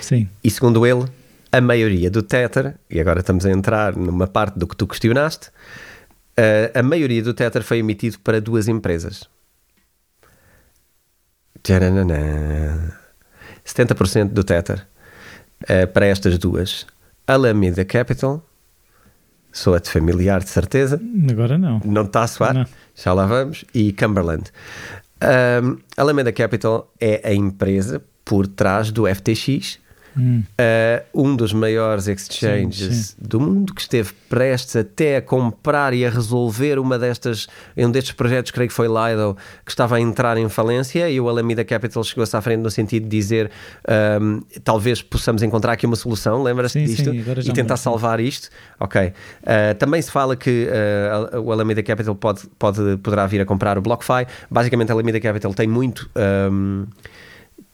Sim. 0.00 0.28
E 0.42 0.50
segundo 0.50 0.86
ele, 0.86 1.04
a 1.50 1.60
maioria 1.60 2.08
do 2.10 2.22
Tether, 2.22 2.76
e 2.88 3.00
agora 3.00 3.20
estamos 3.20 3.44
a 3.44 3.50
entrar 3.50 3.96
numa 3.96 4.28
parte 4.28 4.56
do 4.56 4.68
que 4.68 4.76
tu 4.76 4.86
questionaste, 4.86 5.48
uh, 5.48 6.78
a 6.78 6.82
maioria 6.82 7.24
do 7.24 7.34
Tether 7.34 7.64
foi 7.64 7.78
emitido 7.78 8.20
para 8.20 8.40
duas 8.40 8.68
empresas 8.68 9.28
70% 11.64 14.28
do 14.28 14.44
Tether 14.44 14.86
uh, 15.62 15.86
para 15.92 16.06
estas 16.06 16.38
duas. 16.38 16.86
Alameda 17.26 17.84
Capital, 17.84 18.42
soa-te 19.52 19.90
familiar 19.90 20.40
de 20.40 20.48
certeza. 20.50 21.00
Agora 21.30 21.58
não. 21.58 21.80
Não 21.84 22.02
está 22.02 22.22
a 22.22 22.26
soar? 22.26 22.54
Não. 22.54 22.66
Já 22.94 23.12
lá 23.12 23.26
vamos. 23.26 23.64
E 23.74 23.92
Cumberland. 23.92 24.50
Um, 25.22 25.76
Alameda 25.96 26.32
Capital 26.32 26.92
é 26.98 27.28
a 27.28 27.34
empresa 27.34 28.02
por 28.24 28.46
trás 28.46 28.90
do 28.90 29.06
FTX, 29.12 29.78
Hum. 30.16 30.42
Uh, 30.58 31.22
um 31.22 31.36
dos 31.36 31.52
maiores 31.52 32.08
exchanges 32.08 32.96
sim, 32.96 33.02
sim. 33.02 33.16
do 33.18 33.40
mundo 33.40 33.74
que 33.74 33.80
esteve 33.80 34.12
prestes 34.28 34.76
até 34.76 35.16
a 35.16 35.22
comprar 35.22 35.92
e 35.92 36.04
a 36.04 36.10
resolver 36.10 36.78
uma 36.78 36.98
destas, 36.98 37.46
um 37.76 37.90
destes 37.90 38.12
projetos, 38.12 38.50
creio 38.50 38.68
que 38.68 38.74
foi 38.74 38.86
Lido, 38.86 39.36
que 39.64 39.70
estava 39.70 39.96
a 39.96 40.00
entrar 40.00 40.36
em 40.36 40.48
falência 40.48 41.08
e 41.08 41.20
o 41.20 41.28
Alameda 41.28 41.64
Capital 41.64 42.02
chegou-se 42.04 42.36
à 42.36 42.40
frente 42.40 42.60
no 42.60 42.70
sentido 42.70 43.04
de 43.04 43.08
dizer 43.08 43.50
um, 44.20 44.42
talvez 44.64 45.02
possamos 45.02 45.42
encontrar 45.42 45.72
aqui 45.72 45.86
uma 45.86 45.96
solução, 45.96 46.42
lembra-se 46.42 46.84
disto? 46.84 47.12
e 47.14 47.52
tentar 47.52 47.76
salvar 47.76 48.20
isto. 48.20 48.48
Ok. 48.78 49.00
Uh, 49.00 49.74
também 49.78 50.00
se 50.00 50.10
fala 50.10 50.36
que 50.36 50.68
uh, 51.34 51.40
o 51.40 51.52
Alameda 51.52 51.82
Capital 51.82 52.14
pode, 52.14 52.42
pode, 52.58 52.96
poderá 52.98 53.26
vir 53.26 53.40
a 53.40 53.44
comprar 53.44 53.78
o 53.78 53.80
BlockFi. 53.80 54.26
Basicamente, 54.50 54.90
a 54.90 54.94
Alameda 54.94 55.20
Capital 55.20 55.52
tem 55.54 55.66
muito. 55.66 56.10
Um, 56.50 56.86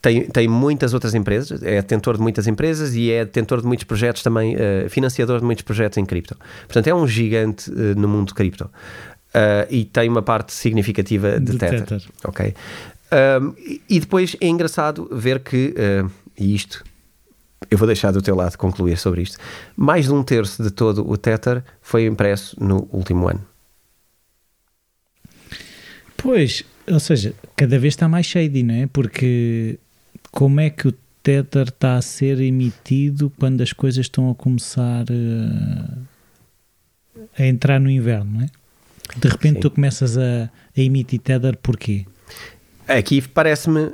tem, 0.07 0.21
tem 0.25 0.47
muitas 0.47 0.93
outras 0.93 1.13
empresas, 1.13 1.61
é 1.61 1.81
detentor 1.81 2.15
de 2.15 2.21
muitas 2.21 2.47
empresas 2.47 2.95
e 2.95 3.11
é 3.11 3.25
detentor 3.25 3.59
de 3.59 3.67
muitos 3.67 3.83
projetos 3.83 4.23
também, 4.23 4.55
uh, 4.55 4.89
financiador 4.89 5.39
de 5.39 5.45
muitos 5.45 5.63
projetos 5.63 5.97
em 5.97 6.05
cripto. 6.05 6.37
Portanto, 6.65 6.87
é 6.87 6.95
um 6.95 7.05
gigante 7.05 7.69
uh, 7.69 7.99
no 7.99 8.07
mundo 8.07 8.29
de 8.29 8.33
cripto. 8.33 8.65
Uh, 8.65 9.67
e 9.69 9.83
tem 9.83 10.07
uma 10.07 10.21
parte 10.21 10.53
significativa 10.53 11.37
de, 11.39 11.51
de 11.51 11.57
tether. 11.57 11.85
tether. 11.85 12.09
Ok. 12.23 12.53
Um, 13.41 13.53
e 13.89 13.99
depois 13.99 14.37
é 14.39 14.47
engraçado 14.47 15.09
ver 15.11 15.39
que, 15.39 15.73
e 16.37 16.55
isto 16.55 16.83
eu 17.69 17.77
vou 17.77 17.87
deixar 17.87 18.11
do 18.11 18.21
teu 18.21 18.35
lado 18.35 18.55
concluir 18.57 18.97
sobre 18.97 19.21
isto, 19.21 19.37
mais 19.75 20.05
de 20.05 20.13
um 20.13 20.23
terço 20.23 20.61
de 20.61 20.69
todo 20.69 21.09
o 21.09 21.17
Tether 21.17 21.63
foi 21.81 22.05
impresso 22.05 22.55
no 22.63 22.87
último 22.91 23.27
ano. 23.27 23.43
Pois, 26.15 26.63
ou 26.87 26.99
seja, 26.99 27.33
cada 27.55 27.79
vez 27.79 27.93
está 27.93 28.07
mais 28.07 28.25
shady, 28.25 28.63
não 28.63 28.75
é? 28.75 28.87
Porque 28.87 29.79
como 30.37 30.59
é 30.59 30.69
que 30.69 30.87
o 30.87 30.93
Tether 31.23 31.69
está 31.69 31.95
a 31.95 32.01
ser 32.03 32.39
emitido 32.39 33.33
quando 33.39 33.61
as 33.61 33.73
coisas 33.73 34.05
estão 34.05 34.29
a 34.29 34.35
começar 34.35 35.03
uh, 35.09 35.97
a 37.39 37.43
entrar 37.43 37.79
no 37.79 37.89
inverno, 37.89 38.33
não 38.33 38.41
é? 38.41 38.49
De 39.17 39.27
repente 39.27 39.55
Sim. 39.55 39.61
tu 39.61 39.71
começas 39.71 40.15
a, 40.15 40.43
a 40.43 40.79
emitir 40.79 41.19
Tether 41.21 41.57
porquê? 41.57 42.05
Aqui 42.87 43.19
parece-me 43.19 43.93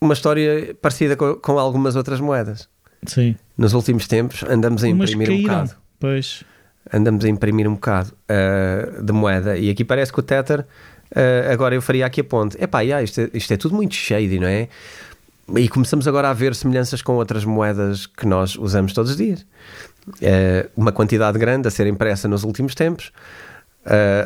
uma 0.00 0.14
história 0.14 0.74
parecida 0.82 1.14
com, 1.14 1.36
com, 1.36 1.60
algumas 1.60 1.94
outras 1.94 2.18
moedas. 2.18 2.68
Sim. 3.06 3.36
Nos 3.56 3.72
últimos 3.72 4.08
tempos 4.08 4.42
andamos 4.42 4.82
a 4.82 4.88
imprimir 4.88 5.30
um 5.30 5.42
bocado. 5.42 5.76
Pois. 6.00 6.42
Andamos 6.92 7.24
a 7.24 7.28
imprimir 7.28 7.68
um 7.68 7.74
bocado 7.74 8.12
uh, 8.28 9.00
de 9.00 9.12
moeda 9.12 9.56
e 9.56 9.70
aqui 9.70 9.84
parece 9.84 10.12
que 10.12 10.18
o 10.18 10.24
Tether, 10.24 10.62
uh, 10.62 11.52
agora 11.52 11.76
eu 11.76 11.80
faria 11.80 12.04
aqui 12.04 12.20
a 12.20 12.24
ponte. 12.24 12.60
Epá, 12.60 12.80
yeah, 12.80 13.00
isto, 13.00 13.20
é, 13.20 13.30
isto 13.32 13.54
é 13.54 13.56
tudo 13.56 13.76
muito 13.76 13.94
shady, 13.94 14.40
não 14.40 14.48
é? 14.48 14.68
E 15.56 15.68
começamos 15.68 16.08
agora 16.08 16.30
a 16.30 16.32
ver 16.32 16.54
semelhanças 16.54 17.02
com 17.02 17.16
outras 17.16 17.44
moedas 17.44 18.06
que 18.06 18.26
nós 18.26 18.56
usamos 18.56 18.92
todos 18.92 19.10
os 19.10 19.16
dias. 19.16 19.44
É 20.20 20.68
uma 20.76 20.90
quantidade 20.92 21.38
grande 21.38 21.68
a 21.68 21.70
ser 21.70 21.86
impressa 21.86 22.26
nos 22.26 22.44
últimos 22.44 22.74
tempos, 22.74 23.12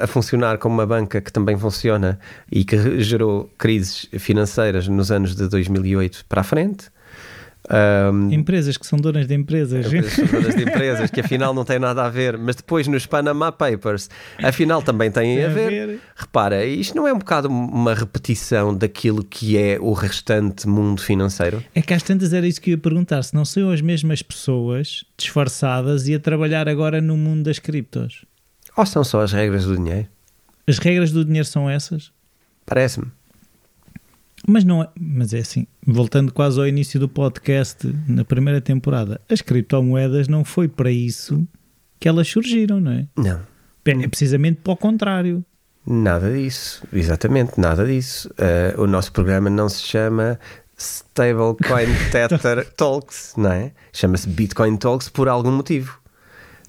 a 0.01 0.07
funcionar 0.07 0.59
como 0.59 0.75
uma 0.75 0.87
banca 0.87 1.21
que 1.21 1.33
também 1.33 1.59
funciona 1.59 2.21
e 2.51 2.64
que 2.64 3.01
gerou 3.01 3.51
crises 3.59 4.09
financeiras 4.19 4.87
nos 4.87 5.11
anos 5.11 5.35
de 5.35 5.49
2008 5.49 6.25
para 6.29 6.43
a 6.43 6.45
frente. 6.45 6.87
Um, 7.71 8.33
empresas 8.33 8.79
que 8.79 8.87
são 8.87 8.99
donas 8.99 9.27
de 9.27 9.35
empresas. 9.35 9.87
Empresas 9.87 10.14
que 10.14 10.27
são 10.27 10.41
donas 10.41 10.57
de 10.57 10.62
empresas, 10.62 11.11
que 11.11 11.21
afinal 11.21 11.53
não 11.53 11.64
têm 11.64 11.79
nada 11.79 12.05
a 12.05 12.09
ver, 12.09 12.39
mas 12.39 12.57
depois 12.57 12.89
nos 12.89 13.05
Panama 13.05 13.53
Papers, 13.53 14.09
afinal 14.43 14.81
também 14.81 15.11
têm 15.11 15.37
Tem 15.37 15.45
a, 15.45 15.49
ver. 15.49 15.71
ver. 15.71 16.01
Repara, 16.16 16.64
isto 16.64 16.97
não 16.97 17.07
é 17.07 17.12
um 17.12 17.19
bocado 17.19 17.49
uma 17.49 17.95
repetição 17.95 18.75
daquilo 18.75 19.23
que 19.23 19.59
é 19.59 19.79
o 19.79 19.93
restante 19.93 20.66
mundo 20.66 21.03
financeiro? 21.03 21.62
É 21.75 21.83
que 21.83 21.93
às 21.93 22.03
tantas 22.03 22.33
era 22.33 22.47
isso 22.47 22.61
que 22.61 22.71
eu 22.71 22.73
ia 22.73 22.79
perguntar, 22.79 23.23
se 23.23 23.35
não 23.35 23.45
são 23.45 23.71
as 23.71 23.83
mesmas 23.83 24.23
pessoas 24.23 25.05
disfarçadas 25.19 26.09
e 26.09 26.14
a 26.14 26.19
trabalhar 26.19 26.69
agora 26.69 27.01
no 27.03 27.16
mundo 27.16 27.45
das 27.45 27.59
criptos. 27.59 28.25
Ou 28.77 28.87
são 28.87 29.05
só 29.05 29.21
as 29.23 29.33
regras 29.33 29.66
do 29.66 29.77
dinheiro? 29.77 30.07
As 30.66 30.79
regras 30.79 31.12
do 31.12 31.25
dinheiro 31.25 31.47
são 31.47 31.69
essas? 31.69 32.12
Parece-me. 32.64 33.07
Mas 34.49 34.64
não 34.64 34.82
é, 34.82 34.88
mas 34.99 35.34
é 35.34 35.40
assim, 35.40 35.66
voltando 35.87 36.33
quase 36.33 36.58
ao 36.58 36.66
início 36.66 36.99
do 36.99 37.07
podcast, 37.07 37.87
na 38.08 38.25
primeira 38.25 38.62
temporada, 38.62 39.20
as 39.29 39.42
criptomoedas 39.42 40.26
não 40.26 40.42
foi 40.42 40.66
para 40.66 40.91
isso 40.91 41.46
que 42.00 42.08
elas 42.08 42.29
surgiram, 42.29 42.80
não 42.80 42.92
é? 42.92 43.07
Não. 43.14 43.42
É 43.84 44.08
precisamente 44.08 44.61
para 44.64 44.72
o 44.72 44.76
contrário. 44.76 45.45
Nada 45.87 46.33
disso, 46.33 46.83
exatamente, 46.91 47.61
nada 47.61 47.84
disso. 47.84 48.30
Uh, 48.30 48.83
o 48.83 48.87
nosso 48.87 49.12
programa 49.12 49.50
não 49.50 49.68
se 49.68 49.83
chama 49.83 50.38
Stablecoin 50.79 51.87
Tether 52.11 52.72
Talks, 52.75 53.34
não 53.37 53.53
é? 53.53 53.72
Chama-se 53.92 54.29
Bitcoin 54.29 54.79
Talks 54.79 55.11
por 55.11 55.29
algum 55.29 55.53
motivo. 55.53 56.00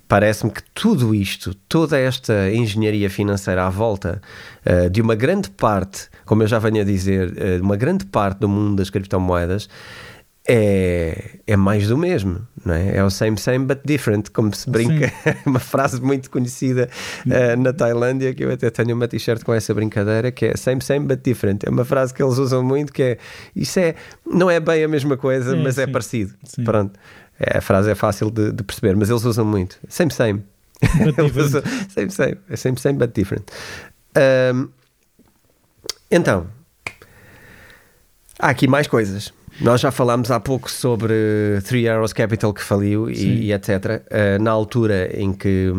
Parece-me 0.10 0.52
que 0.52 0.64
tudo 0.74 1.14
isto, 1.14 1.54
toda 1.70 1.96
esta 1.96 2.50
engenharia 2.52 3.12
financeira 3.12 3.68
à 3.68 3.70
volta 3.70 4.20
uh, 4.66 4.90
de 4.90 5.04
uma 5.04 5.14
grande 5.14 5.52
parte, 5.52 6.10
como 6.26 6.42
eu 6.42 6.48
já 6.48 6.58
venho 6.58 6.82
a 6.82 6.84
dizer, 6.84 7.30
uh, 7.30 7.64
uma 7.64 7.76
grande 7.76 8.06
parte 8.06 8.40
do 8.40 8.50
mundo 8.50 8.78
das 8.78 8.90
criptomoedas, 8.90 9.70
é, 10.48 11.42
é 11.46 11.56
mais 11.56 11.88
do 11.88 11.96
mesmo, 11.96 12.42
não 12.66 12.74
é? 12.74 12.98
É 12.98 13.04
o 13.04 13.10
same, 13.12 13.38
same, 13.38 13.66
but 13.66 13.82
different, 13.86 14.32
como 14.32 14.52
se 14.56 14.68
brinca. 14.68 15.14
uma 15.46 15.60
frase 15.60 16.02
muito 16.02 16.32
conhecida 16.32 16.90
uh, 17.28 17.62
na 17.62 17.72
Tailândia, 17.72 18.34
que 18.34 18.44
eu 18.44 18.52
até 18.52 18.72
tenho 18.72 18.96
uma 18.96 19.08
t-shirt 19.08 19.44
com 19.44 19.54
essa 19.54 19.76
brincadeira, 19.76 20.32
que 20.32 20.48
é 20.48 20.58
same, 20.58 20.82
same, 20.82 21.06
but 21.06 21.22
different. 21.22 21.64
É 21.68 21.70
uma 21.70 21.86
frase 21.86 22.16
que 22.16 22.24
eles 22.24 22.40
usam 22.40 22.64
muito, 22.64 22.92
que 22.92 23.04
é, 23.04 23.18
isso 23.56 23.80
é, 23.80 23.94
não 24.26 24.50
é 24.50 24.60
bem 24.60 24.84
a 24.84 24.88
mesma 24.88 25.16
coisa, 25.18 25.56
mas 25.56 25.78
é 25.78 25.84
sim. 25.84 25.90
é 25.90 25.94
parecido. 25.94 26.34
Sim. 26.44 26.64
Pronto. 26.64 27.00
É, 27.40 27.58
a 27.58 27.62
frase 27.62 27.90
é 27.90 27.96
fácil 27.96 28.30
de, 28.30 28.52
de, 28.52 28.64
perceber, 28.64 28.96
mas 28.96 29.10
eles 29.10 29.24
usam 29.24 29.46
muito. 29.46 29.78
Same, 29.88 30.12
same. 30.12 30.44
usam, 31.36 31.62
same, 31.90 32.12
same. 32.12 32.38
É 32.50 32.56
same, 32.56 32.78
same, 32.78 33.00
but 33.00 33.14
different. 33.14 33.50
Um, 34.54 34.70
então, 36.12 36.48
há 38.38 38.50
aqui 38.50 38.68
mais 38.68 38.88
coisas. 38.88 39.32
Nós 39.62 39.82
já 39.82 39.92
falámos 39.92 40.32
há 40.32 40.40
pouco 40.40 40.70
sobre 40.70 41.14
Three 41.66 41.88
Arrows 41.88 42.14
Capital 42.14 42.54
que 42.54 42.62
faliu 42.62 43.10
e, 43.10 43.48
e, 43.48 43.54
etc. 43.54 43.70
Uh, 43.70 44.42
na 44.42 44.52
altura 44.52 45.10
em 45.14 45.34
que, 45.34 45.72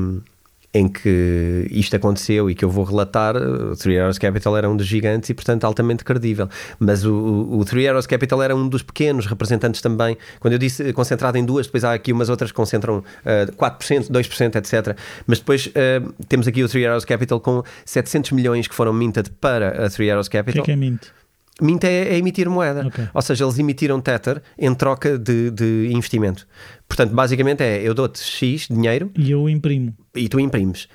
em 0.72 0.88
que 0.88 1.66
isto 1.70 1.96
aconteceu 1.96 2.48
e 2.48 2.54
que 2.54 2.64
eu 2.64 2.70
vou 2.70 2.84
relatar, 2.84 3.36
o 3.36 3.74
Three 3.76 3.98
Arrows 3.98 4.18
Capital 4.18 4.56
era 4.56 4.70
um 4.70 4.76
dos 4.76 4.86
gigantes 4.86 5.28
e, 5.28 5.34
portanto, 5.34 5.64
altamente 5.64 6.04
credível. 6.04 6.48
Mas 6.78 7.04
o, 7.04 7.12
o, 7.12 7.58
o 7.58 7.64
Three 7.64 7.88
Arrows 7.88 8.06
Capital 8.06 8.40
era 8.42 8.54
um 8.54 8.68
dos 8.68 8.82
pequenos 8.82 9.26
representantes 9.26 9.80
também. 9.80 10.16
Quando 10.38 10.52
eu 10.52 10.58
disse 10.58 10.92
concentrado 10.92 11.36
em 11.36 11.44
duas, 11.44 11.66
depois 11.66 11.82
há 11.82 11.92
aqui 11.92 12.12
umas 12.12 12.28
outras 12.28 12.52
que 12.52 12.56
concentram 12.56 12.98
uh, 12.98 13.52
4%, 13.56 14.10
2%, 14.10 14.56
etc. 14.56 14.96
Mas 15.26 15.40
depois 15.40 15.66
uh, 15.66 16.12
temos 16.28 16.46
aqui 16.46 16.62
o 16.62 16.68
Three 16.68 16.86
Arrows 16.86 17.04
Capital 17.04 17.40
com 17.40 17.62
700 17.84 18.30
milhões 18.32 18.68
que 18.68 18.74
foram 18.74 18.92
minted 18.92 19.30
para 19.40 19.86
a 19.86 19.90
Three 19.90 20.10
Arrows 20.10 20.28
Capital. 20.28 20.62
O 20.62 20.64
que 20.64 20.70
é, 20.70 20.74
que 20.76 20.78
é 20.78 20.90
mint? 20.90 21.19
Mint 21.60 21.84
é, 21.84 22.08
é 22.08 22.18
emitir 22.18 22.48
moeda. 22.48 22.86
Okay. 22.86 23.08
Ou 23.12 23.22
seja, 23.22 23.44
eles 23.44 23.58
emitiram 23.58 24.00
Tether 24.00 24.42
em 24.58 24.74
troca 24.74 25.18
de, 25.18 25.50
de 25.50 25.90
investimento. 25.92 26.46
Portanto, 26.88 27.14
basicamente 27.14 27.62
é: 27.62 27.82
eu 27.82 27.94
dou-te 27.94 28.20
X 28.20 28.68
dinheiro 28.68 29.10
e 29.16 29.30
eu 29.30 29.48
imprimo. 29.48 29.94
E 30.14 30.28
tu 30.28 30.40
imprimes. 30.40 30.88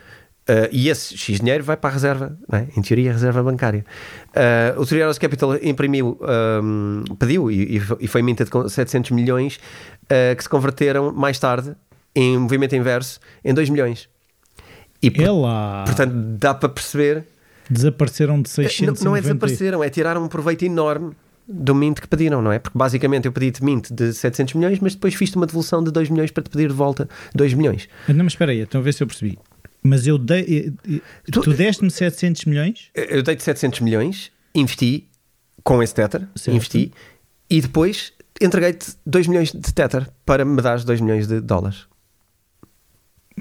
Uh, 0.47 0.69
e 0.71 0.89
esse 0.89 1.17
X 1.17 1.39
dinheiro 1.39 1.63
vai 1.63 1.75
para 1.75 1.89
a 1.89 1.93
reserva, 1.93 2.37
é? 2.51 2.67
em 2.77 2.81
teoria, 2.83 3.09
a 3.09 3.13
reserva 3.13 3.41
bancária. 3.41 3.83
Uh, 4.29 4.79
o 4.79 5.01
Arrows 5.01 5.17
Capital 5.17 5.55
imprimiu, 5.55 6.19
um, 6.61 7.03
pediu 7.17 7.49
e, 7.49 7.81
e 7.99 8.07
foi 8.07 8.21
minted 8.21 8.51
com 8.51 8.69
700 8.69 9.09
milhões 9.09 9.59
uh, 10.03 10.35
que 10.35 10.43
se 10.43 10.47
converteram 10.47 11.11
mais 11.11 11.39
tarde 11.39 11.75
em 12.15 12.37
movimento 12.37 12.75
inverso 12.75 13.19
em 13.43 13.55
2 13.55 13.71
milhões. 13.71 14.07
E, 15.01 15.11
Ela. 15.21 15.83
portanto, 15.85 16.13
dá 16.13 16.53
para 16.53 16.69
perceber 16.69 17.25
Desapareceram 17.69 18.41
de 18.41 18.49
600 18.49 19.01
Não, 19.01 19.11
não 19.11 19.17
é 19.17 19.21
desapareceram, 19.21 19.83
é 19.83 19.89
tiraram 19.89 20.23
um 20.23 20.27
proveito 20.27 20.63
enorme 20.63 21.15
do 21.47 21.75
mint 21.75 21.99
que 21.99 22.07
pediram, 22.07 22.41
não 22.41 22.51
é? 22.51 22.59
Porque 22.59 22.77
basicamente 22.77 23.25
eu 23.25 23.31
pedi-te 23.31 23.63
mint 23.63 23.91
de 23.91 24.13
700 24.13 24.55
milhões, 24.55 24.79
mas 24.79 24.95
depois 24.95 25.13
fiz-te 25.13 25.35
uma 25.35 25.45
devolução 25.45 25.83
de 25.83 25.91
2 25.91 26.09
milhões 26.09 26.31
para 26.31 26.43
te 26.43 26.49
pedir 26.49 26.69
de 26.69 26.73
volta 26.73 27.07
2 27.33 27.53
milhões. 27.53 27.87
Não, 28.07 28.23
mas 28.23 28.33
espera 28.33 28.51
aí, 28.51 28.61
então 28.61 28.81
a 28.81 28.83
ver 28.83 28.93
se 28.93 29.03
eu 29.03 29.07
percebi. 29.07 29.37
Mas 29.83 30.07
eu 30.07 30.17
dei. 30.17 30.73
Tu, 31.31 31.41
tu 31.41 31.53
deste-me 31.53 31.91
700 31.91 32.45
milhões? 32.45 32.89
Eu 32.95 33.21
dei-te 33.21 33.43
700 33.43 33.81
milhões, 33.81 34.31
investi 34.55 35.07
com 35.63 35.81
esse 35.81 35.93
Tether, 35.93 36.27
certo. 36.35 36.55
investi, 36.55 36.91
e 37.49 37.61
depois 37.61 38.13
entreguei-te 38.41 38.95
2 39.05 39.27
milhões 39.27 39.51
de 39.51 39.73
Tether 39.73 40.09
para 40.25 40.43
me 40.43 40.61
dar 40.61 40.83
2 40.83 41.01
milhões 41.01 41.27
de 41.27 41.39
dólares. 41.39 41.87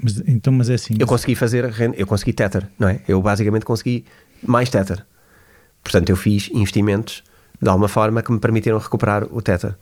Mas, 0.01 0.21
então, 0.27 0.51
mas 0.53 0.69
é 0.69 0.73
assim. 0.73 0.95
Eu 0.99 1.07
consegui 1.07 1.35
fazer, 1.35 1.73
eu 1.95 2.05
consegui 2.05 2.33
Tether, 2.33 2.67
não 2.77 2.87
é? 2.89 2.99
Eu 3.07 3.21
basicamente 3.21 3.65
consegui 3.65 4.05
mais 4.43 4.69
Tether. 4.69 5.05
Portanto, 5.83 6.09
eu 6.09 6.15
fiz 6.15 6.49
investimentos 6.51 7.23
de 7.61 7.69
alguma 7.69 7.87
forma 7.87 8.21
que 8.21 8.31
me 8.31 8.39
permitiram 8.39 8.77
recuperar 8.77 9.23
o 9.31 9.41
Tether. 9.41 9.75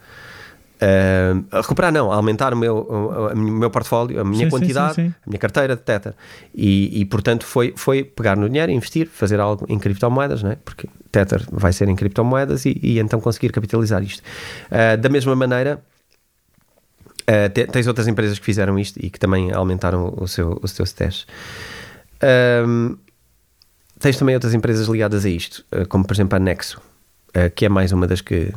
Uh, 0.84 1.45
recuperar 1.56 1.94
não, 1.94 2.11
aumentar 2.11 2.53
o 2.53 2.57
meu, 2.57 2.76
o, 2.76 3.27
o 3.31 3.38
meu 3.38 3.69
portfólio, 3.69 4.19
a 4.19 4.23
minha 4.23 4.45
sim, 4.45 4.49
quantidade, 4.49 4.95
sim, 4.95 5.07
sim, 5.07 5.14
a 5.26 5.30
minha 5.30 5.40
carteira 5.40 5.76
de 5.77 5.81
Tether. 5.81 6.14
E, 6.53 6.99
e, 6.99 7.06
portanto 7.06 7.45
foi, 7.45 7.73
foi 7.77 8.03
pegar 8.03 8.35
no 8.35 8.49
dinheiro, 8.49 8.69
investir, 8.72 9.07
fazer 9.07 9.40
algo 9.40 9.65
em 9.69 9.80
criptomoedas, 9.80 10.44
não 10.44 10.52
é? 10.52 10.57
porque 10.57 10.90
Tether 11.10 11.41
vai 11.52 11.72
ser 11.72 11.88
em 11.88 11.95
criptomoedas 11.95 12.65
e, 12.65 12.77
e 12.84 12.99
então 12.99 13.22
conseguir 13.22 13.49
capitalizar 13.53 14.03
isto. 14.03 14.22
Uh, 14.69 14.98
da 14.98 15.07
mesma 15.07 15.35
maneira, 15.35 15.81
Uh, 17.24 17.72
tens 17.72 17.88
outras 17.88 18.08
empresas 18.08 18.38
que 18.38 18.45
fizeram 18.45 18.78
isto 18.78 19.00
e 19.02 19.10
que 19.10 19.18
também 19.18 19.52
aumentaram 19.52 20.14
o 20.18 20.28
seu, 20.28 20.60
o 20.62 20.68
seu 20.68 20.84
stash. 20.84 21.26
Um, 22.66 22.98
tens 24.00 24.18
também 24.18 24.36
outras 24.36 24.54
empresas 24.54 24.88
ligadas 24.88 25.26
a 25.26 25.30
isto, 25.30 25.66
uh, 25.72 25.88
como 25.88 26.06
por 26.06 26.14
exemplo 26.14 26.36
a 26.36 26.40
Nexo, 26.40 26.82
uh, 27.30 27.50
que 27.56 27.66
é 27.66 27.70
mais 27.70 27.91
uma 27.91 28.08
das 28.08 28.22
que 28.22 28.54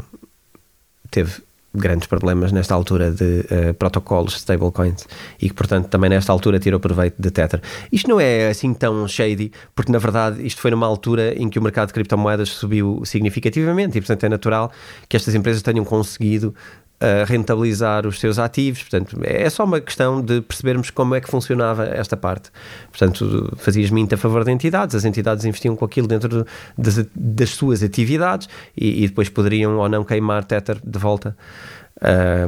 teve 1.10 1.42
grandes 1.76 2.08
problemas 2.08 2.52
nesta 2.52 2.74
altura 2.74 3.10
de 3.10 3.40
uh, 3.40 3.74
protocolos 3.74 4.36
stablecoins 4.36 5.06
e 5.40 5.48
que, 5.48 5.54
portanto, 5.54 5.88
também 5.88 6.10
nesta 6.10 6.32
altura 6.32 6.58
tirou 6.58 6.80
proveito 6.80 7.20
de 7.20 7.30
Tether. 7.30 7.60
Isto 7.92 8.08
não 8.08 8.18
é 8.18 8.48
assim 8.48 8.72
tão 8.72 9.06
shady, 9.06 9.52
porque 9.74 9.92
na 9.92 9.98
verdade 9.98 10.44
isto 10.44 10.60
foi 10.60 10.70
numa 10.70 10.86
altura 10.86 11.34
em 11.40 11.48
que 11.48 11.58
o 11.58 11.62
mercado 11.62 11.88
de 11.88 11.94
criptomoedas 11.94 12.48
subiu 12.48 13.02
significativamente 13.04 13.98
e, 13.98 14.00
portanto, 14.00 14.24
é 14.24 14.28
natural 14.28 14.72
que 15.08 15.16
estas 15.16 15.34
empresas 15.34 15.62
tenham 15.62 15.84
conseguido 15.84 16.54
a 17.00 17.24
rentabilizar 17.24 18.06
os 18.06 18.18
seus 18.18 18.38
ativos. 18.38 18.82
Portanto, 18.82 19.18
é 19.22 19.48
só 19.50 19.64
uma 19.64 19.80
questão 19.80 20.20
de 20.20 20.40
percebermos 20.40 20.90
como 20.90 21.14
é 21.14 21.20
que 21.20 21.28
funcionava 21.28 21.84
esta 21.84 22.16
parte. 22.16 22.50
Portanto, 22.90 23.52
fazias 23.58 23.90
mint 23.90 24.12
a 24.12 24.16
favor 24.16 24.44
de 24.44 24.50
entidades, 24.50 24.94
as 24.94 25.04
entidades 25.04 25.44
investiam 25.44 25.76
com 25.76 25.84
aquilo 25.84 26.06
dentro 26.06 26.46
das, 26.76 27.06
das 27.14 27.50
suas 27.50 27.82
atividades 27.82 28.48
e, 28.76 29.04
e, 29.04 29.08
depois 29.08 29.28
poderiam 29.28 29.76
ou 29.76 29.88
não 29.88 30.04
queimar 30.04 30.44
Tether 30.44 30.78
de 30.82 30.98
volta 30.98 31.36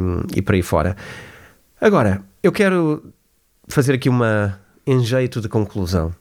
um, 0.00 0.22
e 0.34 0.40
por 0.40 0.54
aí 0.54 0.62
fora. 0.62 0.96
Agora, 1.80 2.22
eu 2.42 2.50
quero 2.50 3.12
fazer 3.68 3.94
aqui 3.94 4.08
uma 4.08 4.58
enjeito 4.86 5.40
de 5.40 5.48
conclusão. 5.48 6.14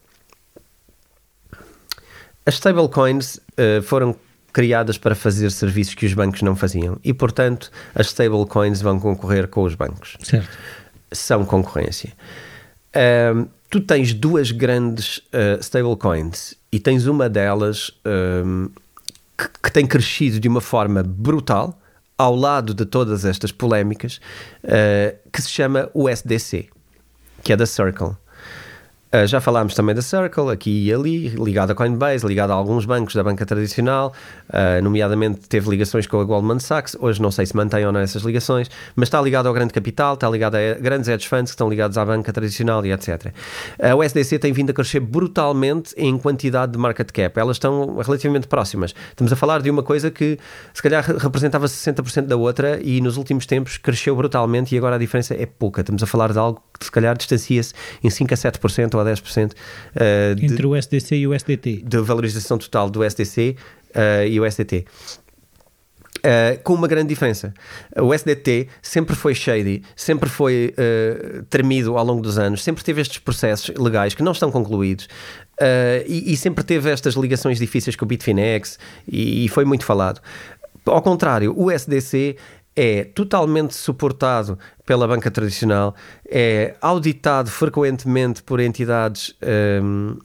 As 2.46 2.56
stablecoins 2.56 3.38
uh, 3.38 3.82
foram 3.82 4.16
criadas 4.58 4.98
para 4.98 5.14
fazer 5.14 5.52
serviços 5.52 5.94
que 5.94 6.04
os 6.04 6.16
bancos 6.16 6.42
não 6.42 6.56
faziam 6.56 6.98
e, 7.04 7.14
portanto, 7.14 7.70
as 7.94 8.08
stablecoins 8.08 8.82
vão 8.82 9.00
concorrer 9.00 9.48
com 9.48 9.62
os 9.62 9.76
bancos. 9.76 10.18
Certo. 10.24 10.50
São 11.12 11.46
concorrência. 11.46 12.12
Tu 13.70 13.80
tens 13.82 14.16
duas 14.16 14.50
grandes 14.50 15.18
uh, 15.18 15.62
stablecoins 15.62 16.56
e 16.72 16.80
tens 16.80 17.06
uma 17.06 17.30
delas 17.30 17.92
um, 18.04 18.70
que, 19.38 19.48
que, 19.62 19.72
tem 19.72 19.86
crescido 19.86 20.40
de 20.40 20.48
uma 20.48 20.60
forma 20.60 21.04
brutal 21.04 21.80
ao 22.18 22.36
lado 22.36 22.74
de 22.74 22.84
todas 22.84 23.26
estas 23.26 23.52
polémicas, 23.52 24.20
uh, 24.64 25.16
que 25.32 25.40
se 25.40 25.52
chama 25.52 25.88
USDC, 25.94 26.68
que 27.44 27.54
é 27.54 27.56
da 27.56 27.68
Circle. 27.68 28.18
Uh, 29.14 29.26
já 29.26 29.40
falámos 29.40 29.74
também 29.74 29.96
da 29.96 30.02
Circle, 30.02 30.52
aqui 30.52 30.88
e 30.88 30.94
ali, 30.94 31.30
ligado 31.30 31.72
a 31.72 31.76
Coinbase, 31.76 32.28
ligado 32.28 32.52
a 32.52 32.54
alguns 32.54 32.86
bancos 32.86 33.16
da 33.16 33.24
banca 33.24 33.46
tradicional, 33.46 34.12
uh, 34.50 34.84
nomeadamente 34.84 35.48
teve 35.48 35.70
ligações 35.70 36.06
com 36.06 36.20
a 36.20 36.26
Goldman 36.26 36.60
Sachs, 36.60 36.98
hoje 37.00 37.22
não 37.22 37.32
sei 37.32 37.46
se 37.46 37.56
mantém 37.56 37.86
ou 37.86 37.94
não 37.94 38.02
essas 38.02 38.24
ligações, 38.24 38.70
mas 38.98 39.08
está 39.08 39.22
ligado 39.22 39.48
ao 39.48 39.54
grande 39.54 39.72
capital, 39.72 40.16
está 40.16 40.30
ligado 40.30 40.56
a 40.56 40.74
grandes 40.74 41.08
hedge 41.08 41.26
funds 41.26 41.52
que 41.52 41.56
estão 41.56 41.70
ligados 41.70 41.98
à 41.98 42.04
banca 42.04 42.34
tradicional 42.34 42.86
e 42.86 42.92
etc. 42.92 43.32
A 43.82 43.96
USDC 43.96 44.40
tem 44.40 44.52
vindo 44.52 44.72
a 44.72 44.74
crescer 44.74 45.00
brutalmente 45.00 45.94
em 45.96 46.18
quantidade 46.18 46.74
de 46.74 46.78
market 46.78 47.10
cap, 47.10 47.40
elas 47.40 47.56
estão 47.56 47.96
relativamente 47.96 48.48
próximas. 48.48 48.94
Estamos 49.10 49.32
a 49.32 49.38
falar 49.38 49.62
de 49.62 49.70
uma 49.70 49.84
coisa 49.84 50.12
que 50.12 50.38
se 50.74 50.84
calhar 50.84 51.06
representava 51.18 51.66
60% 51.66 52.24
da 52.24 52.36
outra 52.36 52.78
e 52.84 53.00
nos 53.00 53.16
últimos 53.16 53.46
tempos 53.46 53.78
cresceu 53.78 54.18
brutalmente 54.18 54.76
e 54.76 54.78
agora 54.78 54.98
a 54.98 55.00
diferença 55.00 55.34
é 55.34 55.46
pouca. 55.46 55.80
Estamos 55.80 56.04
a 56.04 56.06
falar 56.06 56.34
de 56.34 56.40
algo 56.40 56.62
que 56.78 56.86
se 56.86 56.92
calhar 56.92 57.18
distancia-se 57.18 57.74
em 58.04 58.10
5 58.10 58.34
a 58.34 58.38
7% 58.38 58.97
ou 58.98 59.08
a 59.08 59.12
10%. 59.12 59.52
Uh, 59.52 60.36
de, 60.36 60.46
Entre 60.46 60.66
o 60.66 60.76
SDC 60.76 61.16
e 61.16 61.28
o 61.28 61.34
SDT. 61.34 61.84
De 61.86 61.98
valorização 62.00 62.58
total 62.58 62.90
do 62.90 63.04
SDC 63.04 63.56
uh, 63.58 64.00
eh, 64.00 64.30
e 64.30 64.40
o 64.40 64.46
SDT. 64.46 64.78
Uh, 64.78 65.28
eh, 66.24 66.60
com 66.64 66.74
uma 66.74 66.88
grande 66.88 67.10
diferença. 67.10 67.54
O 67.96 68.14
SDT 68.14 68.68
sempre 68.82 69.16
foi 69.16 69.36
shady, 69.36 69.84
sempre 69.96 70.30
foi 70.30 70.74
uh, 70.74 71.44
tremido 71.44 71.98
ao 71.98 72.04
longo 72.04 72.22
dos 72.22 72.38
anos, 72.38 72.64
sempre 72.64 72.84
teve 72.84 73.02
estes 73.02 73.20
processos 73.20 73.76
legais 73.78 74.14
que 74.14 74.24
não 74.24 74.32
estão 74.32 74.52
concluídos 74.52 75.06
uh, 75.62 76.04
e, 76.08 76.34
e, 76.34 76.38
sempre 76.38 76.64
teve 76.64 76.90
estas 76.90 77.14
ligações 77.14 77.60
difíceis 77.60 77.96
com 77.96 78.06
o 78.06 78.08
Bitfinex 78.08 78.80
e, 79.08 79.46
e, 79.46 79.50
foi 79.50 79.64
muito 79.64 79.86
falado. 79.86 80.20
Ao 80.86 81.02
contrário, 81.02 81.54
o 81.56 81.70
SDC 81.70 82.38
é 82.78 83.04
totalmente 83.04 83.74
suportado 83.76 84.60
pela 84.86 85.08
banca 85.08 85.32
tradicional, 85.32 85.96
é 86.30 86.76
auditado 86.80 87.50
frequentemente 87.50 88.44
por 88.44 88.60
entidades 88.60 89.36
um, 89.82 90.20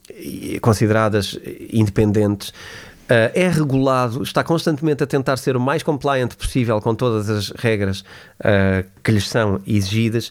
consideradas 0.61 1.39
independentes. 1.73 2.51
Uh, 2.51 3.33
é 3.35 3.49
regulado, 3.49 4.23
está 4.23 4.45
constantemente 4.45 5.03
a 5.03 5.07
tentar 5.07 5.37
ser 5.37 5.57
o 5.57 5.61
mais 5.61 5.83
compliant 5.83 6.35
possível 6.35 6.81
com 6.81 6.95
todas 6.95 7.29
as 7.29 7.51
regras 7.51 8.01
uh, 8.01 8.89
que 9.03 9.11
lhes 9.11 9.29
são 9.29 9.61
exigidas 9.67 10.31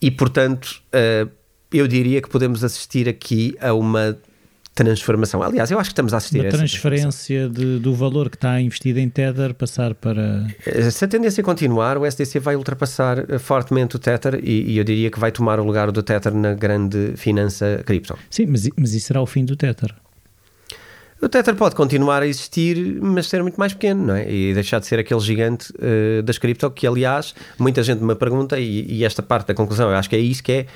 e, 0.00 0.10
portanto, 0.10 0.82
uh, 0.92 1.30
eu 1.72 1.86
diria 1.86 2.20
que 2.20 2.28
podemos 2.28 2.64
assistir 2.64 3.08
aqui 3.08 3.56
a 3.60 3.72
uma 3.72 4.18
transformação. 4.78 5.42
Aliás, 5.42 5.70
eu 5.70 5.78
acho 5.78 5.90
que 5.90 5.92
estamos 5.92 6.14
a 6.14 6.18
assistir 6.18 6.46
a 6.46 6.50
transferência 6.50 7.48
de, 7.48 7.78
do 7.78 7.94
valor 7.94 8.30
que 8.30 8.36
está 8.36 8.60
investido 8.60 9.00
em 9.00 9.08
Tether 9.08 9.52
passar 9.54 9.94
para. 9.94 10.46
Eh, 10.64 10.90
se 10.90 11.04
a 11.04 11.08
tendência 11.08 11.42
continuar, 11.42 11.98
o 11.98 12.06
SDC 12.06 12.38
vai 12.38 12.54
ultrapassar 12.54 13.18
eh, 13.28 13.38
fortemente 13.38 13.96
o 13.96 13.98
Tether 13.98 14.40
e, 14.42 14.72
e 14.72 14.78
eu 14.78 14.84
diria 14.84 15.10
que 15.10 15.18
vai 15.18 15.32
tomar 15.32 15.58
o 15.58 15.64
lugar 15.64 15.90
do 15.90 16.02
Tether 16.02 16.32
na 16.32 16.54
grande 16.54 17.14
finança 17.16 17.82
cripto. 17.84 18.16
Sim, 18.30 18.46
mas, 18.46 18.68
mas 18.76 18.94
isso 18.94 19.08
será 19.08 19.20
o 19.20 19.26
fim 19.26 19.44
do 19.44 19.56
Tether. 19.56 19.94
O 21.20 21.28
Tether 21.28 21.56
pode 21.56 21.74
continuar 21.74 22.22
a 22.22 22.26
existir, 22.28 23.00
mas 23.02 23.26
ser 23.26 23.42
muito 23.42 23.56
mais 23.56 23.72
pequeno, 23.72 24.06
não 24.06 24.14
é? 24.14 24.30
E 24.30 24.54
deixar 24.54 24.78
de 24.78 24.86
ser 24.86 25.00
aquele 25.00 25.18
gigante 25.18 25.72
uh, 25.72 26.22
das 26.22 26.38
cripto, 26.38 26.70
que 26.70 26.86
aliás, 26.86 27.34
muita 27.58 27.82
gente 27.82 28.04
me 28.04 28.14
pergunta, 28.14 28.56
e, 28.56 28.86
e 28.88 29.04
esta 29.04 29.20
parte 29.20 29.48
da 29.48 29.54
conclusão, 29.54 29.90
eu 29.90 29.96
acho 29.96 30.08
que 30.08 30.14
é 30.14 30.20
isso 30.20 30.44
que 30.44 30.52
é 30.52 30.66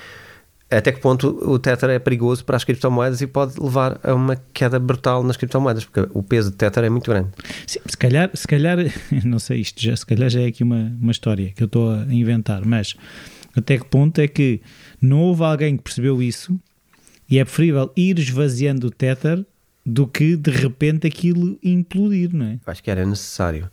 até 0.79 0.93
que 0.93 1.01
ponto 1.01 1.29
o 1.29 1.59
Tether 1.59 1.91
é 1.91 1.99
perigoso 1.99 2.45
para 2.45 2.57
as 2.57 2.65
criptomoedas 2.65 3.21
e 3.21 3.27
pode 3.27 3.61
levar 3.61 4.01
a 4.03 4.15
uma 4.15 4.37
queda 4.55 4.79
brutal 4.79 5.23
nas 5.23 5.37
criptomoedas, 5.37 5.85
porque 5.85 6.09
o 6.15 6.23
peso 6.23 6.51
de 6.51 6.57
Tether 6.57 6.85
é 6.85 6.91
muito 6.91 7.11
grande. 7.11 7.29
Sim, 7.67 7.81
se 7.85 7.97
calhar, 7.97 8.31
se 8.35 8.47
calhar, 8.47 8.79
não 9.25 9.39
sei, 9.39 9.61
isto 9.61 9.81
já, 9.83 9.95
se 9.95 10.07
calhar 10.07 10.31
já 10.31 10.41
é 10.41 10.47
aqui 10.47 10.63
uma, 10.63 10.93
uma 11.01 11.13
história 11.13 11.53
que 11.55 11.63
eu 11.63 11.67
estou 11.67 11.93
a 11.93 12.05
inventar, 12.13 12.65
mas 12.65 12.95
até 13.55 13.79
que 13.79 13.85
ponto 13.85 14.19
é 14.21 14.29
que 14.29 14.61
não 15.01 15.21
houve 15.21 15.45
alguém 15.45 15.77
que 15.77 15.83
percebeu 15.83 16.23
isso 16.23 16.59
e 17.29 17.39
é 17.39 17.45
preferível 17.45 17.93
ir 17.97 18.19
esvaziando 18.19 18.87
o 18.87 18.91
Tether 18.91 19.45
do 19.85 20.07
que 20.07 20.37
de 20.37 20.51
repente 20.51 21.07
aquilo 21.07 21.59
implodir, 21.63 22.35
não 22.35 22.47
é? 22.47 22.59
Acho 22.67 22.83
que 22.83 22.91
era 22.91 23.05
necessário. 23.05 23.71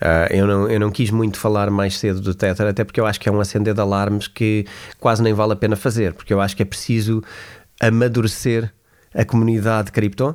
Uh, 0.00 0.32
eu, 0.32 0.46
não, 0.46 0.68
eu 0.68 0.80
não 0.80 0.90
quis 0.90 1.10
muito 1.10 1.38
falar 1.38 1.70
mais 1.70 1.98
cedo 1.98 2.20
do 2.20 2.34
Tether, 2.34 2.66
até 2.66 2.84
porque 2.84 2.98
eu 2.98 3.06
acho 3.06 3.20
que 3.20 3.28
é 3.28 3.32
um 3.32 3.38
acender 3.38 3.74
de 3.74 3.80
alarmes 3.80 4.26
que 4.26 4.64
quase 4.98 5.22
nem 5.22 5.34
vale 5.34 5.52
a 5.52 5.56
pena 5.56 5.76
fazer, 5.76 6.14
porque 6.14 6.32
eu 6.32 6.40
acho 6.40 6.56
que 6.56 6.62
é 6.62 6.64
preciso 6.64 7.22
amadurecer 7.78 8.72
a 9.14 9.24
comunidade 9.26 9.92
cripto, 9.92 10.34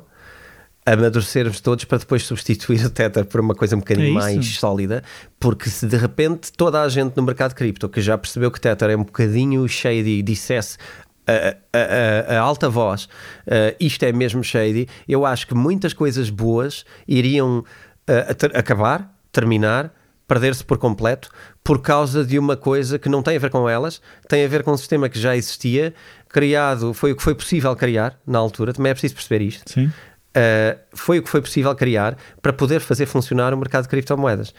amadurecermos 0.84 1.60
todos 1.60 1.84
para 1.84 1.98
depois 1.98 2.22
substituir 2.22 2.84
o 2.86 2.90
Tether 2.90 3.24
por 3.24 3.40
uma 3.40 3.56
coisa 3.56 3.74
um 3.74 3.80
bocadinho 3.80 4.10
é 4.10 4.12
mais 4.12 4.56
sólida, 4.56 5.02
porque 5.40 5.68
se 5.68 5.84
de 5.84 5.96
repente 5.96 6.52
toda 6.52 6.80
a 6.82 6.88
gente 6.88 7.16
no 7.16 7.24
mercado 7.24 7.54
cripto 7.54 7.88
que 7.88 8.00
já 8.00 8.16
percebeu 8.16 8.52
que 8.52 8.60
Tether 8.60 8.90
é 8.90 8.96
um 8.96 9.02
bocadinho 9.02 9.66
shady 9.68 10.22
dissesse 10.22 10.78
a, 11.26 11.56
a, 11.76 12.36
a, 12.36 12.40
alta 12.40 12.68
voz, 12.68 13.06
uh, 13.48 13.74
isto 13.80 14.04
é 14.04 14.12
mesmo 14.12 14.44
shady, 14.44 14.88
eu 15.08 15.26
acho 15.26 15.48
que 15.48 15.54
muitas 15.54 15.92
coisas 15.92 16.30
boas 16.30 16.84
iriam 17.08 17.58
uh, 17.58 17.64
acabar 18.56 19.15
terminar, 19.36 19.92
perder-se 20.26 20.64
por 20.64 20.78
completo, 20.78 21.28
por 21.62 21.80
causa 21.80 22.24
de 22.24 22.38
uma 22.38 22.56
coisa 22.56 22.98
que 22.98 23.08
não 23.08 23.22
tem 23.22 23.36
a 23.36 23.38
ver 23.38 23.50
com 23.50 23.68
elas, 23.68 24.00
tem 24.28 24.44
a 24.44 24.48
ver 24.48 24.62
com 24.62 24.72
um 24.72 24.76
sistema 24.76 25.08
que 25.08 25.18
já 25.18 25.36
existia, 25.36 25.92
criado, 26.28 26.94
foi 26.94 27.12
o 27.12 27.16
que 27.16 27.22
foi 27.22 27.34
possível 27.34 27.74
criar 27.76 28.18
na 28.26 28.38
altura, 28.38 28.72
também 28.72 28.90
é 28.90 28.94
preciso 28.94 29.14
perceber 29.14 29.44
isto. 29.44 29.70
Sim. 29.70 29.86
Uh, 29.86 30.78
foi 30.92 31.18
o 31.18 31.22
que 31.22 31.30
foi 31.30 31.40
possível 31.40 31.74
criar 31.74 32.16
para 32.42 32.52
poder 32.52 32.80
fazer 32.80 33.06
funcionar 33.06 33.54
o 33.54 33.56
mercado 33.56 33.84
de 33.84 33.88
criptomoedas. 33.88 34.52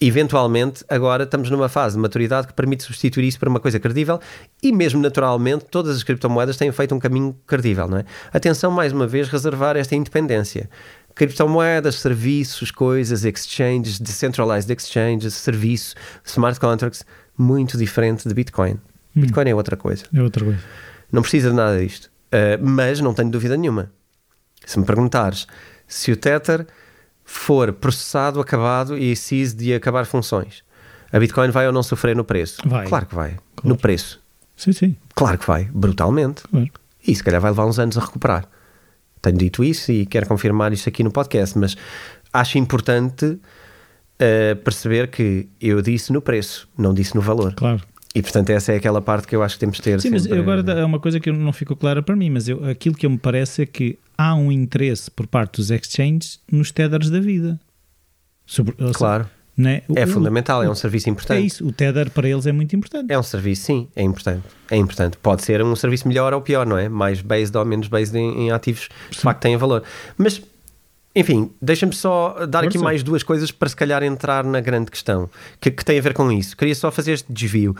Eventualmente, 0.00 0.84
agora 0.88 1.24
estamos 1.24 1.50
numa 1.50 1.68
fase 1.68 1.96
de 1.96 2.02
maturidade 2.02 2.46
que 2.46 2.52
permite 2.52 2.84
substituir 2.84 3.26
isso 3.26 3.38
para 3.38 3.48
uma 3.48 3.58
coisa 3.58 3.80
credível 3.80 4.20
e, 4.62 4.70
mesmo 4.70 5.00
naturalmente, 5.00 5.64
todas 5.64 5.96
as 5.96 6.02
criptomoedas 6.02 6.56
têm 6.56 6.70
feito 6.70 6.94
um 6.94 6.98
caminho 6.98 7.34
credível. 7.46 7.88
Não 7.88 7.98
é? 7.98 8.04
Atenção, 8.32 8.70
mais 8.70 8.92
uma 8.92 9.06
vez, 9.06 9.28
reservar 9.28 9.76
esta 9.76 9.96
independência 9.96 10.68
criptomoedas, 11.16 11.96
serviços, 11.96 12.70
coisas, 12.70 13.24
exchanges, 13.24 13.98
decentralized 13.98 14.70
exchanges, 14.70 15.34
serviço, 15.34 15.96
smart 16.22 16.60
contracts, 16.60 17.04
muito 17.36 17.76
diferente 17.76 18.28
de 18.28 18.34
Bitcoin. 18.34 18.74
Hum. 18.74 19.22
Bitcoin 19.22 19.48
é 19.48 19.54
outra 19.54 19.76
coisa. 19.76 20.04
É 20.14 20.22
outra 20.22 20.44
coisa. 20.44 20.60
Não 21.10 21.22
precisa 21.22 21.50
de 21.50 21.56
nada 21.56 21.78
disto. 21.78 22.10
Uh, 22.26 22.62
mas 22.62 23.00
não 23.00 23.14
tenho 23.14 23.30
dúvida 23.30 23.56
nenhuma. 23.56 23.90
Se 24.64 24.78
me 24.78 24.84
perguntares 24.84 25.46
se 25.88 26.12
o 26.12 26.16
Tether 26.16 26.66
for 27.24 27.72
processado, 27.72 28.38
acabado 28.38 28.98
e 28.98 29.16
CIS 29.16 29.54
de 29.54 29.72
acabar 29.72 30.04
funções, 30.04 30.62
a 31.10 31.18
Bitcoin 31.18 31.50
vai 31.50 31.66
ou 31.66 31.72
não 31.72 31.82
sofrer 31.82 32.14
no 32.14 32.24
preço? 32.24 32.60
Vai. 32.66 32.86
Claro 32.86 33.06
que 33.06 33.14
vai. 33.14 33.30
Claro. 33.56 33.68
No 33.68 33.76
preço. 33.76 34.20
Sim, 34.54 34.72
sim. 34.72 34.96
Claro 35.14 35.38
que 35.38 35.46
vai. 35.46 35.64
Brutalmente. 35.72 36.42
Claro. 36.42 36.70
E 37.06 37.14
se 37.14 37.22
calhar 37.24 37.40
vai 37.40 37.52
levar 37.52 37.64
uns 37.64 37.78
anos 37.78 37.96
a 37.96 38.00
recuperar 38.00 38.46
tenho 39.26 39.38
dito 39.38 39.64
isso 39.64 39.90
e 39.90 40.06
quero 40.06 40.26
confirmar 40.26 40.72
isso 40.72 40.88
aqui 40.88 41.02
no 41.02 41.10
podcast, 41.10 41.58
mas 41.58 41.76
acho 42.32 42.58
importante 42.58 43.26
uh, 43.26 44.56
perceber 44.62 45.08
que 45.08 45.48
eu 45.60 45.82
disse 45.82 46.12
no 46.12 46.22
preço, 46.22 46.68
não 46.76 46.94
disse 46.94 47.14
no 47.14 47.20
valor. 47.20 47.54
Claro. 47.54 47.82
E 48.14 48.22
portanto, 48.22 48.48
essa 48.50 48.72
é 48.72 48.76
aquela 48.76 49.02
parte 49.02 49.26
que 49.26 49.36
eu 49.36 49.42
acho 49.42 49.56
que 49.56 49.60
temos 49.60 49.76
de 49.76 49.82
ter. 49.82 50.00
Sim, 50.00 50.08
sempre... 50.08 50.30
mas 50.30 50.38
agora 50.38 50.80
é 50.80 50.84
uma 50.84 50.98
coisa 50.98 51.20
que 51.20 51.30
não 51.30 51.52
ficou 51.52 51.76
clara 51.76 52.02
para 52.02 52.16
mim, 52.16 52.30
mas 52.30 52.48
eu, 52.48 52.64
aquilo 52.64 52.94
que 52.94 53.04
eu 53.04 53.10
me 53.10 53.18
parece 53.18 53.62
é 53.62 53.66
que 53.66 53.98
há 54.16 54.34
um 54.34 54.50
interesse 54.50 55.10
por 55.10 55.26
parte 55.26 55.56
dos 55.56 55.70
exchanges 55.70 56.40
nos 56.50 56.70
tethers 56.70 57.10
da 57.10 57.20
vida. 57.20 57.60
Sobre, 58.46 58.74
claro. 58.94 59.28
É 59.94 60.04
o, 60.04 60.08
fundamental, 60.08 60.62
é 60.62 60.68
um 60.68 60.74
serviço 60.74 61.08
importante. 61.08 61.38
É 61.38 61.40
isso, 61.40 61.66
o 61.66 61.72
Tether 61.72 62.10
para 62.10 62.28
eles 62.28 62.46
é 62.46 62.52
muito 62.52 62.76
importante. 62.76 63.10
É 63.10 63.18
um 63.18 63.22
serviço, 63.22 63.62
sim, 63.64 63.88
é 63.96 64.02
importante. 64.02 64.44
É 64.70 64.76
importante. 64.76 65.16
Pode 65.16 65.42
ser 65.42 65.62
um 65.62 65.74
serviço 65.74 66.06
melhor 66.06 66.34
ou 66.34 66.42
pior, 66.42 66.66
não 66.66 66.76
é? 66.76 66.88
Mais 66.88 67.22
based 67.22 67.56
ou 67.56 67.64
menos 67.64 67.88
based 67.88 68.14
em, 68.16 68.46
em 68.46 68.50
ativos, 68.50 68.88
de 69.10 69.18
facto 69.18 69.40
têm 69.40 69.56
valor. 69.56 69.82
Mas, 70.18 70.42
enfim, 71.14 71.50
deixa-me 71.60 71.94
só 71.94 72.44
dar 72.46 72.64
Força. 72.64 72.76
aqui 72.76 72.78
mais 72.78 73.02
duas 73.02 73.22
coisas 73.22 73.50
para 73.50 73.68
se 73.70 73.76
calhar 73.76 74.02
entrar 74.02 74.44
na 74.44 74.60
grande 74.60 74.90
questão, 74.90 75.30
que, 75.58 75.70
que 75.70 75.82
tem 75.82 75.98
a 75.98 76.02
ver 76.02 76.12
com 76.12 76.30
isso. 76.30 76.54
Queria 76.54 76.74
só 76.74 76.90
fazer 76.90 77.12
este 77.12 77.32
desvio. 77.32 77.74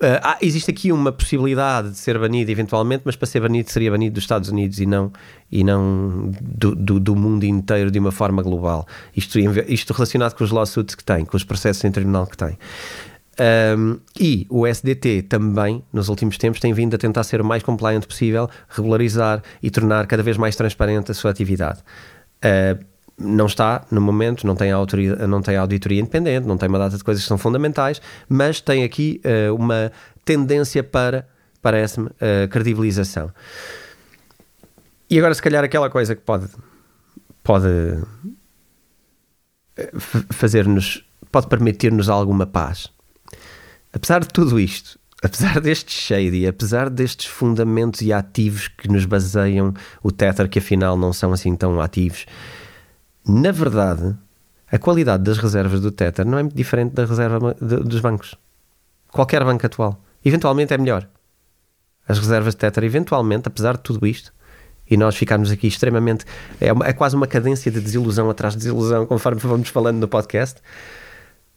Ah, 0.00 0.36
existe 0.42 0.70
aqui 0.70 0.92
uma 0.92 1.12
possibilidade 1.12 1.90
de 1.90 1.96
ser 1.96 2.18
banido 2.18 2.50
eventualmente, 2.50 3.02
mas 3.04 3.16
para 3.16 3.26
ser 3.26 3.40
banido 3.40 3.70
seria 3.70 3.90
banido 3.90 4.14
dos 4.14 4.24
Estados 4.24 4.48
Unidos 4.48 4.78
e 4.80 4.86
não, 4.86 5.12
e 5.50 5.62
não 5.62 6.30
do, 6.40 6.74
do, 6.74 7.00
do 7.00 7.16
mundo 7.16 7.44
inteiro 7.44 7.90
de 7.90 7.98
uma 7.98 8.12
forma 8.12 8.42
global. 8.42 8.86
Isto, 9.16 9.38
isto 9.38 9.92
relacionado 9.92 10.34
com 10.34 10.44
os 10.44 10.50
lawsuits 10.50 10.94
que 10.94 11.04
tem, 11.04 11.24
com 11.24 11.36
os 11.36 11.44
processos 11.44 11.82
em 11.84 11.92
tribunal 11.92 12.26
que 12.26 12.36
tem. 12.36 12.58
Um, 13.76 13.98
e 14.18 14.46
o 14.48 14.66
SDT 14.66 15.22
também, 15.22 15.82
nos 15.92 16.08
últimos 16.08 16.38
tempos, 16.38 16.60
tem 16.60 16.72
vindo 16.72 16.94
a 16.94 16.98
tentar 16.98 17.24
ser 17.24 17.40
o 17.40 17.44
mais 17.44 17.62
compliant 17.62 18.04
possível, 18.04 18.48
regularizar 18.68 19.42
e 19.62 19.70
tornar 19.70 20.06
cada 20.06 20.22
vez 20.22 20.36
mais 20.36 20.54
transparente 20.54 21.10
a 21.10 21.14
sua 21.14 21.30
atividade. 21.30 21.80
Uh, 22.44 22.84
não 23.18 23.46
está 23.46 23.84
no 23.90 24.00
momento, 24.00 24.46
não 24.46 24.56
tem, 24.56 24.72
autoria, 24.72 25.14
não 25.26 25.40
tem 25.40 25.56
auditoria 25.56 26.00
independente, 26.00 26.46
não 26.46 26.58
tem 26.58 26.68
uma 26.68 26.78
data 26.78 26.96
de 26.96 27.04
coisas 27.04 27.22
que 27.22 27.28
são 27.28 27.38
fundamentais, 27.38 28.00
mas 28.28 28.60
tem 28.60 28.82
aqui 28.82 29.20
uh, 29.24 29.54
uma 29.54 29.92
tendência 30.24 30.82
para, 30.82 31.28
parece-me, 31.62 32.08
uh, 32.08 32.48
credibilização. 32.50 33.30
E 35.08 35.18
agora, 35.18 35.34
se 35.34 35.42
calhar, 35.42 35.62
aquela 35.62 35.88
coisa 35.90 36.16
que 36.16 36.22
pode, 36.22 36.48
pode 37.42 37.68
eh, 39.76 39.92
fazer-nos, 40.32 41.04
pode 41.30 41.46
permitir-nos 41.46 42.08
alguma 42.08 42.46
paz. 42.46 42.88
Apesar 43.92 44.20
de 44.20 44.28
tudo 44.28 44.58
isto, 44.58 44.98
apesar 45.22 45.60
deste 45.60 45.92
shady, 45.92 46.46
apesar 46.46 46.90
destes 46.90 47.26
fundamentos 47.26 48.00
e 48.00 48.12
ativos 48.12 48.66
que 48.66 48.88
nos 48.88 49.04
baseiam 49.04 49.72
o 50.02 50.10
Tether, 50.10 50.48
que 50.48 50.58
afinal 50.58 50.96
não 50.96 51.12
são 51.12 51.32
assim 51.32 51.54
tão 51.54 51.80
ativos, 51.80 52.26
na 53.26 53.50
verdade, 53.52 54.14
a 54.70 54.78
qualidade 54.78 55.22
das 55.22 55.38
reservas 55.38 55.80
do 55.80 55.90
Tether 55.90 56.26
não 56.26 56.38
é 56.38 56.42
muito 56.42 56.56
diferente 56.56 56.92
da 56.92 57.04
reserva 57.04 57.54
dos 57.54 58.00
bancos. 58.00 58.34
Qualquer 59.08 59.44
banco 59.44 59.64
atual. 59.64 60.02
Eventualmente 60.24 60.74
é 60.74 60.78
melhor. 60.78 61.08
As 62.06 62.18
reservas 62.18 62.54
de 62.54 62.58
Tether, 62.58 62.84
eventualmente, 62.84 63.48
apesar 63.48 63.76
de 63.76 63.82
tudo 63.82 64.06
isto, 64.06 64.32
e 64.90 64.96
nós 64.96 65.16
ficarmos 65.16 65.50
aqui 65.50 65.66
extremamente. 65.66 66.26
É, 66.60 66.72
uma, 66.72 66.86
é 66.86 66.92
quase 66.92 67.16
uma 67.16 67.26
cadência 67.26 67.70
de 67.70 67.80
desilusão 67.80 68.28
atrás 68.28 68.54
de 68.54 68.60
desilusão, 68.60 69.06
conforme 69.06 69.40
vamos 69.42 69.68
falando 69.68 69.98
no 69.98 70.08
podcast. 70.08 70.60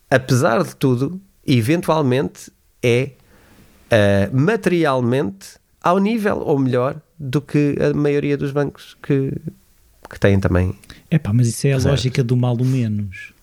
Apesar 0.09 0.63
de 0.63 0.75
tudo, 0.75 1.19
eventualmente 1.45 2.51
é 2.81 3.11
uh, 3.91 4.37
materialmente 4.37 5.57
ao 5.81 5.99
nível 5.99 6.39
ou 6.39 6.57
melhor 6.57 6.95
do 7.19 7.41
que 7.41 7.75
a 7.81 7.93
maioria 7.93 8.37
dos 8.37 8.51
bancos 8.51 8.95
que, 9.01 9.33
que 10.09 10.19
têm 10.19 10.39
também 10.39 10.77
é 11.09 11.17
pá, 11.17 11.31
mas 11.33 11.47
isso 11.47 11.67
é 11.67 11.73
a 11.73 11.77
lógica 11.77 12.23
do 12.23 12.35
mal 12.35 12.55
o 12.55 12.65
menos. 12.65 13.33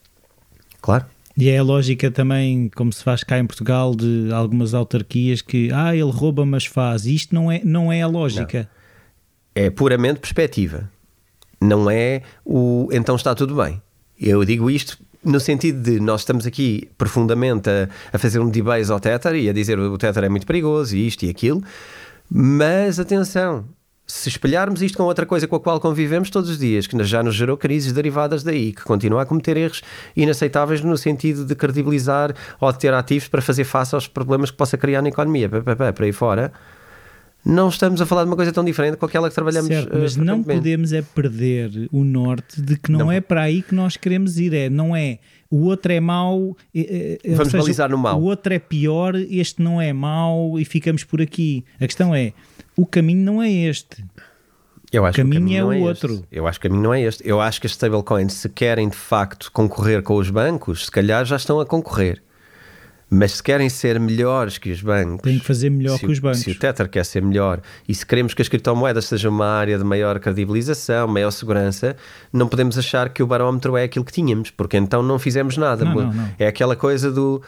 Claro. 0.80 1.06
E 1.36 1.48
é 1.48 1.58
a 1.58 1.62
lógica 1.62 2.10
também, 2.10 2.68
como 2.76 2.92
se 2.92 3.02
faz 3.02 3.24
cá 3.24 3.38
em 3.38 3.46
Portugal, 3.46 3.94
de 3.94 4.30
algumas 4.32 4.72
autarquias 4.72 5.42
que, 5.42 5.70
ah, 5.72 5.94
ele 5.94 6.10
rouba, 6.10 6.46
mas 6.46 6.64
faz. 6.64 7.06
Isto 7.06 7.34
não 7.34 7.50
é, 7.50 7.60
não 7.64 7.92
é 7.92 8.02
a 8.02 8.06
lógica. 8.06 8.68
Não. 9.56 9.62
É 9.64 9.70
puramente 9.70 10.20
perspectiva. 10.20 10.90
Não 11.60 11.90
é 11.90 12.22
o 12.44 12.88
então 12.92 13.16
está 13.16 13.34
tudo 13.34 13.56
bem. 13.56 13.80
Eu 14.20 14.44
digo 14.44 14.70
isto 14.70 14.98
no 15.24 15.40
sentido 15.40 15.82
de 15.82 15.98
nós 15.98 16.20
estamos 16.20 16.46
aqui 16.46 16.88
profundamente 16.98 17.70
a, 17.70 17.88
a 18.12 18.18
fazer 18.18 18.38
um 18.38 18.48
debate 18.48 18.92
ao 18.92 19.00
Tether 19.00 19.34
e 19.34 19.48
a 19.48 19.52
dizer 19.52 19.78
o 19.78 19.96
Tether 19.96 20.24
é 20.24 20.28
muito 20.28 20.46
perigoso 20.46 20.94
e 20.94 21.06
isto 21.06 21.24
e 21.24 21.30
aquilo, 21.30 21.62
mas 22.30 23.00
atenção, 23.00 23.64
se 24.06 24.28
espelharmos 24.28 24.82
isto 24.82 24.98
com 24.98 25.04
outra 25.04 25.24
coisa 25.24 25.48
com 25.48 25.56
a 25.56 25.60
qual 25.60 25.80
convivemos 25.80 26.28
todos 26.28 26.50
os 26.50 26.58
dias, 26.58 26.86
que 26.86 27.02
já 27.04 27.22
nos 27.22 27.34
gerou 27.34 27.56
crises 27.56 27.92
derivadas 27.92 28.42
daí, 28.42 28.72
que 28.72 28.82
continua 28.82 29.22
a 29.22 29.26
cometer 29.26 29.56
erros 29.56 29.82
inaceitáveis 30.14 30.82
no 30.82 30.96
sentido 30.96 31.44
de 31.44 31.54
credibilizar 31.54 32.34
ou 32.60 32.70
de 32.70 32.78
ter 32.78 32.92
ativos 32.92 33.28
para 33.28 33.40
fazer 33.40 33.64
face 33.64 33.94
aos 33.94 34.06
problemas 34.06 34.50
que 34.50 34.56
possa 34.56 34.76
criar 34.76 35.00
na 35.00 35.08
economia, 35.08 35.48
para 35.48 36.04
aí 36.04 36.12
fora, 36.12 36.52
não 37.44 37.68
estamos 37.68 38.00
a 38.00 38.06
falar 38.06 38.24
de 38.24 38.30
uma 38.30 38.36
coisa 38.36 38.52
tão 38.52 38.64
diferente 38.64 38.96
com 38.96 39.04
aquela 39.04 39.28
que 39.28 39.34
trabalhamos. 39.34 39.68
Certo, 39.68 39.98
mas 39.98 40.16
uh, 40.16 40.24
não 40.24 40.42
podemos 40.42 40.92
é 40.92 41.02
perder 41.02 41.88
o 41.92 42.02
norte 42.02 42.60
de 42.62 42.78
que 42.78 42.90
não, 42.90 43.00
não, 43.00 43.12
é 43.12 43.20
para 43.20 43.42
aí 43.42 43.60
que 43.60 43.74
nós 43.74 43.96
queremos 43.98 44.38
ir, 44.38 44.54
é, 44.54 44.70
não 44.70 44.96
é 44.96 45.18
o 45.50 45.66
outro 45.66 45.92
é 45.92 46.00
mau, 46.00 46.56
é, 46.74 47.18
é, 47.22 47.34
vamos 47.34 47.52
seja, 47.52 47.62
balizar 47.62 47.90
no 47.90 47.98
mau. 47.98 48.18
O 48.18 48.24
outro 48.24 48.52
é 48.52 48.58
pior, 48.58 49.14
este 49.14 49.62
não 49.62 49.80
é 49.80 49.92
mau 49.92 50.58
e 50.58 50.64
ficamos 50.64 51.04
por 51.04 51.20
aqui. 51.20 51.64
A 51.76 51.86
questão 51.86 52.14
é 52.14 52.32
o 52.76 52.86
caminho 52.86 53.24
não 53.24 53.42
é 53.42 53.50
este. 53.50 54.04
Eu 54.92 55.04
acho 55.04 55.20
o 55.20 55.22
caminho, 55.22 55.32
que 55.32 55.38
o 55.38 55.40
caminho 55.40 55.58
é 55.58 55.64
o 55.64 55.72
é 55.72 55.88
outro. 55.88 56.14
Este. 56.14 56.26
Eu 56.30 56.46
acho 56.46 56.60
que 56.60 56.66
o 56.66 56.70
caminho 56.70 56.84
não 56.84 56.94
é 56.94 57.02
este. 57.02 57.28
Eu 57.28 57.40
acho 57.40 57.60
que 57.60 57.66
as 57.66 57.72
stablecoins, 57.72 58.32
se 58.32 58.48
querem 58.48 58.88
de 58.88 58.96
facto 58.96 59.50
concorrer 59.52 60.02
com 60.02 60.16
os 60.16 60.30
bancos, 60.30 60.84
se 60.84 60.90
calhar 60.90 61.24
já 61.24 61.36
estão 61.36 61.58
a 61.60 61.66
concorrer. 61.66 62.22
Mas 63.10 63.32
se 63.32 63.42
querem 63.42 63.68
ser 63.68 64.00
melhores 64.00 64.58
que 64.58 64.72
os 64.72 64.80
bancos, 64.80 65.22
têm 65.22 65.38
que 65.38 65.44
fazer 65.44 65.70
melhor 65.70 65.98
que 65.98 66.06
os 66.06 66.18
bancos. 66.18 66.40
Se 66.40 66.50
o 66.50 66.58
Tether 66.58 66.88
quer 66.88 67.04
ser 67.04 67.22
melhor 67.22 67.60
e 67.88 67.94
se 67.94 68.04
queremos 68.04 68.34
que 68.34 68.42
as 68.42 68.48
criptomoedas 68.48 69.04
sejam 69.04 69.30
uma 69.30 69.46
área 69.46 69.78
de 69.78 69.84
maior 69.84 70.18
credibilização, 70.18 71.06
maior 71.06 71.30
segurança, 71.30 71.96
não 72.32 72.48
podemos 72.48 72.78
achar 72.78 73.10
que 73.10 73.22
o 73.22 73.26
barómetro 73.26 73.76
é 73.76 73.84
aquilo 73.84 74.04
que 74.04 74.12
tínhamos, 74.12 74.50
porque 74.50 74.76
então 74.76 75.02
não 75.02 75.18
fizemos 75.18 75.56
nada. 75.56 75.84
Não, 75.84 75.94
não, 75.94 76.12
não. 76.12 76.30
É 76.38 76.46
aquela 76.46 76.74
coisa 76.74 77.12
do 77.12 77.42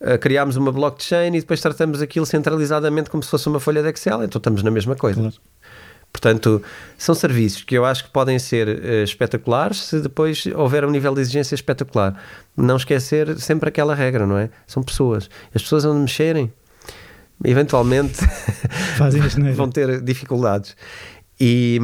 uh, 0.00 0.18
criámos 0.18 0.56
uma 0.56 0.72
blockchain 0.72 1.34
e 1.34 1.40
depois 1.40 1.60
tratamos 1.60 2.00
aquilo 2.02 2.26
centralizadamente 2.26 3.10
como 3.10 3.22
se 3.22 3.30
fosse 3.30 3.48
uma 3.48 3.60
folha 3.60 3.82
de 3.82 3.90
Excel, 3.90 4.24
então 4.24 4.38
estamos 4.38 4.62
na 4.62 4.70
mesma 4.70 4.96
coisa. 4.96 5.20
Claro. 5.20 5.36
Portanto, 6.12 6.60
são 6.98 7.14
serviços 7.14 7.62
que 7.62 7.76
eu 7.76 7.84
acho 7.84 8.04
que 8.04 8.10
podem 8.10 8.38
ser 8.38 8.68
uh, 8.68 9.04
espetaculares 9.04 9.78
se 9.78 10.00
depois 10.00 10.44
houver 10.56 10.84
um 10.84 10.90
nível 10.90 11.14
de 11.14 11.20
exigência 11.20 11.54
espetacular. 11.54 12.20
Não 12.56 12.76
esquecer 12.76 13.38
sempre 13.38 13.68
aquela 13.68 13.94
regra, 13.94 14.26
não 14.26 14.36
é? 14.36 14.50
São 14.66 14.82
pessoas. 14.82 15.30
As 15.54 15.62
pessoas 15.62 15.84
onde 15.84 16.00
mexerem, 16.00 16.52
eventualmente 17.44 18.20
vão 19.54 19.70
ter 19.70 20.00
dificuldades. 20.00 20.76
E, 21.40 21.80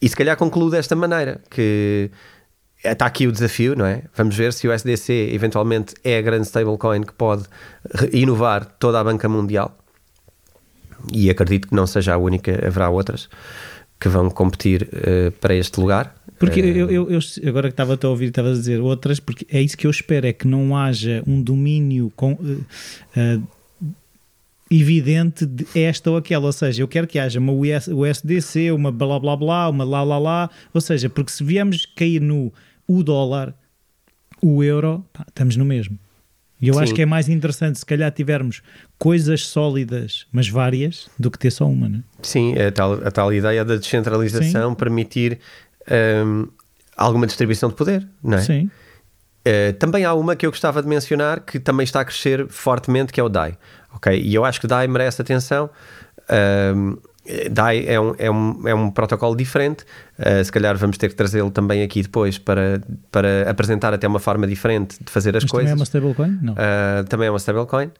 e 0.00 0.08
se 0.08 0.16
calhar 0.16 0.36
concluo 0.36 0.68
desta 0.68 0.96
maneira, 0.96 1.40
que 1.48 2.10
está 2.84 3.06
aqui 3.06 3.26
o 3.26 3.32
desafio, 3.32 3.74
não 3.74 3.86
é? 3.86 4.02
Vamos 4.14 4.36
ver 4.36 4.52
se 4.52 4.68
o 4.68 4.72
SDC 4.72 5.30
eventualmente 5.32 5.94
é 6.04 6.18
a 6.18 6.22
grande 6.22 6.46
stablecoin 6.46 7.02
que 7.02 7.12
pode 7.12 7.44
inovar 8.12 8.64
toda 8.64 9.00
a 9.00 9.04
banca 9.04 9.28
mundial. 9.28 9.76
E 11.12 11.30
acredito 11.30 11.68
que 11.68 11.74
não 11.74 11.86
seja 11.86 12.14
a 12.14 12.18
única, 12.18 12.66
haverá 12.66 12.90
outras 12.90 13.28
que 14.00 14.08
vão 14.08 14.30
competir 14.30 14.88
uh, 14.92 15.32
para 15.32 15.54
este 15.54 15.80
lugar. 15.80 16.14
Porque 16.38 16.60
uh, 16.60 16.64
eu, 16.64 16.90
eu, 16.90 17.10
eu, 17.10 17.20
agora 17.48 17.68
que 17.68 17.72
estava 17.72 17.98
a 18.00 18.08
ouvir, 18.08 18.26
estava 18.26 18.50
a 18.50 18.52
dizer 18.52 18.80
outras, 18.80 19.18
porque 19.18 19.46
é 19.50 19.60
isso 19.60 19.76
que 19.76 19.86
eu 19.86 19.90
espero, 19.90 20.26
é 20.26 20.32
que 20.32 20.46
não 20.46 20.76
haja 20.76 21.22
um 21.26 21.42
domínio 21.42 22.12
com, 22.14 22.32
uh, 22.32 23.42
evidente 24.70 25.46
de 25.46 25.66
esta 25.74 26.10
ou 26.10 26.16
aquela, 26.16 26.46
ou 26.46 26.52
seja, 26.52 26.82
eu 26.82 26.88
quero 26.88 27.06
que 27.06 27.18
haja 27.18 27.40
uma 27.40 27.52
US, 27.52 27.88
USDC, 27.88 28.70
uma 28.70 28.92
blá 28.92 29.18
blá 29.18 29.36
blá, 29.36 29.68
uma 29.68 29.84
lá 29.84 30.02
lá 30.04 30.18
lá, 30.18 30.50
ou 30.72 30.80
seja, 30.80 31.08
porque 31.08 31.32
se 31.32 31.42
viemos 31.42 31.86
cair 31.96 32.20
no 32.20 32.52
o 32.88 33.04
dólar, 33.04 33.54
o 34.42 34.64
euro, 34.64 35.04
pá, 35.12 35.24
estamos 35.28 35.56
no 35.56 35.64
mesmo. 35.64 35.98
E 36.60 36.68
eu 36.68 36.74
Sim. 36.74 36.80
acho 36.80 36.94
que 36.94 37.02
é 37.02 37.06
mais 37.06 37.28
interessante 37.28 37.78
se 37.78 37.86
calhar 37.86 38.10
tivermos 38.10 38.62
coisas 38.98 39.46
sólidas, 39.46 40.26
mas 40.32 40.48
várias, 40.48 41.08
do 41.16 41.30
que 41.30 41.38
ter 41.38 41.52
só 41.52 41.66
uma, 41.66 41.88
não 41.88 41.98
é? 41.98 42.02
Sim, 42.20 42.58
a 42.58 42.72
tal, 42.72 42.94
a 42.94 43.10
tal 43.12 43.32
ideia 43.32 43.64
da 43.64 43.76
descentralização 43.76 44.70
Sim. 44.70 44.76
permitir 44.76 45.38
um, 46.26 46.48
alguma 46.96 47.26
distribuição 47.26 47.68
de 47.68 47.76
poder, 47.76 48.08
não 48.22 48.38
é? 48.38 48.42
Sim. 48.42 48.70
Uh, 49.46 49.72
também 49.78 50.04
há 50.04 50.12
uma 50.14 50.34
que 50.34 50.44
eu 50.44 50.50
gostava 50.50 50.82
de 50.82 50.88
mencionar 50.88 51.40
que 51.40 51.60
também 51.60 51.84
está 51.84 52.00
a 52.00 52.04
crescer 52.04 52.48
fortemente, 52.48 53.12
que 53.12 53.20
é 53.20 53.22
o 53.22 53.28
DAI. 53.28 53.56
Ok? 53.94 54.20
E 54.20 54.34
eu 54.34 54.44
acho 54.44 54.58
que 54.58 54.66
o 54.66 54.68
DAI 54.68 54.88
merece 54.88 55.22
atenção. 55.22 55.70
Um, 56.74 56.98
DAI 57.50 57.84
é 57.86 58.00
um, 58.00 58.14
é 58.18 58.30
um, 58.30 58.68
é 58.68 58.74
um 58.74 58.90
protocolo 58.90 59.36
diferente, 59.36 59.84
uh, 60.18 60.44
se 60.44 60.50
calhar 60.50 60.76
vamos 60.76 60.96
ter 60.96 61.08
que 61.08 61.14
trazê-lo 61.14 61.50
também 61.50 61.82
aqui 61.82 62.02
depois 62.02 62.38
para, 62.38 62.80
para 63.10 63.50
apresentar 63.50 63.92
até 63.92 64.08
uma 64.08 64.18
forma 64.18 64.46
diferente 64.46 64.96
de 65.02 65.10
fazer 65.10 65.36
as 65.36 65.44
Mas 65.44 65.50
coisas. 65.50 65.70
também 65.70 65.72
é 65.72 65.76
uma 65.76 65.84
stablecoin? 65.84 66.38
Não. 66.42 66.52
Uh, 66.54 67.04
também 67.08 67.28
é 67.28 67.30
uma 67.30 67.38
stablecoin 67.38 67.90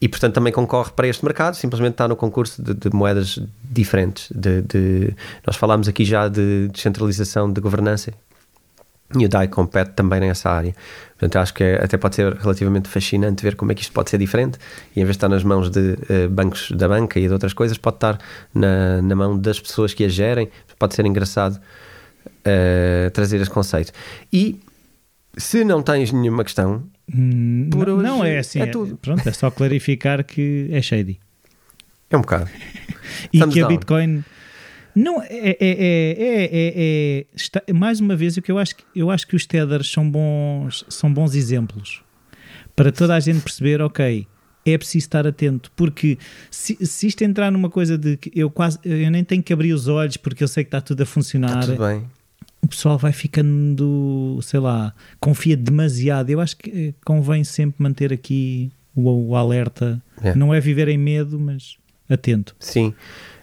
e 0.00 0.08
portanto 0.08 0.34
também 0.34 0.52
concorre 0.52 0.90
para 0.90 1.06
este 1.06 1.24
mercado, 1.24 1.54
simplesmente 1.54 1.92
está 1.92 2.08
no 2.08 2.16
concurso 2.16 2.62
de, 2.62 2.74
de 2.74 2.90
moedas 2.92 3.38
diferentes. 3.62 4.28
De, 4.34 4.62
de, 4.62 5.14
nós 5.46 5.56
falámos 5.56 5.88
aqui 5.88 6.04
já 6.04 6.28
de 6.28 6.68
descentralização 6.68 7.52
de 7.52 7.60
governança 7.60 8.12
e 9.16 9.24
o 9.24 9.28
DAI 9.28 9.48
compete 9.48 9.92
também 9.92 10.20
nessa 10.20 10.50
área. 10.50 10.74
Portanto, 11.24 11.36
acho 11.42 11.54
que 11.54 11.64
é, 11.64 11.82
até 11.82 11.96
pode 11.96 12.16
ser 12.16 12.34
relativamente 12.34 12.86
fascinante 12.86 13.42
ver 13.42 13.56
como 13.56 13.72
é 13.72 13.74
que 13.74 13.80
isto 13.80 13.92
pode 13.94 14.10
ser 14.10 14.18
diferente 14.18 14.58
e 14.94 15.00
em 15.00 15.04
vez 15.04 15.12
de 15.14 15.16
estar 15.16 15.28
nas 15.28 15.42
mãos 15.42 15.70
de 15.70 15.78
uh, 15.80 16.28
bancos 16.28 16.70
da 16.70 16.86
banca 16.86 17.18
e 17.18 17.26
de 17.26 17.32
outras 17.32 17.54
coisas, 17.54 17.78
pode 17.78 17.96
estar 17.96 18.18
na, 18.52 19.00
na 19.00 19.16
mão 19.16 19.38
das 19.38 19.58
pessoas 19.58 19.94
que 19.94 20.04
a 20.04 20.08
gerem. 20.08 20.50
Pode 20.78 20.94
ser 20.94 21.06
engraçado 21.06 21.58
uh, 22.26 23.10
trazer 23.12 23.40
esse 23.40 23.48
conceito. 23.48 23.90
E 24.30 24.60
se 25.34 25.64
não 25.64 25.82
tens 25.82 26.12
nenhuma 26.12 26.44
questão, 26.44 26.84
hum, 27.10 27.70
por 27.70 27.86
não, 27.86 27.94
hoje 27.94 28.06
não 28.06 28.24
é 28.24 28.38
assim. 28.38 28.60
É, 28.60 28.66
tudo. 28.66 28.98
Pronto, 28.98 29.26
é 29.26 29.32
só 29.32 29.50
clarificar 29.50 30.24
que 30.24 30.68
é 30.70 30.82
shady. 30.82 31.18
É 32.10 32.18
um 32.18 32.20
bocado. 32.20 32.50
e 33.32 33.38
Estamos 33.38 33.54
que 33.54 33.62
a 33.62 33.66
Bitcoin 33.66 34.22
não, 34.94 35.22
é, 35.22 35.56
é, 35.58 35.58
é, 35.60 37.26
está, 37.34 37.62
mais 37.74 38.00
uma 38.00 38.14
vez, 38.14 38.36
o 38.36 38.42
que 38.42 38.52
eu 38.52 38.58
acho, 38.58 38.74
eu 38.94 39.10
acho 39.10 39.26
que 39.26 39.34
os 39.34 39.46
tethers 39.46 39.90
são 39.90 40.08
bons, 40.08 40.84
são 40.88 41.12
bons 41.12 41.34
exemplos 41.34 42.02
para 42.76 42.90
toda 42.90 43.14
a 43.14 43.20
gente 43.20 43.40
perceber, 43.40 43.80
ok, 43.80 44.26
é 44.66 44.78
preciso 44.78 45.04
estar 45.04 45.26
atento, 45.26 45.70
porque 45.76 46.18
se, 46.50 46.76
se 46.84 47.06
isto 47.06 47.22
entrar 47.22 47.50
numa 47.50 47.68
coisa 47.68 47.98
de 47.98 48.16
que 48.16 48.32
eu 48.34 48.50
quase 48.50 48.78
eu 48.84 49.10
nem 49.10 49.22
tenho 49.22 49.42
que 49.42 49.52
abrir 49.52 49.72
os 49.72 49.88
olhos 49.88 50.16
porque 50.16 50.42
eu 50.42 50.48
sei 50.48 50.64
que 50.64 50.68
está 50.68 50.80
tudo 50.80 51.02
a 51.02 51.06
funcionar. 51.06 51.60
Está 51.60 51.72
tudo 51.72 51.86
bem. 51.86 52.04
O 52.62 52.68
pessoal 52.68 52.96
vai 52.96 53.12
ficando, 53.12 54.38
sei 54.42 54.58
lá, 54.58 54.94
confia 55.20 55.54
demasiado. 55.54 56.30
Eu 56.30 56.40
acho 56.40 56.56
que 56.56 56.94
convém 57.04 57.44
sempre 57.44 57.82
manter 57.82 58.10
aqui 58.10 58.72
o, 58.94 59.10
o 59.28 59.36
alerta. 59.36 60.02
É. 60.22 60.34
Não 60.34 60.54
é 60.54 60.60
viver 60.60 60.88
em 60.88 60.96
medo, 60.96 61.38
mas 61.38 61.76
atento. 62.08 62.56
Sim. 62.58 62.94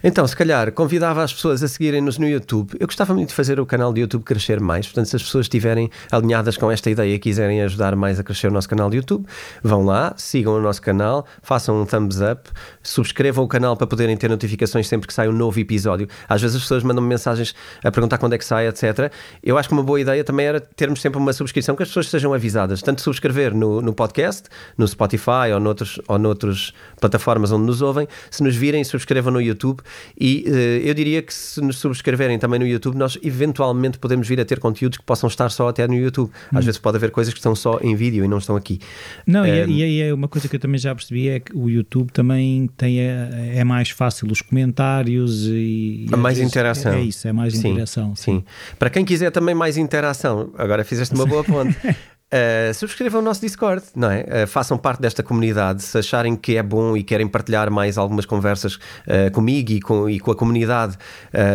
Então, 0.03 0.25
se 0.25 0.35
calhar, 0.35 0.71
convidava 0.71 1.21
as 1.21 1.31
pessoas 1.31 1.61
a 1.61 1.67
seguirem-nos 1.67 2.17
no 2.17 2.27
YouTube. 2.27 2.75
Eu 2.79 2.87
gostava 2.87 3.13
muito 3.13 3.29
de 3.29 3.35
fazer 3.35 3.59
o 3.59 3.65
canal 3.67 3.93
de 3.93 4.01
YouTube 4.01 4.23
crescer 4.23 4.59
mais. 4.59 4.87
Portanto, 4.87 5.05
se 5.05 5.15
as 5.15 5.21
pessoas 5.21 5.45
estiverem 5.45 5.91
alinhadas 6.11 6.57
com 6.57 6.71
esta 6.71 6.89
ideia 6.89 7.13
e 7.13 7.19
quiserem 7.19 7.61
ajudar 7.61 7.95
mais 7.95 8.19
a 8.19 8.23
crescer 8.23 8.47
o 8.47 8.51
nosso 8.51 8.67
canal 8.67 8.89
de 8.89 8.97
YouTube, 8.97 9.27
vão 9.61 9.85
lá, 9.85 10.13
sigam 10.17 10.55
o 10.55 10.59
nosso 10.59 10.81
canal, 10.81 11.23
façam 11.43 11.79
um 11.79 11.85
thumbs 11.85 12.19
up, 12.19 12.49
subscrevam 12.81 13.45
o 13.45 13.47
canal 13.47 13.77
para 13.77 13.85
poderem 13.85 14.17
ter 14.17 14.27
notificações 14.27 14.87
sempre 14.87 15.07
que 15.07 15.13
sai 15.13 15.29
um 15.29 15.33
novo 15.33 15.59
episódio. 15.59 16.07
Às 16.27 16.41
vezes 16.41 16.55
as 16.55 16.63
pessoas 16.63 16.81
mandam 16.81 17.03
-me 17.03 17.09
mensagens 17.09 17.53
a 17.83 17.91
perguntar 17.91 18.17
quando 18.17 18.33
é 18.33 18.39
que 18.39 18.45
sai, 18.45 18.67
etc. 18.67 19.11
Eu 19.43 19.55
acho 19.55 19.69
que 19.69 19.73
uma 19.73 19.83
boa 19.83 20.01
ideia 20.01 20.23
também 20.23 20.47
era 20.47 20.59
termos 20.59 20.99
sempre 20.99 21.19
uma 21.19 21.31
subscrição 21.31 21.75
que 21.75 21.83
as 21.83 21.89
pessoas 21.89 22.09
sejam 22.09 22.33
avisadas. 22.33 22.81
Tanto 22.81 23.01
subscrever 23.01 23.53
no, 23.53 23.81
no 23.81 23.93
podcast, 23.93 24.49
no 24.75 24.87
Spotify 24.87 25.51
ou 25.53 25.59
noutros, 25.59 25.99
ou 26.07 26.17
noutras 26.17 26.73
plataformas 26.99 27.51
onde 27.51 27.67
nos 27.67 27.83
ouvem. 27.83 28.07
Se 28.31 28.41
nos 28.41 28.55
virem, 28.55 28.83
subscrevam 28.83 29.31
no 29.31 29.39
YouTube 29.39 29.83
e 30.19 30.45
uh, 30.47 30.87
eu 30.87 30.93
diria 30.93 31.21
que 31.21 31.33
se 31.33 31.61
nos 31.61 31.77
subscreverem 31.77 32.37
também 32.39 32.59
no 32.59 32.67
YouTube, 32.67 32.95
nós 32.97 33.17
eventualmente 33.23 33.97
podemos 33.99 34.27
vir 34.27 34.39
a 34.39 34.45
ter 34.45 34.59
conteúdos 34.59 34.97
que 34.97 35.03
possam 35.03 35.27
estar 35.27 35.49
só 35.49 35.67
até 35.67 35.87
no 35.87 35.95
YouTube. 35.95 36.31
Às 36.51 36.63
hum. 36.63 36.65
vezes 36.65 36.79
pode 36.79 36.97
haver 36.97 37.11
coisas 37.11 37.33
que 37.33 37.39
estão 37.39 37.55
só 37.55 37.79
em 37.81 37.95
vídeo 37.95 38.23
e 38.23 38.27
não 38.27 38.37
estão 38.37 38.55
aqui. 38.55 38.79
Não, 39.25 39.41
um, 39.41 39.45
e, 39.45 39.83
e, 39.83 40.01
é 40.01 40.13
uma 40.13 40.27
coisa 40.27 40.47
que 40.47 40.55
eu 40.55 40.59
também 40.59 40.79
já 40.79 40.93
percebi 40.93 41.29
é 41.29 41.39
que 41.39 41.55
o 41.55 41.69
YouTube 41.69 42.11
também 42.11 42.69
tem 42.77 42.99
é, 42.99 43.53
é 43.55 43.63
mais 43.63 43.89
fácil 43.89 44.27
os 44.31 44.41
comentários 44.41 45.47
e. 45.47 46.05
e 46.11 46.15
mais 46.15 46.39
interação. 46.39 46.93
É, 46.93 46.99
é, 46.99 47.03
isso, 47.03 47.27
é 47.27 47.33
mais 47.33 47.57
sim, 47.57 47.69
interação. 47.69 48.15
Sim. 48.15 48.39
sim. 48.39 48.43
Para 48.77 48.89
quem 48.89 49.05
quiser 49.05 49.31
também 49.31 49.55
mais 49.55 49.77
interação, 49.77 50.51
agora 50.57 50.83
fizeste 50.83 51.13
uma 51.15 51.25
boa 51.25 51.43
ponte. 51.45 51.77
Uh, 52.33 52.73
subscrevam 52.73 53.19
o 53.19 53.23
nosso 53.23 53.41
Discord, 53.41 53.83
não 53.93 54.09
é? 54.09 54.21
Uh, 54.21 54.47
façam 54.47 54.77
parte 54.77 55.01
desta 55.01 55.21
comunidade. 55.21 55.83
Se 55.83 55.97
acharem 55.97 56.33
que 56.33 56.55
é 56.55 56.63
bom 56.63 56.95
e 56.95 57.03
querem 57.03 57.27
partilhar 57.27 57.69
mais 57.69 57.97
algumas 57.97 58.25
conversas 58.25 58.75
uh, 58.75 59.29
comigo 59.33 59.69
e 59.73 59.81
com, 59.81 60.09
e 60.09 60.17
com 60.17 60.31
a 60.31 60.35
comunidade 60.35 60.97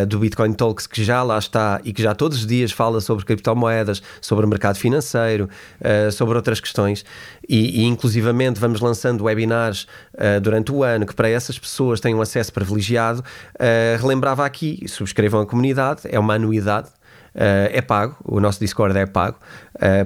do 0.07 0.19
Bitcoin 0.19 0.53
Talks, 0.53 0.85
que 0.85 1.03
já 1.03 1.23
lá 1.23 1.37
está 1.37 1.81
e 1.83 1.91
que 1.91 2.01
já 2.01 2.13
todos 2.13 2.39
os 2.39 2.45
dias 2.45 2.71
fala 2.71 3.01
sobre 3.01 3.25
criptomoedas, 3.25 4.03
sobre 4.21 4.45
o 4.45 4.47
mercado 4.47 4.77
financeiro, 4.77 5.49
sobre 6.11 6.35
outras 6.35 6.59
questões, 6.59 7.05
e, 7.47 7.81
e 7.81 7.85
inclusivamente 7.85 8.59
vamos 8.59 8.81
lançando 8.81 9.23
webinars 9.23 9.87
durante 10.41 10.71
o 10.71 10.83
ano 10.83 11.05
que 11.05 11.13
para 11.13 11.29
essas 11.29 11.57
pessoas 11.57 11.99
tenham 11.99 12.21
acesso 12.21 12.51
privilegiado. 12.51 13.23
relembrava 13.99 14.45
aqui, 14.45 14.83
subscrevam 14.87 15.41
a 15.41 15.45
comunidade, 15.45 16.01
é 16.05 16.19
uma 16.19 16.35
anuidade 16.35 16.89
é 17.37 17.81
pago, 17.81 18.15
o 18.25 18.39
nosso 18.39 18.59
Discord 18.59 18.97
é 18.97 19.05
pago, 19.05 19.37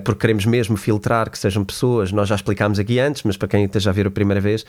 porque 0.04 0.22
queremos 0.22 0.46
mesmo 0.46 0.76
filtrar 0.76 1.30
que 1.30 1.38
sejam 1.38 1.64
pessoas, 1.64 2.12
nós 2.12 2.28
já 2.28 2.36
explicámos 2.36 2.78
aqui 2.78 3.00
antes, 3.00 3.24
mas 3.24 3.38
para 3.38 3.48
quem 3.48 3.64
esteja 3.64 3.90
a 3.90 3.94
ver 3.94 4.08
a 4.08 4.12
primeira 4.12 4.42
vez, 4.42 4.66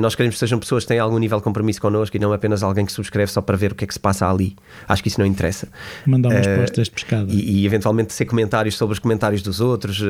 nós 0.00 0.14
queremos 0.14 0.36
que 0.36 0.40
sejam 0.40 0.58
pessoas 0.58 0.84
que 0.84 0.88
têm 0.88 0.98
algum 0.98 1.18
nível 1.18 1.38
de 1.38 1.44
compromisso 1.44 1.80
connosco 1.80 2.16
e 2.16 2.20
não 2.20 2.32
apenas 2.32 2.62
alguém 2.62 2.84
que 2.84 2.92
subscreve 2.92 3.32
só 3.32 3.40
para 3.40 3.56
ver 3.56 3.72
o 3.72 3.74
que 3.74 3.84
é 3.84 3.86
que 3.86 3.94
se 3.94 4.00
passa 4.00 4.28
ali. 4.28 4.54
Acho 4.86 5.02
que 5.02 5.08
isso 5.08 5.18
não 5.18 5.26
interessa. 5.26 5.68
Mandar 6.06 6.28
umas 6.28 6.46
postas 6.46 6.86
de 6.86 6.90
pescada. 6.90 7.32
E, 7.32 7.62
e, 7.62 7.66
eventualmente 7.66 8.12
ser 8.12 8.26
comentários 8.26 8.76
sobre 8.76 8.92
os 8.92 8.98
comentários 8.98 9.42
dos 9.42 9.60
outros, 9.60 10.02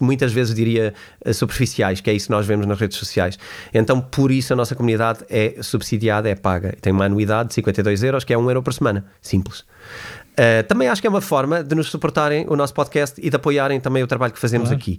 muitas 0.00 0.32
vezes 0.32 0.54
diria 0.54 0.92
superficiais, 1.32 2.00
que 2.00 2.10
é 2.10 2.14
isso 2.14 2.26
que 2.26 2.32
nós 2.32 2.46
vemos 2.46 2.66
nas 2.66 2.78
redes 2.78 2.96
sociais. 2.96 3.38
Então, 3.72 4.00
por 4.00 4.30
isso, 4.30 4.52
a 4.52 4.56
nossa 4.56 4.74
comunidade 4.74 5.20
é 5.28 5.56
subsidiada, 5.62 6.28
é 6.28 6.34
paga. 6.34 6.74
Tem 6.80 6.92
uma 6.92 7.04
anuidade 7.04 7.50
de 7.50 7.54
52 7.54 8.02
euros, 8.02 8.24
que 8.24 8.32
é 8.32 8.38
1 8.38 8.50
euro 8.50 8.62
por 8.62 8.72
semana. 8.72 9.04
Simples. 9.20 9.64
Uh, 10.38 10.62
também 10.68 10.86
acho 10.86 11.00
que 11.00 11.06
é 11.06 11.10
uma 11.10 11.20
forma 11.20 11.64
de 11.64 11.74
nos 11.74 11.90
suportarem 11.90 12.46
o 12.48 12.54
nosso 12.54 12.72
podcast 12.72 13.20
e 13.20 13.28
de 13.28 13.34
apoiarem 13.34 13.80
também 13.80 14.04
o 14.04 14.06
trabalho 14.06 14.32
que 14.32 14.38
fazemos 14.38 14.68
claro. 14.68 14.80
aqui. 14.80 14.96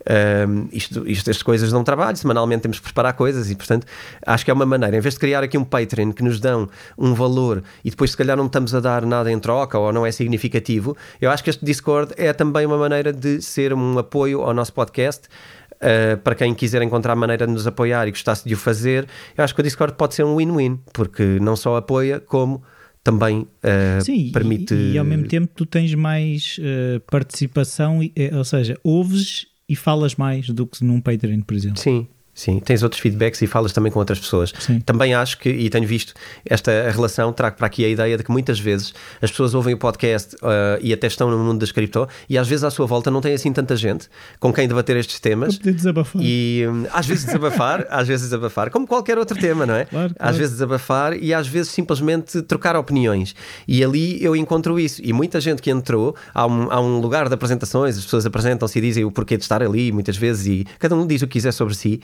Uh, 0.00 0.68
isto, 0.72 1.08
isto, 1.08 1.30
estas 1.30 1.44
coisas 1.44 1.70
dão 1.70 1.84
trabalho, 1.84 2.16
semanalmente 2.16 2.62
temos 2.62 2.78
que 2.80 2.84
preparar 2.84 3.12
coisas 3.12 3.52
e, 3.52 3.54
portanto, 3.54 3.86
acho 4.26 4.44
que 4.44 4.50
é 4.50 4.54
uma 4.54 4.66
maneira, 4.66 4.96
em 4.96 5.00
vez 5.00 5.14
de 5.14 5.20
criar 5.20 5.44
aqui 5.44 5.56
um 5.56 5.62
Patreon 5.62 6.12
que 6.12 6.24
nos 6.24 6.40
dão 6.40 6.68
um 6.98 7.14
valor 7.14 7.62
e 7.84 7.90
depois, 7.90 8.10
se 8.10 8.16
calhar, 8.16 8.36
não 8.36 8.46
estamos 8.46 8.74
a 8.74 8.80
dar 8.80 9.06
nada 9.06 9.30
em 9.30 9.38
troca 9.38 9.78
ou 9.78 9.92
não 9.92 10.04
é 10.04 10.10
significativo, 10.10 10.96
eu 11.20 11.30
acho 11.30 11.44
que 11.44 11.50
este 11.50 11.64
Discord 11.64 12.12
é 12.16 12.32
também 12.32 12.66
uma 12.66 12.78
maneira 12.78 13.12
de 13.12 13.40
ser 13.40 13.72
um 13.72 13.96
apoio 13.96 14.42
ao 14.42 14.52
nosso 14.52 14.72
podcast. 14.72 15.28
Uh, 15.76 16.18
para 16.18 16.34
quem 16.34 16.52
quiser 16.52 16.82
encontrar 16.82 17.14
maneira 17.14 17.46
de 17.46 17.52
nos 17.54 17.66
apoiar 17.66 18.06
e 18.06 18.10
gostasse 18.10 18.46
de 18.46 18.52
o 18.52 18.56
fazer, 18.58 19.06
eu 19.38 19.42
acho 19.42 19.54
que 19.54 19.60
o 19.60 19.64
Discord 19.64 19.94
pode 19.94 20.14
ser 20.14 20.24
um 20.24 20.36
win-win, 20.36 20.78
porque 20.92 21.38
não 21.40 21.56
só 21.56 21.76
apoia, 21.76 22.20
como 22.20 22.62
também 23.02 23.40
uh, 23.40 24.04
Sim, 24.04 24.30
permite. 24.32 24.74
E, 24.74 24.92
e, 24.92 24.98
ao 24.98 25.04
mesmo 25.04 25.26
tempo 25.26 25.52
tu 25.54 25.64
tens 25.64 25.94
mais 25.94 26.58
uh, 26.58 27.00
participação, 27.10 28.00
ou 28.36 28.44
seja, 28.44 28.78
ouves 28.84 29.46
e 29.68 29.76
falas 29.76 30.16
mais 30.16 30.48
do 30.48 30.66
que 30.66 30.84
num 30.84 31.00
Patreon, 31.00 31.40
por 31.42 31.54
exemplo. 31.54 31.78
Sim, 31.78 32.08
Sim, 32.40 32.58
tens 32.58 32.82
outros 32.82 33.02
feedbacks 33.02 33.42
e 33.42 33.46
falas 33.46 33.70
também 33.70 33.92
com 33.92 33.98
outras 33.98 34.18
pessoas. 34.18 34.50
Sim. 34.58 34.80
Também 34.80 35.12
acho 35.12 35.36
que, 35.36 35.50
e 35.50 35.68
tenho 35.68 35.86
visto 35.86 36.14
esta 36.42 36.90
relação, 36.90 37.34
trago 37.34 37.58
para 37.58 37.66
aqui 37.66 37.84
a 37.84 37.88
ideia 37.88 38.16
de 38.16 38.24
que 38.24 38.30
muitas 38.30 38.58
vezes 38.58 38.94
as 39.20 39.30
pessoas 39.30 39.52
ouvem 39.52 39.74
o 39.74 39.76
podcast 39.76 40.36
uh, 40.36 40.78
e 40.80 40.90
até 40.90 41.06
estão 41.06 41.30
no 41.30 41.38
mundo 41.38 41.58
das 41.58 41.70
cripto 41.70 42.08
e 42.30 42.38
às 42.38 42.48
vezes 42.48 42.64
à 42.64 42.70
sua 42.70 42.86
volta 42.86 43.10
não 43.10 43.20
tem 43.20 43.34
assim 43.34 43.52
tanta 43.52 43.76
gente 43.76 44.08
com 44.38 44.54
quem 44.54 44.66
debater 44.66 44.96
estes 44.96 45.20
temas. 45.20 45.58
Para 45.58 45.70
desabafar. 45.70 46.22
E 46.22 46.64
um, 46.66 46.86
às 46.94 47.06
vezes 47.06 47.26
desabafar, 47.26 47.86
às 47.92 48.08
vezes 48.08 48.30
desabafar, 48.30 48.70
como 48.70 48.86
qualquer 48.86 49.18
outro 49.18 49.38
tema, 49.38 49.66
não 49.66 49.74
é? 49.74 49.84
Claro, 49.84 50.14
claro. 50.14 50.30
Às 50.30 50.38
vezes 50.38 50.54
desabafar 50.54 51.22
e 51.22 51.34
às 51.34 51.46
vezes 51.46 51.70
simplesmente 51.70 52.40
trocar 52.40 52.74
opiniões. 52.74 53.34
E 53.68 53.84
ali 53.84 54.24
eu 54.24 54.34
encontro 54.34 54.80
isso. 54.80 55.02
E 55.04 55.12
muita 55.12 55.42
gente 55.42 55.60
que 55.60 55.70
entrou, 55.70 56.16
há 56.32 56.46
um, 56.46 56.72
há 56.72 56.80
um 56.80 57.00
lugar 57.00 57.28
de 57.28 57.34
apresentações, 57.34 57.98
as 57.98 58.04
pessoas 58.04 58.24
apresentam-se 58.24 58.78
e 58.78 58.80
dizem 58.80 59.04
o 59.04 59.10
porquê 59.10 59.36
de 59.36 59.42
estar 59.42 59.62
ali, 59.62 59.92
muitas 59.92 60.16
vezes, 60.16 60.46
e 60.46 60.66
cada 60.78 60.96
um 60.96 61.06
diz 61.06 61.20
o 61.20 61.26
que 61.26 61.34
quiser 61.34 61.52
sobre 61.52 61.74
si. 61.74 62.00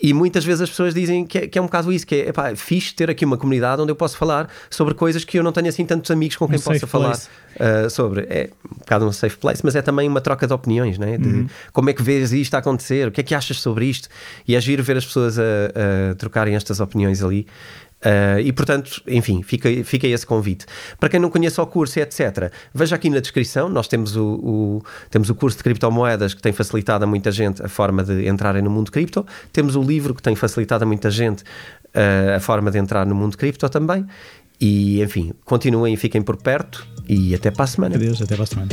E 0.00 0.12
muitas 0.12 0.44
vezes 0.44 0.62
as 0.62 0.70
pessoas 0.70 0.94
dizem 0.94 1.26
que 1.26 1.38
é, 1.38 1.48
que 1.48 1.58
é 1.58 1.62
um 1.62 1.64
bocado 1.64 1.92
isso, 1.92 2.06
que 2.06 2.14
é, 2.14 2.28
epá, 2.28 2.54
fixe 2.54 2.94
ter 2.94 3.10
aqui 3.10 3.24
uma 3.24 3.36
comunidade 3.36 3.82
onde 3.82 3.90
eu 3.90 3.96
posso 3.96 4.16
falar 4.16 4.48
sobre 4.70 4.94
coisas 4.94 5.24
que 5.24 5.38
eu 5.38 5.42
não 5.42 5.50
tenho 5.50 5.68
assim 5.68 5.84
tantos 5.84 6.10
amigos 6.10 6.36
com 6.36 6.46
quem 6.46 6.58
um 6.58 6.62
possa 6.62 6.86
falar 6.86 7.16
uh, 7.16 7.90
sobre. 7.90 8.20
É 8.28 8.50
um 8.64 8.78
bocado 8.78 9.06
um 9.06 9.12
safe 9.12 9.36
place, 9.36 9.60
mas 9.64 9.74
é 9.74 9.82
também 9.82 10.08
uma 10.08 10.20
troca 10.20 10.46
de 10.46 10.52
opiniões, 10.52 10.98
né? 10.98 11.18
de 11.18 11.28
uhum. 11.28 11.46
como 11.72 11.90
é 11.90 11.92
que 11.92 12.02
vês 12.02 12.32
isto 12.32 12.54
a 12.54 12.58
acontecer, 12.58 13.08
o 13.08 13.10
que 13.10 13.20
é 13.20 13.24
que 13.24 13.34
achas 13.34 13.60
sobre 13.60 13.86
isto, 13.86 14.08
e 14.46 14.54
é 14.54 14.60
giro 14.60 14.82
ver 14.84 14.96
as 14.96 15.04
pessoas 15.04 15.36
a, 15.38 15.42
a 15.42 16.14
trocarem 16.14 16.54
estas 16.54 16.78
opiniões 16.78 17.22
ali. 17.22 17.46
Uh, 17.98 18.38
e 18.40 18.52
portanto, 18.52 19.02
enfim, 19.08 19.42
fica, 19.42 19.68
fica 19.84 20.06
esse 20.06 20.24
convite. 20.24 20.66
Para 21.00 21.08
quem 21.08 21.18
não 21.18 21.30
conhece 21.30 21.60
o 21.60 21.66
curso, 21.66 21.98
etc., 21.98 22.52
veja 22.72 22.94
aqui 22.94 23.10
na 23.10 23.20
descrição. 23.20 23.68
Nós 23.68 23.88
temos 23.88 24.16
o, 24.16 24.24
o, 24.24 24.82
temos 25.10 25.28
o 25.30 25.34
curso 25.34 25.56
de 25.56 25.64
criptomoedas 25.64 26.34
que 26.34 26.40
tem 26.40 26.52
facilitado 26.52 27.04
a 27.04 27.06
muita 27.06 27.30
gente 27.30 27.62
a 27.62 27.68
forma 27.68 28.04
de 28.04 28.28
entrarem 28.28 28.62
no 28.62 28.70
mundo 28.70 28.92
cripto. 28.92 29.26
Temos 29.52 29.74
o 29.74 29.82
livro 29.82 30.14
que 30.14 30.22
tem 30.22 30.36
facilitado 30.36 30.84
a 30.84 30.86
muita 30.86 31.10
gente 31.10 31.42
uh, 31.42 32.36
a 32.36 32.40
forma 32.40 32.70
de 32.70 32.78
entrar 32.78 33.04
no 33.04 33.14
mundo 33.14 33.36
cripto 33.36 33.68
também. 33.68 34.06
E 34.60 35.02
enfim, 35.02 35.32
continuem 35.44 35.94
e 35.94 35.96
fiquem 35.96 36.22
por 36.22 36.36
perto. 36.36 36.86
E 37.08 37.34
até 37.34 37.50
para 37.50 37.64
a 37.64 37.66
semana. 37.66 37.96
Adeus, 37.96 38.22
até 38.22 38.34
para 38.34 38.44
a 38.44 38.46
semana. 38.46 38.68